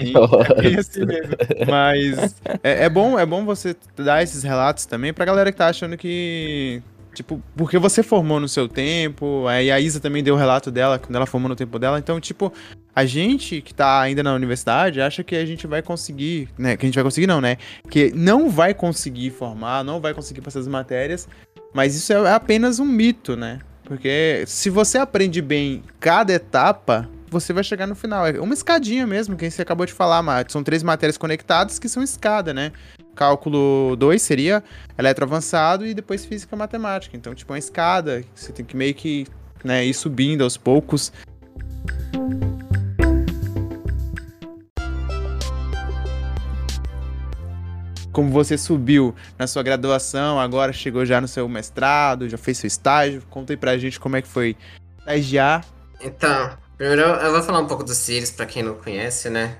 é 0.64 0.80
assim 0.80 1.04
mesmo. 1.04 1.36
Mas 1.68 2.34
é, 2.64 2.84
é, 2.84 2.88
bom, 2.88 3.18
é 3.18 3.26
bom 3.26 3.44
você 3.44 3.76
dar 3.96 4.22
esses 4.22 4.42
relatos 4.42 4.86
também 4.86 5.12
pra 5.12 5.26
galera 5.26 5.52
que 5.52 5.58
tá 5.58 5.68
achando 5.68 5.98
que. 5.98 6.82
Tipo, 7.14 7.42
porque 7.56 7.76
você 7.78 8.02
formou 8.02 8.38
no 8.38 8.48
seu 8.48 8.68
tempo, 8.68 9.46
aí 9.48 9.70
a 9.70 9.80
Isa 9.80 9.98
também 9.98 10.22
deu 10.22 10.34
o 10.34 10.38
relato 10.38 10.70
dela, 10.70 10.98
quando 10.98 11.16
ela 11.16 11.26
formou 11.26 11.48
no 11.48 11.56
tempo 11.56 11.78
dela. 11.78 11.98
Então, 11.98 12.20
tipo, 12.20 12.52
A 12.94 13.04
gente 13.04 13.60
que 13.60 13.72
tá 13.72 14.00
ainda 14.00 14.22
na 14.22 14.34
universidade 14.34 15.00
acha 15.00 15.22
que 15.22 15.36
a 15.36 15.46
gente 15.46 15.66
vai 15.66 15.80
conseguir, 15.80 16.48
né? 16.58 16.76
Que 16.76 16.84
a 16.84 16.88
gente 16.88 16.96
vai 16.96 17.04
conseguir, 17.04 17.26
não, 17.26 17.40
né? 17.40 17.56
Que 17.88 18.12
não 18.14 18.50
vai 18.50 18.74
conseguir 18.74 19.30
formar, 19.30 19.84
não 19.84 20.00
vai 20.00 20.12
conseguir 20.12 20.40
passar 20.40 20.60
as 20.60 20.68
matérias, 20.68 21.28
mas 21.72 21.94
isso 21.94 22.12
é 22.12 22.32
apenas 22.32 22.78
um 22.78 22.84
mito, 22.84 23.36
né? 23.36 23.60
Porque 23.84 24.44
se 24.46 24.70
você 24.70 24.98
aprende 24.98 25.40
bem 25.40 25.82
cada 25.98 26.32
etapa, 26.32 27.08
você 27.28 27.52
vai 27.52 27.62
chegar 27.62 27.86
no 27.86 27.94
final. 27.94 28.26
É 28.26 28.40
uma 28.40 28.54
escadinha 28.54 29.06
mesmo, 29.06 29.36
que 29.36 29.48
você 29.48 29.62
acabou 29.62 29.86
de 29.86 29.92
falar, 29.92 30.22
Matt. 30.22 30.50
São 30.50 30.62
três 30.62 30.82
matérias 30.82 31.16
conectadas 31.16 31.78
que 31.78 31.88
são 31.88 32.02
escada, 32.02 32.52
né? 32.52 32.72
Cálculo 33.20 33.96
2 33.96 34.22
seria 34.22 34.64
eletroavançado 34.98 35.86
e 35.86 35.92
depois 35.92 36.24
física 36.24 36.56
matemática. 36.56 37.14
Então, 37.14 37.34
tipo, 37.34 37.52
uma 37.52 37.58
escada. 37.58 38.24
Você 38.34 38.50
tem 38.50 38.64
que 38.64 38.74
meio 38.74 38.94
que 38.94 39.26
né, 39.62 39.84
ir 39.84 39.92
subindo 39.92 40.42
aos 40.42 40.56
poucos. 40.56 41.12
como 48.10 48.30
você 48.30 48.58
subiu 48.58 49.14
na 49.38 49.46
sua 49.46 49.62
graduação, 49.62 50.38
agora 50.40 50.72
chegou 50.72 51.06
já 51.06 51.20
no 51.20 51.28
seu 51.28 51.48
mestrado, 51.48 52.28
já 52.28 52.36
fez 52.36 52.58
seu 52.58 52.68
estágio. 52.68 53.22
Conta 53.30 53.52
aí 53.52 53.56
pra 53.56 53.78
gente 53.78 54.00
como 54.00 54.16
é 54.16 54.22
que 54.22 54.28
foi 54.28 54.56
estagiar. 54.98 55.64
Então, 56.00 56.58
primeiro 56.76 57.02
eu 57.02 57.32
vou 57.32 57.42
falar 57.42 57.60
um 57.60 57.66
pouco 57.66 57.84
do 57.84 57.94
Sirius, 57.94 58.30
pra 58.30 58.46
quem 58.46 58.62
não 58.62 58.74
conhece, 58.74 59.30
né? 59.30 59.58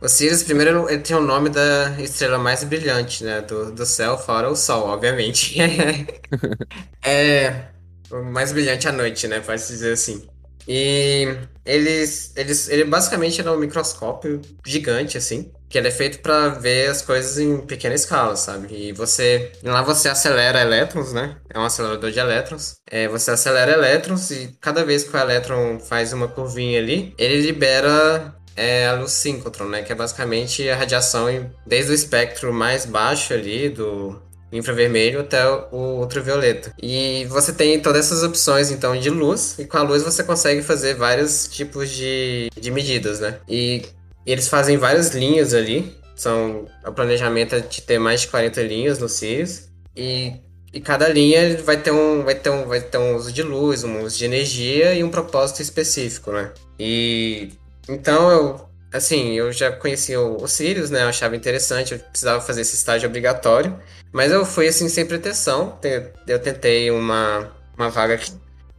O 0.00 0.08
Sirius, 0.08 0.42
primeiro, 0.42 0.88
ele 0.90 1.02
tem 1.02 1.16
o 1.16 1.22
nome 1.22 1.48
da 1.48 1.98
estrela 2.00 2.38
mais 2.38 2.62
brilhante, 2.64 3.24
né? 3.24 3.40
Do, 3.40 3.72
do 3.72 3.86
céu, 3.86 4.18
fora 4.18 4.48
o 4.50 4.56
Sol, 4.56 4.88
obviamente. 4.88 5.56
é 7.02 7.70
o 8.10 8.22
mais 8.22 8.52
brilhante 8.52 8.86
à 8.88 8.92
noite, 8.92 9.26
né? 9.26 9.40
Pode 9.40 9.66
dizer 9.66 9.92
assim. 9.92 10.28
E 10.68 11.26
eles, 11.64 12.32
eles, 12.36 12.68
ele 12.68 12.84
basicamente 12.84 13.40
é 13.40 13.50
um 13.50 13.56
microscópio 13.58 14.40
gigante, 14.66 15.16
assim, 15.16 15.52
que 15.68 15.78
ele 15.78 15.88
é 15.88 15.92
feito 15.92 16.18
para 16.20 16.48
ver 16.48 16.90
as 16.90 17.02
coisas 17.02 17.38
em 17.38 17.58
pequena 17.64 17.94
escala, 17.94 18.36
sabe? 18.36 18.74
E 18.74 18.92
você, 18.92 19.52
lá 19.62 19.82
você 19.82 20.08
acelera 20.08 20.60
elétrons, 20.60 21.12
né? 21.12 21.36
É 21.48 21.58
um 21.58 21.64
acelerador 21.64 22.10
de 22.10 22.18
elétrons. 22.18 22.74
É, 22.90 23.06
você 23.08 23.30
acelera 23.30 23.72
elétrons 23.72 24.30
e 24.30 24.56
cada 24.60 24.84
vez 24.84 25.04
que 25.04 25.16
o 25.16 25.20
elétron 25.20 25.78
faz 25.78 26.12
uma 26.12 26.28
curvinha 26.28 26.80
ali, 26.80 27.14
ele 27.16 27.42
libera 27.42 28.35
é, 28.56 28.86
a 28.86 28.94
luz 28.94 29.12
síncrotron, 29.12 29.68
né? 29.68 29.82
Que 29.82 29.92
é 29.92 29.94
basicamente 29.94 30.68
a 30.68 30.76
radiação 30.76 31.50
desde 31.66 31.92
o 31.92 31.94
espectro 31.94 32.52
mais 32.52 32.86
baixo 32.86 33.34
ali 33.34 33.68
do 33.68 34.20
infravermelho 34.50 35.20
até 35.20 35.46
o 35.70 36.00
ultravioleta. 36.00 36.72
E 36.80 37.26
você 37.28 37.52
tem 37.52 37.80
todas 37.80 38.06
essas 38.06 38.22
opções 38.22 38.70
então 38.70 38.96
de 38.96 39.10
luz, 39.10 39.56
e 39.58 39.64
com 39.64 39.76
a 39.76 39.82
luz 39.82 40.02
você 40.02 40.22
consegue 40.22 40.62
fazer 40.62 40.94
vários 40.94 41.48
tipos 41.48 41.90
de, 41.90 42.48
de 42.58 42.70
medidas, 42.70 43.20
né? 43.20 43.38
E 43.48 43.82
eles 44.24 44.48
fazem 44.48 44.76
várias 44.76 45.10
linhas 45.14 45.54
ali. 45.54 45.94
São, 46.14 46.66
o 46.86 46.92
planejamento 46.92 47.54
é 47.54 47.60
de 47.60 47.82
ter 47.82 47.98
mais 47.98 48.22
de 48.22 48.28
40 48.28 48.62
linhas 48.62 48.98
no 48.98 49.08
Sirius. 49.08 49.68
E, 49.94 50.32
e 50.72 50.80
cada 50.80 51.08
linha 51.08 51.58
vai 51.62 51.76
ter, 51.76 51.90
um, 51.90 52.24
vai, 52.24 52.34
ter 52.34 52.50
um, 52.50 52.64
vai 52.66 52.80
ter 52.80 52.98
um 52.98 53.16
uso 53.16 53.30
de 53.30 53.42
luz, 53.42 53.84
um 53.84 54.02
uso 54.02 54.16
de 54.16 54.24
energia 54.24 54.94
e 54.94 55.04
um 55.04 55.10
propósito 55.10 55.60
específico, 55.60 56.32
né? 56.32 56.50
E 56.78 57.50
então 57.88 58.30
eu 58.30 58.66
assim, 58.92 59.32
eu 59.32 59.52
já 59.52 59.70
conhecia 59.70 60.20
o, 60.20 60.46
Sirius, 60.48 60.90
né? 60.90 61.02
Eu 61.02 61.08
achava 61.08 61.36
interessante, 61.36 61.92
eu 61.92 61.98
precisava 61.98 62.40
fazer 62.40 62.62
esse 62.62 62.74
estágio 62.74 63.08
obrigatório. 63.08 63.76
Mas 64.12 64.32
eu 64.32 64.44
fui 64.44 64.66
assim 64.68 64.88
sem 64.88 65.04
pretensão. 65.04 65.78
Eu 66.26 66.38
tentei 66.38 66.90
uma, 66.90 67.52
uma 67.76 67.90
vaga 67.90 68.14
aqui. 68.14 68.32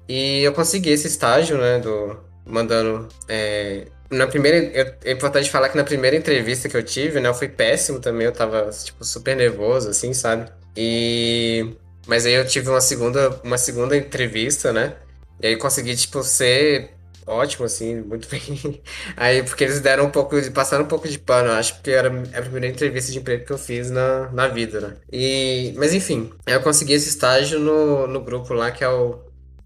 E 0.08 0.42
eu 0.42 0.54
consegui 0.54 0.90
esse 0.90 1.08
estágio, 1.08 1.58
né? 1.58 1.80
Do, 1.80 2.18
mandando. 2.46 3.08
É, 3.28 3.88
na 4.10 4.26
primeira. 4.28 4.98
é 5.04 5.12
importante 5.12 5.50
falar 5.50 5.70
que 5.70 5.78
na 5.78 5.84
primeira 5.84 6.16
entrevista 6.16 6.70
que 6.70 6.78
eu 6.78 6.84
tive, 6.84 7.20
né? 7.20 7.30
Eu 7.30 7.34
fui 7.34 7.48
péssimo 7.50 8.00
também. 8.00 8.26
Eu 8.26 8.32
tava, 8.32 8.70
tipo, 8.72 9.04
super 9.04 9.36
nervoso, 9.36 9.90
assim, 9.90 10.14
sabe? 10.14 10.50
E. 10.76 11.76
Mas 12.08 12.26
aí 12.26 12.34
eu 12.34 12.48
tive 12.48 12.70
uma 12.70 12.80
segunda, 12.80 13.40
uma 13.44 13.58
segunda 13.58 13.96
entrevista, 13.98 14.72
né? 14.72 14.94
E 15.42 15.48
aí 15.48 15.58
consegui, 15.58 15.96
tipo, 15.96 16.24
ser 16.24 16.97
ótimo, 17.28 17.66
assim, 17.66 18.02
muito 18.02 18.28
bem. 18.32 18.82
Aí, 19.16 19.44
porque 19.44 19.64
eles 19.64 19.80
deram 19.80 20.06
um 20.06 20.10
pouco, 20.10 20.36
passaram 20.52 20.86
um 20.86 20.88
pouco 20.88 21.08
de 21.08 21.20
pano, 21.20 21.52
acho, 21.52 21.76
porque 21.76 21.92
era 21.92 22.10
a 22.10 22.42
primeira 22.42 22.68
entrevista 22.68 23.12
de 23.12 23.20
emprego 23.20 23.46
que 23.46 23.52
eu 23.52 23.58
fiz 23.58 23.92
na, 23.92 24.32
na 24.32 24.48
vida, 24.48 24.80
né? 24.80 24.98
E, 25.12 25.74
mas 25.78 25.94
enfim, 25.94 26.32
eu 26.46 26.62
consegui 26.62 26.94
esse 26.94 27.10
estágio 27.10 27.60
no, 27.60 28.08
no 28.08 28.22
grupo 28.22 28.54
lá, 28.54 28.72
que 28.72 28.84
é 28.84 28.90
o, 28.90 29.20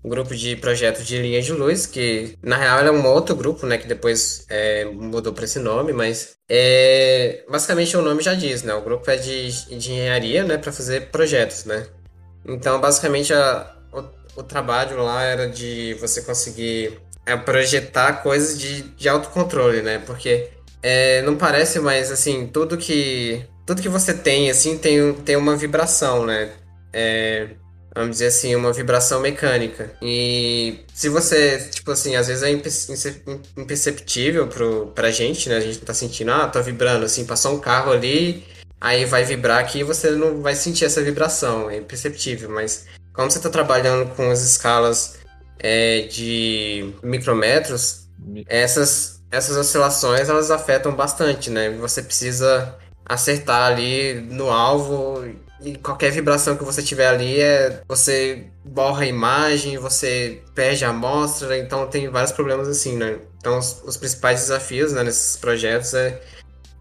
grupo 0.03 0.35
de 0.35 0.55
projeto 0.55 1.03
de 1.03 1.21
linha 1.21 1.41
de 1.41 1.51
luz, 1.53 1.85
que 1.85 2.35
na 2.41 2.57
real 2.57 2.79
é 2.79 2.91
um 2.91 3.05
outro 3.05 3.35
grupo, 3.35 3.67
né, 3.67 3.77
que 3.77 3.87
depois 3.87 4.45
é, 4.49 4.83
mudou 4.85 5.31
para 5.31 5.45
esse 5.45 5.59
nome, 5.59 5.93
mas 5.93 6.35
é, 6.49 7.45
basicamente 7.47 7.95
o 7.95 8.01
nome 8.01 8.23
já 8.23 8.33
diz, 8.33 8.63
né? 8.63 8.73
O 8.73 8.81
grupo 8.81 9.09
é 9.11 9.15
de, 9.15 9.67
de 9.67 9.75
engenharia, 9.75 10.43
né, 10.43 10.57
para 10.57 10.71
fazer 10.71 11.11
projetos, 11.11 11.65
né? 11.65 11.85
Então, 12.45 12.81
basicamente, 12.81 13.31
a, 13.33 13.75
o, 13.93 14.39
o 14.39 14.43
trabalho 14.43 14.97
lá 15.03 15.23
era 15.23 15.47
de 15.47 15.93
você 15.99 16.21
conseguir 16.23 16.99
é 17.25 17.35
projetar 17.35 18.23
coisas 18.23 18.57
de, 18.57 18.81
de 18.81 19.09
autocontrole, 19.09 19.81
né? 19.81 20.01
Porque 20.05 20.49
é, 20.81 21.21
não 21.21 21.35
parece, 21.35 21.79
mas 21.79 22.11
assim, 22.11 22.47
tudo 22.47 22.77
que 22.77 23.45
tudo 23.65 23.81
que 23.81 23.89
você 23.89 24.13
tem, 24.13 24.49
assim, 24.49 24.77
tem, 24.77 25.13
tem 25.13 25.35
uma 25.35 25.55
vibração, 25.55 26.25
né? 26.25 26.51
É, 26.91 27.47
vamos 27.95 28.11
dizer 28.11 28.27
assim, 28.27 28.55
uma 28.55 28.73
vibração 28.73 29.21
mecânica. 29.21 29.91
E 30.01 30.79
se 30.93 31.07
você, 31.09 31.69
tipo 31.71 31.91
assim, 31.91 32.15
às 32.15 32.27
vezes 32.27 32.43
é 32.43 32.51
imperceptível 33.57 34.47
pro, 34.47 34.87
pra 34.87 35.11
gente, 35.11 35.47
né? 35.47 35.57
A 35.57 35.61
gente 35.61 35.77
não 35.77 35.85
tá 35.85 35.93
sentindo, 35.93 36.31
ah, 36.31 36.47
tá 36.47 36.59
vibrando, 36.61 37.05
assim, 37.05 37.25
passou 37.25 37.55
um 37.55 37.59
carro 37.59 37.91
ali, 37.91 38.43
aí 38.79 39.05
vai 39.05 39.23
vibrar 39.23 39.59
aqui 39.59 39.79
e 39.79 39.83
você 39.83 40.11
não 40.11 40.41
vai 40.41 40.55
sentir 40.55 40.85
essa 40.85 41.01
vibração, 41.01 41.69
é 41.69 41.77
imperceptível, 41.77 42.49
mas 42.49 42.85
como 43.13 43.29
você 43.29 43.39
tá 43.39 43.49
trabalhando 43.49 44.13
com 44.15 44.29
as 44.31 44.41
escalas 44.41 45.20
é, 45.61 46.01
de 46.01 46.93
micrometros, 47.03 48.07
essas, 48.47 49.21
essas 49.31 49.55
oscilações 49.55 50.27
elas 50.27 50.49
afetam 50.49 50.93
bastante, 50.93 51.49
né? 51.49 51.69
Você 51.79 52.01
precisa 52.01 52.75
acertar 53.05 53.71
ali 53.71 54.15
no 54.15 54.49
alvo 54.49 55.23
e 55.63 55.77
qualquer 55.77 56.11
vibração 56.11 56.57
que 56.57 56.63
você 56.63 56.81
tiver 56.81 57.07
ali 57.07 57.39
é 57.39 57.81
você 57.87 58.47
borra 58.65 59.03
a 59.03 59.07
imagem, 59.07 59.77
você 59.77 60.41
perde 60.55 60.83
a 60.83 60.89
amostra, 60.89 61.57
então 61.57 61.87
tem 61.87 62.09
vários 62.09 62.31
problemas 62.31 62.67
assim, 62.67 62.97
né? 62.97 63.19
Então 63.37 63.59
os, 63.59 63.81
os 63.85 63.97
principais 63.97 64.41
desafios 64.41 64.91
né, 64.93 65.03
nesses 65.03 65.37
projetos 65.37 65.93
é, 65.93 66.19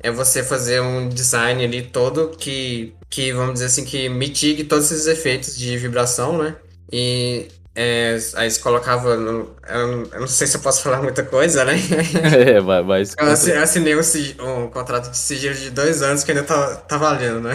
é 0.03 0.11
você 0.11 0.43
fazer 0.43 0.81
um 0.81 1.09
design 1.09 1.63
ali 1.63 1.83
todo 1.83 2.31
que, 2.31 2.95
que, 3.11 3.33
vamos 3.33 3.55
dizer 3.55 3.67
assim, 3.67 3.85
que 3.85 4.09
mitigue 4.09 4.65
todos 4.65 4.91
esses 4.91 5.07
efeitos 5.07 5.57
de 5.57 5.77
vibração, 5.77 6.39
né? 6.39 6.57
E 6.91 7.49
é, 7.83 8.19
aí 8.35 8.45
eles 8.45 8.59
colocavam. 8.59 9.17
No, 9.17 9.57
eu, 9.67 10.03
eu, 10.13 10.21
não 10.21 10.27
sei 10.27 10.47
se 10.47 10.55
eu 10.55 10.61
posso 10.61 10.83
falar 10.83 11.01
muita 11.01 11.23
coisa, 11.23 11.65
né? 11.65 11.77
É, 12.23 12.61
vai, 12.61 12.83
vai. 12.83 13.03
Eu 13.17 13.63
assinei 13.63 13.95
um, 13.97 14.65
um, 14.65 14.69
contrato 14.69 15.11
de 15.11 15.17
sigilo 15.17 15.55
de 15.55 15.71
dois 15.71 16.03
anos 16.03 16.23
que 16.23 16.31
ainda 16.31 16.43
tá, 16.43 16.77
tá 16.77 16.99
valendo, 16.99 17.41
né? 17.41 17.55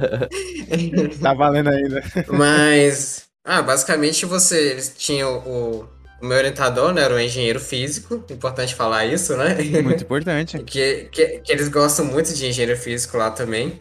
tá 1.20 1.34
valendo 1.34 1.68
ainda. 1.68 2.02
Mas. 2.26 3.24
Ah, 3.44 3.60
basicamente 3.60 4.24
você. 4.24 4.70
Eles 4.70 4.94
tinham 4.96 5.36
o. 5.46 5.92
O 6.22 6.26
meu 6.26 6.38
orientador, 6.38 6.94
né, 6.94 7.02
era 7.02 7.12
um 7.12 7.18
engenheiro 7.18 7.60
físico, 7.60 8.24
importante 8.30 8.74
falar 8.74 9.04
isso, 9.04 9.36
né? 9.36 9.56
Muito 9.82 10.04
importante. 10.04 10.58
que, 10.64 11.08
que, 11.12 11.40
que 11.40 11.52
eles 11.52 11.68
gostam 11.68 12.06
muito 12.06 12.32
de 12.32 12.46
engenheiro 12.46 12.80
físico 12.80 13.18
lá 13.18 13.30
também. 13.30 13.78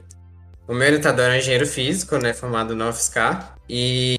O 0.67 0.73
meu 0.73 0.87
orientador 0.87 1.23
era 1.23 1.35
um 1.35 1.37
engenheiro 1.37 1.65
físico, 1.65 2.17
né, 2.17 2.33
formado 2.33 2.75
na 2.75 2.89
UFSCar, 2.89 3.55
e 3.69 4.17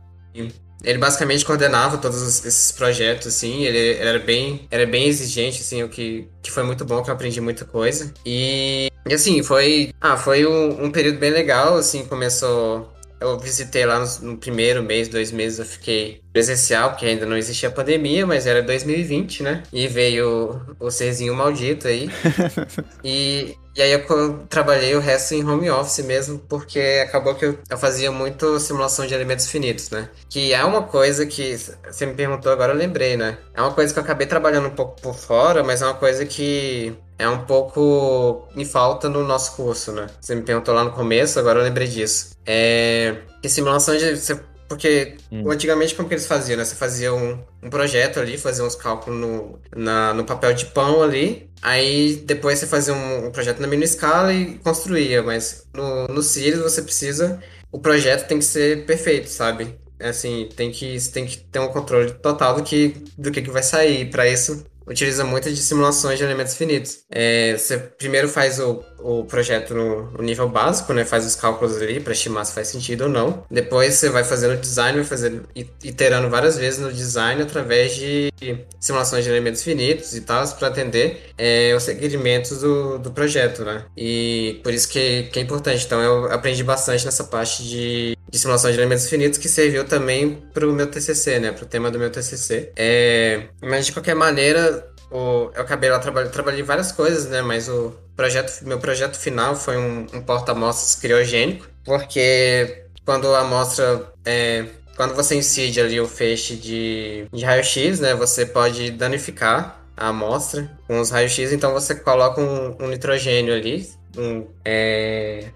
ele 0.84 0.98
basicamente 0.98 1.44
coordenava 1.44 1.98
todos 1.98 2.44
esses 2.44 2.72
projetos, 2.72 3.28
assim, 3.28 3.64
ele, 3.64 3.78
ele, 3.78 3.98
era 3.98 4.18
bem, 4.18 4.66
era 4.70 4.86
bem 4.86 5.06
exigente, 5.06 5.60
assim, 5.60 5.82
o 5.82 5.88
que, 5.88 6.28
que 6.42 6.50
foi 6.50 6.62
muito 6.62 6.84
bom, 6.84 7.02
que 7.02 7.10
eu 7.10 7.14
aprendi 7.14 7.40
muita 7.40 7.64
coisa. 7.64 8.12
E, 8.24 8.90
e 9.08 9.14
assim, 9.14 9.42
foi, 9.42 9.92
ah, 10.00 10.16
foi 10.16 10.46
um, 10.46 10.84
um 10.84 10.90
período 10.90 11.18
bem 11.18 11.30
legal, 11.30 11.76
assim, 11.76 12.04
começou 12.04 12.92
eu 13.20 13.38
visitei 13.38 13.86
lá 13.86 13.98
no, 13.98 14.32
no, 14.32 14.36
primeiro 14.36 14.82
mês, 14.82 15.08
dois 15.08 15.32
meses, 15.32 15.58
eu 15.58 15.64
fiquei 15.64 16.20
presencial, 16.32 16.90
porque 16.90 17.06
ainda 17.06 17.24
não 17.24 17.36
existia 17.36 17.70
pandemia, 17.70 18.26
mas 18.26 18.46
era 18.46 18.62
2020, 18.62 19.42
né? 19.42 19.62
E 19.72 19.86
veio 19.88 20.66
o, 20.78 20.86
o 20.86 20.90
serzinho 20.90 21.34
maldito 21.34 21.88
aí. 21.88 22.10
e, 23.02 23.56
e 23.76 23.82
aí 23.82 23.92
eu 23.92 24.46
trabalhei 24.48 24.94
o 24.94 25.00
resto 25.00 25.34
em 25.34 25.44
home 25.44 25.70
office 25.70 26.04
mesmo, 26.04 26.38
porque 26.38 27.02
acabou 27.06 27.34
que 27.34 27.44
eu, 27.44 27.58
eu 27.68 27.78
fazia 27.78 28.10
muito 28.12 28.58
simulação 28.60 29.06
de 29.06 29.14
elementos 29.14 29.46
finitos, 29.46 29.90
né? 29.90 30.08
Que 30.28 30.52
é 30.52 30.64
uma 30.64 30.82
coisa 30.82 31.26
que 31.26 31.56
você 31.56 32.06
me 32.06 32.14
perguntou 32.14 32.52
agora, 32.52 32.72
eu 32.72 32.76
lembrei, 32.76 33.16
né? 33.16 33.38
É 33.52 33.60
uma 33.60 33.72
coisa 33.72 33.92
que 33.92 33.98
eu 33.98 34.04
acabei 34.04 34.26
trabalhando 34.26 34.68
um 34.68 34.74
pouco 34.74 35.00
por 35.00 35.14
fora, 35.14 35.64
mas 35.64 35.82
é 35.82 35.86
uma 35.86 35.94
coisa 35.94 36.24
que 36.24 36.96
é 37.18 37.28
um 37.28 37.44
pouco 37.44 38.48
em 38.56 38.64
falta 38.64 39.08
no 39.08 39.24
nosso 39.24 39.56
curso, 39.56 39.92
né? 39.92 40.06
Você 40.20 40.34
me 40.34 40.42
perguntou 40.42 40.74
lá 40.74 40.84
no 40.84 40.92
começo, 40.92 41.38
agora 41.38 41.58
eu 41.58 41.64
lembrei 41.64 41.86
disso. 41.86 42.30
É 42.46 43.16
que 43.44 43.48
simulação 43.50 43.94
de. 43.94 44.16
Você 44.16 44.40
Porque 44.68 45.16
Hum. 45.30 45.50
antigamente 45.50 45.94
como 45.94 46.08
que 46.08 46.14
eles 46.14 46.26
faziam, 46.26 46.56
né? 46.58 46.64
Você 46.64 46.74
fazia 46.74 47.12
um, 47.14 47.38
um 47.62 47.70
projeto 47.70 48.18
ali, 48.20 48.38
fazia 48.38 48.64
uns 48.64 48.74
cálculos 48.74 49.18
no, 49.20 49.60
na- 49.76 50.14
no 50.14 50.24
papel 50.24 50.54
de 50.54 50.66
pão 50.66 51.02
ali, 51.02 51.50
aí 51.62 52.16
depois 52.24 52.58
você 52.58 52.66
fazia 52.66 52.94
um, 52.94 53.26
um 53.26 53.30
projeto 53.32 53.60
na 53.60 53.66
mini 53.66 53.84
escala 53.84 54.32
e 54.32 54.58
construía, 54.58 55.22
mas 55.22 55.66
no, 55.74 56.06
no 56.08 56.22
Sirius 56.22 56.62
você 56.62 56.82
precisa, 56.82 57.42
o 57.70 57.78
projeto 57.80 58.26
tem 58.26 58.38
que 58.38 58.44
ser 58.44 58.86
perfeito, 58.86 59.28
sabe? 59.28 59.78
É 59.98 60.08
Assim, 60.08 60.48
tem 60.56 60.70
que, 60.72 60.98
você 60.98 61.10
tem 61.10 61.24
que 61.26 61.36
ter 61.38 61.58
um 61.60 61.68
controle 61.68 62.12
total 62.14 62.56
do 62.56 62.62
que, 62.64 62.88
do 63.16 63.30
que, 63.30 63.40
que 63.42 63.50
vai 63.50 63.62
sair. 63.62 64.10
Para 64.10 64.28
isso, 64.28 64.64
utiliza 64.86 65.24
muito 65.24 65.50
de 65.50 65.56
simulações 65.56 66.18
de 66.18 66.24
elementos 66.24 66.54
finitos. 66.54 67.04
É, 67.10 67.56
você 67.56 67.78
primeiro 67.78 68.28
faz 68.28 68.58
o, 68.60 68.82
o 68.98 69.24
projeto 69.24 69.74
no, 69.74 70.10
no 70.10 70.22
nível 70.22 70.48
básico, 70.48 70.92
né? 70.92 71.04
Faz 71.04 71.26
os 71.26 71.34
cálculos 71.34 71.80
ali 71.80 72.00
para 72.00 72.12
estimar 72.12 72.44
se 72.44 72.52
faz 72.52 72.68
sentido 72.68 73.04
ou 73.04 73.10
não. 73.10 73.44
Depois 73.50 73.94
você 73.94 74.08
vai 74.08 74.24
fazendo 74.24 74.54
o 74.54 74.56
design, 74.56 74.98
vai 74.98 75.06
fazendo, 75.06 75.48
iterando 75.82 76.28
várias 76.28 76.56
vezes 76.56 76.80
no 76.80 76.92
design 76.92 77.42
através 77.42 77.94
de 77.94 78.32
simulações 78.80 79.24
de 79.24 79.30
elementos 79.30 79.62
finitos 79.62 80.14
e 80.14 80.20
tal, 80.20 80.46
para 80.56 80.68
atender 80.68 81.30
é, 81.38 81.74
os 81.74 81.86
requerimentos 81.86 82.60
do, 82.60 82.98
do 82.98 83.10
projeto, 83.10 83.64
né? 83.64 83.84
E 83.96 84.60
por 84.62 84.72
isso 84.72 84.88
que, 84.88 85.24
que 85.24 85.38
é 85.38 85.42
importante. 85.42 85.84
Então 85.84 86.00
eu 86.00 86.32
aprendi 86.32 86.62
bastante 86.62 87.04
nessa 87.04 87.24
parte 87.24 87.62
de, 87.62 88.16
de 88.34 88.40
simulação 88.40 88.68
de 88.68 88.76
elementos 88.76 89.08
finitos 89.08 89.38
que 89.38 89.48
serviu 89.48 89.84
também 89.84 90.42
para 90.52 90.68
o 90.68 90.72
meu 90.72 90.88
TCC, 90.88 91.38
né? 91.38 91.52
Para 91.52 91.62
o 91.62 91.68
tema 91.68 91.88
do 91.88 92.00
meu 92.00 92.10
TCC. 92.10 92.72
É, 92.74 93.44
mas 93.62 93.86
de 93.86 93.92
qualquer 93.92 94.16
maneira, 94.16 94.92
o, 95.08 95.52
eu 95.54 95.62
acabei 95.62 95.88
lá 95.88 96.00
trabalhando, 96.00 96.32
trabalhei 96.32 96.64
várias 96.64 96.90
coisas, 96.90 97.26
né? 97.26 97.42
Mas 97.42 97.68
o 97.68 97.94
projeto, 98.16 98.66
meu 98.66 98.80
projeto 98.80 99.16
final 99.16 99.54
foi 99.54 99.76
um, 99.76 100.06
um 100.12 100.20
porta-amostras 100.20 100.96
criogênico, 100.96 101.68
porque 101.84 102.86
quando 103.04 103.32
a 103.32 103.42
amostra 103.42 104.12
é, 104.24 104.64
quando 104.96 105.14
você 105.14 105.36
incide 105.36 105.80
ali 105.80 106.00
o 106.00 106.08
feixe 106.08 106.56
de, 106.56 107.28
de 107.32 107.44
raio-x, 107.44 108.00
né? 108.00 108.16
Você 108.16 108.44
pode 108.44 108.90
danificar 108.90 109.80
a 109.96 110.08
amostra 110.08 110.68
com 110.88 110.98
os 111.00 111.08
raios-x, 111.08 111.52
então 111.52 111.72
você 111.72 111.94
coloca 111.94 112.40
um, 112.40 112.76
um 112.80 112.88
nitrogênio 112.88 113.54
ali, 113.54 113.88
um, 114.18 114.44
é, 114.64 115.50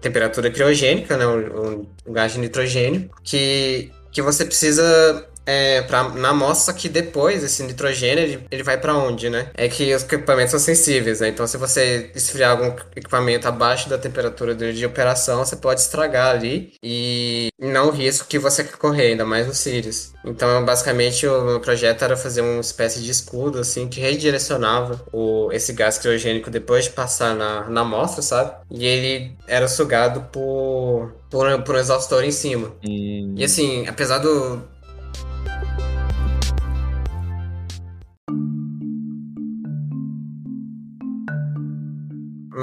temperatura 0.00 0.50
criogênica, 0.50 1.16
né? 1.16 1.26
Um, 1.26 1.84
um- 2.06 2.12
gás 2.12 2.32
de 2.32 2.38
nitrogênio, 2.40 3.10
que, 3.22 3.90
que 4.12 4.20
você 4.22 4.44
precisa 4.44 5.26
é, 5.46 5.82
pra, 5.82 6.08
na 6.10 6.30
amostra, 6.30 6.74
que 6.74 6.88
depois 6.88 7.42
esse 7.42 7.62
nitrogênio 7.62 8.22
ele, 8.24 8.46
ele 8.50 8.62
vai 8.62 8.78
para 8.80 8.96
onde, 8.96 9.28
né? 9.30 9.50
É 9.54 9.68
que 9.68 9.94
os 9.94 10.02
equipamentos 10.04 10.50
são 10.52 10.60
sensíveis, 10.60 11.20
né? 11.20 11.28
Então, 11.28 11.46
se 11.46 11.56
você 11.56 12.10
esfriar 12.14 12.52
algum 12.52 12.74
equipamento 12.96 13.46
abaixo 13.48 13.88
da 13.88 13.98
temperatura 13.98 14.54
de, 14.54 14.72
de 14.72 14.86
operação, 14.86 15.44
você 15.44 15.56
pode 15.56 15.80
estragar 15.80 16.30
ali 16.34 16.72
e 16.82 17.48
não 17.60 17.88
o 17.88 17.90
risco 17.90 18.26
que 18.28 18.38
você 18.38 18.64
quer 18.64 18.76
correr, 18.76 19.08
ainda 19.08 19.24
mais 19.24 19.46
no 19.46 19.54
Sirius. 19.54 20.12
Então, 20.24 20.64
basicamente, 20.64 21.26
o 21.26 21.44
meu 21.44 21.60
projeto 21.60 22.02
era 22.02 22.16
fazer 22.16 22.40
uma 22.40 22.60
espécie 22.60 23.00
de 23.02 23.10
escudo, 23.10 23.58
assim, 23.58 23.88
que 23.88 24.00
redirecionava 24.00 25.04
o, 25.12 25.50
esse 25.52 25.72
gás 25.72 25.98
criogênico 25.98 26.50
depois 26.50 26.84
de 26.84 26.90
passar 26.90 27.34
na, 27.34 27.68
na 27.68 27.80
amostra, 27.82 28.22
sabe? 28.22 28.56
E 28.70 28.84
ele 28.86 29.36
era 29.46 29.68
sugado 29.68 30.22
por, 30.32 31.12
por, 31.30 31.62
por 31.62 31.74
um 31.74 31.78
exaustor 31.78 32.24
em 32.24 32.30
cima. 32.30 32.72
Hum, 32.84 33.34
E 33.36 33.44
assim, 33.44 33.86
apesar 33.86 34.18
do. 34.18 34.62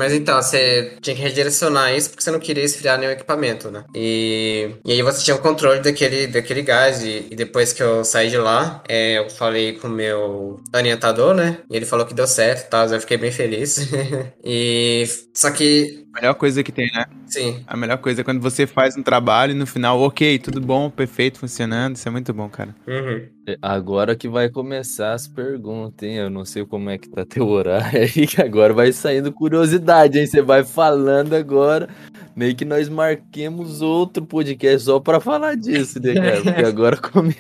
Mas 0.02 0.14
então, 0.14 0.42
você 0.42 0.98
tinha 1.00 1.16
que 1.16 1.22
redirecionar 1.22 1.96
isso 1.96 2.10
porque 2.10 2.24
você 2.24 2.32
não 2.32 2.40
queria 2.40 2.64
esfriar 2.64 2.98
nenhum 2.98 3.12
equipamento, 3.12 3.70
né? 3.70 3.84
E, 3.94 4.72
e 4.84 4.94
aí 4.94 5.04
você 5.04 5.24
tinha 5.24 5.36
o 5.36 5.40
controle 5.40 5.80
daquele, 5.80 6.26
daquele 6.26 6.64
gás. 6.64 7.04
E, 7.04 7.28
e 7.30 7.36
depois 7.36 7.72
que 7.72 7.84
eu 7.84 8.04
saí 8.04 8.28
de 8.28 8.38
lá, 8.38 8.82
é, 8.90 9.20
eu 9.20 9.30
falei 9.30 9.74
com 9.74 9.88
o 9.88 9.92
meu 9.92 10.60
orientador, 10.74 11.36
né? 11.36 11.60
E 11.70 11.76
ele 11.76 11.86
falou 11.86 12.04
que 12.04 12.16
deu 12.16 12.26
certo 12.26 12.66
e 12.66 12.70
tal, 12.72 12.88
eu 12.88 13.00
fiquei 13.00 13.16
bem 13.16 13.32
feliz. 13.32 13.78
e. 14.44 15.08
Só 15.36 15.52
que, 15.52 16.01
melhor 16.14 16.34
coisa 16.36 16.64
que 16.64 16.72
tem, 16.72 16.90
né? 16.94 17.06
sim, 17.26 17.64
A 17.66 17.78
melhor 17.78 17.98
coisa 17.98 18.22
é 18.22 18.24
quando 18.24 18.42
você 18.42 18.68
faz 18.68 18.98
um 18.98 19.04
trabalho 19.04 19.52
e 19.52 19.56
no 19.56 19.66
final, 19.66 20.00
ok, 20.02 20.38
tudo 20.40 20.60
bom, 20.60 20.90
perfeito, 20.90 21.40
funcionando. 21.40 21.96
Isso 21.96 22.08
é 22.08 22.12
muito 22.12 22.34
bom, 22.34 22.50
cara. 22.50 22.76
uhum. 22.88 23.28
é, 23.48 23.58
Agora 23.62 24.16
que 24.16 24.28
vai 24.28 24.50
começar 24.50 25.14
as 25.14 25.28
perguntas, 25.28 26.08
hein? 26.08 26.16
Eu 26.16 26.30
não 26.30 26.44
sei 26.46 26.66
como 26.66 26.90
é 26.90 26.98
que 26.98 27.10
tá 27.10 27.26
teu 27.26 27.48
horário 27.48 28.02
aí, 28.02 28.28
que 28.28 28.42
agora 28.42 28.74
vai 28.74 28.92
saindo 28.92 29.32
curiosidade, 29.32 30.20
hein? 30.20 30.26
Você 30.28 30.42
vai 30.42 30.64
falando 30.64 31.34
agora, 31.34 31.88
meio 32.36 32.56
que 32.56 32.66
nós 32.66 32.90
marquemos 32.90 33.82
outro 33.82 34.26
podcast 34.26 34.86
só 34.86 35.00
pra 35.00 35.20
falar 35.20 35.56
disso, 35.56 36.00
né, 36.02 36.14
cara? 36.14 36.42
Porque 36.44 36.66
agora 36.66 36.98
come... 36.98 37.36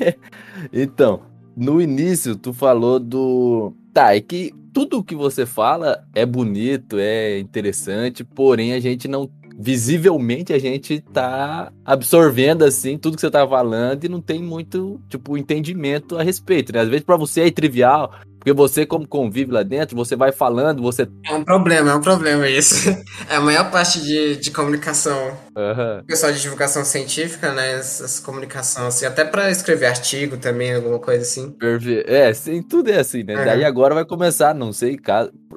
Então, 0.71 1.23
no 1.55 1.81
início 1.81 2.35
tu 2.35 2.53
falou 2.53 2.99
do... 2.99 3.73
Tá, 3.93 4.15
é 4.15 4.21
que 4.21 4.53
tudo 4.73 5.03
que 5.03 5.15
você 5.15 5.45
fala 5.45 6.03
é 6.13 6.25
bonito, 6.25 6.97
é 6.99 7.39
interessante, 7.39 8.23
porém 8.23 8.73
a 8.73 8.79
gente 8.79 9.07
não... 9.07 9.29
Visivelmente 9.63 10.53
a 10.53 10.57
gente 10.57 11.01
tá 11.01 11.71
absorvendo 11.85 12.63
assim 12.63 12.97
tudo 12.97 13.15
que 13.15 13.21
você 13.21 13.29
tá 13.29 13.47
falando 13.47 14.03
e 14.03 14.09
não 14.09 14.19
tem 14.19 14.41
muito, 14.41 14.99
tipo, 15.07 15.37
entendimento 15.37 16.17
a 16.17 16.23
respeito, 16.23 16.73
né? 16.73 16.79
Às 16.79 16.87
vezes 16.87 17.05
pra 17.05 17.17
você 17.17 17.41
é 17.41 17.51
trivial, 17.51 18.11
porque 18.41 18.53
você 18.53 18.87
como 18.87 19.07
convive 19.07 19.51
lá 19.51 19.61
dentro, 19.61 19.95
você 19.95 20.15
vai 20.15 20.31
falando, 20.31 20.81
você 20.81 21.07
É 21.29 21.33
um 21.35 21.43
problema, 21.43 21.91
é 21.91 21.95
um 21.95 22.01
problema 22.01 22.49
isso. 22.49 22.75
É 23.29 23.35
a 23.35 23.41
maior 23.41 23.69
parte 23.69 24.01
de, 24.01 24.35
de 24.37 24.49
comunicação 24.51 25.37
Aham. 25.55 26.03
pessoal 26.07 26.31
de 26.33 26.41
divulgação 26.41 26.83
científica, 26.83 27.53
né? 27.53 27.73
Essas 27.73 28.19
comunicação, 28.19 28.87
assim, 28.87 29.05
até 29.05 29.23
para 29.23 29.49
escrever 29.51 29.85
artigo 29.85 30.37
também, 30.37 30.73
alguma 30.73 30.99
coisa 30.99 31.21
assim. 31.21 31.51
Perfe- 31.51 32.03
É, 32.07 32.33
sim, 32.33 32.61
tudo 32.63 32.89
é 32.89 32.99
assim, 32.99 33.23
né? 33.23 33.37
Uhum. 33.37 33.45
Daí 33.45 33.63
agora 33.63 33.93
vai 33.93 34.05
começar, 34.05 34.55
não 34.55 34.73
sei, 34.73 34.97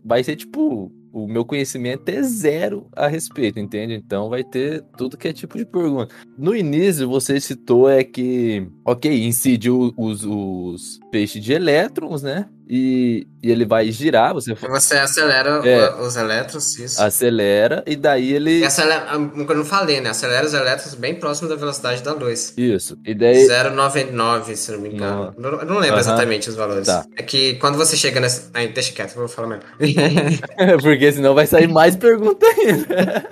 vai 0.05 0.23
ser 0.23 0.37
tipo, 0.37 0.93
o 1.13 1.27
meu 1.27 1.45
conhecimento 1.45 2.09
é 2.09 2.23
zero 2.23 2.87
a 2.95 3.07
respeito, 3.09 3.59
entende? 3.59 3.95
Então 3.95 4.29
vai 4.29 4.45
ter 4.45 4.83
tudo 4.99 5.17
que 5.17 5.29
é 5.29 5.33
tipo 5.33 5.57
de 5.57 5.65
pergunta. 5.65 6.15
No 6.37 6.55
início 6.55 7.09
você 7.09 7.41
citou 7.41 7.89
é 7.89 8.05
que, 8.05 8.67
ok, 8.85 9.25
incide 9.25 9.71
o- 9.71 9.93
os, 9.97 10.25
os 10.25 10.99
feixes 11.13 11.43
de 11.43 11.53
elétrons, 11.53 12.23
né? 12.23 12.47
E, 12.67 13.27
e 13.43 13.51
ele 13.53 13.67
vai 13.67 13.91
girar, 13.93 14.33
você 14.33 14.55
Você 14.55 14.97
acelera 14.97 15.61
É. 15.69 16.01
os 16.01 16.17
elétrons, 16.17 16.79
isso. 16.79 17.03
acelera 17.03 17.85
e 17.87 17.95
daí 17.95 18.33
ele... 18.33 18.61
E 18.61 18.65
acelera, 18.65 19.05
ah, 19.09 19.13
como 19.19 19.47
eu 19.47 19.57
não 19.57 19.65
falei, 19.67 20.01
né? 20.01 20.09
Acelera 20.11 20.47
os 20.47 20.55
elétrons 20.55 20.95
bem 20.95 21.15
próximo 21.15 21.49
da 21.51 21.57
velocidade 21.57 22.03
da 22.03 22.15
luz. 22.15 22.55
Isso, 22.57 22.99
e 23.05 23.13
daí... 23.15 23.47
0,99, 23.47 24.55
se 24.57 24.73
não 24.73 24.81
me 24.81 24.89
engano. 24.95 25.35
Não- 25.37 25.51
Eu 25.61 25.67
não 25.67 25.75
lembro 25.79 25.91
Aham. 25.97 26.01
exatamente 26.01 26.49
os 26.49 26.55
valores. 26.55 26.87
Tá. 26.87 27.05
É 27.19 27.23
que 27.23 27.55
quando 27.57 27.77
você 27.77 27.97
chega 27.99 28.19
nessa. 28.19 28.51
Aí, 28.55 28.69
deixa 28.69 28.93
quieto, 28.93 29.11
eu 29.11 29.17
vou 29.17 29.29
falar 29.29 29.49
mesmo. 29.49 29.65
Porque 30.83 31.13
senão 31.13 31.35
vai 31.35 31.47
sair 31.47 31.69
mais 31.69 31.97
pergunta 31.97 32.47
ainda. 32.47 33.25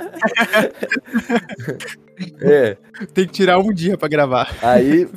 é, 2.41 2.77
Tem 3.15 3.27
que 3.27 3.33
tirar 3.33 3.59
um 3.59 3.73
dia 3.73 3.97
pra 3.97 4.09
gravar. 4.09 4.55
aí 4.63 5.09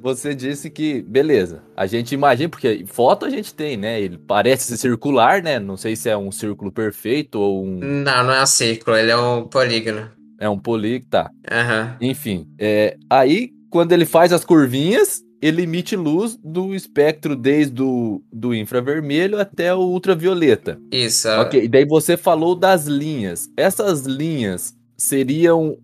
você 0.00 0.34
disse 0.34 0.68
que, 0.70 1.02
beleza, 1.02 1.62
a 1.76 1.86
gente 1.86 2.12
imagina, 2.14 2.48
porque 2.48 2.84
foto 2.86 3.24
a 3.24 3.30
gente 3.30 3.54
tem, 3.54 3.76
né? 3.76 4.00
Ele 4.00 4.18
parece 4.18 4.64
ser 4.66 4.76
circular, 4.88 5.42
né? 5.42 5.58
Não 5.58 5.76
sei 5.76 5.96
se 5.96 6.08
é 6.08 6.16
um 6.16 6.30
círculo 6.30 6.70
perfeito 6.72 7.36
ou 7.40 7.64
um, 7.64 7.78
não, 7.78 8.24
não 8.24 8.32
é 8.34 8.42
um 8.42 8.46
círculo, 8.46 8.96
ele 8.96 9.10
é 9.10 9.16
um 9.16 9.46
polígono. 9.46 10.10
é 10.38 10.48
um 10.48 10.58
polígono, 10.58 11.08
tá. 11.10 11.30
Aham. 11.50 11.96
Enfim, 12.00 12.46
é, 12.58 12.96
aí 13.08 13.50
quando 13.70 13.92
ele 13.92 14.06
faz 14.06 14.32
as 14.32 14.44
curvinhas, 14.44 15.20
ele 15.42 15.62
emite 15.62 15.96
luz 15.96 16.38
do 16.42 16.74
espectro 16.74 17.34
desde 17.36 17.82
o 17.82 18.22
do 18.32 18.54
infravermelho 18.54 19.38
até 19.40 19.74
o 19.74 19.80
ultravioleta. 19.80 20.78
Isso. 20.92 21.28
Ok, 21.28 21.64
e 21.64 21.68
daí 21.68 21.84
você 21.84 22.16
falou 22.16 22.54
das 22.54 22.86
linhas. 22.86 23.48
Essas 23.56 24.06
linhas 24.06 24.72
seriam 24.96 25.76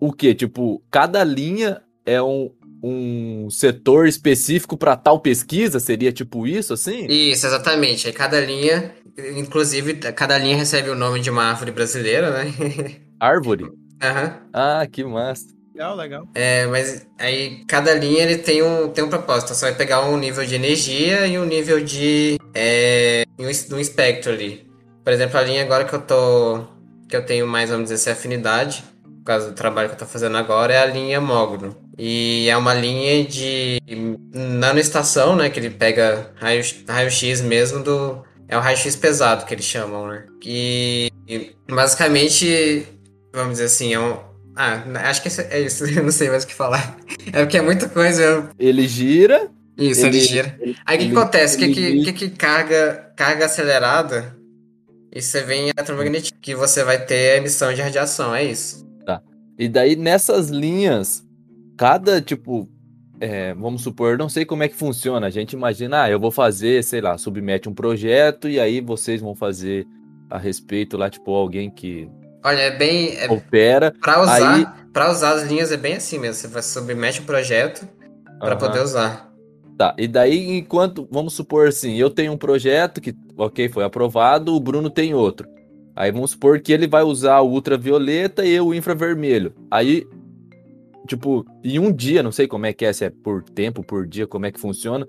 o 0.00 0.12
quê? 0.12 0.34
Tipo, 0.34 0.82
cada 0.90 1.22
linha 1.24 1.82
é 2.04 2.20
um, 2.22 2.50
um 2.82 3.48
setor 3.50 4.06
específico 4.06 4.76
para 4.76 4.96
tal 4.96 5.20
pesquisa? 5.20 5.80
Seria 5.80 6.12
tipo 6.12 6.46
isso, 6.46 6.74
assim? 6.74 7.06
Isso, 7.06 7.46
exatamente. 7.46 8.06
Aí 8.06 8.12
cada 8.12 8.40
linha, 8.40 8.94
inclusive, 9.36 9.94
cada 9.94 10.36
linha 10.38 10.56
recebe 10.56 10.90
o 10.90 10.94
nome 10.94 11.20
de 11.20 11.30
uma 11.30 11.44
árvore 11.44 11.70
brasileira, 11.70 12.30
né? 12.30 12.52
Árvore? 13.18 13.70
Aham. 14.02 14.38
Ah, 14.52 14.86
que 14.90 15.02
massa. 15.04 15.46
Legal, 15.74 15.96
legal. 15.96 16.28
É, 16.34 16.66
mas 16.66 17.04
aí 17.18 17.64
cada 17.66 17.92
linha 17.94 18.22
ele 18.22 18.38
tem 18.38 18.62
um, 18.62 18.88
tem 18.88 19.02
um 19.02 19.08
propósito. 19.08 19.54
Você 19.54 19.64
vai 19.64 19.74
pegar 19.74 20.04
um 20.08 20.16
nível 20.16 20.44
de 20.44 20.54
energia 20.54 21.26
e 21.26 21.36
um 21.36 21.44
nível 21.44 21.82
de. 21.82 22.38
É, 22.54 23.24
um, 23.36 23.44
um 23.44 23.80
espectro 23.80 24.32
ali. 24.32 24.64
Por 25.02 25.12
exemplo, 25.12 25.36
a 25.36 25.42
linha 25.42 25.62
agora 25.62 25.84
que 25.84 25.92
eu 25.92 26.00
tô. 26.00 26.64
que 27.08 27.16
eu 27.16 27.26
tenho 27.26 27.46
mais, 27.46 27.70
vamos 27.70 27.84
dizer 27.84 27.94
assim, 27.96 28.10
afinidade, 28.10 28.84
por 29.24 29.28
causa 29.28 29.48
do 29.48 29.54
trabalho 29.54 29.88
que 29.88 29.94
eu 29.94 29.98
tô 29.98 30.04
fazendo 30.04 30.36
agora, 30.36 30.74
é 30.74 30.78
a 30.82 30.84
linha 30.84 31.18
Mogno. 31.18 31.74
E 31.96 32.46
é 32.46 32.54
uma 32.58 32.74
linha 32.74 33.24
de 33.24 33.80
nanoestação, 34.34 35.34
né? 35.34 35.48
Que 35.48 35.58
ele 35.58 35.70
pega 35.70 36.30
raio- 36.36 36.62
raio-x 36.86 37.40
mesmo 37.40 37.82
do. 37.82 38.22
É 38.46 38.56
o 38.58 38.60
raio-x 38.60 38.94
pesado 38.96 39.46
que 39.46 39.54
eles 39.54 39.64
chamam, 39.64 40.06
né? 40.08 40.26
E, 40.44 41.10
e 41.26 41.56
basicamente, 41.70 42.86
vamos 43.32 43.52
dizer 43.52 43.64
assim, 43.64 43.94
é 43.94 43.98
um, 43.98 44.18
Ah, 44.54 44.82
acho 45.08 45.22
que 45.22 45.28
é 45.50 45.60
isso, 45.60 45.86
eu 45.88 46.02
não 46.02 46.12
sei 46.12 46.28
mais 46.28 46.44
o 46.44 46.46
que 46.46 46.54
falar. 46.54 46.94
É 47.32 47.40
porque 47.40 47.56
é 47.56 47.62
muita 47.62 47.88
coisa. 47.88 48.22
Eu... 48.22 48.48
Ele 48.58 48.86
gira. 48.86 49.48
Isso, 49.78 50.04
ele, 50.04 50.18
ele 50.18 50.26
gira. 50.26 50.58
Aí 50.84 50.96
o 50.96 51.00
que, 51.00 51.06
que 51.10 51.16
acontece? 51.16 51.56
O 51.56 51.58
que, 51.58 51.72
que, 52.04 52.12
que, 52.12 52.28
carga, 52.30 53.10
carga 53.16 53.46
acelerada? 53.46 54.36
E 55.10 55.22
você 55.22 55.40
vem 55.42 55.70
eletromagnetismo, 55.70 56.36
que 56.42 56.54
você 56.54 56.84
vai 56.84 56.98
ter 56.98 57.38
emissão 57.38 57.72
de 57.72 57.80
radiação, 57.80 58.34
é 58.34 58.44
isso. 58.44 58.84
E 59.58 59.68
daí 59.68 59.96
nessas 59.96 60.48
linhas, 60.48 61.24
cada 61.76 62.20
tipo. 62.20 62.68
É, 63.20 63.54
vamos 63.54 63.82
supor, 63.82 64.18
não 64.18 64.28
sei 64.28 64.44
como 64.44 64.64
é 64.64 64.68
que 64.68 64.74
funciona. 64.74 65.28
A 65.28 65.30
gente 65.30 65.52
imagina, 65.52 66.02
ah, 66.02 66.10
eu 66.10 66.18
vou 66.18 66.30
fazer, 66.30 66.82
sei 66.82 67.00
lá, 67.00 67.16
submete 67.16 67.68
um 67.68 67.74
projeto 67.74 68.48
e 68.48 68.58
aí 68.58 68.80
vocês 68.80 69.20
vão 69.20 69.34
fazer 69.34 69.86
a 70.28 70.36
respeito 70.36 70.96
lá, 70.96 71.08
tipo, 71.08 71.32
alguém 71.32 71.70
que 71.70 72.08
Olha, 72.44 72.60
é 72.60 72.76
bem. 72.76 73.16
É, 73.16 73.30
opera. 73.30 73.92
Para 73.98 74.20
usar, 74.20 74.54
aí... 74.54 74.66
Pra 74.92 75.10
usar 75.10 75.30
as 75.30 75.44
linhas 75.44 75.72
é 75.72 75.78
bem 75.78 75.94
assim 75.94 76.18
mesmo. 76.18 76.50
Você 76.50 76.62
submete 76.62 77.22
um 77.22 77.24
projeto 77.24 77.88
para 78.38 78.52
uhum. 78.52 78.58
poder 78.58 78.82
usar. 78.82 79.32
Tá, 79.78 79.94
e 79.98 80.06
daí, 80.06 80.58
enquanto, 80.58 81.08
vamos 81.10 81.32
supor 81.32 81.66
assim, 81.66 81.96
eu 81.96 82.08
tenho 82.08 82.32
um 82.32 82.36
projeto 82.36 83.00
que, 83.00 83.12
ok, 83.36 83.68
foi 83.68 83.82
aprovado, 83.82 84.54
o 84.54 84.60
Bruno 84.60 84.88
tem 84.88 85.14
outro. 85.14 85.48
Aí 85.96 86.10
vamos 86.10 86.32
supor 86.32 86.60
que 86.60 86.72
ele 86.72 86.86
vai 86.86 87.02
usar 87.02 87.40
o 87.40 87.50
ultravioleta 87.50 88.44
e 88.44 88.60
o 88.60 88.74
infravermelho. 88.74 89.54
Aí, 89.70 90.06
tipo, 91.06 91.46
em 91.62 91.78
um 91.78 91.92
dia, 91.92 92.22
não 92.22 92.32
sei 92.32 92.48
como 92.48 92.66
é 92.66 92.72
que 92.72 92.84
é, 92.84 92.92
se 92.92 93.04
é 93.04 93.10
por 93.10 93.42
tempo, 93.42 93.82
por 93.82 94.06
dia, 94.06 94.26
como 94.26 94.46
é 94.46 94.52
que 94.52 94.60
funciona, 94.60 95.06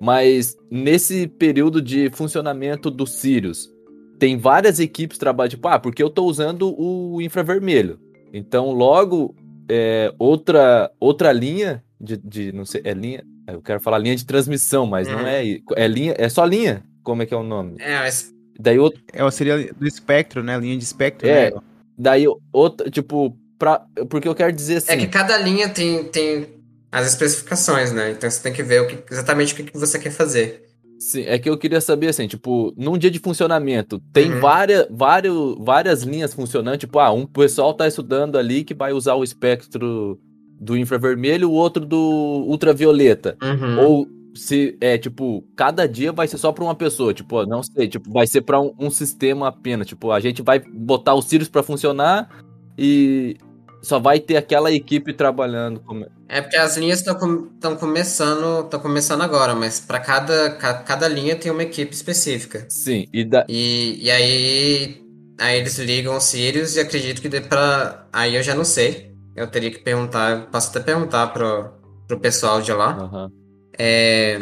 mas 0.00 0.56
nesse 0.70 1.26
período 1.28 1.80
de 1.80 2.10
funcionamento 2.10 2.90
do 2.90 3.06
Sirius, 3.06 3.72
tem 4.18 4.36
várias 4.36 4.80
equipes 4.80 5.18
trabalhando, 5.18 5.52
tipo, 5.52 5.68
ah, 5.68 5.78
porque 5.78 6.02
eu 6.02 6.10
tô 6.10 6.24
usando 6.24 6.74
o 6.78 7.20
infravermelho. 7.20 8.00
Então, 8.32 8.70
logo, 8.72 9.34
é, 9.68 10.12
outra, 10.18 10.90
outra 10.98 11.32
linha 11.32 11.82
de, 12.00 12.16
de, 12.16 12.52
não 12.52 12.64
sei, 12.64 12.82
é 12.84 12.92
linha, 12.92 13.24
eu 13.46 13.62
quero 13.62 13.80
falar 13.80 13.98
linha 13.98 14.16
de 14.16 14.26
transmissão, 14.26 14.86
mas 14.86 15.08
não 15.08 15.20
é, 15.20 15.58
é 15.76 15.88
linha, 15.88 16.14
é 16.18 16.28
só 16.28 16.44
linha, 16.44 16.82
como 17.02 17.22
é 17.22 17.26
que 17.26 17.34
é 17.34 17.36
o 17.36 17.42
nome? 17.42 17.76
É, 17.78 17.98
mas... 17.98 18.32
Daí 18.58 18.78
outro... 18.78 19.00
É, 19.12 19.28
seria 19.30 19.72
do 19.72 19.86
espectro, 19.86 20.42
né, 20.42 20.58
linha 20.58 20.76
de 20.76 20.84
espectro, 20.84 21.26
é, 21.26 21.50
né? 21.50 21.60
daí 21.98 22.24
outra, 22.52 22.90
tipo, 22.90 23.36
pra, 23.58 23.84
porque 24.08 24.28
eu 24.28 24.34
quero 24.34 24.52
dizer 24.52 24.76
assim... 24.76 24.92
É 24.92 24.96
que 24.96 25.06
cada 25.06 25.36
linha 25.38 25.68
tem, 25.68 26.04
tem 26.04 26.46
as 26.90 27.06
especificações, 27.08 27.92
né, 27.92 28.12
então 28.12 28.30
você 28.30 28.42
tem 28.42 28.52
que 28.52 28.62
ver 28.62 28.82
o 28.82 28.86
que, 28.86 28.98
exatamente 29.10 29.54
o 29.54 29.64
que 29.64 29.78
você 29.78 29.98
quer 29.98 30.10
fazer. 30.10 30.62
Sim, 30.98 31.24
é 31.26 31.38
que 31.38 31.50
eu 31.50 31.58
queria 31.58 31.80
saber 31.80 32.08
assim, 32.08 32.26
tipo, 32.26 32.72
num 32.76 32.96
dia 32.96 33.10
de 33.10 33.18
funcionamento, 33.18 34.00
tem 34.12 34.32
uhum. 34.32 34.40
várias, 34.40 34.86
várias, 34.90 35.34
várias 35.58 36.02
linhas 36.02 36.32
funcionando, 36.32 36.78
tipo, 36.78 36.98
ah, 36.98 37.12
um 37.12 37.26
pessoal 37.26 37.74
tá 37.74 37.86
estudando 37.86 38.38
ali 38.38 38.64
que 38.64 38.72
vai 38.72 38.92
usar 38.92 39.14
o 39.14 39.24
espectro 39.24 40.18
do 40.60 40.76
infravermelho, 40.76 41.50
o 41.50 41.52
outro 41.52 41.84
do 41.84 42.44
ultravioleta. 42.46 43.36
Uhum. 43.42 43.80
Ou 43.80 44.08
se 44.34 44.76
é 44.80 44.98
tipo, 44.98 45.44
cada 45.56 45.86
dia 45.86 46.12
vai 46.12 46.26
ser 46.26 46.38
só 46.38 46.52
para 46.52 46.64
uma 46.64 46.74
pessoa, 46.74 47.14
tipo, 47.14 47.44
não 47.46 47.62
sei, 47.62 47.88
tipo, 47.88 48.10
vai 48.10 48.26
ser 48.26 48.40
para 48.42 48.60
um, 48.60 48.74
um, 48.78 48.90
sistema 48.90 49.48
apenas, 49.48 49.86
tipo, 49.86 50.10
a 50.10 50.20
gente 50.20 50.42
vai 50.42 50.58
botar 50.58 51.14
os 51.14 51.26
Sirius 51.26 51.48
para 51.48 51.62
funcionar 51.62 52.28
e 52.76 53.36
só 53.82 53.98
vai 53.98 54.18
ter 54.18 54.36
aquela 54.36 54.72
equipe 54.72 55.12
trabalhando. 55.12 55.78
Com... 55.80 56.04
É 56.28 56.40
porque 56.40 56.56
as 56.56 56.76
linhas 56.76 56.98
estão 57.00 57.14
com, 57.14 57.76
começando, 57.76 58.64
estão 58.64 58.80
começando 58.80 59.22
agora, 59.22 59.54
mas 59.54 59.78
para 59.78 60.00
cada, 60.00 60.50
ca, 60.50 60.74
cada 60.74 61.06
linha 61.06 61.36
tem 61.36 61.52
uma 61.52 61.62
equipe 61.62 61.94
específica. 61.94 62.66
Sim, 62.68 63.06
e, 63.12 63.24
da... 63.24 63.44
e, 63.48 63.98
e 64.02 64.10
aí, 64.10 65.02
aí 65.38 65.58
eles 65.58 65.78
ligam 65.78 66.16
os 66.16 66.24
Sirius 66.24 66.76
e 66.76 66.80
acredito 66.80 67.22
que 67.22 67.28
dê 67.28 67.40
para 67.40 68.06
aí 68.12 68.34
eu 68.34 68.42
já 68.42 68.54
não 68.54 68.64
sei. 68.64 69.14
Eu 69.36 69.48
teria 69.48 69.70
que 69.70 69.78
perguntar, 69.78 70.46
posso 70.50 70.70
até 70.70 70.80
perguntar 70.80 71.28
pro, 71.28 71.72
pro 72.06 72.18
pessoal 72.18 72.62
de 72.62 72.72
lá. 72.72 72.96
Uhum. 72.96 73.43
É, 73.78 74.40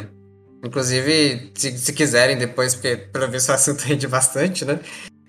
inclusive, 0.65 1.53
se, 1.55 1.77
se 1.79 1.93
quiserem 1.93 2.37
depois, 2.37 2.75
porque 2.75 2.97
pelo 2.97 3.31
visto 3.31 3.49
o 3.49 3.53
assunto 3.53 3.81
rende 3.87 4.07
bastante, 4.07 4.65
né? 4.65 4.81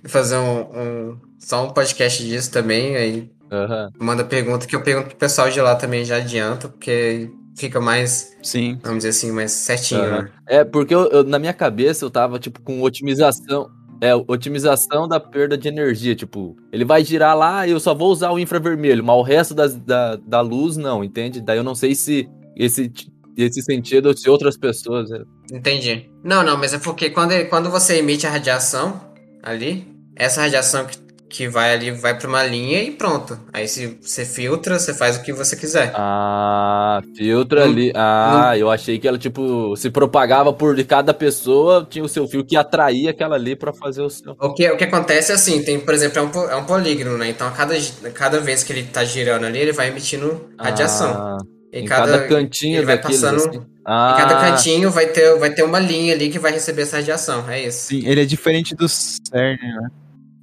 Fazer 0.06 0.38
um, 0.38 0.62
um, 0.62 1.18
só 1.40 1.66
um 1.66 1.70
podcast 1.70 2.24
disso 2.24 2.52
também, 2.52 2.96
aí 2.96 3.34
Uhum. 3.54 3.90
Manda 4.00 4.26
pergunta 4.26 4.66
que 4.66 4.76
eu 4.76 4.82
pergunto 4.82 5.10
pro 5.10 5.18
pessoal 5.18 5.48
de 5.50 5.62
lá 5.62 5.76
também 5.76 6.04
já 6.04 6.18
adianto, 6.18 6.70
porque 6.70 7.30
fica 7.56 7.80
mais, 7.80 8.36
Sim. 8.42 8.80
vamos 8.82 9.04
dizer 9.04 9.10
assim, 9.10 9.32
mais 9.32 9.52
certinho, 9.52 10.02
uhum. 10.02 10.22
né? 10.24 10.30
É, 10.48 10.64
porque 10.64 10.94
eu, 10.96 11.08
eu, 11.10 11.24
na 11.24 11.38
minha 11.38 11.54
cabeça 11.54 12.04
eu 12.04 12.10
tava, 12.10 12.40
tipo, 12.40 12.60
com 12.62 12.82
otimização. 12.82 13.70
É, 14.02 14.14
otimização 14.16 15.08
da 15.08 15.18
perda 15.18 15.58
de 15.58 15.70
energia. 15.70 16.14
Tipo, 16.14 16.58
ele 16.74 16.84
vai 16.84 17.06
girar 17.06 17.38
lá 17.38 17.66
e 17.66 17.72
eu 17.72 17.80
só 17.80 17.94
vou 17.94 18.12
usar 18.12 18.32
o 18.32 18.40
infravermelho, 18.40 19.02
mas 19.02 19.16
o 19.16 19.22
resto 19.22 19.54
das, 19.54 19.76
da, 19.76 20.18
da 20.18 20.42
luz 20.42 20.76
não, 20.76 21.04
entende? 21.04 21.40
Daí 21.40 21.58
eu 21.58 21.64
não 21.64 21.74
sei 21.74 21.96
se 21.96 22.28
esse, 22.54 22.92
esse 23.38 23.62
sentido 23.62 24.18
se 24.18 24.30
outras 24.30 24.58
pessoas. 24.58 25.10
Né? 25.10 25.24
Entendi. 25.52 26.10
Não, 26.24 26.44
não, 26.44 26.58
mas 26.58 26.74
é 26.74 26.78
porque 26.78 27.10
quando, 27.10 27.34
quando 27.50 27.70
você 27.70 27.98
emite 27.98 28.28
a 28.28 28.30
radiação 28.30 29.02
ali, 29.42 29.88
essa 30.16 30.42
radiação 30.42 30.86
que 30.86 30.98
que 31.34 31.48
vai 31.48 31.74
ali, 31.74 31.90
vai 31.90 32.16
para 32.16 32.28
uma 32.28 32.44
linha 32.44 32.84
e 32.84 32.92
pronto. 32.92 33.38
Aí 33.52 33.68
se 33.68 33.98
você 34.00 34.24
filtra, 34.24 34.78
você 34.78 34.94
faz 34.94 35.18
o 35.18 35.24
que 35.24 35.34
você 35.34 35.56
quiser. 35.56 35.92
Ah, 35.96 37.02
filtra 37.18 37.64
ali. 37.64 37.92
Ah, 37.96 38.56
eu 38.56 38.70
achei 38.70 39.00
que 39.00 39.08
ela, 39.08 39.18
tipo, 39.18 39.76
se 39.76 39.90
propagava 39.90 40.54
por 40.54 40.82
cada 40.84 41.12
pessoa, 41.14 41.86
tinha 41.90 42.06
o 42.06 42.08
seu 42.08 42.28
fio 42.28 42.46
que 42.46 42.56
atraía 42.56 43.10
aquela 43.10 43.36
ali 43.36 43.56
para 43.56 43.74
fazer 43.74 44.04
o 44.04 44.10
seu. 44.10 44.36
O 44.40 44.54
que, 44.54 44.70
o 44.70 44.78
que 44.78 44.84
acontece 44.84 45.32
é 45.32 45.36
assim, 45.36 45.64
tem, 45.64 45.80
por 45.80 45.94
exemplo, 45.96 46.20
é 46.20 46.22
um, 46.22 46.50
é 46.52 46.56
um 46.56 46.66
polígono, 46.66 47.18
né? 47.18 47.30
Então 47.30 47.48
a 47.48 47.52
cada, 47.52 47.74
cada 48.14 48.40
vez 48.40 48.64
que 48.64 48.72
ele 48.72 48.84
tá 48.84 49.04
girando 49.04 49.46
ali, 49.46 49.58
ele 49.58 49.74
vai 49.74 49.88
emitindo 49.88 50.50
radiação. 50.60 51.10
Ah, 51.10 51.38
em 51.74 51.86
cada, 51.86 52.12
cada 52.12 52.28
cantinho 52.28 52.86
vai 52.86 53.02
passando. 53.02 53.38
Assim. 53.38 53.66
Ah. 53.86 54.14
Em 54.14 54.22
cada 54.22 54.40
cantinho 54.40 54.92
vai 54.92 55.08
ter, 55.08 55.38
vai 55.40 55.54
ter 55.54 55.64
uma 55.64 55.80
linha 55.80 56.14
ali 56.14 56.30
que 56.30 56.38
vai 56.38 56.52
receber 56.52 56.84
essa 56.84 56.98
radiação. 56.98 57.50
É 57.50 57.66
isso. 57.66 57.88
Sim, 57.88 58.08
ele 58.08 58.22
é 58.22 58.26
diferente 58.26 58.76
do 58.76 58.88
CERN, 58.88 59.58
né? 59.60 59.90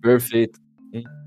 Perfeito. 0.03 0.59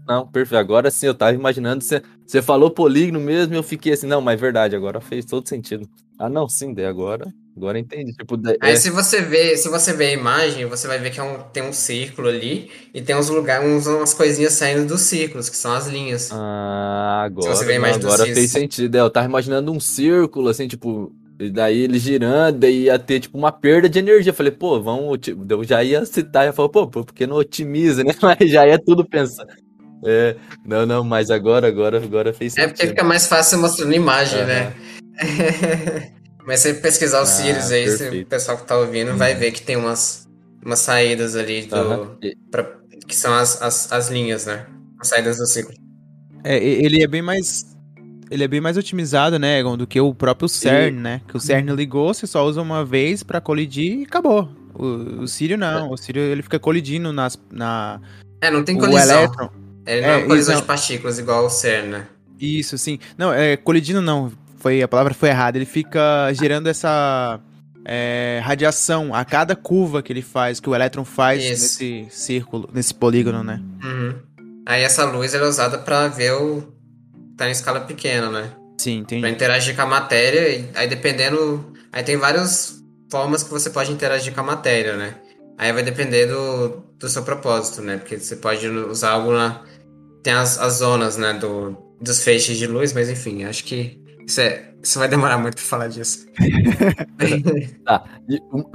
Não, 0.08 0.28
perfeito. 0.28 0.60
Agora 0.60 0.92
sim, 0.92 1.06
eu 1.06 1.16
tava 1.16 1.34
imaginando. 1.34 1.84
Você, 1.84 2.02
você 2.26 2.42
falou 2.42 2.70
polígono 2.70 3.20
mesmo 3.20 3.54
e 3.54 3.58
eu 3.58 3.64
fiquei 3.64 3.94
assim, 3.94 4.08
não, 4.08 4.22
mas 4.22 4.34
é 4.34 4.38
verdade, 4.38 4.76
agora 4.76 5.00
fez 5.00 5.26
todo 5.26 5.48
sentido. 5.48 5.90
Ah, 6.20 6.30
não, 6.30 6.48
sim, 6.50 6.74
daí 6.74 6.86
agora. 6.86 7.34
Agora 7.56 7.78
entendi. 7.78 8.14
Tipo, 8.14 8.36
daí, 8.36 8.58
Aí 8.60 8.74
é... 8.74 8.76
se 8.76 8.90
você 8.90 9.22
vê, 9.22 9.56
se 9.56 9.70
você 9.70 9.94
vê 9.94 10.08
a 10.08 10.14
imagem, 10.14 10.66
você 10.66 10.88
vai 10.88 10.98
ver 10.98 11.12
que 11.12 11.20
é 11.20 11.24
um, 11.24 11.40
tem 11.54 11.62
um 11.62 11.72
círculo 11.72 12.28
ali 12.28 12.70
e 12.94 13.02
tem 13.02 13.16
uns 13.16 13.30
lugares, 13.30 13.68
uns, 13.68 13.86
umas 13.86 14.14
coisinhas 14.14 14.54
saindo 14.54 14.88
dos 14.88 15.02
círculos, 15.02 15.50
que 15.50 15.56
são 15.56 15.74
as 15.74 15.88
linhas. 15.88 16.32
Ah, 16.32 17.24
agora. 17.26 17.54
Se 17.54 17.58
você 17.60 17.66
vê 17.66 17.74
a 17.74 17.76
imagem 17.76 18.00
não, 18.02 18.12
agora 18.12 18.34
fez 18.34 18.52
sentido. 18.52 18.96
É, 18.96 19.02
eu 19.02 19.10
tava 19.10 19.28
imaginando 19.28 19.72
um 19.72 19.80
círculo, 19.80 20.50
assim, 20.50 20.68
tipo, 20.68 21.14
e 21.40 21.52
daí 21.52 21.82
ele 21.82 22.00
girando, 22.00 22.58
daí 22.58 22.84
ia 22.84 22.98
ter, 22.98 23.20
tipo, 23.20 23.38
uma 23.38 23.52
perda 23.52 23.88
de 23.88 24.00
energia. 24.00 24.32
Eu 24.32 24.36
falei, 24.36 24.52
pô, 24.52 24.82
vamos. 24.82 25.20
Eu 25.28 25.64
já 25.64 25.84
ia 25.84 26.04
citar, 26.06 26.46
ia 26.46 26.54
falar, 26.54 26.70
pô, 26.70 26.88
porque 26.88 27.28
não 27.28 27.36
otimiza, 27.36 28.04
né? 28.04 28.14
Mas 28.22 28.50
já 28.50 28.68
ia 28.68 28.80
tudo 28.80 29.06
pensando. 29.06 29.52
É, 30.06 30.36
não, 30.66 30.86
não, 30.86 31.02
mas 31.02 31.32
agora, 31.32 31.66
agora, 31.66 31.96
agora 31.96 32.34
fez 32.34 32.52
sentido. 32.52 32.66
É 32.66 32.74
porque 32.74 32.88
fica 32.88 33.06
mais 33.06 33.26
fácil 33.26 33.60
mostrando 33.60 33.94
imagem, 33.94 34.42
uhum. 34.42 34.48
né? 34.48 34.74
mas 36.46 36.60
se 36.60 36.74
pesquisar 36.76 37.22
os 37.22 37.30
ah, 37.30 37.34
Sirius 37.34 37.72
aí, 37.72 38.22
o 38.22 38.26
pessoal 38.26 38.58
que 38.58 38.66
tá 38.66 38.78
ouvindo 38.78 39.12
uhum. 39.12 39.18
vai 39.18 39.36
ver 39.36 39.52
que 39.52 39.62
tem 39.62 39.76
umas, 39.76 40.28
umas 40.64 40.80
saídas 40.80 41.36
ali 41.36 41.66
do, 41.66 41.76
uhum. 41.76 42.18
pra, 42.52 42.70
que 43.08 43.16
são 43.16 43.34
as, 43.34 43.62
as, 43.62 43.92
as 43.92 44.10
linhas, 44.10 44.46
né? 44.46 44.66
As 45.00 45.08
saídas 45.08 45.38
do 45.38 45.46
ciclo. 45.46 45.74
É, 46.44 46.58
ele 46.58 47.02
é 47.02 47.08
bem 47.08 47.22
mais 47.22 47.74
ele 48.30 48.44
é 48.44 48.48
bem 48.48 48.60
mais 48.60 48.78
otimizado, 48.78 49.38
né, 49.38 49.60
Egon, 49.60 49.78
do 49.78 49.86
que 49.86 50.00
o 50.02 50.14
próprio 50.14 50.50
CERN, 50.50 50.98
e... 50.98 51.00
né? 51.00 51.22
Que 51.28 51.38
o 51.38 51.40
CERN 51.40 51.70
ligou, 51.76 52.12
você 52.12 52.26
só 52.26 52.44
usa 52.46 52.62
uma 52.62 52.84
vez 52.84 53.22
para 53.22 53.40
colidir 53.40 54.00
e 54.00 54.04
acabou. 54.04 54.50
O, 54.74 55.22
o 55.22 55.28
Sírio 55.28 55.56
não, 55.56 55.86
é. 55.86 55.90
o 55.90 55.96
Sírio 55.96 56.22
ele 56.22 56.42
fica 56.42 56.58
colidindo 56.58 57.14
nas, 57.14 57.40
na... 57.52 58.02
É, 58.42 58.50
não 58.50 58.64
tem 58.64 58.76
colisão. 58.76 59.20
O 59.20 59.24
elétron, 59.24 59.50
ele 59.86 60.02
não 60.02 60.10
é, 60.10 60.22
é 60.22 60.24
colisão 60.24 60.56
de 60.56 60.64
partículas 60.64 61.20
igual 61.20 61.46
o 61.46 61.50
CERN, 61.50 61.90
né? 61.90 62.08
Isso, 62.40 62.78
sim. 62.78 62.98
Não, 63.18 63.32
é 63.32 63.56
colidindo 63.56 64.02
não. 64.02 64.32
Foi, 64.64 64.82
a 64.82 64.88
palavra 64.88 65.14
foi 65.14 65.28
errada. 65.28 65.58
Ele 65.58 65.66
fica 65.66 66.32
gerando 66.32 66.68
essa 66.68 67.38
é, 67.84 68.40
radiação 68.42 69.14
a 69.14 69.26
cada 69.26 69.58
curva 69.58 70.02
que 70.02 70.14
ele 70.14 70.22
faz, 70.22 70.62
que 70.62 70.70
o 70.70 70.74
elétron 70.74 71.04
faz 71.04 71.44
Isso. 71.44 71.52
nesse 71.52 72.08
círculo, 72.10 72.70
nesse 72.74 72.94
polígono, 72.94 73.44
né? 73.44 73.62
Uhum. 73.84 74.16
Aí 74.66 74.82
essa 74.82 75.04
luz 75.04 75.34
é 75.34 75.44
usada 75.44 75.78
para 75.78 76.08
ver 76.08 76.32
o. 76.32 76.64
tá 77.36 77.50
em 77.50 77.52
escala 77.52 77.82
pequena, 77.82 78.30
né? 78.30 78.52
Sim, 78.78 79.00
entendi. 79.00 79.20
Pra 79.20 79.30
interagir 79.30 79.76
com 79.76 79.82
a 79.82 79.86
matéria, 79.86 80.48
e 80.48 80.70
aí 80.76 80.88
dependendo. 80.88 81.74
Aí 81.92 82.02
tem 82.02 82.16
várias 82.16 82.82
formas 83.12 83.44
que 83.44 83.52
você 83.52 83.70
pode 83.70 83.92
interagir 83.92 84.34
com 84.34 84.40
a 84.40 84.44
matéria, 84.44 84.96
né? 84.96 85.16
Aí 85.58 85.74
vai 85.74 85.84
depender 85.84 86.28
do, 86.28 86.82
do 86.98 87.10
seu 87.10 87.24
propósito, 87.24 87.82
né? 87.82 87.98
Porque 87.98 88.18
você 88.18 88.38
pode 88.38 88.66
usar 88.66 89.10
algo 89.10 89.34
na 89.34 89.62
tem 90.24 90.32
as, 90.32 90.58
as 90.58 90.76
zonas, 90.76 91.18
né, 91.18 91.34
do, 91.34 91.76
dos 92.00 92.24
feixes 92.24 92.58
de 92.58 92.66
luz, 92.66 92.94
mas 92.94 93.10
enfim, 93.10 93.44
acho 93.44 93.66
que 93.66 94.02
isso, 94.26 94.42
é, 94.42 94.70
isso 94.82 95.00
vai 95.00 95.08
demorar 95.08 95.38
muito 95.38 95.56
pra 95.56 95.64
falar 95.64 95.88
disso. 95.88 96.26
tá. 97.86 98.04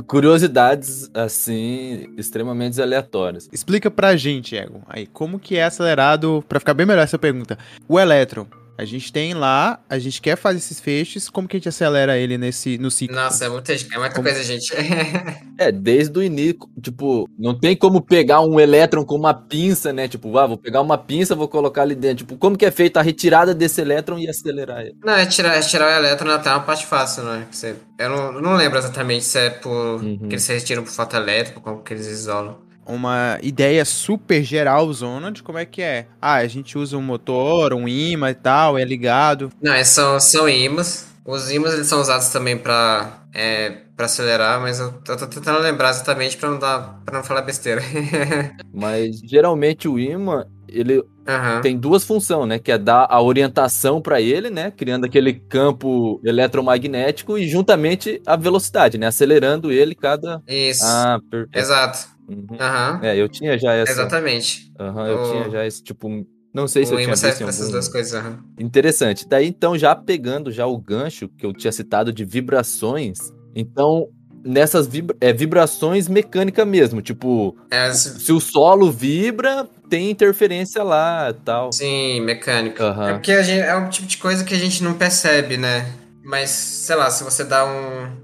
curiosidades, 0.07 1.11
assim, 1.15 2.15
extremamente 2.17 2.81
aleatórias. 2.81 3.49
Explica 3.53 3.91
pra 3.91 4.17
gente, 4.17 4.57
Ego, 4.57 4.83
aí, 4.89 5.07
como 5.07 5.39
que 5.39 5.57
é 5.57 5.65
acelerado, 5.65 6.45
pra 6.49 6.61
ficar 6.61 6.75
bem 6.75 6.87
melhor 6.87 7.03
essa 7.03 7.19
pergunta, 7.19 7.59
o 7.89 7.99
elétron, 7.99 8.47
A 8.79 8.85
gente 8.85 9.13
tem 9.13 9.35
lá, 9.35 9.81
a 9.91 9.99
gente 9.99 10.23
quer 10.23 10.37
fazer 10.37 10.59
esses 10.59 10.79
feixes, 10.79 11.29
como 11.29 11.49
que 11.49 11.57
a 11.57 11.59
gente 11.59 11.69
acelera 11.69 12.17
ele 12.17 12.39
nesse, 12.39 12.79
no 12.79 12.93
ciclo? 12.93 13.17
Nossa, 13.17 13.47
é 13.47 13.49
muita, 13.49 13.73
é 13.73 13.77
muita 13.99 14.11
Como- 14.15 14.23
coisa, 14.23 14.43
gente. 14.45 14.73
É, 15.61 15.73
desde 15.73 16.17
o 16.17 16.23
início, 16.23 16.57
tipo, 16.81 17.29
não 17.37 17.53
tem 17.59 17.77
como 17.77 18.01
pegar 18.01 18.41
um 18.43 18.61
elétron 18.61 19.05
com 19.05 19.17
uma 19.17 19.35
pinça, 19.35 19.93
né? 19.93 20.07
Tipo, 20.07 20.39
ah, 20.39 20.47
vou 20.47 20.57
pegar 20.57 20.81
uma 20.81 20.97
pinça, 20.97 21.35
vou 21.35 21.49
colocar 21.49 21.83
ali 21.83 21.97
dentro. 21.97 22.19
Tipo, 22.19 22.37
como 22.39 22.57
que 22.57 22.65
é 22.65 22.71
feita 22.71 23.01
a 23.01 23.03
retirada 23.03 23.53
desse 23.53 23.81
elétron 23.81 24.21
e 24.21 24.29
acelerar 24.29 24.83
ele? 24.83 24.95
Não, 25.05 25.15
é 25.15 25.27
tirar, 25.27 25.57
é 25.57 25.61
tirar 25.61 25.87
o 25.89 25.97
elétron 25.99 26.31
até 26.31 26.49
uma 26.51 26.61
parte 26.61 26.87
fácil, 26.87 27.25
né? 27.25 27.49
Você- 27.51 27.75
eu 27.99 28.09
não, 28.09 28.41
não 28.41 28.55
lembro 28.55 28.79
exatamente 28.79 29.25
se 29.25 29.37
é 29.37 29.51
por. 29.51 30.01
Uhum. 30.01 30.19
que 30.19 30.27
eles 30.37 30.43
se 30.45 30.53
retiram 30.55 30.85
por 30.85 30.93
falta 30.93 31.17
elétrico, 31.17 31.61
como 31.61 31.83
que 31.83 31.93
eles 31.93 32.07
isolam. 32.07 32.57
Uma 32.89 33.39
ideia 33.43 33.85
super 33.85 34.43
geral, 34.43 34.91
zona, 34.93 35.31
de 35.31 35.43
como 35.43 35.59
é 35.59 35.67
que 35.67 35.83
é. 35.83 36.07
Ah, 36.21 36.37
a 36.37 36.47
gente 36.47 36.79
usa 36.79 36.97
um 36.97 37.03
motor, 37.03 37.75
um 37.75 37.87
imã 37.87 38.31
e 38.31 38.35
tal, 38.35 38.79
é 38.79 38.85
ligado. 38.85 39.53
Não, 39.61 39.75
esses 39.75 39.93
são, 39.93 40.19
são 40.19 40.49
ímãs. 40.49 41.07
Os 41.25 41.51
ímãs 41.51 41.75
eles 41.75 41.87
são 41.87 42.01
usados 42.01 42.29
também 42.29 42.57
pra, 42.57 43.19
é, 43.35 43.83
pra 43.95 44.07
acelerar, 44.07 44.59
mas 44.63 44.81
eu, 44.81 44.95
eu 45.07 45.17
tô 45.19 45.27
tentando 45.27 45.59
lembrar 45.59 45.91
exatamente 45.91 46.39
pra 46.39 46.49
não, 46.49 46.59
dar, 46.59 47.03
pra 47.05 47.19
não 47.19 47.23
falar 47.23 47.43
besteira. 47.43 47.83
Mas 48.73 49.19
geralmente 49.23 49.87
o 49.87 49.99
ímã, 49.99 50.47
ele 50.67 51.03
Aham. 51.27 51.61
tem 51.61 51.77
duas 51.77 52.03
funções, 52.03 52.49
né? 52.49 52.59
Que 52.59 52.73
é 52.73 52.79
dar 52.79 53.07
a 53.11 53.21
orientação 53.21 54.01
para 54.01 54.23
ele, 54.23 54.49
né? 54.49 54.71
Criando 54.71 55.05
aquele 55.05 55.35
campo 55.35 56.19
eletromagnético 56.25 57.37
e 57.37 57.47
juntamente 57.47 58.23
a 58.25 58.35
velocidade, 58.35 58.97
né? 58.97 59.09
Acelerando 59.09 59.71
ele 59.71 59.95
cada. 59.95 60.41
Isso. 60.49 60.85
Ah, 60.87 61.21
perfeito. 61.31 61.59
Exato. 61.59 62.18
Uhum. 62.29 62.57
É, 63.03 63.17
eu 63.17 63.29
tinha 63.29 63.59
já 63.59 63.73
essa. 63.73 63.93
Exatamente. 63.93 64.71
Aham, 64.79 65.07
eu 65.09 65.19
O- 65.19 65.31
tinha 65.31 65.51
já 65.51 65.67
esse 65.67 65.83
tipo. 65.83 66.09
Não 66.55 66.67
sei 66.67 66.85
se 66.85 66.93
o 66.93 66.99
eu 66.99 67.05
tinha 67.05 67.11
visto 67.15 67.21
pra 67.23 67.31
essas 67.49 67.61
algum... 67.61 67.73
duas 67.73 67.89
coisas. 67.89 68.15
aham. 68.15 68.39
Interessante. 68.59 69.27
Daí 69.29 69.47
então 69.47 69.77
já 69.79 69.95
pegando 69.95 70.51
já 70.51 70.67
o 70.67 70.79
gancho 70.79 71.29
que 71.29 71.45
eu 71.47 71.53
tinha 71.53 71.73
citado 71.73 72.13
de 72.13 72.25
vibrações. 72.25 73.19
Então 73.55 74.09
nessas 74.45 74.87
vibra... 74.87 75.17
é, 75.21 75.33
vibrações 75.33 76.09
mecânicas 76.09 76.67
mesmo, 76.67 77.03
tipo 77.03 77.57
É, 77.71 77.87
as- 77.87 77.99
se 77.99 78.33
o 78.33 78.41
solo 78.41 78.91
vibra 78.91 79.69
tem 79.91 80.11
interferência 80.11 80.83
lá, 80.83 81.33
tal. 81.45 81.73
sim, 81.73 82.21
mecânico. 82.21 82.83
Aham. 82.83 83.09
É 83.09 83.13
porque 83.15 83.43
gente, 83.43 83.61
é 83.61 83.75
um 83.77 83.89
tipo 83.89 84.07
de 84.07 84.17
coisa 84.19 84.45
que 84.45 84.55
a 84.55 84.59
gente 84.59 84.83
não 84.83 84.95
percebe, 84.95 85.57
né? 85.57 85.93
Mas, 86.25 86.51
sei 86.51 86.95
lá, 86.97 87.11
se 87.11 87.25
você 87.25 87.43
dá 87.45 87.65
um. 87.65 88.17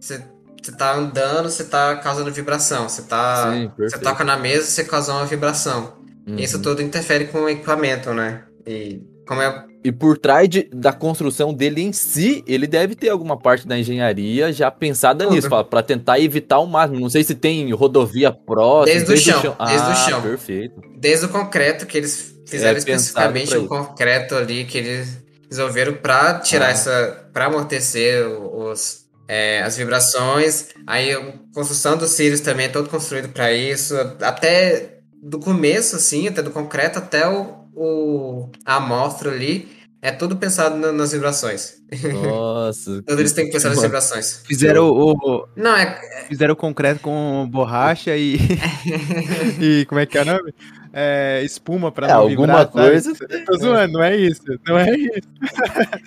Você, 0.00 0.22
você 0.70 0.76
tá 0.76 0.94
andando, 0.94 1.50
você 1.50 1.64
tá 1.64 1.96
causando 1.96 2.30
vibração. 2.32 2.88
Você 2.88 3.02
tá. 3.02 3.52
Sim, 3.52 3.70
você 3.78 3.98
toca 3.98 4.24
na 4.24 4.36
mesa, 4.36 4.66
você 4.66 4.84
causa 4.84 5.12
uma 5.12 5.24
vibração. 5.26 5.94
Uhum. 6.26 6.36
Isso 6.38 6.60
tudo 6.60 6.82
interfere 6.82 7.26
com 7.26 7.40
o 7.42 7.48
equipamento, 7.48 8.12
né? 8.12 8.42
E 8.66 9.00
como 9.26 9.40
é. 9.42 9.64
E 9.84 9.92
por 9.92 10.18
trás 10.18 10.48
de- 10.48 10.68
da 10.74 10.92
construção 10.92 11.54
dele 11.54 11.80
em 11.80 11.92
si, 11.92 12.42
ele 12.46 12.66
deve 12.66 12.94
ter 12.94 13.08
alguma 13.08 13.38
parte 13.38 13.66
da 13.66 13.78
engenharia 13.78 14.52
já 14.52 14.70
pensada 14.70 15.24
Tudo. 15.24 15.34
nisso, 15.36 15.48
para 15.48 15.82
tentar 15.82 16.18
evitar 16.18 16.58
o 16.58 16.66
máximo. 16.66 17.00
Não 17.00 17.08
sei 17.08 17.22
se 17.24 17.34
tem 17.34 17.70
rodovia 17.72 18.30
próxima. 18.32 18.98
Desde 19.04 19.12
o 19.12 19.16
chão, 19.16 19.56
desde 19.66 19.86
o 19.86 19.90
ah, 19.90 19.94
chão. 19.94 20.20
perfeito. 20.22 20.82
Desde 20.98 21.26
o 21.26 21.28
concreto, 21.28 21.86
que 21.86 21.96
eles 21.96 22.34
fizeram 22.46 22.74
É, 22.74 22.78
especificamente 22.78 23.56
o 23.56 23.66
concreto 23.68 24.34
ali, 24.34 24.64
que 24.64 24.78
eles 24.78 25.16
resolveram 25.48 25.94
pra 25.94 26.40
tirar 26.40 26.66
Ah. 26.66 26.70
essa. 26.70 27.24
pra 27.32 27.46
amortecer 27.46 28.26
os. 28.26 29.06
É, 29.28 29.60
as 29.62 29.76
vibrações, 29.76 30.68
aí 30.86 31.12
a 31.12 31.32
construção 31.54 31.96
dos 31.96 32.10
cílios 32.10 32.40
também 32.40 32.66
é 32.66 32.70
todo 32.70 32.88
construído 32.88 33.28
para 33.28 33.52
isso, 33.52 33.94
até 34.22 35.00
do 35.22 35.38
começo, 35.38 35.96
assim, 35.96 36.26
até 36.28 36.42
do 36.42 36.50
concreto 36.50 36.98
até 36.98 37.28
o, 37.28 37.64
o 37.74 38.50
a 38.64 38.76
amostra 38.76 39.30
ali, 39.30 39.68
é 40.00 40.10
tudo 40.12 40.36
pensado 40.36 40.76
na- 40.76 40.92
nas 40.92 41.12
vibrações. 41.12 41.74
Nossa. 42.22 43.02
Todos 43.06 43.18
eles 43.20 43.32
têm 43.32 43.46
que 43.46 43.52
pensar 43.52 43.70
nas 43.70 43.82
vibrações. 43.82 44.42
Fizeram 44.46 44.88
o, 44.88 45.12
o- 45.12 45.48
Não, 45.56 45.76
é. 45.76 46.24
fizeram 46.28 46.54
o 46.54 46.56
concreto 46.56 47.00
com 47.00 47.48
borracha 47.50 48.16
e. 48.16 48.38
e 49.60 49.84
como 49.86 50.00
é 50.00 50.06
que 50.06 50.16
é 50.16 50.22
o 50.22 50.24
nome? 50.24 50.54
É, 50.92 51.42
espuma 51.44 51.92
pra 51.92 52.06
É, 52.06 52.10
não 52.10 52.20
alguma 52.20 52.64
vibrar, 52.64 52.72
sabe? 52.72 52.72
coisa. 52.72 53.14
Tô 53.46 53.58
zoando, 53.58 53.92
não 53.94 54.02
é 54.02 54.16
isso. 54.16 54.42
Não 54.66 54.78
é 54.78 54.90
isso. 54.96 55.28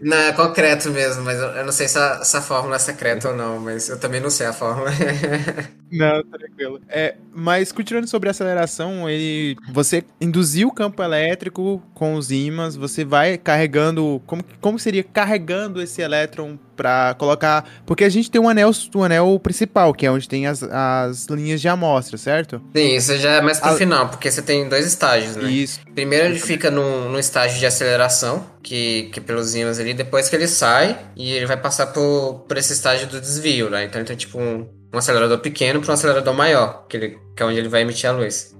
Não, 0.01 0.17
é 0.17 0.33
concreto 0.33 0.89
mesmo, 0.91 1.23
mas 1.23 1.39
eu, 1.39 1.47
eu 1.49 1.65
não 1.65 1.71
sei 1.71 1.87
se 1.87 1.97
a, 1.97 2.23
se 2.23 2.35
a 2.37 2.41
fórmula 2.41 2.75
é 2.75 2.79
secreta 2.79 3.29
ou 3.29 3.35
não, 3.35 3.59
mas 3.59 3.89
eu 3.89 3.99
também 3.99 4.19
não 4.21 4.29
sei 4.29 4.47
a 4.47 4.53
fórmula. 4.53 4.91
Não, 5.91 6.23
tranquilo. 6.23 6.79
É, 6.87 7.15
mas 7.33 7.69
continuando 7.73 8.07
sobre 8.07 8.29
a 8.29 8.31
aceleração, 8.31 9.09
ele, 9.09 9.57
você 9.73 10.05
induziu 10.21 10.69
o 10.69 10.73
campo 10.73 11.03
elétrico 11.03 11.83
com 11.93 12.13
os 12.15 12.31
ímãs, 12.31 12.77
você 12.77 13.03
vai 13.03 13.37
carregando, 13.37 14.21
como, 14.25 14.41
como 14.61 14.79
seria 14.79 15.03
carregando 15.03 15.81
esse 15.81 16.01
elétron 16.01 16.57
pra 16.81 17.13
colocar, 17.13 17.63
porque 17.85 18.03
a 18.03 18.09
gente 18.09 18.31
tem 18.31 18.41
um 18.41 18.49
anel, 18.49 18.71
o 18.95 19.03
anel 19.03 19.39
principal, 19.39 19.93
que 19.93 20.03
é 20.03 20.11
onde 20.11 20.27
tem 20.27 20.47
as, 20.47 20.63
as 20.63 21.27
linhas 21.27 21.61
de 21.61 21.67
amostra, 21.67 22.17
certo? 22.17 22.59
Sim, 22.75 22.95
isso 22.95 23.15
já 23.19 23.33
é 23.33 23.41
mais 23.41 23.59
pro 23.59 23.69
Ah. 23.69 23.75
final, 23.75 24.09
porque 24.09 24.31
você 24.31 24.41
tem 24.41 24.67
dois 24.67 24.87
estágios, 24.87 25.35
né? 25.35 25.49
Isso. 25.51 25.79
Primeiro 25.93 26.25
ele 26.25 26.39
fica 26.39 26.71
no, 26.71 27.07
no 27.09 27.19
estágio 27.19 27.59
de 27.59 27.65
aceleração, 27.67 28.43
que, 28.63 29.09
que 29.13 29.19
é 29.19 29.21
pelos 29.21 29.53
ímãs 29.53 29.77
ali, 29.77 29.93
depois 29.93 30.27
que 30.27 30.35
ele 30.35 30.47
sai, 30.47 30.97
e 31.15 31.31
ele 31.33 31.45
vai 31.45 31.57
passar 31.57 31.87
por, 31.87 32.45
por 32.47 32.57
esse 32.57 32.73
estágio 32.73 33.05
do 33.07 33.21
desvio, 33.21 33.69
né? 33.69 33.83
Então 33.85 34.01
ele 34.01 34.07
tem 34.07 34.17
tipo 34.17 34.39
um, 34.39 34.67
um 34.91 34.97
acelerador 34.97 35.37
pequeno 35.37 35.81
para 35.81 35.91
um 35.91 35.93
acelerador 35.93 36.33
maior, 36.33 36.87
que, 36.89 36.97
ele, 36.97 37.17
que 37.35 37.43
é 37.43 37.45
onde 37.45 37.59
ele 37.59 37.69
vai 37.69 37.81
emitir 37.83 38.09
a 38.09 38.13
luz. 38.13 38.55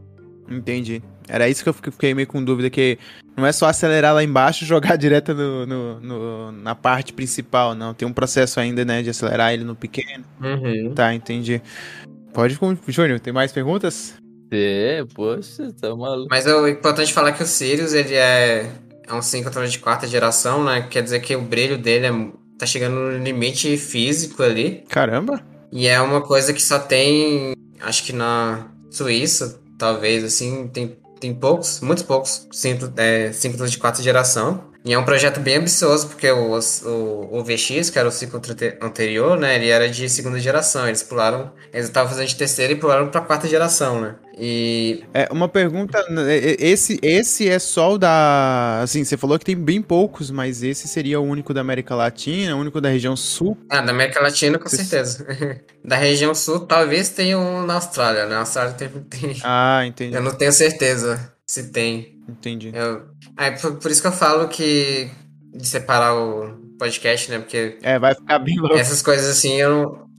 Entendi. 0.47 1.01
Era 1.33 1.47
isso 1.47 1.63
que 1.63 1.69
eu 1.69 1.73
fiquei- 1.73 2.13
meio 2.13 2.27
com 2.27 2.43
dúvida, 2.43 2.69
que 2.69 2.99
não 3.37 3.45
é 3.45 3.51
só 3.53 3.67
acelerar 3.67 4.13
lá 4.13 4.21
embaixo 4.23 4.63
e 4.63 4.67
jogar 4.67 4.95
direto 4.97 5.33
no, 5.33 5.65
no- 5.65 5.99
no- 6.01 6.51
na 6.51 6.75
parte 6.75 7.13
principal, 7.13 7.73
não. 7.73 7.93
Tem 7.93 8.05
um 8.07 8.11
processo 8.13 8.59
ainda, 8.59 8.83
né, 8.83 9.01
de 9.01 9.09
acelerar 9.09 9.53
ele 9.53 9.63
no 9.63 9.75
pequeno. 9.75 10.25
Uhum. 10.41 10.93
Tá, 10.93 11.13
entendi. 11.13 11.61
Pode, 12.33 12.57
Júnior, 12.87 13.19
tem 13.19 13.31
mais 13.33 13.51
perguntas? 13.51 14.13
É, 14.51 15.03
poxa, 15.15 15.71
tá 15.79 15.95
maluco. 15.95 16.27
Mas 16.29 16.45
é 16.45 16.69
importante 16.69 17.13
falar 17.13 17.31
que 17.31 17.41
o 17.43 17.45
Sirius, 17.47 17.93
ele 17.93 18.15
é, 18.15 18.69
é 19.07 19.13
um 19.13 19.21
síncrotron 19.21 19.65
de 19.65 19.79
quarta 19.79 20.05
geração, 20.05 20.63
né? 20.65 20.85
Quer 20.89 21.01
dizer 21.03 21.21
que 21.21 21.33
o 21.35 21.41
brilho 21.41 21.77
dele 21.77 22.07
é, 22.07 22.11
tá 22.57 22.65
chegando 22.65 22.95
no 22.95 23.17
limite 23.23 23.77
físico 23.77 24.43
ali. 24.43 24.83
Caramba! 24.89 25.41
E 25.71 25.87
é 25.87 26.01
uma 26.01 26.21
coisa 26.21 26.51
que 26.53 26.61
só 26.61 26.79
tem, 26.79 27.53
acho 27.79 28.03
que 28.03 28.11
na 28.11 28.67
Suíça, 28.89 29.57
talvez, 29.77 30.21
assim, 30.23 30.67
tem, 30.67 30.97
tem 31.21 31.33
poucos, 31.33 31.79
muitos 31.81 32.03
poucos 32.03 32.47
síncro- 32.51 32.91
é, 32.97 33.31
síncronos 33.31 33.71
de 33.71 33.77
quarta 33.77 34.01
geração. 34.03 34.70
E 34.83 34.93
é 34.93 34.97
um 34.97 35.05
projeto 35.05 35.39
bem 35.39 35.57
ambicioso, 35.57 36.07
porque 36.07 36.29
o, 36.31 36.57
o, 36.57 37.37
o 37.39 37.43
VX, 37.43 37.91
que 37.91 37.99
era 37.99 38.07
o 38.07 38.11
ciclo 38.11 38.39
ante- 38.39 38.77
anterior, 38.81 39.37
né, 39.37 39.55
ele 39.55 39.69
era 39.69 39.87
de 39.87 40.09
segunda 40.09 40.39
geração. 40.39 40.87
Eles 40.87 41.03
pularam, 41.03 41.51
eles 41.71 41.85
estavam 41.85 42.09
fazendo 42.09 42.27
de 42.27 42.35
terceira 42.35 42.73
e 42.73 42.75
pularam 42.75 43.07
pra 43.09 43.21
quarta 43.21 43.47
geração, 43.47 44.01
né? 44.01 44.15
E 44.37 45.03
É, 45.13 45.27
uma 45.31 45.47
pergunta, 45.47 46.01
né, 46.09 46.35
esse, 46.59 46.99
esse 47.03 47.47
é 47.47 47.59
só 47.59 47.93
o 47.93 47.97
da, 47.99 48.81
assim, 48.81 49.03
você 49.03 49.15
falou 49.17 49.37
que 49.37 49.45
tem 49.45 49.55
bem 49.55 49.83
poucos, 49.83 50.31
mas 50.31 50.63
esse 50.63 50.87
seria 50.87 51.19
o 51.19 51.23
único 51.23 51.53
da 51.53 51.61
América 51.61 51.93
Latina, 51.93 52.55
o 52.55 52.59
único 52.59 52.81
da 52.81 52.89
região 52.89 53.15
sul? 53.15 53.55
Ah, 53.69 53.81
da 53.81 53.91
América 53.91 54.19
Latina, 54.19 54.57
com 54.57 54.67
certeza. 54.69 55.27
da 55.85 55.95
região 55.95 56.33
sul, 56.33 56.61
talvez 56.61 57.09
tenha 57.09 57.37
um 57.37 57.65
na 57.67 57.75
Austrália, 57.75 58.25
né? 58.25 58.35
A 58.35 58.39
Austrália 58.39 58.73
tem, 58.73 58.89
tem- 58.89 59.37
Ah, 59.43 59.85
entendi, 59.85 60.15
Eu 60.15 60.23
não 60.23 60.31
tenho 60.33 60.51
certeza 60.51 61.31
se 61.45 61.69
tem. 61.71 62.19
Entendi. 62.31 62.71
Eu... 62.73 63.03
É 63.37 63.51
por, 63.51 63.75
por 63.77 63.91
isso 63.91 64.01
que 64.01 64.07
eu 64.07 64.11
falo 64.11 64.47
que. 64.47 65.09
De 65.53 65.67
separar 65.67 66.15
o 66.15 66.55
podcast, 66.79 67.29
né? 67.29 67.39
Porque 67.39 67.77
É, 67.81 67.99
vai 67.99 68.15
ficar 68.15 68.39
bem 68.39 68.57
louco. 68.59 68.75
essas 68.77 69.01
coisas 69.01 69.29
assim, 69.29 69.53
eu 69.59 69.69
não. 69.69 70.11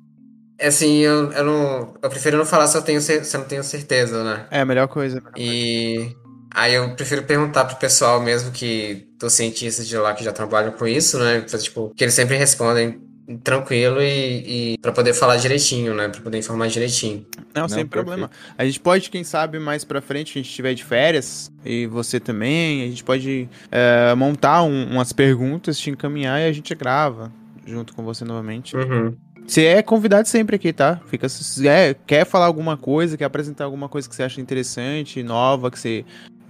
Assim, 0.61 0.99
eu, 0.99 1.33
eu 1.33 1.45
não. 1.45 1.95
Eu 2.03 2.11
prefiro 2.11 2.37
não 2.39 2.45
falar 2.45 2.67
se 2.67 2.77
eu, 2.77 2.83
tenho, 2.83 3.01
se 3.01 3.15
eu 3.19 3.41
não 3.41 3.47
tenho 3.47 3.65
certeza, 3.65 4.23
né? 4.23 4.47
É, 4.51 4.61
a 4.61 4.65
melhor 4.65 4.89
coisa. 4.89 5.17
melhor 5.17 5.33
coisa. 5.33 5.47
E. 5.47 6.15
Aí 6.55 6.75
eu 6.75 6.95
prefiro 6.95 7.23
perguntar 7.23 7.65
pro 7.65 7.77
pessoal 7.77 8.21
mesmo 8.21 8.53
que 8.53 9.07
dos 9.19 9.33
cientistas 9.33 9.89
de 9.89 9.97
lá 9.97 10.13
que 10.13 10.23
já 10.23 10.33
trabalham 10.33 10.73
com 10.73 10.87
isso, 10.87 11.19
né? 11.19 11.41
Tipo, 11.41 11.93
que 11.97 12.05
eles 12.05 12.13
sempre 12.15 12.37
respondem 12.37 13.01
tranquilo 13.45 14.01
e, 14.01 14.75
e 14.75 14.79
para 14.79 14.93
poder 14.93 15.15
falar 15.15 15.37
direitinho, 15.37 15.95
né? 15.95 16.09
Pra 16.09 16.21
poder 16.21 16.39
informar 16.39 16.69
direitinho. 16.69 17.25
Não, 17.55 17.63
Não, 17.63 17.69
sem 17.69 17.87
perfeito. 17.87 17.91
problema. 18.07 18.31
A 18.57 18.65
gente 18.65 18.81
pode, 18.81 19.11
quem 19.11 19.23
sabe, 19.25 19.59
mais 19.59 19.85
pra 19.85 20.01
frente, 20.01 20.31
a 20.31 20.35
gente 20.35 20.49
estiver 20.49 20.75
de 20.75 20.85
férias, 20.85 21.51
e 21.65 21.87
você 21.87 22.19
também, 22.19 22.83
a 22.83 22.87
gente 22.87 23.05
pode 23.05 23.49
é, 23.71 24.15
montar 24.15 24.63
um- 24.63 24.87
umas 24.93 25.13
perguntas, 25.13 25.79
te 25.79 25.91
encaminhar 25.91 26.41
e 26.41 26.47
a 26.47 26.53
gente 26.53 26.75
grava 26.75 27.33
junto 27.67 27.95
com 27.95 28.03
você 28.03 28.25
novamente. 28.25 28.77
Uhum. 28.77 29.15
Você 29.47 29.65
é 29.67 29.83
convidado 29.83 30.29
sempre 30.29 30.55
aqui, 30.55 30.73
tá? 30.73 31.01
Fica, 31.07 31.29
se 31.29 31.67
é, 31.67 31.95
quer 32.07 32.25
falar 32.25 32.47
alguma 32.47 32.77
coisa, 32.77 33.17
quer 33.17 33.25
apresentar 33.25 33.65
alguma 33.65 33.89
coisa 33.89 34.09
que 34.09 34.15
você 34.15 34.23
acha 34.23 34.41
interessante, 34.41 35.21
nova, 35.23 35.69
que 35.69 35.79
você 35.79 36.05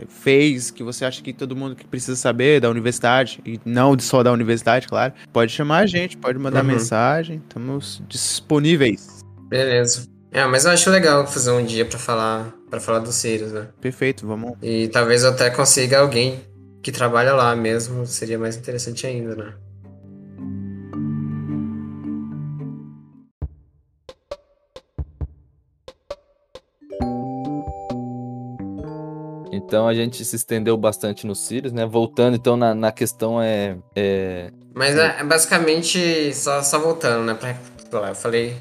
fez, 0.08 0.70
que 0.70 0.82
você 0.82 1.04
acha 1.04 1.22
que 1.22 1.32
todo 1.32 1.54
mundo 1.56 1.76
que 1.76 1.86
precisa 1.86 2.16
saber 2.16 2.60
da 2.60 2.70
universidade, 2.70 3.40
e 3.44 3.60
não 3.64 3.98
só 3.98 4.22
da 4.22 4.32
universidade, 4.32 4.88
claro, 4.88 5.12
pode 5.32 5.52
chamar 5.52 5.78
a 5.78 5.86
gente, 5.86 6.16
pode 6.16 6.38
mandar 6.38 6.60
Uhum. 6.60 6.66
mensagem, 6.68 7.36
estamos 7.46 8.02
disponíveis. 8.08 9.20
Beleza. 9.48 10.06
É, 10.30 10.44
mas 10.46 10.64
eu 10.64 10.70
acho 10.70 10.88
legal 10.90 11.26
fazer 11.26 11.50
um 11.50 11.64
dia 11.64 11.84
pra 11.84 11.98
falar 11.98 12.52
para 12.70 12.80
falar 12.80 13.00
dos 13.00 13.14
Sirius, 13.16 13.52
né? 13.52 13.68
Perfeito, 13.82 14.26
vamos. 14.26 14.52
E 14.62 14.88
talvez 14.88 15.24
eu 15.24 15.30
até 15.30 15.50
consiga 15.50 15.98
alguém 15.98 16.40
que 16.82 16.90
trabalha 16.90 17.34
lá 17.34 17.54
mesmo, 17.54 18.06
seria 18.06 18.38
mais 18.38 18.56
interessante 18.56 19.06
ainda, 19.06 19.36
né? 19.36 19.52
Então 29.64 29.88
a 29.88 29.94
gente 29.94 30.24
se 30.24 30.36
estendeu 30.36 30.76
bastante 30.76 31.26
nos 31.26 31.40
Sirius, 31.40 31.72
né? 31.72 31.86
Voltando 31.86 32.36
então 32.36 32.56
na, 32.56 32.74
na 32.74 32.92
questão 32.92 33.40
é, 33.40 33.76
é... 33.96 34.50
Mas 34.74 34.96
é, 34.96 35.20
é 35.20 35.24
basicamente, 35.24 36.32
só, 36.34 36.62
só 36.62 36.78
voltando, 36.78 37.24
né? 37.24 37.34
Pra, 37.34 38.00
lá, 38.00 38.08
eu 38.10 38.14
falei, 38.14 38.56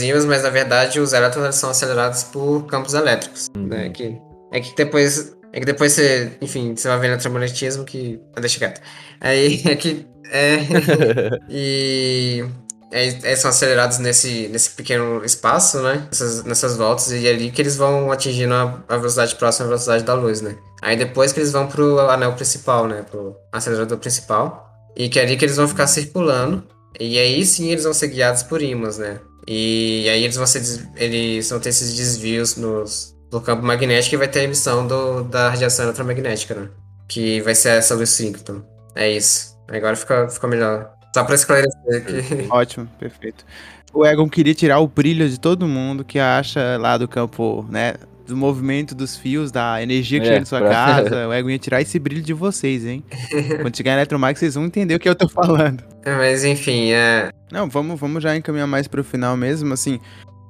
ímãs, 0.00 0.24
mas 0.24 0.42
na 0.42 0.50
verdade 0.50 1.00
os 1.00 1.12
elétrons 1.12 1.54
são 1.54 1.70
acelerados 1.70 2.24
por 2.24 2.66
campos 2.66 2.94
elétricos. 2.94 3.48
Uhum. 3.56 3.66
Né? 3.66 3.90
Que, 3.90 4.20
é 4.52 4.60
que 4.60 4.74
depois. 4.74 5.34
É 5.52 5.60
que 5.60 5.66
depois 5.66 5.92
você, 5.92 6.32
enfim, 6.40 6.76
você 6.76 6.86
vai 6.88 6.98
ver 6.98 7.06
eletromagnetismo 7.08 7.84
que. 7.84 8.20
Ah, 8.34 8.40
deixa 8.40 8.58
quieto. 8.58 8.80
Aí 9.20 9.62
é 9.64 9.76
que. 9.76 10.06
É, 10.30 10.58
e. 11.48 12.44
É, 12.92 13.32
é, 13.32 13.36
são 13.36 13.50
acelerados 13.50 13.98
nesse, 13.98 14.48
nesse 14.48 14.70
pequeno 14.70 15.24
espaço, 15.24 15.82
né? 15.82 16.06
Nessas, 16.06 16.44
nessas 16.44 16.76
voltas, 16.76 17.10
e 17.10 17.26
é 17.26 17.30
ali 17.30 17.50
que 17.50 17.60
eles 17.60 17.76
vão 17.76 18.12
atingindo 18.12 18.54
a, 18.54 18.84
a 18.88 18.96
velocidade 18.96 19.34
próxima 19.34 19.66
à 19.66 19.68
velocidade 19.68 20.04
da 20.04 20.14
luz, 20.14 20.40
né? 20.40 20.56
Aí 20.82 20.96
depois 20.96 21.32
que 21.32 21.40
eles 21.40 21.52
vão 21.52 21.66
pro 21.66 21.98
anel 22.08 22.32
principal, 22.34 22.86
né? 22.86 23.04
Pro 23.10 23.36
acelerador 23.52 23.98
principal. 23.98 24.66
E 24.96 25.08
que 25.08 25.18
é 25.18 25.22
ali 25.22 25.36
que 25.36 25.44
eles 25.44 25.56
vão 25.56 25.68
ficar 25.68 25.86
circulando. 25.86 26.62
E 26.98 27.18
aí 27.18 27.44
sim 27.44 27.70
eles 27.70 27.84
vão 27.84 27.92
ser 27.92 28.08
guiados 28.08 28.42
por 28.42 28.62
ímãs, 28.62 28.98
né? 28.98 29.20
E 29.46 30.08
aí 30.08 30.24
eles 30.24 30.36
vão, 30.36 30.46
ser, 30.46 30.62
eles 30.96 31.50
vão 31.50 31.60
ter 31.60 31.68
esses 31.68 31.94
desvios 31.94 32.56
nos, 32.56 33.14
no 33.32 33.40
campo 33.40 33.62
magnético 33.62 34.14
e 34.14 34.18
vai 34.18 34.28
ter 34.28 34.40
a 34.40 34.44
emissão 34.44 34.86
do, 34.86 35.22
da 35.24 35.50
radiação 35.50 35.84
eletromagnética, 35.84 36.54
né? 36.54 36.68
Que 37.08 37.40
vai 37.42 37.54
ser 37.54 37.70
essa 37.70 37.94
luz 37.94 38.10
síncron. 38.10 38.62
É 38.94 39.10
isso. 39.10 39.56
Agora 39.68 39.94
ficou, 39.94 40.28
ficou 40.28 40.48
melhor. 40.48 40.95
Só 41.16 41.24
pra 41.24 41.34
esclarecer 41.34 41.96
aqui. 41.96 42.46
Ótimo, 42.50 42.86
perfeito. 43.00 43.42
O 43.90 44.04
Egon 44.04 44.28
queria 44.28 44.52
tirar 44.54 44.80
o 44.80 44.86
brilho 44.86 45.26
de 45.30 45.40
todo 45.40 45.66
mundo 45.66 46.04
que 46.04 46.18
acha 46.18 46.76
lá 46.78 46.98
do 46.98 47.08
campo, 47.08 47.64
né? 47.70 47.94
Do 48.26 48.36
movimento 48.36 48.94
dos 48.94 49.16
fios, 49.16 49.50
da 49.50 49.82
energia 49.82 50.20
que 50.20 50.26
É, 50.26 50.28
chega 50.28 50.40
na 50.40 50.44
sua 50.46 50.58
pra- 50.60 50.68
casa. 50.68 51.26
O 51.26 51.32
Egon 51.32 51.48
ia 51.48 51.58
tirar 51.58 51.80
esse 51.80 51.98
brilho 51.98 52.20
de 52.20 52.34
vocês, 52.34 52.84
hein? 52.84 53.02
Quando 53.62 53.74
chegar 53.74 53.92
em 53.92 53.94
Eletromag, 53.94 54.38
vocês 54.38 54.56
vão 54.56 54.66
entender 54.66 54.94
o 54.94 54.98
que 55.00 55.08
eu 55.08 55.14
tô 55.14 55.26
falando. 55.26 55.82
É, 56.04 56.14
Mas 56.14 56.44
enfim, 56.44 56.90
é. 56.90 57.30
Não, 57.50 57.66
vamos, 57.66 57.98
vamos 57.98 58.22
já 58.22 58.36
encaminhar 58.36 58.66
mais 58.66 58.86
pro 58.86 59.02
final 59.02 59.38
mesmo, 59.38 59.72
assim. 59.72 59.98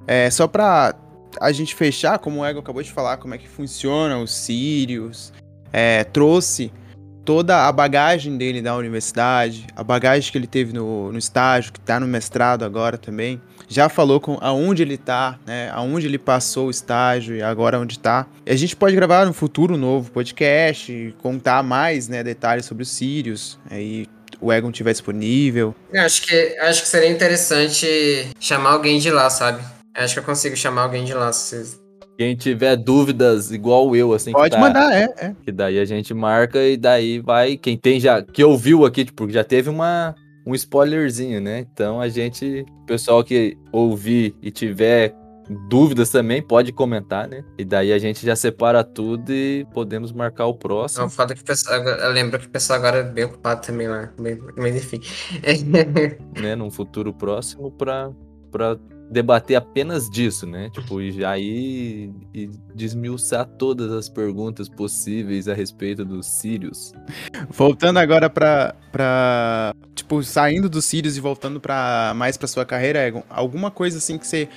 É, 0.04 0.28
só 0.30 0.48
pra 0.48 0.96
a 1.40 1.52
gente 1.52 1.76
fechar, 1.76 2.18
como 2.18 2.40
o 2.40 2.44
Egon 2.44 2.58
acabou 2.58 2.82
de 2.82 2.90
falar, 2.90 3.18
como 3.18 3.34
é 3.34 3.38
que 3.38 3.46
funciona 3.48 4.18
os 4.18 4.34
Sirius, 4.34 5.32
é, 5.72 6.02
trouxe 6.02 6.72
toda 7.26 7.66
a 7.66 7.72
bagagem 7.72 8.38
dele 8.38 8.62
da 8.62 8.76
universidade, 8.76 9.66
a 9.74 9.82
bagagem 9.82 10.30
que 10.30 10.38
ele 10.38 10.46
teve 10.46 10.72
no, 10.72 11.10
no 11.10 11.18
estágio, 11.18 11.72
que 11.72 11.80
tá 11.80 11.98
no 11.98 12.06
mestrado 12.06 12.64
agora 12.64 12.96
também. 12.96 13.42
Já 13.68 13.88
falou 13.88 14.20
com 14.20 14.38
aonde 14.40 14.82
ele 14.82 14.96
tá, 14.96 15.40
né? 15.44 15.68
Aonde 15.74 16.06
ele 16.06 16.18
passou 16.18 16.68
o 16.68 16.70
estágio 16.70 17.34
e 17.34 17.42
agora 17.42 17.80
onde 17.80 17.98
tá. 17.98 18.28
E 18.46 18.52
a 18.52 18.56
gente 18.56 18.76
pode 18.76 18.94
gravar 18.94 19.26
no 19.26 19.32
futuro 19.32 19.74
um 19.74 19.76
novo 19.76 20.12
podcast, 20.12 21.14
contar 21.20 21.64
mais, 21.64 22.06
né, 22.08 22.22
detalhes 22.22 22.64
sobre 22.64 22.84
os 22.84 22.90
Sirius, 22.90 23.58
aí 23.68 24.06
o 24.40 24.52
Egon 24.52 24.70
tiver 24.70 24.92
disponível. 24.92 25.74
Eu 25.92 26.02
acho 26.02 26.22
que, 26.22 26.56
acho 26.60 26.82
que 26.82 26.88
seria 26.88 27.10
interessante 27.10 28.30
chamar 28.38 28.70
alguém 28.70 29.00
de 29.00 29.10
lá, 29.10 29.28
sabe? 29.28 29.60
Acho 29.92 30.14
que 30.14 30.20
eu 30.20 30.24
consigo 30.24 30.54
chamar 30.56 30.82
alguém 30.82 31.04
de 31.04 31.12
lá. 31.12 31.32
Se. 31.32 31.85
Quem 32.18 32.34
tiver 32.34 32.76
dúvidas 32.76 33.50
igual 33.50 33.94
eu, 33.94 34.12
assim, 34.14 34.30
que 34.32 34.38
Pode 34.38 34.52
tá- 34.54 34.58
mandar, 34.58 34.90
é, 34.96 35.14
é. 35.18 35.34
Que 35.42 35.52
daí 35.52 35.78
a 35.78 35.84
gente 35.84 36.14
marca 36.14 36.62
e 36.62 36.76
daí 36.76 37.18
vai. 37.20 37.56
Quem 37.56 37.76
tem 37.76 38.00
já. 38.00 38.22
Que 38.22 38.42
ouviu 38.42 38.84
aqui, 38.86 39.04
tipo, 39.04 39.28
já 39.28 39.44
teve 39.44 39.68
uma, 39.68 40.14
um 40.46 40.54
spoilerzinho, 40.54 41.40
né? 41.40 41.66
Então 41.72 42.00
a 42.00 42.08
gente. 42.08 42.64
O 42.82 42.86
pessoal 42.86 43.22
que 43.22 43.56
ouvir 43.70 44.34
e 44.40 44.50
tiver 44.50 45.14
dúvidas 45.68 46.10
também 46.10 46.42
pode 46.42 46.72
comentar, 46.72 47.28
né? 47.28 47.44
E 47.58 47.64
daí 47.64 47.92
a 47.92 47.98
gente 47.98 48.24
já 48.26 48.34
separa 48.34 48.82
tudo 48.82 49.30
e 49.32 49.64
podemos 49.72 50.10
marcar 50.10 50.46
o 50.46 50.52
Não, 50.52 50.56
próximo. 50.58 51.08
foda 51.10 51.34
que 51.36 51.42
o 51.42 51.44
pessoal, 51.44 51.80
eu 51.84 52.12
lembro 52.12 52.38
que 52.40 52.46
o 52.46 52.50
pessoal 52.50 52.78
agora 52.80 52.96
é 52.98 53.02
bem 53.04 53.24
ocupado 53.26 53.60
também 53.64 53.86
lá. 53.88 54.10
bem- 54.20 54.38
Mas 54.56 54.74
enfim. 54.76 55.00
né, 56.40 56.56
num 56.56 56.70
futuro 56.70 57.12
próximo 57.12 57.70
para 57.70 58.10
para 58.50 58.78
debater 59.10 59.56
apenas 59.56 60.10
disso, 60.10 60.46
né? 60.46 60.68
Tipo, 60.70 61.00
e 61.00 61.10
ir 61.10 62.12
e 62.34 62.50
desmiuçar 62.74 63.46
todas 63.46 63.92
as 63.92 64.08
perguntas 64.08 64.68
possíveis 64.68 65.48
a 65.48 65.54
respeito 65.54 66.04
dos 66.04 66.26
Sirius. 66.26 66.92
Voltando 67.50 67.98
agora 67.98 68.28
pra, 68.28 68.74
pra. 68.90 69.74
Tipo, 69.94 70.22
saindo 70.22 70.68
dos 70.68 70.84
Sirius 70.84 71.16
e 71.16 71.20
voltando 71.20 71.60
pra 71.60 72.12
mais 72.16 72.36
pra 72.36 72.48
sua 72.48 72.64
carreira, 72.64 73.06
Egon, 73.06 73.22
alguma 73.28 73.70
coisa 73.70 73.98
assim 73.98 74.18
que 74.18 74.26
você. 74.26 74.48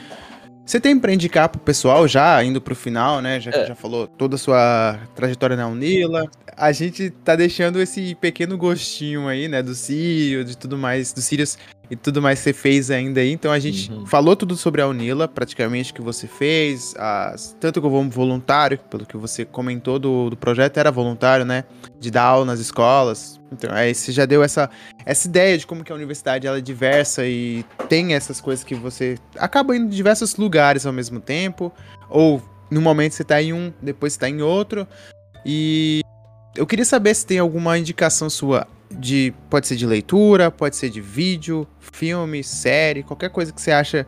Você 0.66 0.80
tem 0.80 1.00
pra 1.00 1.12
indicar 1.12 1.50
pro 1.50 1.60
pessoal 1.60 2.08
já, 2.08 2.44
indo 2.44 2.62
pro 2.62 2.76
final, 2.76 3.22
né? 3.24 3.40
Já 3.40 3.52
que 3.52 3.58
É. 3.58 3.66
já 3.66 3.74
falou 3.76 4.06
toda 4.06 4.36
a 4.36 4.38
sua 4.38 5.00
trajetória 5.16 5.56
na 5.56 5.68
Unila. 5.68 6.30
A 6.56 6.72
gente 6.72 7.10
tá 7.10 7.36
deixando 7.36 7.82
esse 7.82 8.14
pequeno 8.14 8.56
gostinho 8.56 9.28
aí, 9.28 9.48
né? 9.48 9.64
Do 9.64 9.74
Sirius, 9.74 10.46
de 10.46 10.56
tudo 10.58 10.78
mais, 10.78 11.12
dos 11.12 11.24
Sirius 11.24 11.58
e 11.90 11.96
tudo 11.96 12.22
mais 12.22 12.40
que 12.40 12.44
você 12.44 12.54
fez 12.54 12.92
ainda 12.92 13.20
aí. 13.20 13.32
Então 13.32 13.52
a 13.52 13.60
gente 13.60 13.92
Uhum. 13.92 14.06
falou 14.06 14.36
tudo 14.36 14.56
sobre 14.56 14.82
a 14.82 14.88
Unila, 14.88 15.28
praticamente, 15.28 15.94
que 15.94 16.02
você 16.02 16.28
fez. 16.28 16.94
As, 16.98 17.56
tanto 17.60 17.82
como 17.82 18.10
voluntário, 18.10 18.78
pelo 18.90 19.06
que 19.06 19.18
você 19.18 19.44
comentou 19.46 19.98
do, 20.00 20.30
do 20.30 20.38
projeto, 20.38 20.78
era 20.78 20.92
voluntário, 20.92 21.46
né? 21.46 21.64
de 22.00 22.10
dar 22.10 22.24
aula 22.24 22.46
nas 22.46 22.60
escolas. 22.60 23.40
Então, 23.52 23.70
aí 23.74 23.94
você 23.94 24.12
já 24.12 24.26
deu 24.26 24.42
essa, 24.42 24.70
essa 25.06 25.28
ideia 25.28 25.58
de 25.58 25.68
como 25.68 25.84
que 25.84 25.92
a 25.92 25.96
universidade 25.96 26.48
ela 26.48 26.60
é 26.60 26.62
diversa 26.62 27.26
e 27.26 27.66
tem 27.90 28.14
essas 28.14 28.40
coisas 28.40 28.64
que 28.64 28.74
você 28.74 29.18
acaba 29.38 29.76
indo 29.76 29.88
em 29.88 29.90
diversos 29.90 30.38
lugares 30.38 30.86
ao 30.86 30.94
mesmo 30.94 31.20
tempo, 31.20 31.74
ou 32.10 32.42
no 32.72 32.80
momento 32.80 33.14
você 33.14 33.24
tá 33.26 33.42
em 33.42 33.52
um, 33.52 33.74
depois 33.82 34.14
você 34.14 34.20
tá 34.20 34.30
em 34.30 34.42
outro. 34.42 34.88
E 35.46 36.02
eu 36.56 36.66
queria 36.66 36.86
saber 36.86 37.14
se 37.14 37.26
tem 37.26 37.40
alguma 37.40 37.78
indicação 37.78 38.30
sua 38.30 38.66
de 38.92 39.34
pode 39.50 39.68
ser 39.68 39.76
de 39.76 39.86
leitura, 39.86 40.50
pode 40.50 40.76
ser 40.76 40.90
de 40.90 41.02
vídeo, 41.02 41.68
filme, 41.80 42.44
série, 42.44 43.04
qualquer 43.04 43.30
coisa 43.30 43.52
que 43.52 43.62
você 43.62 43.72
acha 43.72 44.06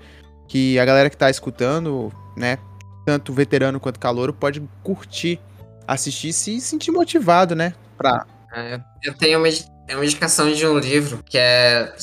que 0.47 0.77
a 0.79 0.85
galera 0.85 1.09
que 1.09 1.17
tá 1.17 1.29
escutando, 1.29 2.11
né, 2.35 2.57
tanto 3.05 3.31
veterano 3.33 3.79
quanto 3.79 3.99
calouro 3.99 4.33
pode 4.33 4.61
curtir, 4.83 5.39
assistir 5.87 6.29
e 6.29 6.33
se 6.33 6.61
sentir 6.61 6.91
motivado, 6.91 7.55
né, 7.55 7.73
pra 7.97 8.25
É, 8.53 8.79
eu 9.03 9.13
tenho 9.13 9.39
uma, 9.39 9.47
é 9.87 9.95
uma 9.95 10.03
indicação 10.03 10.51
de 10.51 10.65
um 10.65 10.77
livro 10.77 11.23
que 11.23 11.37
é. 11.37 11.93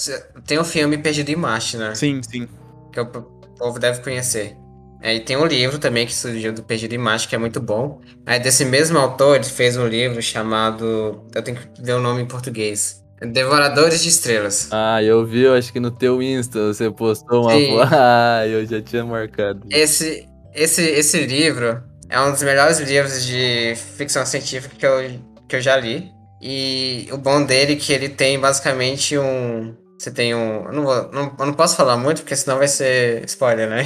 Tem 0.47 0.59
o 0.59 0.64
filme 0.64 0.97
Perdido 0.99 1.31
em 1.31 1.37
Marte, 1.37 1.76
né? 1.76 1.95
Sim, 1.95 2.22
sim. 2.22 2.49
que 2.93 3.01
o 3.01 3.07
povo 3.07 3.79
deve 3.79 4.03
conhecer. 4.03 4.57
É, 5.01 5.15
e 5.15 5.21
tem 5.21 5.37
um 5.37 5.47
livro 5.47 5.79
também 5.79 6.07
que 6.07 6.15
surgiu 6.15 6.53
do 6.53 6.63
Perdido 6.63 6.95
em 6.95 6.99
Marte, 6.99 7.29
que 7.29 7.35
é 7.35 7.39
muito 7.39 7.61
bom. 7.61 8.01
Aí 8.27 8.41
desse 8.41 8.65
mesmo 8.65 8.99
autor, 8.99 9.37
ele 9.37 9.45
fez 9.45 9.77
um 9.77 9.87
livro 9.87 10.21
chamado. 10.21 11.25
Eu 11.35 11.43
tenho 11.43 11.57
que 11.57 11.83
ver 11.83 11.93
o 11.93 12.01
nome 12.01 12.23
em 12.23 12.27
português. 12.27 13.03
Devoradores 13.21 14.03
de 14.03 14.09
Estrelas. 14.09 14.69
Ah, 14.71 15.03
eu 15.03 15.27
vi, 15.27 15.43
eu 15.43 15.55
acho 15.55 15.73
que 15.73 15.81
no 15.81 15.91
teu 15.91 16.23
Insta 16.23 16.69
você 16.69 16.91
postou 16.91 17.43
uma 17.43 17.53
Sim. 17.53 17.77
Ah, 17.91 18.47
eu 18.47 18.65
já 18.65 18.81
tinha 18.81 19.05
marcado. 19.05 19.67
Esse, 19.71 20.29
esse, 20.55 20.83
esse 20.83 21.27
livro 21.27 21.83
é 22.09 22.21
um 22.21 22.31
dos 22.31 22.43
melhores 22.43 22.79
livros 22.79 23.25
de 23.25 23.75
ficção 23.97 24.25
científica 24.25 24.75
que 24.77 24.87
eu, 24.87 25.21
que 25.49 25.57
eu 25.57 25.61
já 25.61 25.77
li. 25.77 26.13
E 26.41 27.09
o 27.11 27.19
bom 27.19 27.45
dele 27.45 27.73
é 27.73 27.77
que 27.77 27.93
ele 27.93 28.09
tem 28.09 28.39
basicamente 28.39 29.19
um. 29.19 29.75
Você 29.99 30.13
tem 30.13 30.33
um. 30.33 30.65
Eu 30.67 30.73
não, 30.73 30.85
vou, 30.85 31.11
não, 31.13 31.37
eu 31.39 31.47
não 31.47 31.53
posso 31.53 31.75
falar 31.75 31.97
muito, 31.97 32.23
porque 32.23 32.37
senão 32.37 32.59
vai 32.59 32.69
ser 32.69 33.25
spoiler, 33.25 33.69
né? 33.69 33.85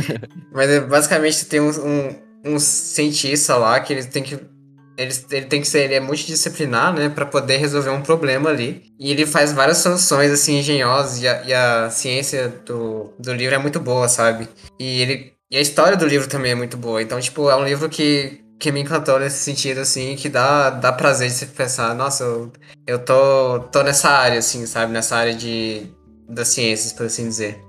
Mas 0.50 0.70
é, 0.70 0.80
basicamente 0.80 1.36
você 1.36 1.44
tem 1.44 1.60
um, 1.60 1.68
um, 1.68 2.54
um 2.54 2.58
cientista 2.58 3.56
lá 3.56 3.78
que 3.78 3.92
ele 3.92 4.04
tem 4.04 4.22
que. 4.22 4.38
Ele, 4.96 5.14
ele 5.30 5.46
tem 5.46 5.60
que 5.60 5.68
ser. 5.68 5.84
Ele 5.84 5.94
é 5.94 6.00
multidisciplinar, 6.00 6.94
né? 6.94 7.10
Pra 7.10 7.26
poder 7.26 7.58
resolver 7.58 7.90
um 7.90 8.00
problema 8.00 8.48
ali. 8.48 8.82
E 8.98 9.10
ele 9.10 9.26
faz 9.26 9.52
várias 9.52 9.78
soluções, 9.78 10.30
assim, 10.30 10.58
engenhosas. 10.58 11.20
E 11.22 11.28
a, 11.28 11.42
e 11.42 11.52
a 11.52 11.90
ciência 11.90 12.48
do, 12.64 13.12
do 13.18 13.34
livro 13.34 13.54
é 13.54 13.58
muito 13.58 13.78
boa, 13.78 14.08
sabe? 14.08 14.48
E 14.78 15.02
ele. 15.02 15.32
E 15.50 15.58
a 15.58 15.60
história 15.60 15.98
do 15.98 16.06
livro 16.06 16.28
também 16.28 16.52
é 16.52 16.54
muito 16.54 16.78
boa. 16.78 17.02
Então, 17.02 17.20
tipo, 17.20 17.50
é 17.50 17.56
um 17.56 17.64
livro 17.64 17.86
que, 17.90 18.41
que 18.62 18.70
me 18.70 18.80
encantou 18.80 19.18
nesse 19.18 19.38
sentido, 19.38 19.80
assim, 19.80 20.14
que 20.14 20.28
dá, 20.28 20.70
dá 20.70 20.92
prazer 20.92 21.26
de 21.28 21.34
você 21.34 21.46
pensar, 21.46 21.92
nossa, 21.96 22.22
eu, 22.22 22.52
eu 22.86 22.98
tô, 23.00 23.58
tô 23.72 23.82
nessa 23.82 24.08
área, 24.08 24.38
assim, 24.38 24.64
sabe? 24.66 24.92
Nessa 24.92 25.16
área 25.16 25.34
de, 25.34 25.88
das 26.28 26.46
ciências, 26.46 26.92
por 26.92 27.06
assim 27.06 27.24
dizer. 27.28 27.60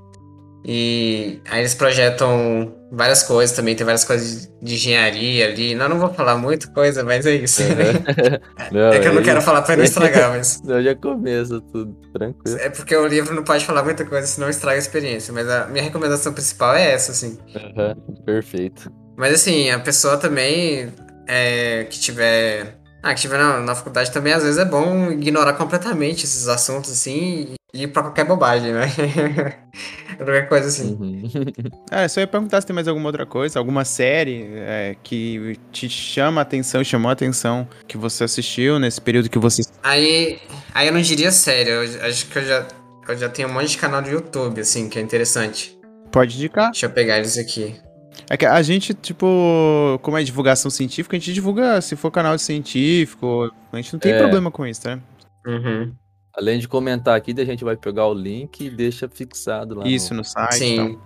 E 0.64 1.41
aí 1.50 1.62
eles 1.62 1.74
projetam 1.74 2.76
várias 2.91 3.24
coisas 3.24 3.56
também, 3.56 3.76
tem 3.76 3.84
várias 3.84 4.06
coisas 4.06 4.48
de 4.62 4.76
engenharia 4.76 5.48
ali. 5.48 5.74
Não, 5.74 5.89
não 5.89 5.98
vou 6.00 6.14
falar 6.14 6.38
muita 6.38 6.68
coisa, 6.68 7.04
mas 7.04 7.26
é 7.26 7.36
isso. 7.38 7.64
Não, 8.72 8.94
é 8.94 9.00
que 9.00 9.08
eu 9.08 9.14
não 9.14 9.20
aí- 9.20 9.26
quero 9.26 9.41
falar 9.41 9.64
pra 9.64 9.76
não 9.76 9.84
estragar, 9.84 10.30
mas. 10.30 10.62
Eu 10.66 10.82
já 10.84 10.96
começo 10.96 11.60
tudo, 11.60 11.91
tranquilo. 12.14 12.58
É 12.60 12.70
porque 12.70 12.96
o 12.96 13.08
livro 13.08 13.34
não 13.36 13.44
pode 13.44 13.66
falar 13.66 13.84
muita 13.84 14.06
coisa, 14.06 14.26
senão 14.28 14.48
estraga 14.48 14.78
a 14.78 14.80
experiência. 14.80 15.34
Mas 15.34 15.50
a 15.50 15.66
minha 15.68 15.84
recomendação 15.84 16.32
principal 16.34 16.76
é 16.76 16.94
essa, 16.94 17.12
assim. 17.12 17.38
Aham, 17.56 17.96
perfeito. 18.26 18.89
Mas 19.16 19.34
assim, 19.34 19.70
a 19.70 19.80
pessoa 19.80 20.18
também 20.18 20.91
é, 21.28 21.86
que 21.89 21.99
tiver 21.99 22.76
Ah, 23.01 23.14
que 23.14 23.22
tiver 23.22 23.38
na, 23.38 23.59
na 23.59 23.76
faculdade 23.76 24.11
também, 24.11 24.34
às 24.34 24.43
vezes 24.43 24.57
é 24.57 24.66
bom 24.66 25.11
ignorar 25.11 25.53
completamente 25.53 26.24
esses 26.24 26.47
assuntos, 26.47 26.89
assim, 26.91 27.53
e 27.74 27.84
ir 27.84 27.88
pra 27.88 28.01
qualquer 28.03 28.24
bobagem, 28.26 28.72
né? 28.72 28.88
qualquer 30.18 30.47
coisa 30.47 30.68
assim. 30.68 30.97
Uhum. 30.99 31.24
É, 31.91 32.07
só 32.07 32.22
ia 32.22 32.28
perguntar 32.28 32.59
se 32.59 32.66
tem 32.66 32.74
mais 32.74 32.88
alguma 32.88 33.07
outra 33.07 33.26
coisa, 33.26 33.59
alguma 33.59 33.86
série 33.86 34.47
é, 34.55 34.95
que 35.03 35.59
te 35.72 35.88
chama 35.88 36.41
a 36.41 36.43
atenção, 36.43 36.84
chamou 36.84 37.09
a 37.09 37.14
atenção, 37.14 37.68
que 37.88 37.97
você 37.97 38.24
assistiu 38.24 38.80
nesse 38.80 38.99
período 38.99 39.30
que 39.30 39.38
você. 39.38 39.61
Aí, 39.84 40.39
aí 40.74 40.88
eu 40.88 40.93
não 40.93 41.01
diria 41.01 41.32
sério, 41.32 41.84
eu 41.84 42.05
acho 42.07 42.26
que 42.28 42.39
eu 42.39 42.45
já, 42.45 42.68
eu 43.09 43.18
já 43.18 43.30
tenho 43.30 43.47
um 43.47 43.53
monte 43.53 43.70
de 43.70 43.78
canal 43.78 44.01
do 44.01 44.09
YouTube, 44.09 44.59
assim, 44.61 44.89
que 44.89 44.97
é 44.97 45.01
interessante. 45.01 45.78
Pode 46.11 46.36
indicar. 46.36 46.72
Deixa 46.72 46.88
eu 46.88 46.89
pegar 46.89 47.18
eles 47.20 47.38
aqui. 47.38 47.76
É 48.30 48.38
que 48.38 48.45
a 48.45 48.61
gente, 48.61 48.93
tipo, 48.93 49.99
como 50.01 50.18
é 50.18 50.24
divulgação 50.24 50.72
científica, 50.72 51.16
a 51.16 51.20
gente 51.20 51.34
divulga 51.34 51.82
se 51.82 51.95
for 51.95 52.09
canal 52.11 52.38
científico, 52.39 53.51
a 53.72 53.76
gente 53.78 53.93
não 53.93 53.99
tem 53.99 54.14
É. 54.14 54.18
problema 54.18 54.49
com 54.49 54.66
isso, 54.66 54.82
tá? 54.84 54.99
Uhum. 55.45 55.93
Além 56.36 56.59
de 56.59 56.68
comentar 56.68 57.16
aqui, 57.16 57.34
a 57.38 57.45
gente 57.45 57.64
vai 57.64 57.76
pegar 57.76 58.07
o 58.07 58.14
link 58.14 58.61
e 58.66 58.70
deixa 58.70 59.07
fixado 59.07 59.76
lá. 59.76 59.88
Isso 59.88 60.14
no... 60.14 60.20
no 60.20 60.24
site. 60.24 60.55
Sim. 60.55 60.74
Então. 60.80 61.01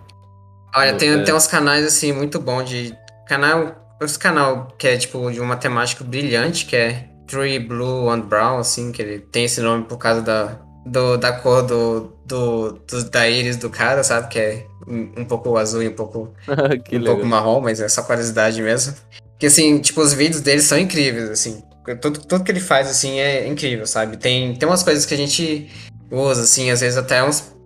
Olha, 0.74 0.94
tem, 0.94 1.10
É. 1.10 1.22
tem 1.22 1.34
uns 1.34 1.46
canais, 1.46 1.84
assim, 1.84 2.12
muito 2.12 2.38
bons 2.40 2.68
de... 2.68 2.94
Canal... 3.26 3.84
Esse 4.00 4.18
canal 4.18 4.68
que 4.78 4.86
é, 4.86 4.96
tipo, 4.96 5.28
de 5.32 5.40
um 5.40 5.44
matemático 5.44 6.04
brilhante, 6.04 6.64
que 6.66 6.76
é 6.76 7.08
Three 7.26 7.58
Blue 7.58 8.08
and 8.10 8.20
Brown, 8.20 8.58
assim, 8.58 8.92
que 8.92 9.02
ele 9.02 9.18
tem 9.18 9.44
esse 9.46 9.60
nome 9.60 9.84
por 9.84 9.98
causa 9.98 10.22
da, 10.22 10.56
do, 10.86 11.16
da 11.16 11.32
cor 11.32 11.62
do, 11.62 12.12
do, 12.26 12.72
do- 12.72 13.10
da 13.10 13.28
íris 13.28 13.56
do 13.56 13.68
cara, 13.70 14.02
sabe? 14.04 14.28
Que 14.28 14.38
é 14.38 14.66
um, 14.86 15.20
um 15.20 15.24
pouco 15.24 15.56
azul 15.56 15.82
e 15.82 15.88
um 15.88 15.94
pouco 15.94 16.32
que 16.84 16.96
um 16.96 17.00
legal. 17.00 17.14
pouco 17.16 17.26
marrom, 17.28 17.60
mas 17.60 17.80
é 17.80 17.88
só 17.88 18.02
curiosidade 18.02 18.60
mesmo. 18.62 18.94
Porque, 19.32 19.46
assim, 19.46 19.78
tipo, 19.80 20.00
os 20.00 20.12
vídeos 20.12 20.40
dele 20.40 20.60
são 20.60 20.78
incríveis, 20.78 21.30
assim. 21.30 21.62
Tudo, 22.02 22.20
tudo 22.20 22.44
que 22.44 22.50
ele 22.52 22.60
faz, 22.60 22.88
assim, 22.88 23.18
é 23.20 23.46
incrível, 23.46 23.86
sabe? 23.86 24.16
Tem, 24.16 24.54
tem 24.54 24.68
umas 24.68 24.82
coisas 24.82 25.06
que 25.06 25.14
a 25.14 25.16
gente 25.16 25.70
usa, 26.10 26.42
assim, 26.42 26.70
às 26.70 26.80
vezes 26.80 26.98
até 26.98 27.22
uns... 27.22 27.56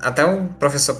Até 0.00 0.24
um 0.24 0.46
professor 0.48 0.96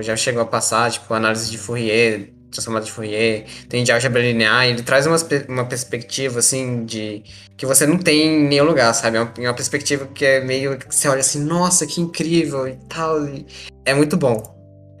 já 0.00 0.14
chegou 0.14 0.42
a 0.42 0.46
passar, 0.46 0.90
tipo, 0.92 1.12
análise 1.12 1.50
de 1.50 1.58
Fourier, 1.58 2.32
transformada 2.52 2.84
de 2.84 2.92
Fourier, 2.92 3.44
tem 3.68 3.82
de 3.82 3.90
álgebra 3.90 4.22
linear, 4.22 4.66
ele 4.66 4.82
traz 4.82 5.06
uma, 5.06 5.16
uma 5.48 5.64
perspectiva, 5.64 6.38
assim, 6.38 6.84
de... 6.84 7.24
que 7.56 7.66
você 7.66 7.86
não 7.86 7.98
tem 7.98 8.26
em 8.26 8.48
nenhum 8.48 8.64
lugar, 8.64 8.92
sabe? 8.94 9.16
É 9.16 9.20
uma, 9.20 9.32
uma 9.38 9.54
perspectiva 9.54 10.06
que 10.06 10.24
é 10.24 10.40
meio... 10.44 10.78
que 10.78 10.94
você 10.94 11.08
olha 11.08 11.20
assim, 11.20 11.42
nossa, 11.44 11.86
que 11.86 12.00
incrível 12.00 12.68
e 12.68 12.76
tal, 12.88 13.26
e 13.26 13.46
é 13.84 13.94
muito 13.94 14.16
bom. 14.16 14.40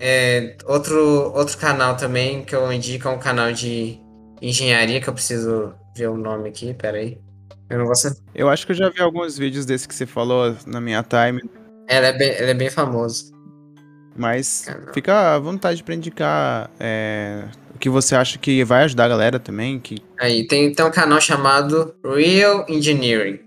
É, 0.00 0.56
outro, 0.66 1.32
outro 1.32 1.56
canal 1.58 1.96
também 1.96 2.44
que 2.44 2.56
eu 2.56 2.72
indico 2.72 3.06
é 3.06 3.10
um 3.10 3.20
canal 3.20 3.52
de 3.52 4.00
engenharia, 4.40 5.00
que 5.00 5.08
eu 5.08 5.14
preciso 5.14 5.72
ver 5.96 6.08
o 6.08 6.16
nome 6.16 6.48
aqui, 6.48 6.74
peraí. 6.74 7.18
Eu 7.70 7.78
não 7.78 7.86
vou 7.86 7.94
saber. 7.94 8.16
Eu 8.34 8.48
acho 8.48 8.66
que 8.66 8.72
eu 8.72 8.76
já 8.76 8.88
vi 8.90 9.00
alguns 9.00 9.38
vídeos 9.38 9.64
desse 9.64 9.86
que 9.86 9.94
você 9.94 10.04
falou 10.04 10.56
na 10.66 10.80
minha 10.80 11.02
time, 11.04 11.40
Ele 11.88 12.06
é 12.06 12.12
bem, 12.12 12.28
ele 12.30 12.50
é 12.50 12.54
bem 12.54 12.70
famoso. 12.70 13.31
Mas 14.16 14.66
fica 14.92 15.34
à 15.34 15.38
vontade 15.38 15.82
pra 15.82 15.94
indicar 15.94 16.70
é, 16.78 17.44
o 17.74 17.78
que 17.78 17.88
você 17.88 18.14
acha 18.14 18.38
que 18.38 18.64
vai 18.64 18.84
ajudar 18.84 19.06
a 19.06 19.08
galera 19.08 19.38
também, 19.38 19.78
que 19.78 19.96
Aí, 20.20 20.46
tem, 20.46 20.72
tem 20.72 20.84
um 20.84 20.90
canal 20.90 21.20
chamado 21.20 21.94
Real 22.04 22.66
Engineering, 22.68 23.40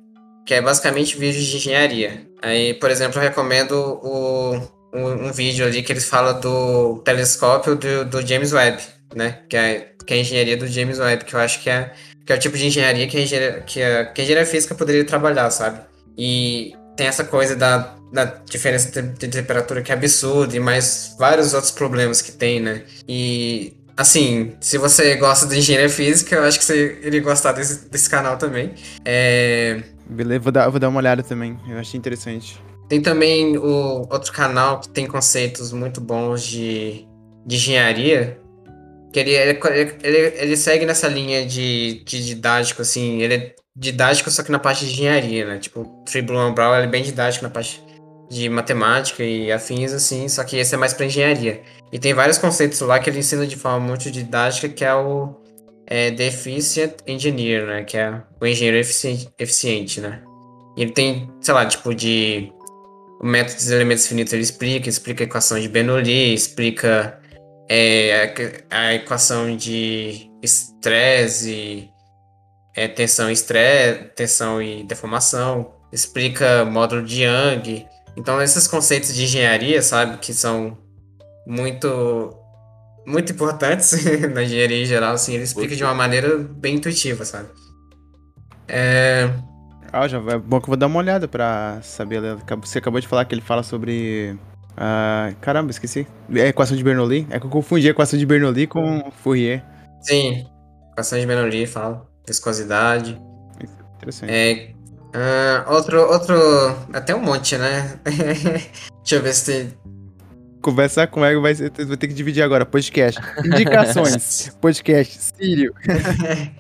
que 0.46 0.54
é 0.54 0.62
basicamente 0.62 1.18
vídeo 1.18 1.42
de 1.42 1.56
engenharia. 1.56 2.28
Aí, 2.42 2.74
por 2.74 2.92
exemplo, 2.92 3.18
eu 3.18 3.24
recomendo 3.24 3.74
o, 4.04 4.56
um, 4.94 5.28
um 5.28 5.32
vídeo 5.32 5.66
ali 5.66 5.82
que 5.82 5.92
eles 5.92 6.06
falam 6.08 6.40
do 6.40 7.00
telescópio 7.00 7.76
do, 7.76 8.06
do 8.06 8.28
James 8.28 8.54
Webb, 8.54 8.82
né? 9.16 9.40
Que 9.50 9.58
é, 9.58 9.92
que 10.06 10.14
é 10.14 10.18
a 10.18 10.20
engenharia 10.20 10.58
do 10.58 10.68
James 10.68 11.00
Webb, 11.00 11.26
que 11.26 11.34
eu 11.34 11.40
acho 11.40 11.62
que 11.62 11.70
é, 11.70 11.94
que 12.26 12.34
é 12.34 12.36
o 12.36 12.40
tipo 12.40 12.58
de 12.58 12.68
engenharia 12.68 13.08
que 13.08 13.18
a 13.18 13.22
engenharia, 13.22 13.62
que 13.62 13.82
a, 13.82 14.06
que 14.06 14.22
a 14.22 14.24
engenharia 14.24 14.50
física 14.50 14.76
poderia 14.76 15.04
trabalhar, 15.06 15.50
sabe? 15.50 15.80
E 16.18 16.74
tem 16.96 17.08
essa 17.08 17.24
coisa 17.24 17.56
da, 17.56 17.96
da 18.12 18.26
diferença 18.26 18.90
de, 18.90 19.08
de 19.10 19.28
temperatura 19.28 19.82
que 19.82 19.92
é 19.92 19.96
absurda 19.96 20.56
e 20.56 20.60
mais 20.60 21.16
vários 21.20 21.54
outros 21.54 21.72
problemas 21.72 22.22
que 22.22 22.32
tem, 22.32 22.60
né? 22.60 22.84
E 23.08 23.74
Assim, 23.98 24.54
se 24.60 24.78
você 24.78 25.16
gosta 25.16 25.48
de 25.48 25.58
engenharia 25.58 25.90
física, 25.90 26.36
eu 26.36 26.44
acho 26.44 26.60
que 26.60 26.66
você 26.66 27.00
iria 27.02 27.22
gostar 27.22 27.54
desse, 27.54 27.90
desse 27.90 28.10
canal 28.10 28.38
também. 28.38 28.74
É, 29.06 29.82
beleza, 30.10 30.42
vou 30.42 30.52
dar, 30.52 30.70
vou 30.70 30.80
dar 30.80 30.90
uma 30.90 31.00
olhada 31.00 31.24
também. 31.24 31.58
Eu 31.68 31.78
achei 31.78 31.98
interessante. 31.98 32.60
tem 32.90 33.02
também 33.02 33.58
o 33.58 34.06
outro 34.12 34.34
canal 34.34 34.82
que 34.82 34.90
tem 34.90 35.08
conceitos 35.08 35.72
muito 35.72 36.02
bons 36.02 36.44
de, 36.44 37.08
de 37.46 37.56
engenharia. 37.56 38.38
Que 39.14 39.20
ele, 39.22 39.32
ele, 39.32 39.60
ele, 40.04 40.18
ele 40.36 40.58
segue 40.58 40.86
nessa 40.86 41.08
linha 41.08 41.46
de, 41.46 42.04
de 42.04 42.26
didático, 42.26 42.82
assim. 42.82 43.22
Ele 43.22 43.34
é 43.34 43.56
didático, 43.76 44.32
só 44.32 44.42
que 44.42 44.52
na 44.52 44.60
parte 44.60 44.86
de 44.86 44.94
engenharia, 44.94 45.46
né? 45.46 45.60
Tipo, 45.60 45.82
o 45.82 46.04
ele 46.08 46.86
é 46.86 46.88
bem 46.88 47.04
didático 47.04 47.44
na 47.44 47.50
parte 47.50 47.84
de 48.30 48.50
matemática 48.50 49.24
e 49.24 49.52
afins, 49.52 49.92
assim. 49.92 50.28
Só 50.30 50.44
que 50.44 50.58
esse 50.58 50.74
é 50.74 50.78
mais 50.78 50.94
pra 50.94 51.06
engenharia. 51.06 51.62
E 51.92 52.00
tem 52.00 52.14
vários 52.14 52.38
conceitos 52.38 52.80
lá 52.82 53.00
que 53.00 53.10
ele 53.10 53.20
ensina 53.20 53.46
de 53.46 53.56
forma 53.56 53.80
muito 53.80 54.10
didática, 54.10 54.70
que 54.70 54.86
é 54.86 54.94
o 54.96 55.36
é, 55.88 56.12
The 56.12 56.28
Efficient 56.28 56.94
Engineer, 57.06 57.66
né? 57.66 57.84
Que 57.84 57.98
é 57.98 58.22
o 58.40 58.46
engenheiro 58.46 58.78
eficiente, 58.78 59.30
eficiente, 59.38 60.02
né? 60.02 60.22
E 60.78 60.82
ele 60.82 60.92
tem, 60.92 61.30
sei 61.42 61.54
lá, 61.54 61.66
tipo 61.66 61.94
de 61.94 62.52
o 63.22 63.26
método 63.26 63.56
dos 63.56 63.72
elementos 63.72 64.08
finitos 64.08 64.34
ele 64.34 64.44
explica, 64.44 64.90
explica 64.90 65.24
a 65.24 65.26
equação 65.26 65.60
de 65.60 65.70
Bernoulli, 65.70 66.34
explica 66.34 67.20
é, 67.70 68.34
a, 68.70 68.78
a 68.78 68.94
equação 68.94 69.56
de 69.56 70.30
estresse, 70.44 71.90
é, 72.76 72.88
tensão 72.88 73.30
e 73.30 73.34
estresse, 73.34 74.06
tensão 74.16 74.62
e 74.62 74.84
deformação, 74.84 75.74
explica 75.92 76.66
módulo 76.66 77.04
de 77.04 77.24
Young. 77.24 77.88
Então 78.18 78.42
esses 78.42 78.68
conceitos 78.68 79.14
de 79.14 79.24
engenharia, 79.24 79.82
sabe, 79.82 80.18
que 80.20 80.34
são 80.34 80.78
muito 81.48 82.36
muito 83.06 83.32
importantes 83.34 83.94
na 84.34 84.44
engenharia 84.44 84.82
em 84.84 84.86
geral, 84.86 85.14
assim, 85.14 85.34
ele 85.36 85.44
explica 85.44 85.76
de 85.76 85.84
uma 85.84 85.94
maneira 85.94 86.38
bem 86.38 86.76
intuitiva, 86.76 87.24
sabe? 87.26 87.50
É, 88.68 89.30
Ah, 89.92 90.08
já 90.08 90.18
é 90.20 90.38
bom 90.38 90.60
que 90.60 90.66
eu 90.66 90.70
vou 90.70 90.78
dar 90.78 90.88
uma 90.88 91.00
olhada 91.00 91.28
pra 91.28 91.80
saber. 91.82 92.22
Você 92.62 92.80
acabou 92.80 93.00
de 93.00 93.08
falar 93.08 93.26
que 93.26 93.34
ele 93.34 93.42
fala 93.42 93.64
sobre. 93.64 94.38
ah, 94.78 95.34
caramba, 95.42 95.72
esqueci. 95.72 96.08
É 96.34 96.48
equação 96.50 96.76
de 96.76 96.84
Bernoulli. 96.84 97.28
É 97.30 97.40
que 97.40 97.46
eu 97.46 97.50
confundi 97.50 97.88
a 97.88 97.92
equação 97.92 98.20
de 98.20 98.26
Bernoulli 98.26 98.68
com 98.68 99.12
Fourier. 99.24 99.64
sim, 100.02 100.46
equação 100.92 101.20
de 101.20 101.26
Bernoulli 101.26 101.66
fala, 101.68 102.08
viscosidade. 102.28 103.22
Interessante. 103.98 104.32
É, 104.32 104.76
ah, 105.14 105.66
outro, 105.70 106.02
outro, 106.12 106.36
até 106.94 107.16
um 107.16 107.22
monte, 107.22 107.58
né? 107.58 108.00
Deixa 108.04 109.16
eu 109.16 109.22
ver 109.22 109.34
se 109.34 109.46
tem. 109.46 109.74
Conversar 110.62 111.08
com 111.08 111.22
o 111.22 111.26
Ego 111.26 111.42
vai, 111.42 111.54
ser- 111.56 111.72
vai 111.86 111.96
ter 111.96 112.08
que 112.08 112.14
dividir 112.14 112.42
agora. 112.42 112.66
Podcast. 112.66 113.20
Indicações. 113.46 114.50
Podcast. 114.60 115.32
Sírio. 115.38 115.74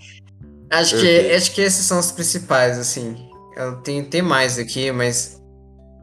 Acho 0.69 0.99
que, 0.99 1.31
acho 1.31 1.51
que 1.53 1.61
esses 1.61 1.85
são 1.85 1.99
os 1.99 2.11
principais, 2.11 2.77
assim. 2.79 3.15
Eu 3.55 3.75
tenho, 3.77 4.03
tem 4.03 4.21
mais 4.21 4.57
aqui, 4.57 4.91
mas 4.91 5.34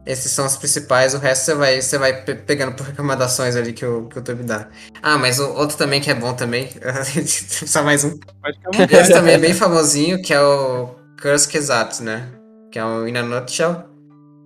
esses 0.05 0.31
são 0.31 0.45
os 0.45 0.55
principais. 0.57 1.13
O 1.13 1.17
resto 1.17 1.45
você 1.45 1.55
vai, 1.55 1.81
você 1.81 1.97
vai 1.97 2.23
pe- 2.23 2.35
pegando 2.35 2.75
por 2.75 2.85
recomendações 2.85 3.55
ali 3.55 3.71
que 3.73 3.85
o, 3.85 4.07
que 4.07 4.15
o 4.15 4.19
YouTube 4.19 4.43
dá. 4.43 4.67
Ah, 5.01 5.17
mas 5.17 5.39
o 5.39 5.49
outro 5.53 5.77
também 5.77 6.01
que 6.01 6.09
é 6.11 6.13
bom 6.15 6.33
também. 6.33 6.69
Só 7.25 7.83
mais 7.83 8.03
um. 8.03 8.17
Esse 8.91 9.11
também 9.13 9.35
é 9.35 9.37
bem 9.37 9.53
famosinho, 9.53 10.21
que 10.21 10.33
é 10.33 10.41
o 10.41 10.89
Kursk 11.21 11.55
Exatos, 11.55 11.99
né? 12.01 12.27
Que 12.71 12.79
é 12.79 12.85
o 12.85 13.07
In 13.07 13.15
a 13.17 13.23
Nutshell. 13.23 13.83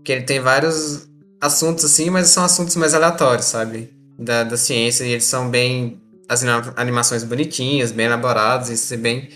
Que 0.04 0.12
ele 0.12 0.24
tem 0.24 0.40
vários 0.40 1.08
assuntos 1.42 1.86
assim, 1.86 2.10
mas 2.10 2.28
são 2.28 2.44
assuntos 2.44 2.76
mais 2.76 2.94
aleatórios, 2.94 3.46
sabe? 3.46 3.94
Da, 4.18 4.44
da 4.44 4.58
ciência. 4.58 5.04
E 5.04 5.12
eles 5.12 5.26
são 5.26 5.50
bem. 5.50 6.02
As 6.30 6.44
anima- 6.44 6.74
animações 6.76 7.24
bonitinhas, 7.24 7.92
bem 7.92 8.06
elaboradas. 8.06 8.70
Isso 8.70 8.94
é 8.94 8.98
bem. 8.98 9.30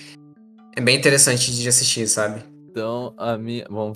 É 0.75 0.81
bem 0.81 0.97
interessante 0.97 1.51
de 1.53 1.67
assistir, 1.67 2.07
sabe? 2.07 2.43
Então, 2.69 3.13
a 3.17 3.37
minha, 3.37 3.65
bom, 3.69 3.93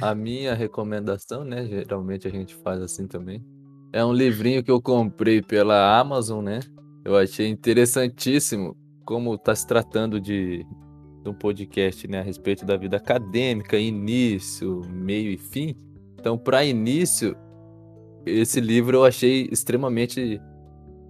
a 0.00 0.14
minha 0.14 0.54
recomendação, 0.54 1.44
né? 1.44 1.66
Geralmente 1.66 2.26
a 2.26 2.30
gente 2.30 2.54
faz 2.54 2.80
assim 2.82 3.06
também. 3.06 3.44
É 3.92 4.04
um 4.04 4.12
livrinho 4.12 4.62
que 4.62 4.70
eu 4.70 4.80
comprei 4.80 5.40
pela 5.40 5.98
Amazon, 5.98 6.44
né? 6.44 6.60
Eu 7.04 7.16
achei 7.16 7.48
interessantíssimo 7.48 8.76
como 9.04 9.34
está 9.34 9.54
se 9.54 9.66
tratando 9.66 10.20
de, 10.20 10.66
de 11.22 11.30
um 11.30 11.32
podcast, 11.32 12.08
né, 12.08 12.18
a 12.18 12.22
respeito 12.22 12.66
da 12.66 12.76
vida 12.76 12.96
acadêmica, 12.96 13.78
início, 13.78 14.82
meio 14.90 15.30
e 15.30 15.38
fim. 15.38 15.76
Então, 16.18 16.36
para 16.36 16.64
início, 16.64 17.36
esse 18.26 18.60
livro 18.60 18.98
eu 18.98 19.04
achei 19.04 19.48
extremamente 19.52 20.40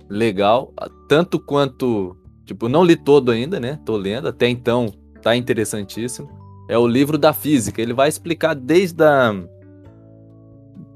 legal, 0.09 0.73
tanto 1.09 1.41
quanto, 1.41 2.15
tipo, 2.45 2.69
não 2.69 2.85
li 2.85 2.95
todo 2.97 3.31
ainda, 3.31 3.59
né? 3.59 3.81
Tô 3.85 3.97
lendo, 3.97 4.29
até 4.29 4.47
então 4.49 4.93
tá 5.23 5.35
interessantíssimo. 5.35 6.29
É 6.69 6.77
o 6.77 6.87
livro 6.87 7.17
da 7.17 7.33
física. 7.33 7.81
Ele 7.81 7.93
vai 7.93 8.09
explicar 8.09 8.55
desde 8.55 9.03
a. 9.03 9.35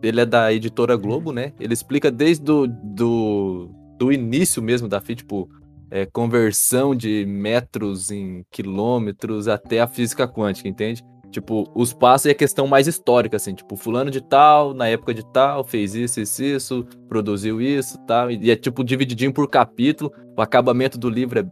Ele 0.02 0.20
é 0.20 0.26
da 0.26 0.52
editora 0.52 0.96
Globo, 0.96 1.32
né? 1.32 1.52
Ele 1.60 1.74
explica 1.74 2.10
desde 2.10 2.42
do, 2.42 2.66
do, 2.66 3.70
do 3.98 4.12
início 4.12 4.62
mesmo 4.62 4.88
da 4.88 5.00
física, 5.00 5.22
tipo, 5.22 5.48
é, 5.90 6.06
conversão 6.06 6.94
de 6.94 7.26
metros 7.26 8.10
em 8.10 8.44
quilômetros 8.50 9.46
até 9.46 9.80
a 9.80 9.86
física 9.86 10.26
quântica, 10.26 10.68
entende? 10.68 11.04
Tipo, 11.30 11.70
os 11.74 11.92
passos 11.92 12.26
é 12.26 12.30
a 12.30 12.34
questão 12.34 12.66
mais 12.66 12.88
histórica, 12.88 13.36
assim, 13.36 13.54
tipo, 13.54 13.76
fulano 13.76 14.10
de 14.10 14.20
tal, 14.20 14.74
na 14.74 14.88
época 14.88 15.14
de 15.14 15.24
tal, 15.32 15.62
fez 15.62 15.94
isso, 15.94 16.20
isso, 16.20 16.42
isso, 16.42 16.86
produziu 17.08 17.60
isso, 17.60 17.98
tal, 18.04 18.30
e 18.30 18.50
é 18.50 18.56
tipo 18.56 18.82
divididinho 18.82 19.32
por 19.32 19.48
capítulo, 19.48 20.12
o 20.36 20.42
acabamento 20.42 20.98
do 20.98 21.08
livro 21.08 21.38
é 21.38 21.46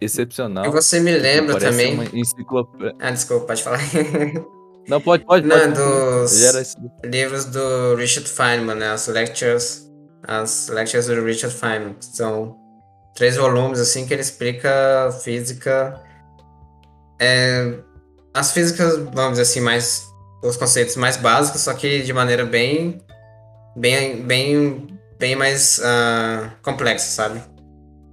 excepcional. 0.00 0.66
E 0.66 0.70
você 0.70 1.00
me 1.00 1.16
lembra 1.16 1.54
Parece 1.58 1.70
também. 1.70 1.94
uma 1.94 2.04
enciclopédia. 2.12 2.94
Ah, 3.00 3.10
desculpa, 3.10 3.46
pode 3.46 3.62
falar. 3.62 3.80
Não, 4.88 5.00
pode, 5.00 5.24
pode, 5.24 5.46
Não, 5.46 5.56
pode. 5.58 5.72
dos 5.74 6.76
livros 7.04 7.46
do 7.46 7.94
Richard 7.96 8.28
Feynman, 8.28 8.76
né? 8.76 8.90
As 8.90 9.06
lectures, 9.08 9.90
as 10.22 10.68
lectures 10.68 11.06
do 11.06 11.24
Richard 11.24 11.54
Feynman. 11.54 11.96
São 12.00 12.54
três 13.14 13.36
volumes, 13.36 13.80
assim, 13.80 14.06
que 14.06 14.12
ele 14.12 14.20
explica 14.20 15.10
física. 15.22 15.98
é, 17.20 17.78
as 18.34 18.52
físicas, 18.52 18.96
vamos 19.14 19.32
dizer 19.38 19.42
assim, 19.42 19.60
mais. 19.60 20.06
Os 20.42 20.58
conceitos 20.58 20.96
mais 20.96 21.16
básicos, 21.16 21.62
só 21.62 21.72
que 21.72 22.02
de 22.02 22.12
maneira 22.12 22.44
bem. 22.44 23.00
bem, 23.74 24.22
bem, 24.22 24.86
bem 25.18 25.34
mais 25.34 25.80
ah, 25.82 26.50
complexa, 26.62 27.06
sabe? 27.10 27.40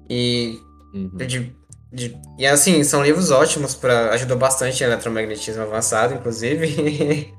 E 0.10 0.58
Uhum. 0.94 1.10
de, 1.26 1.56
de- 1.92 2.18
e 2.38 2.46
assim, 2.48 2.84
são 2.84 3.04
livros 3.04 3.32
ótimos 3.32 3.76
para 3.76 4.12
ajudou 4.12 4.38
bastante 4.38 4.82
em 4.84 4.88
eletromagnetismo 4.88 5.64
avançado, 5.64 6.14
inclusive. 6.14 6.66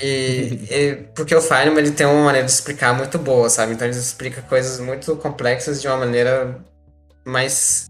e, 0.00 0.58
e- 0.70 0.94
porque 1.14 1.34
o 1.34 1.40
Feynman 1.40 1.78
ele 1.78 1.92
tem 1.92 2.06
uma 2.06 2.24
maneira 2.24 2.46
de 2.46 2.52
explicar 2.52 2.94
muito 2.94 3.18
boa, 3.18 3.48
sabe? 3.50 3.72
Então 3.74 3.86
ele 3.86 3.96
explica 3.96 4.42
coisas 4.42 4.80
muito 4.80 5.14
complexas 5.16 5.80
de 5.80 5.88
uma 5.88 5.98
maneira 5.98 6.64
mais 7.24 7.88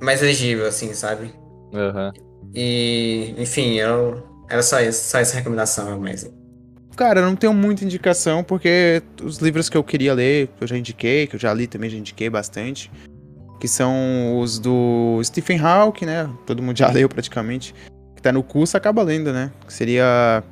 mais 0.00 0.20
legível, 0.20 0.66
assim, 0.66 0.92
sabe? 0.94 1.32
Aham. 1.74 2.12
E, 2.54 3.34
enfim, 3.38 3.74
eu 3.74 4.26
era 4.48 4.62
só 4.62 4.80
isso, 4.80 5.08
só 5.10 5.18
essa 5.18 5.36
recomendação, 5.36 6.00
mas 6.00 6.28
Cara, 6.96 7.20
eu 7.20 7.24
não 7.24 7.36
tenho 7.36 7.54
muita 7.54 7.82
indicação, 7.84 8.44
porque 8.44 9.02
os 9.22 9.38
livros 9.38 9.70
que 9.70 9.76
eu 9.76 9.82
queria 9.82 10.12
ler, 10.12 10.48
que 10.48 10.64
eu 10.64 10.68
já 10.68 10.76
indiquei, 10.76 11.26
que 11.26 11.34
eu 11.36 11.40
já 11.40 11.54
li 11.54 11.66
também, 11.66 11.88
já 11.88 11.96
indiquei 11.96 12.28
bastante. 12.28 12.90
Que 13.60 13.68
são 13.68 14.40
os 14.40 14.58
do 14.58 15.20
Stephen 15.22 15.58
Hawking, 15.60 16.06
né? 16.06 16.28
Todo 16.46 16.62
mundo 16.62 16.76
já 16.78 16.88
leu 16.90 17.08
praticamente. 17.08 17.74
Que 18.16 18.22
tá 18.22 18.32
no 18.32 18.42
curso, 18.42 18.76
acaba 18.76 19.02
lendo, 19.02 19.32
né? 19.32 19.52
Que 19.66 19.72
seria 19.72 20.42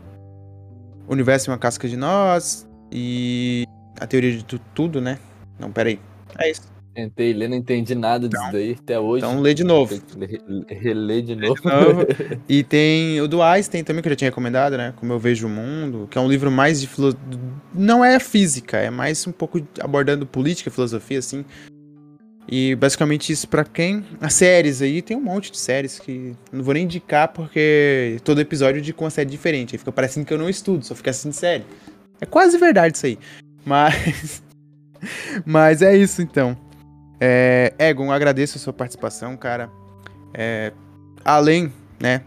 Universo 1.09 1.49
em 1.49 1.53
uma 1.53 1.59
Casca 1.59 1.89
de 1.89 1.97
Nós 1.97 2.67
e 2.93 3.65
a 3.99 4.07
Teoria 4.07 4.33
de 4.33 4.45
Tu- 4.45 4.61
Tudo, 4.75 5.01
né? 5.01 5.19
Não, 5.59 5.71
peraí. 5.73 5.99
É 6.39 6.51
isso. 6.51 6.63
Tentei 6.95 7.33
ler, 7.33 7.49
não 7.49 7.57
entendi 7.57 7.95
nada 7.95 8.29
disso 8.29 8.43
daí 8.51 8.77
até 8.79 8.99
hoje. 8.99 9.25
Então 9.25 9.41
lê 9.41 9.55
de 9.55 9.63
novo. 9.63 9.97
Tem 10.01 10.29
que 10.29 10.35
re- 10.37 10.65
reler 10.81 11.23
de 11.23 11.37
novo. 11.37 11.55
novo. 11.65 12.07
E 12.49 12.65
tem 12.65 13.21
o 13.21 13.29
do 13.29 13.41
Einstein 13.41 13.85
também, 13.85 14.03
que 14.03 14.09
eu 14.09 14.13
já 14.13 14.17
tinha 14.17 14.31
recomendado, 14.31 14.77
né? 14.77 14.93
Como 14.97 15.13
eu 15.13 15.19
vejo 15.19 15.47
o 15.47 15.51
mundo, 15.51 16.09
que 16.11 16.19
é 16.19 16.21
um 16.21 16.29
livro 16.29 16.51
mais 16.51 16.81
de 16.81 16.89
filo... 16.89 17.15
Não 17.73 18.05
é 18.05 18.19
física, 18.19 18.79
é 18.79 18.91
mais 18.91 19.25
um 19.27 19.33
pouco 19.33 19.61
abordando 19.81 20.27
política, 20.27 20.71
filosofia, 20.73 21.21
assim. 21.21 21.45
E 22.51 22.75
basicamente 22.75 23.31
isso 23.31 23.47
pra 23.47 23.63
quem? 23.63 24.03
As 24.21 24.33
séries 24.33 24.81
aí, 24.81 25.03
tem 25.03 25.15
um 25.15 25.21
monte 25.21 25.53
de 25.53 25.59
séries 25.59 25.99
que 25.99 26.35
não 26.51 26.65
vou 26.65 26.73
nem 26.73 26.85
indicar 26.85 27.29
porque 27.29 28.17
todo 28.25 28.41
episódio 28.41 28.81
de 28.81 28.95
uma 28.99 29.11
série 29.11 29.29
diferente. 29.29 29.75
Aí 29.75 29.79
fica 29.79 29.93
parecendo 29.93 30.25
que 30.25 30.33
eu 30.33 30.39
não 30.39 30.49
estudo, 30.49 30.85
só 30.85 30.95
fica 30.95 31.11
assistindo 31.11 31.35
série. 31.35 31.67
É 32.21 32.25
quase 32.25 32.57
verdade 32.57 32.97
isso 32.97 33.05
aí. 33.05 33.19
Mas. 33.67 34.43
Mas 35.45 35.83
é 35.83 35.95
isso 35.95 36.23
então. 36.23 36.57
É, 37.21 37.75
Egon, 37.79 38.11
agradeço 38.11 38.57
a 38.57 38.61
sua 38.61 38.73
participação, 38.73 39.37
cara. 39.37 39.71
É, 40.33 40.73
além, 41.25 41.71
né? 42.01 42.23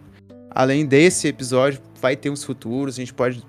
Além 0.51 0.85
desse 0.85 1.27
episódio, 1.27 1.81
vai 1.99 2.15
ter 2.15 2.29
uns 2.29 2.43
futuros. 2.43 2.95
A 2.95 2.99
gente 2.99 3.13
pode 3.13 3.43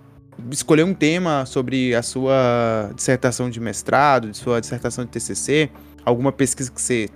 escolher 0.50 0.84
um 0.84 0.94
tema 0.94 1.44
sobre 1.44 1.94
a 1.94 2.02
sua 2.02 2.90
dissertação 2.94 3.50
de 3.50 3.60
mestrado, 3.60 4.30
de 4.30 4.36
sua 4.38 4.60
dissertação 4.60 5.04
de 5.04 5.10
TCC, 5.10 5.70
alguma 6.04 6.32
pesquisa 6.32 6.70
que 6.70 6.80
você 6.80 7.08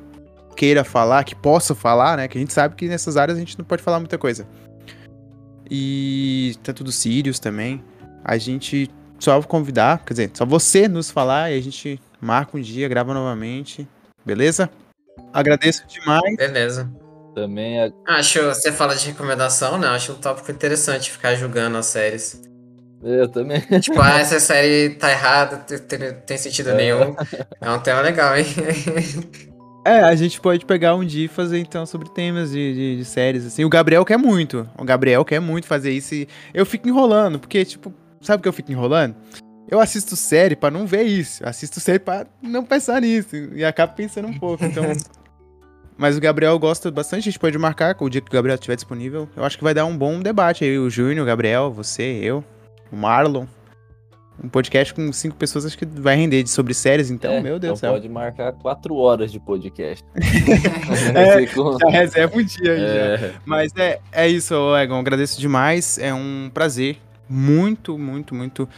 queira 0.57 0.83
falar, 0.85 1.25
que 1.25 1.35
possa 1.35 1.75
falar, 1.75 2.17
né? 2.17 2.29
Que 2.29 2.39
a 2.39 2.41
gente 2.41 2.53
sabe 2.53 2.75
que 2.75 2.89
nessas 2.89 3.17
áreas 3.17 3.37
a 3.37 3.41
gente 3.41 3.59
não 3.59 3.65
pode 3.65 3.83
falar 3.83 3.99
muita 3.99 4.17
coisa. 4.17 4.47
E 5.71 6.55
tanto 6.63 6.83
do 6.85 6.93
Sirius 6.93 7.39
também. 7.39 7.83
A 8.25 8.39
gente 8.39 8.91
só 9.19 9.41
convidar, 9.43 10.05
quer 10.05 10.15
dizer, 10.15 10.31
só 10.35 10.45
você 10.45 10.89
nos 10.89 11.11
falar 11.11 11.51
e 11.53 11.59
a 11.59 11.63
gente 11.63 12.01
marca 12.21 12.57
um 12.57 12.61
dia, 12.61 12.89
grava 12.89 13.13
novamente. 13.15 13.87
Beleza? 14.25 14.71
Agradeço 15.33 15.87
demais. 15.87 16.37
beleza. 16.37 16.91
Também 17.35 17.81
é- 17.81 17.93
Acho, 18.07 18.43
você 18.45 18.73
fala 18.73 18.97
de 18.97 19.07
recomendação, 19.09 19.79
né? 19.79 19.87
Acho 19.89 20.13
um 20.13 20.17
tópico 20.17 20.51
interessante 20.51 21.11
ficar 21.11 21.35
julgando 21.35 21.77
as 21.77 21.87
séries. 21.87 22.41
Eu 23.07 23.29
também. 23.29 23.61
Tipo, 23.81 24.01
ah, 24.01 24.19
essa 24.19 24.41
série 24.41 24.91
tá 24.91 25.11
errada, 25.11 25.59
tem, 25.59 26.13
tem- 26.27 26.39
sentido 26.39 26.75
nenhum. 26.75 27.15
É 27.61 27.71
um 27.71 27.79
tema 27.79 28.01
legal, 28.01 28.37
hein? 28.37 28.45
É, 29.87 30.01
a 30.01 30.15
gente 30.17 30.41
pode 30.41 30.65
pegar 30.67 30.97
um 30.97 31.05
dia 31.05 31.27
e 31.27 31.29
fazer 31.29 31.59
então 31.59 31.87
sobre 31.87 32.09
temas 32.11 32.51
de, 32.51 32.75
de, 32.75 32.97
de 32.97 33.05
séries, 33.05 33.47
assim. 33.47 33.65
O 33.65 33.69
Gabriel 33.69 34.05
quer 34.05 34.19
muito. 34.19 34.69
O 34.77 34.85
Gabriel 34.85 35.25
quer 35.25 35.41
muito 35.41 35.67
fazer 35.69 35.93
isso 35.93 36.13
e 36.13 36.29
eu 36.53 36.67
fico 36.67 36.89
enrolando, 36.89 37.39
porque, 37.39 37.65
tipo, 37.65 37.95
sabe 38.21 38.41
o 38.41 38.43
que 38.43 38.49
eu 38.49 38.53
fico 38.53 38.73
enrolando? 38.73 39.15
Eu 39.69 39.81
assisto 39.81 40.17
série 40.17 40.57
pra 40.57 40.73
não 40.73 40.87
ver 40.87 41.03
isso. 41.05 41.45
Eu 41.45 41.49
assisto 41.49 41.79
série 41.79 42.01
pra 42.01 42.27
não 42.43 42.65
pensar 42.65 43.01
nisso. 43.01 43.37
E 43.55 43.65
acabo 43.65 43.95
pensando 43.95 44.27
um 44.27 44.37
pouco, 44.39 44.65
então. 44.65 44.85
Mas 45.97 46.17
o 46.17 46.21
Gabriel 46.21 46.59
gosta 46.59 46.91
bastante, 46.91 47.21
a 47.21 47.25
gente 47.31 47.39
pode 47.39 47.57
marcar 47.57 47.95
com 47.95 48.05
o 48.05 48.11
dia 48.11 48.21
que 48.21 48.29
o 48.29 48.33
Gabriel 48.33 48.57
estiver 48.57 48.75
disponível. 48.75 49.29
Eu 49.35 49.45
acho 49.45 49.57
que 49.57 49.65
vai 49.65 49.73
dar 49.73 49.87
um 49.87 49.97
bom 49.97 50.21
debate 50.21 50.63
aí. 50.65 50.79
O 50.79 50.91
Júnior, 50.91 51.23
o 51.23 51.27
Gabriel, 51.27 51.73
você, 51.73 52.03
eu, 52.23 52.45
o 52.93 52.97
Marlon. 52.97 53.47
Um 54.43 54.51
podcast 54.51 54.93
com 54.93 55.11
cinco 55.15 55.35
pessoas, 55.35 55.65
acho 55.65 55.79
que 55.79 55.87
vai 55.87 56.15
render 56.15 56.43
de 56.43 56.51
sobre 56.51 56.75
séries, 56.75 57.11
então, 57.11 57.33
É, 57.33 57.41
meu 57.41 57.59
Deus 57.59 57.61
do 57.61 57.67
então 57.67 57.77
céu. 57.77 57.93
pode 57.95 58.07
marcar 58.07 58.53
quatro 58.53 58.95
horas 58.97 59.33
de 59.33 59.41
podcast. 59.41 60.05
É, 61.15 61.47
Ficou- 61.47 61.79
Já 61.81 61.89
reserva 61.89 62.37
um 62.37 62.45
dia 62.45 62.73
aí, 62.73 62.79
já. 62.79 63.27
É, 63.27 63.35
Mas 63.47 63.73
é, 63.77 63.99
é 64.13 64.29
isso, 64.29 64.55
Egon. 64.77 64.99
Agradeço 64.99 65.41
demais. 65.41 65.97
É 65.99 66.13
um 66.13 66.51
prazer. 66.53 66.99
Muito, 67.29 67.99
muito, 67.99 68.35
muito 68.35 68.69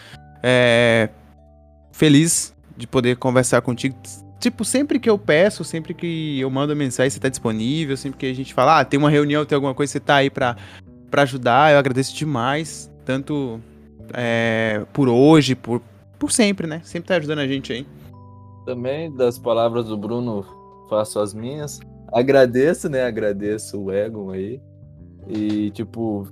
é, 0.43 1.09
feliz 1.93 2.55
de 2.77 2.87
poder 2.87 3.17
conversar 3.17 3.61
contigo. 3.61 3.97
Tipo, 4.39 4.65
sempre 4.65 5.01
que 5.01 5.11
eu 5.11 5.19
peço, 5.19 5.65
sempre 5.65 5.93
que 5.93 6.39
eu 6.39 6.49
mando 6.49 6.75
mensagem, 6.77 7.11
você 7.11 7.19
tá 7.19 7.29
disponível. 7.29 7.97
Sempre 7.97 8.19
que 8.21 8.27
a 8.27 8.35
gente 8.35 8.55
fala, 8.55 8.79
ah, 8.79 8.85
tem 8.85 8.97
uma 8.99 9.11
reunião, 9.11 9.45
tem 9.45 9.57
alguma 9.57 9.75
coisa, 9.75 9.93
você 9.93 9.99
tá 10.01 10.15
aí 10.17 10.31
pra, 10.31 10.57
pra 11.11 11.23
ajudar. 11.23 11.73
Eu 11.73 11.79
agradeço 11.79 12.15
demais. 12.15 12.89
Tanto 13.05 13.61
é, 14.15 14.85
por 14.93 15.09
hoje, 15.09 15.55
por, 15.55 15.81
por 16.19 16.33
sempre, 16.33 16.67
né? 16.67 16.81
Sempre 16.85 17.09
tá 17.09 17.17
ajudando 17.17 17.41
a 17.41 17.47
gente 17.47 17.73
aí. 17.73 17.87
também 18.65 19.11
das 19.15 19.39
palavras 19.39 19.87
do 19.87 19.97
Bruno 19.97 20.45
faço 20.89 21.21
as 21.21 21.33
minhas. 21.33 21.81
Agradeço, 22.13 22.89
né? 22.89 23.05
Agradeço 23.05 23.81
o 23.81 23.93
Egon 23.93 24.31
aí. 24.31 24.61
E, 25.27 25.71
tipo, 25.71 26.27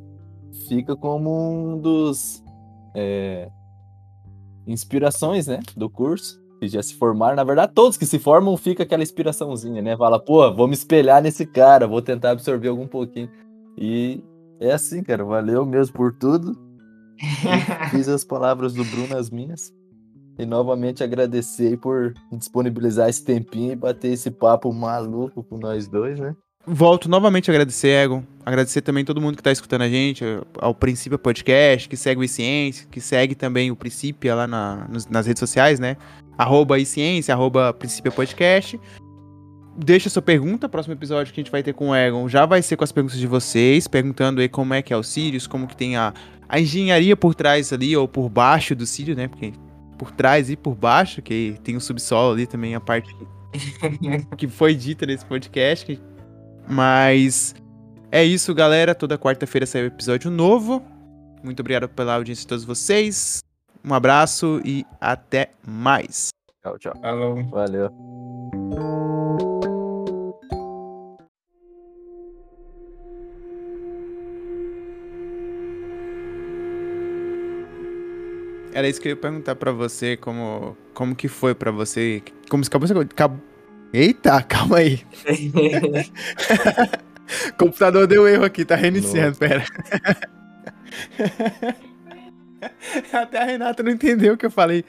fica 0.69 0.97
como 0.97 1.31
um 1.31 1.79
dos 1.79 2.43
é, 2.95 3.49
inspirações, 4.67 5.47
né? 5.47 5.61
Do 5.77 5.89
curso. 5.89 6.41
Que 6.59 6.69
já 6.69 6.83
se 6.83 6.95
formaram. 6.95 7.37
Na 7.37 7.45
verdade, 7.45 7.73
todos 7.75 7.99
que 7.99 8.07
se 8.07 8.19
formam 8.19 8.57
fica 8.57 8.83
aquela 8.83 9.03
inspiraçãozinha, 9.03 9.83
né? 9.83 9.95
Fala, 9.97 10.19
pô, 10.19 10.51
vou 10.55 10.67
me 10.67 10.73
espelhar 10.73 11.23
nesse 11.23 11.45
cara, 11.45 11.87
vou 11.87 12.01
tentar 12.01 12.31
absorver 12.31 12.69
algum 12.69 12.87
pouquinho. 12.87 13.31
E 13.77 14.25
é 14.59 14.73
assim, 14.73 15.03
cara. 15.03 15.23
Valeu 15.23 15.67
mesmo 15.67 15.95
por 15.95 16.15
tudo. 16.15 16.66
Fiz 17.91 18.09
as 18.09 18.25
palavras 18.25 18.73
do 18.75 18.85
Bruno 18.85 19.17
as 19.17 19.31
minhas. 19.31 19.73
E 20.39 20.45
novamente 20.45 21.03
agradecer 21.03 21.79
por 21.79 22.13
disponibilizar 22.33 23.09
esse 23.09 23.25
tempinho 23.25 23.73
e 23.73 23.77
bater 23.77 24.13
esse 24.13 24.31
papo 24.31 24.71
maluco 24.73 25.43
com 25.43 25.57
nós 25.57 25.89
dois, 25.89 26.19
né? 26.21 26.35
Volto 26.67 27.09
novamente 27.09 27.49
a 27.51 27.55
agradecer, 27.55 28.05
Egon. 28.05 28.23
Agradecer 28.45 28.83
também 28.83 29.05
todo 29.05 29.21
mundo 29.21 29.37
que 29.37 29.43
tá 29.43 29.53
escutando 29.53 29.83
a 29.83 29.89
gente, 29.89 30.25
ao 30.59 30.75
Princípio 30.75 31.19
Podcast, 31.19 31.89
que 31.89 31.97
segue 31.97 32.21
o 32.21 32.25
iCiência, 32.25 32.87
que 32.91 33.01
segue 33.01 33.35
também 33.37 33.71
o 33.71 33.77
Princípio 33.77 34.35
lá 34.35 34.47
na- 34.47 34.87
nas 35.09 35.27
redes 35.27 35.41
sociais, 35.41 35.79
né? 35.79 35.97
Arroba 36.37 36.79
iCiência, 36.79 37.33
arroba 37.33 37.73
Princípio 37.73 38.11
Podcast. 38.13 38.79
Deixa 39.79 40.09
sua 40.11 40.23
pergunta, 40.23 40.69
próximo 40.69 40.95
episódio 40.95 41.33
que 41.33 41.41
a 41.41 41.45
gente 41.45 41.53
vai 41.53 41.63
ter 41.63 41.73
com 41.75 41.91
o 41.91 41.95
Egon 41.95 42.29
já 42.29 42.47
vai 42.47 42.63
ser 42.63 42.77
com 42.77 42.85
as 42.85 42.91
perguntas 42.93 43.19
de 43.19 43.27
vocês, 43.27 43.87
perguntando 43.87 44.41
aí 44.41 44.49
como 44.49 44.73
é 44.75 44.81
que 44.83 44.93
é 44.93 44.97
o 44.97 45.03
Sirius, 45.03 45.47
como 45.47 45.67
que 45.67 45.77
tem 45.77 45.97
a, 45.97 46.15
a 46.49 46.61
engenharia 46.61 47.17
por 47.17 47.35
trás 47.35 47.73
ali, 47.73 47.97
ou 47.97 48.07
por 48.07 48.29
baixo 48.29 48.75
do 48.75 48.87
Sirius, 48.87 49.17
né? 49.17 49.29
Porque 49.29 49.53
por 49.99 50.11
trás 50.13 50.51
e 50.51 50.57
por 50.57 50.75
baixo, 50.75 51.23
que 51.23 51.59
tem 51.65 51.77
o 51.77 51.81
subsolo 51.81 52.35
ali 52.35 52.47
também, 52.47 52.75
a 52.75 52.81
parte 52.81 53.15
que 54.37 54.47
foi 54.47 54.75
dita 54.75 55.07
nesse 55.07 55.25
podcast, 55.25 56.01
mas 56.69 57.55
é 58.11 58.25
isso, 58.25 58.55
galera. 58.55 58.95
Toda 58.95 59.19
quarta-feira 59.19 59.67
sai 59.67 59.83
um 59.83 59.87
episódio 59.87 60.31
novo. 60.31 60.83
Muito 61.43 61.61
obrigado 61.61 61.89
pela 61.89 62.15
audiência 62.15 62.43
de 62.43 62.49
todos 62.49 62.65
vocês. 62.65 63.41
Um 63.85 63.95
abraço 63.95 64.61
e 64.65 64.85
até 65.01 65.51
mais. 65.67 66.31
Tchau, 66.63 66.79
tchau. 66.79 67.01
Falou. 67.01 67.45
Valeu. 67.51 67.91
Era 78.77 78.87
isso 78.87 79.01
que 79.01 79.09
eu 79.09 79.13
ia 79.13 79.17
perguntar 79.17 79.57
pra 79.57 79.73
você, 79.73 80.19
como, 80.19 80.77
como 80.93 81.17
que 81.17 81.29
foi 81.29 81.55
pra 81.55 81.71
você. 81.71 82.23
Como 82.51 82.63
se 82.63 82.69
acabou, 82.69 83.01
acabou. 83.01 83.41
Eita, 83.91 84.43
calma 84.43 84.77
aí. 84.77 85.01
computador 87.57 88.07
deu 88.07 88.29
erro 88.29 88.45
aqui, 88.45 88.67
tá 88.67 88.77
reiniciando, 88.77 89.29
Nossa. 89.29 89.39
pera. 89.39 89.65
Até 93.15 93.39
a 93.39 93.45
Renata 93.45 93.83
não 93.83 93.93
entendeu 93.93 94.35
o 94.35 94.37
que 94.37 94.45
eu 94.45 94.51
falei. 94.51 94.85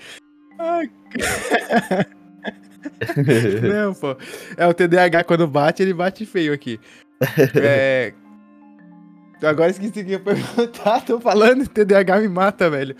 Ai, 0.59 0.91
não, 3.64 3.93
pô. 3.93 4.18
É 4.57 4.68
o 4.68 4.73
TDAH 4.73 5.23
quando 5.23 5.47
bate, 5.47 5.81
ele 5.81 5.93
bate 5.93 6.26
feio 6.26 6.51
aqui. 6.51 6.77
É. 7.55 8.14
Agora 9.41 9.72
esqueci 9.72 10.03
que 10.03 10.11
eu 10.11 10.19
perguntar. 10.19 10.99
Tô 11.07 11.22
falando, 11.22 11.69
TDAH 11.69 12.19
me 12.19 12.27
mata, 12.27 12.69
velho. 12.69 12.93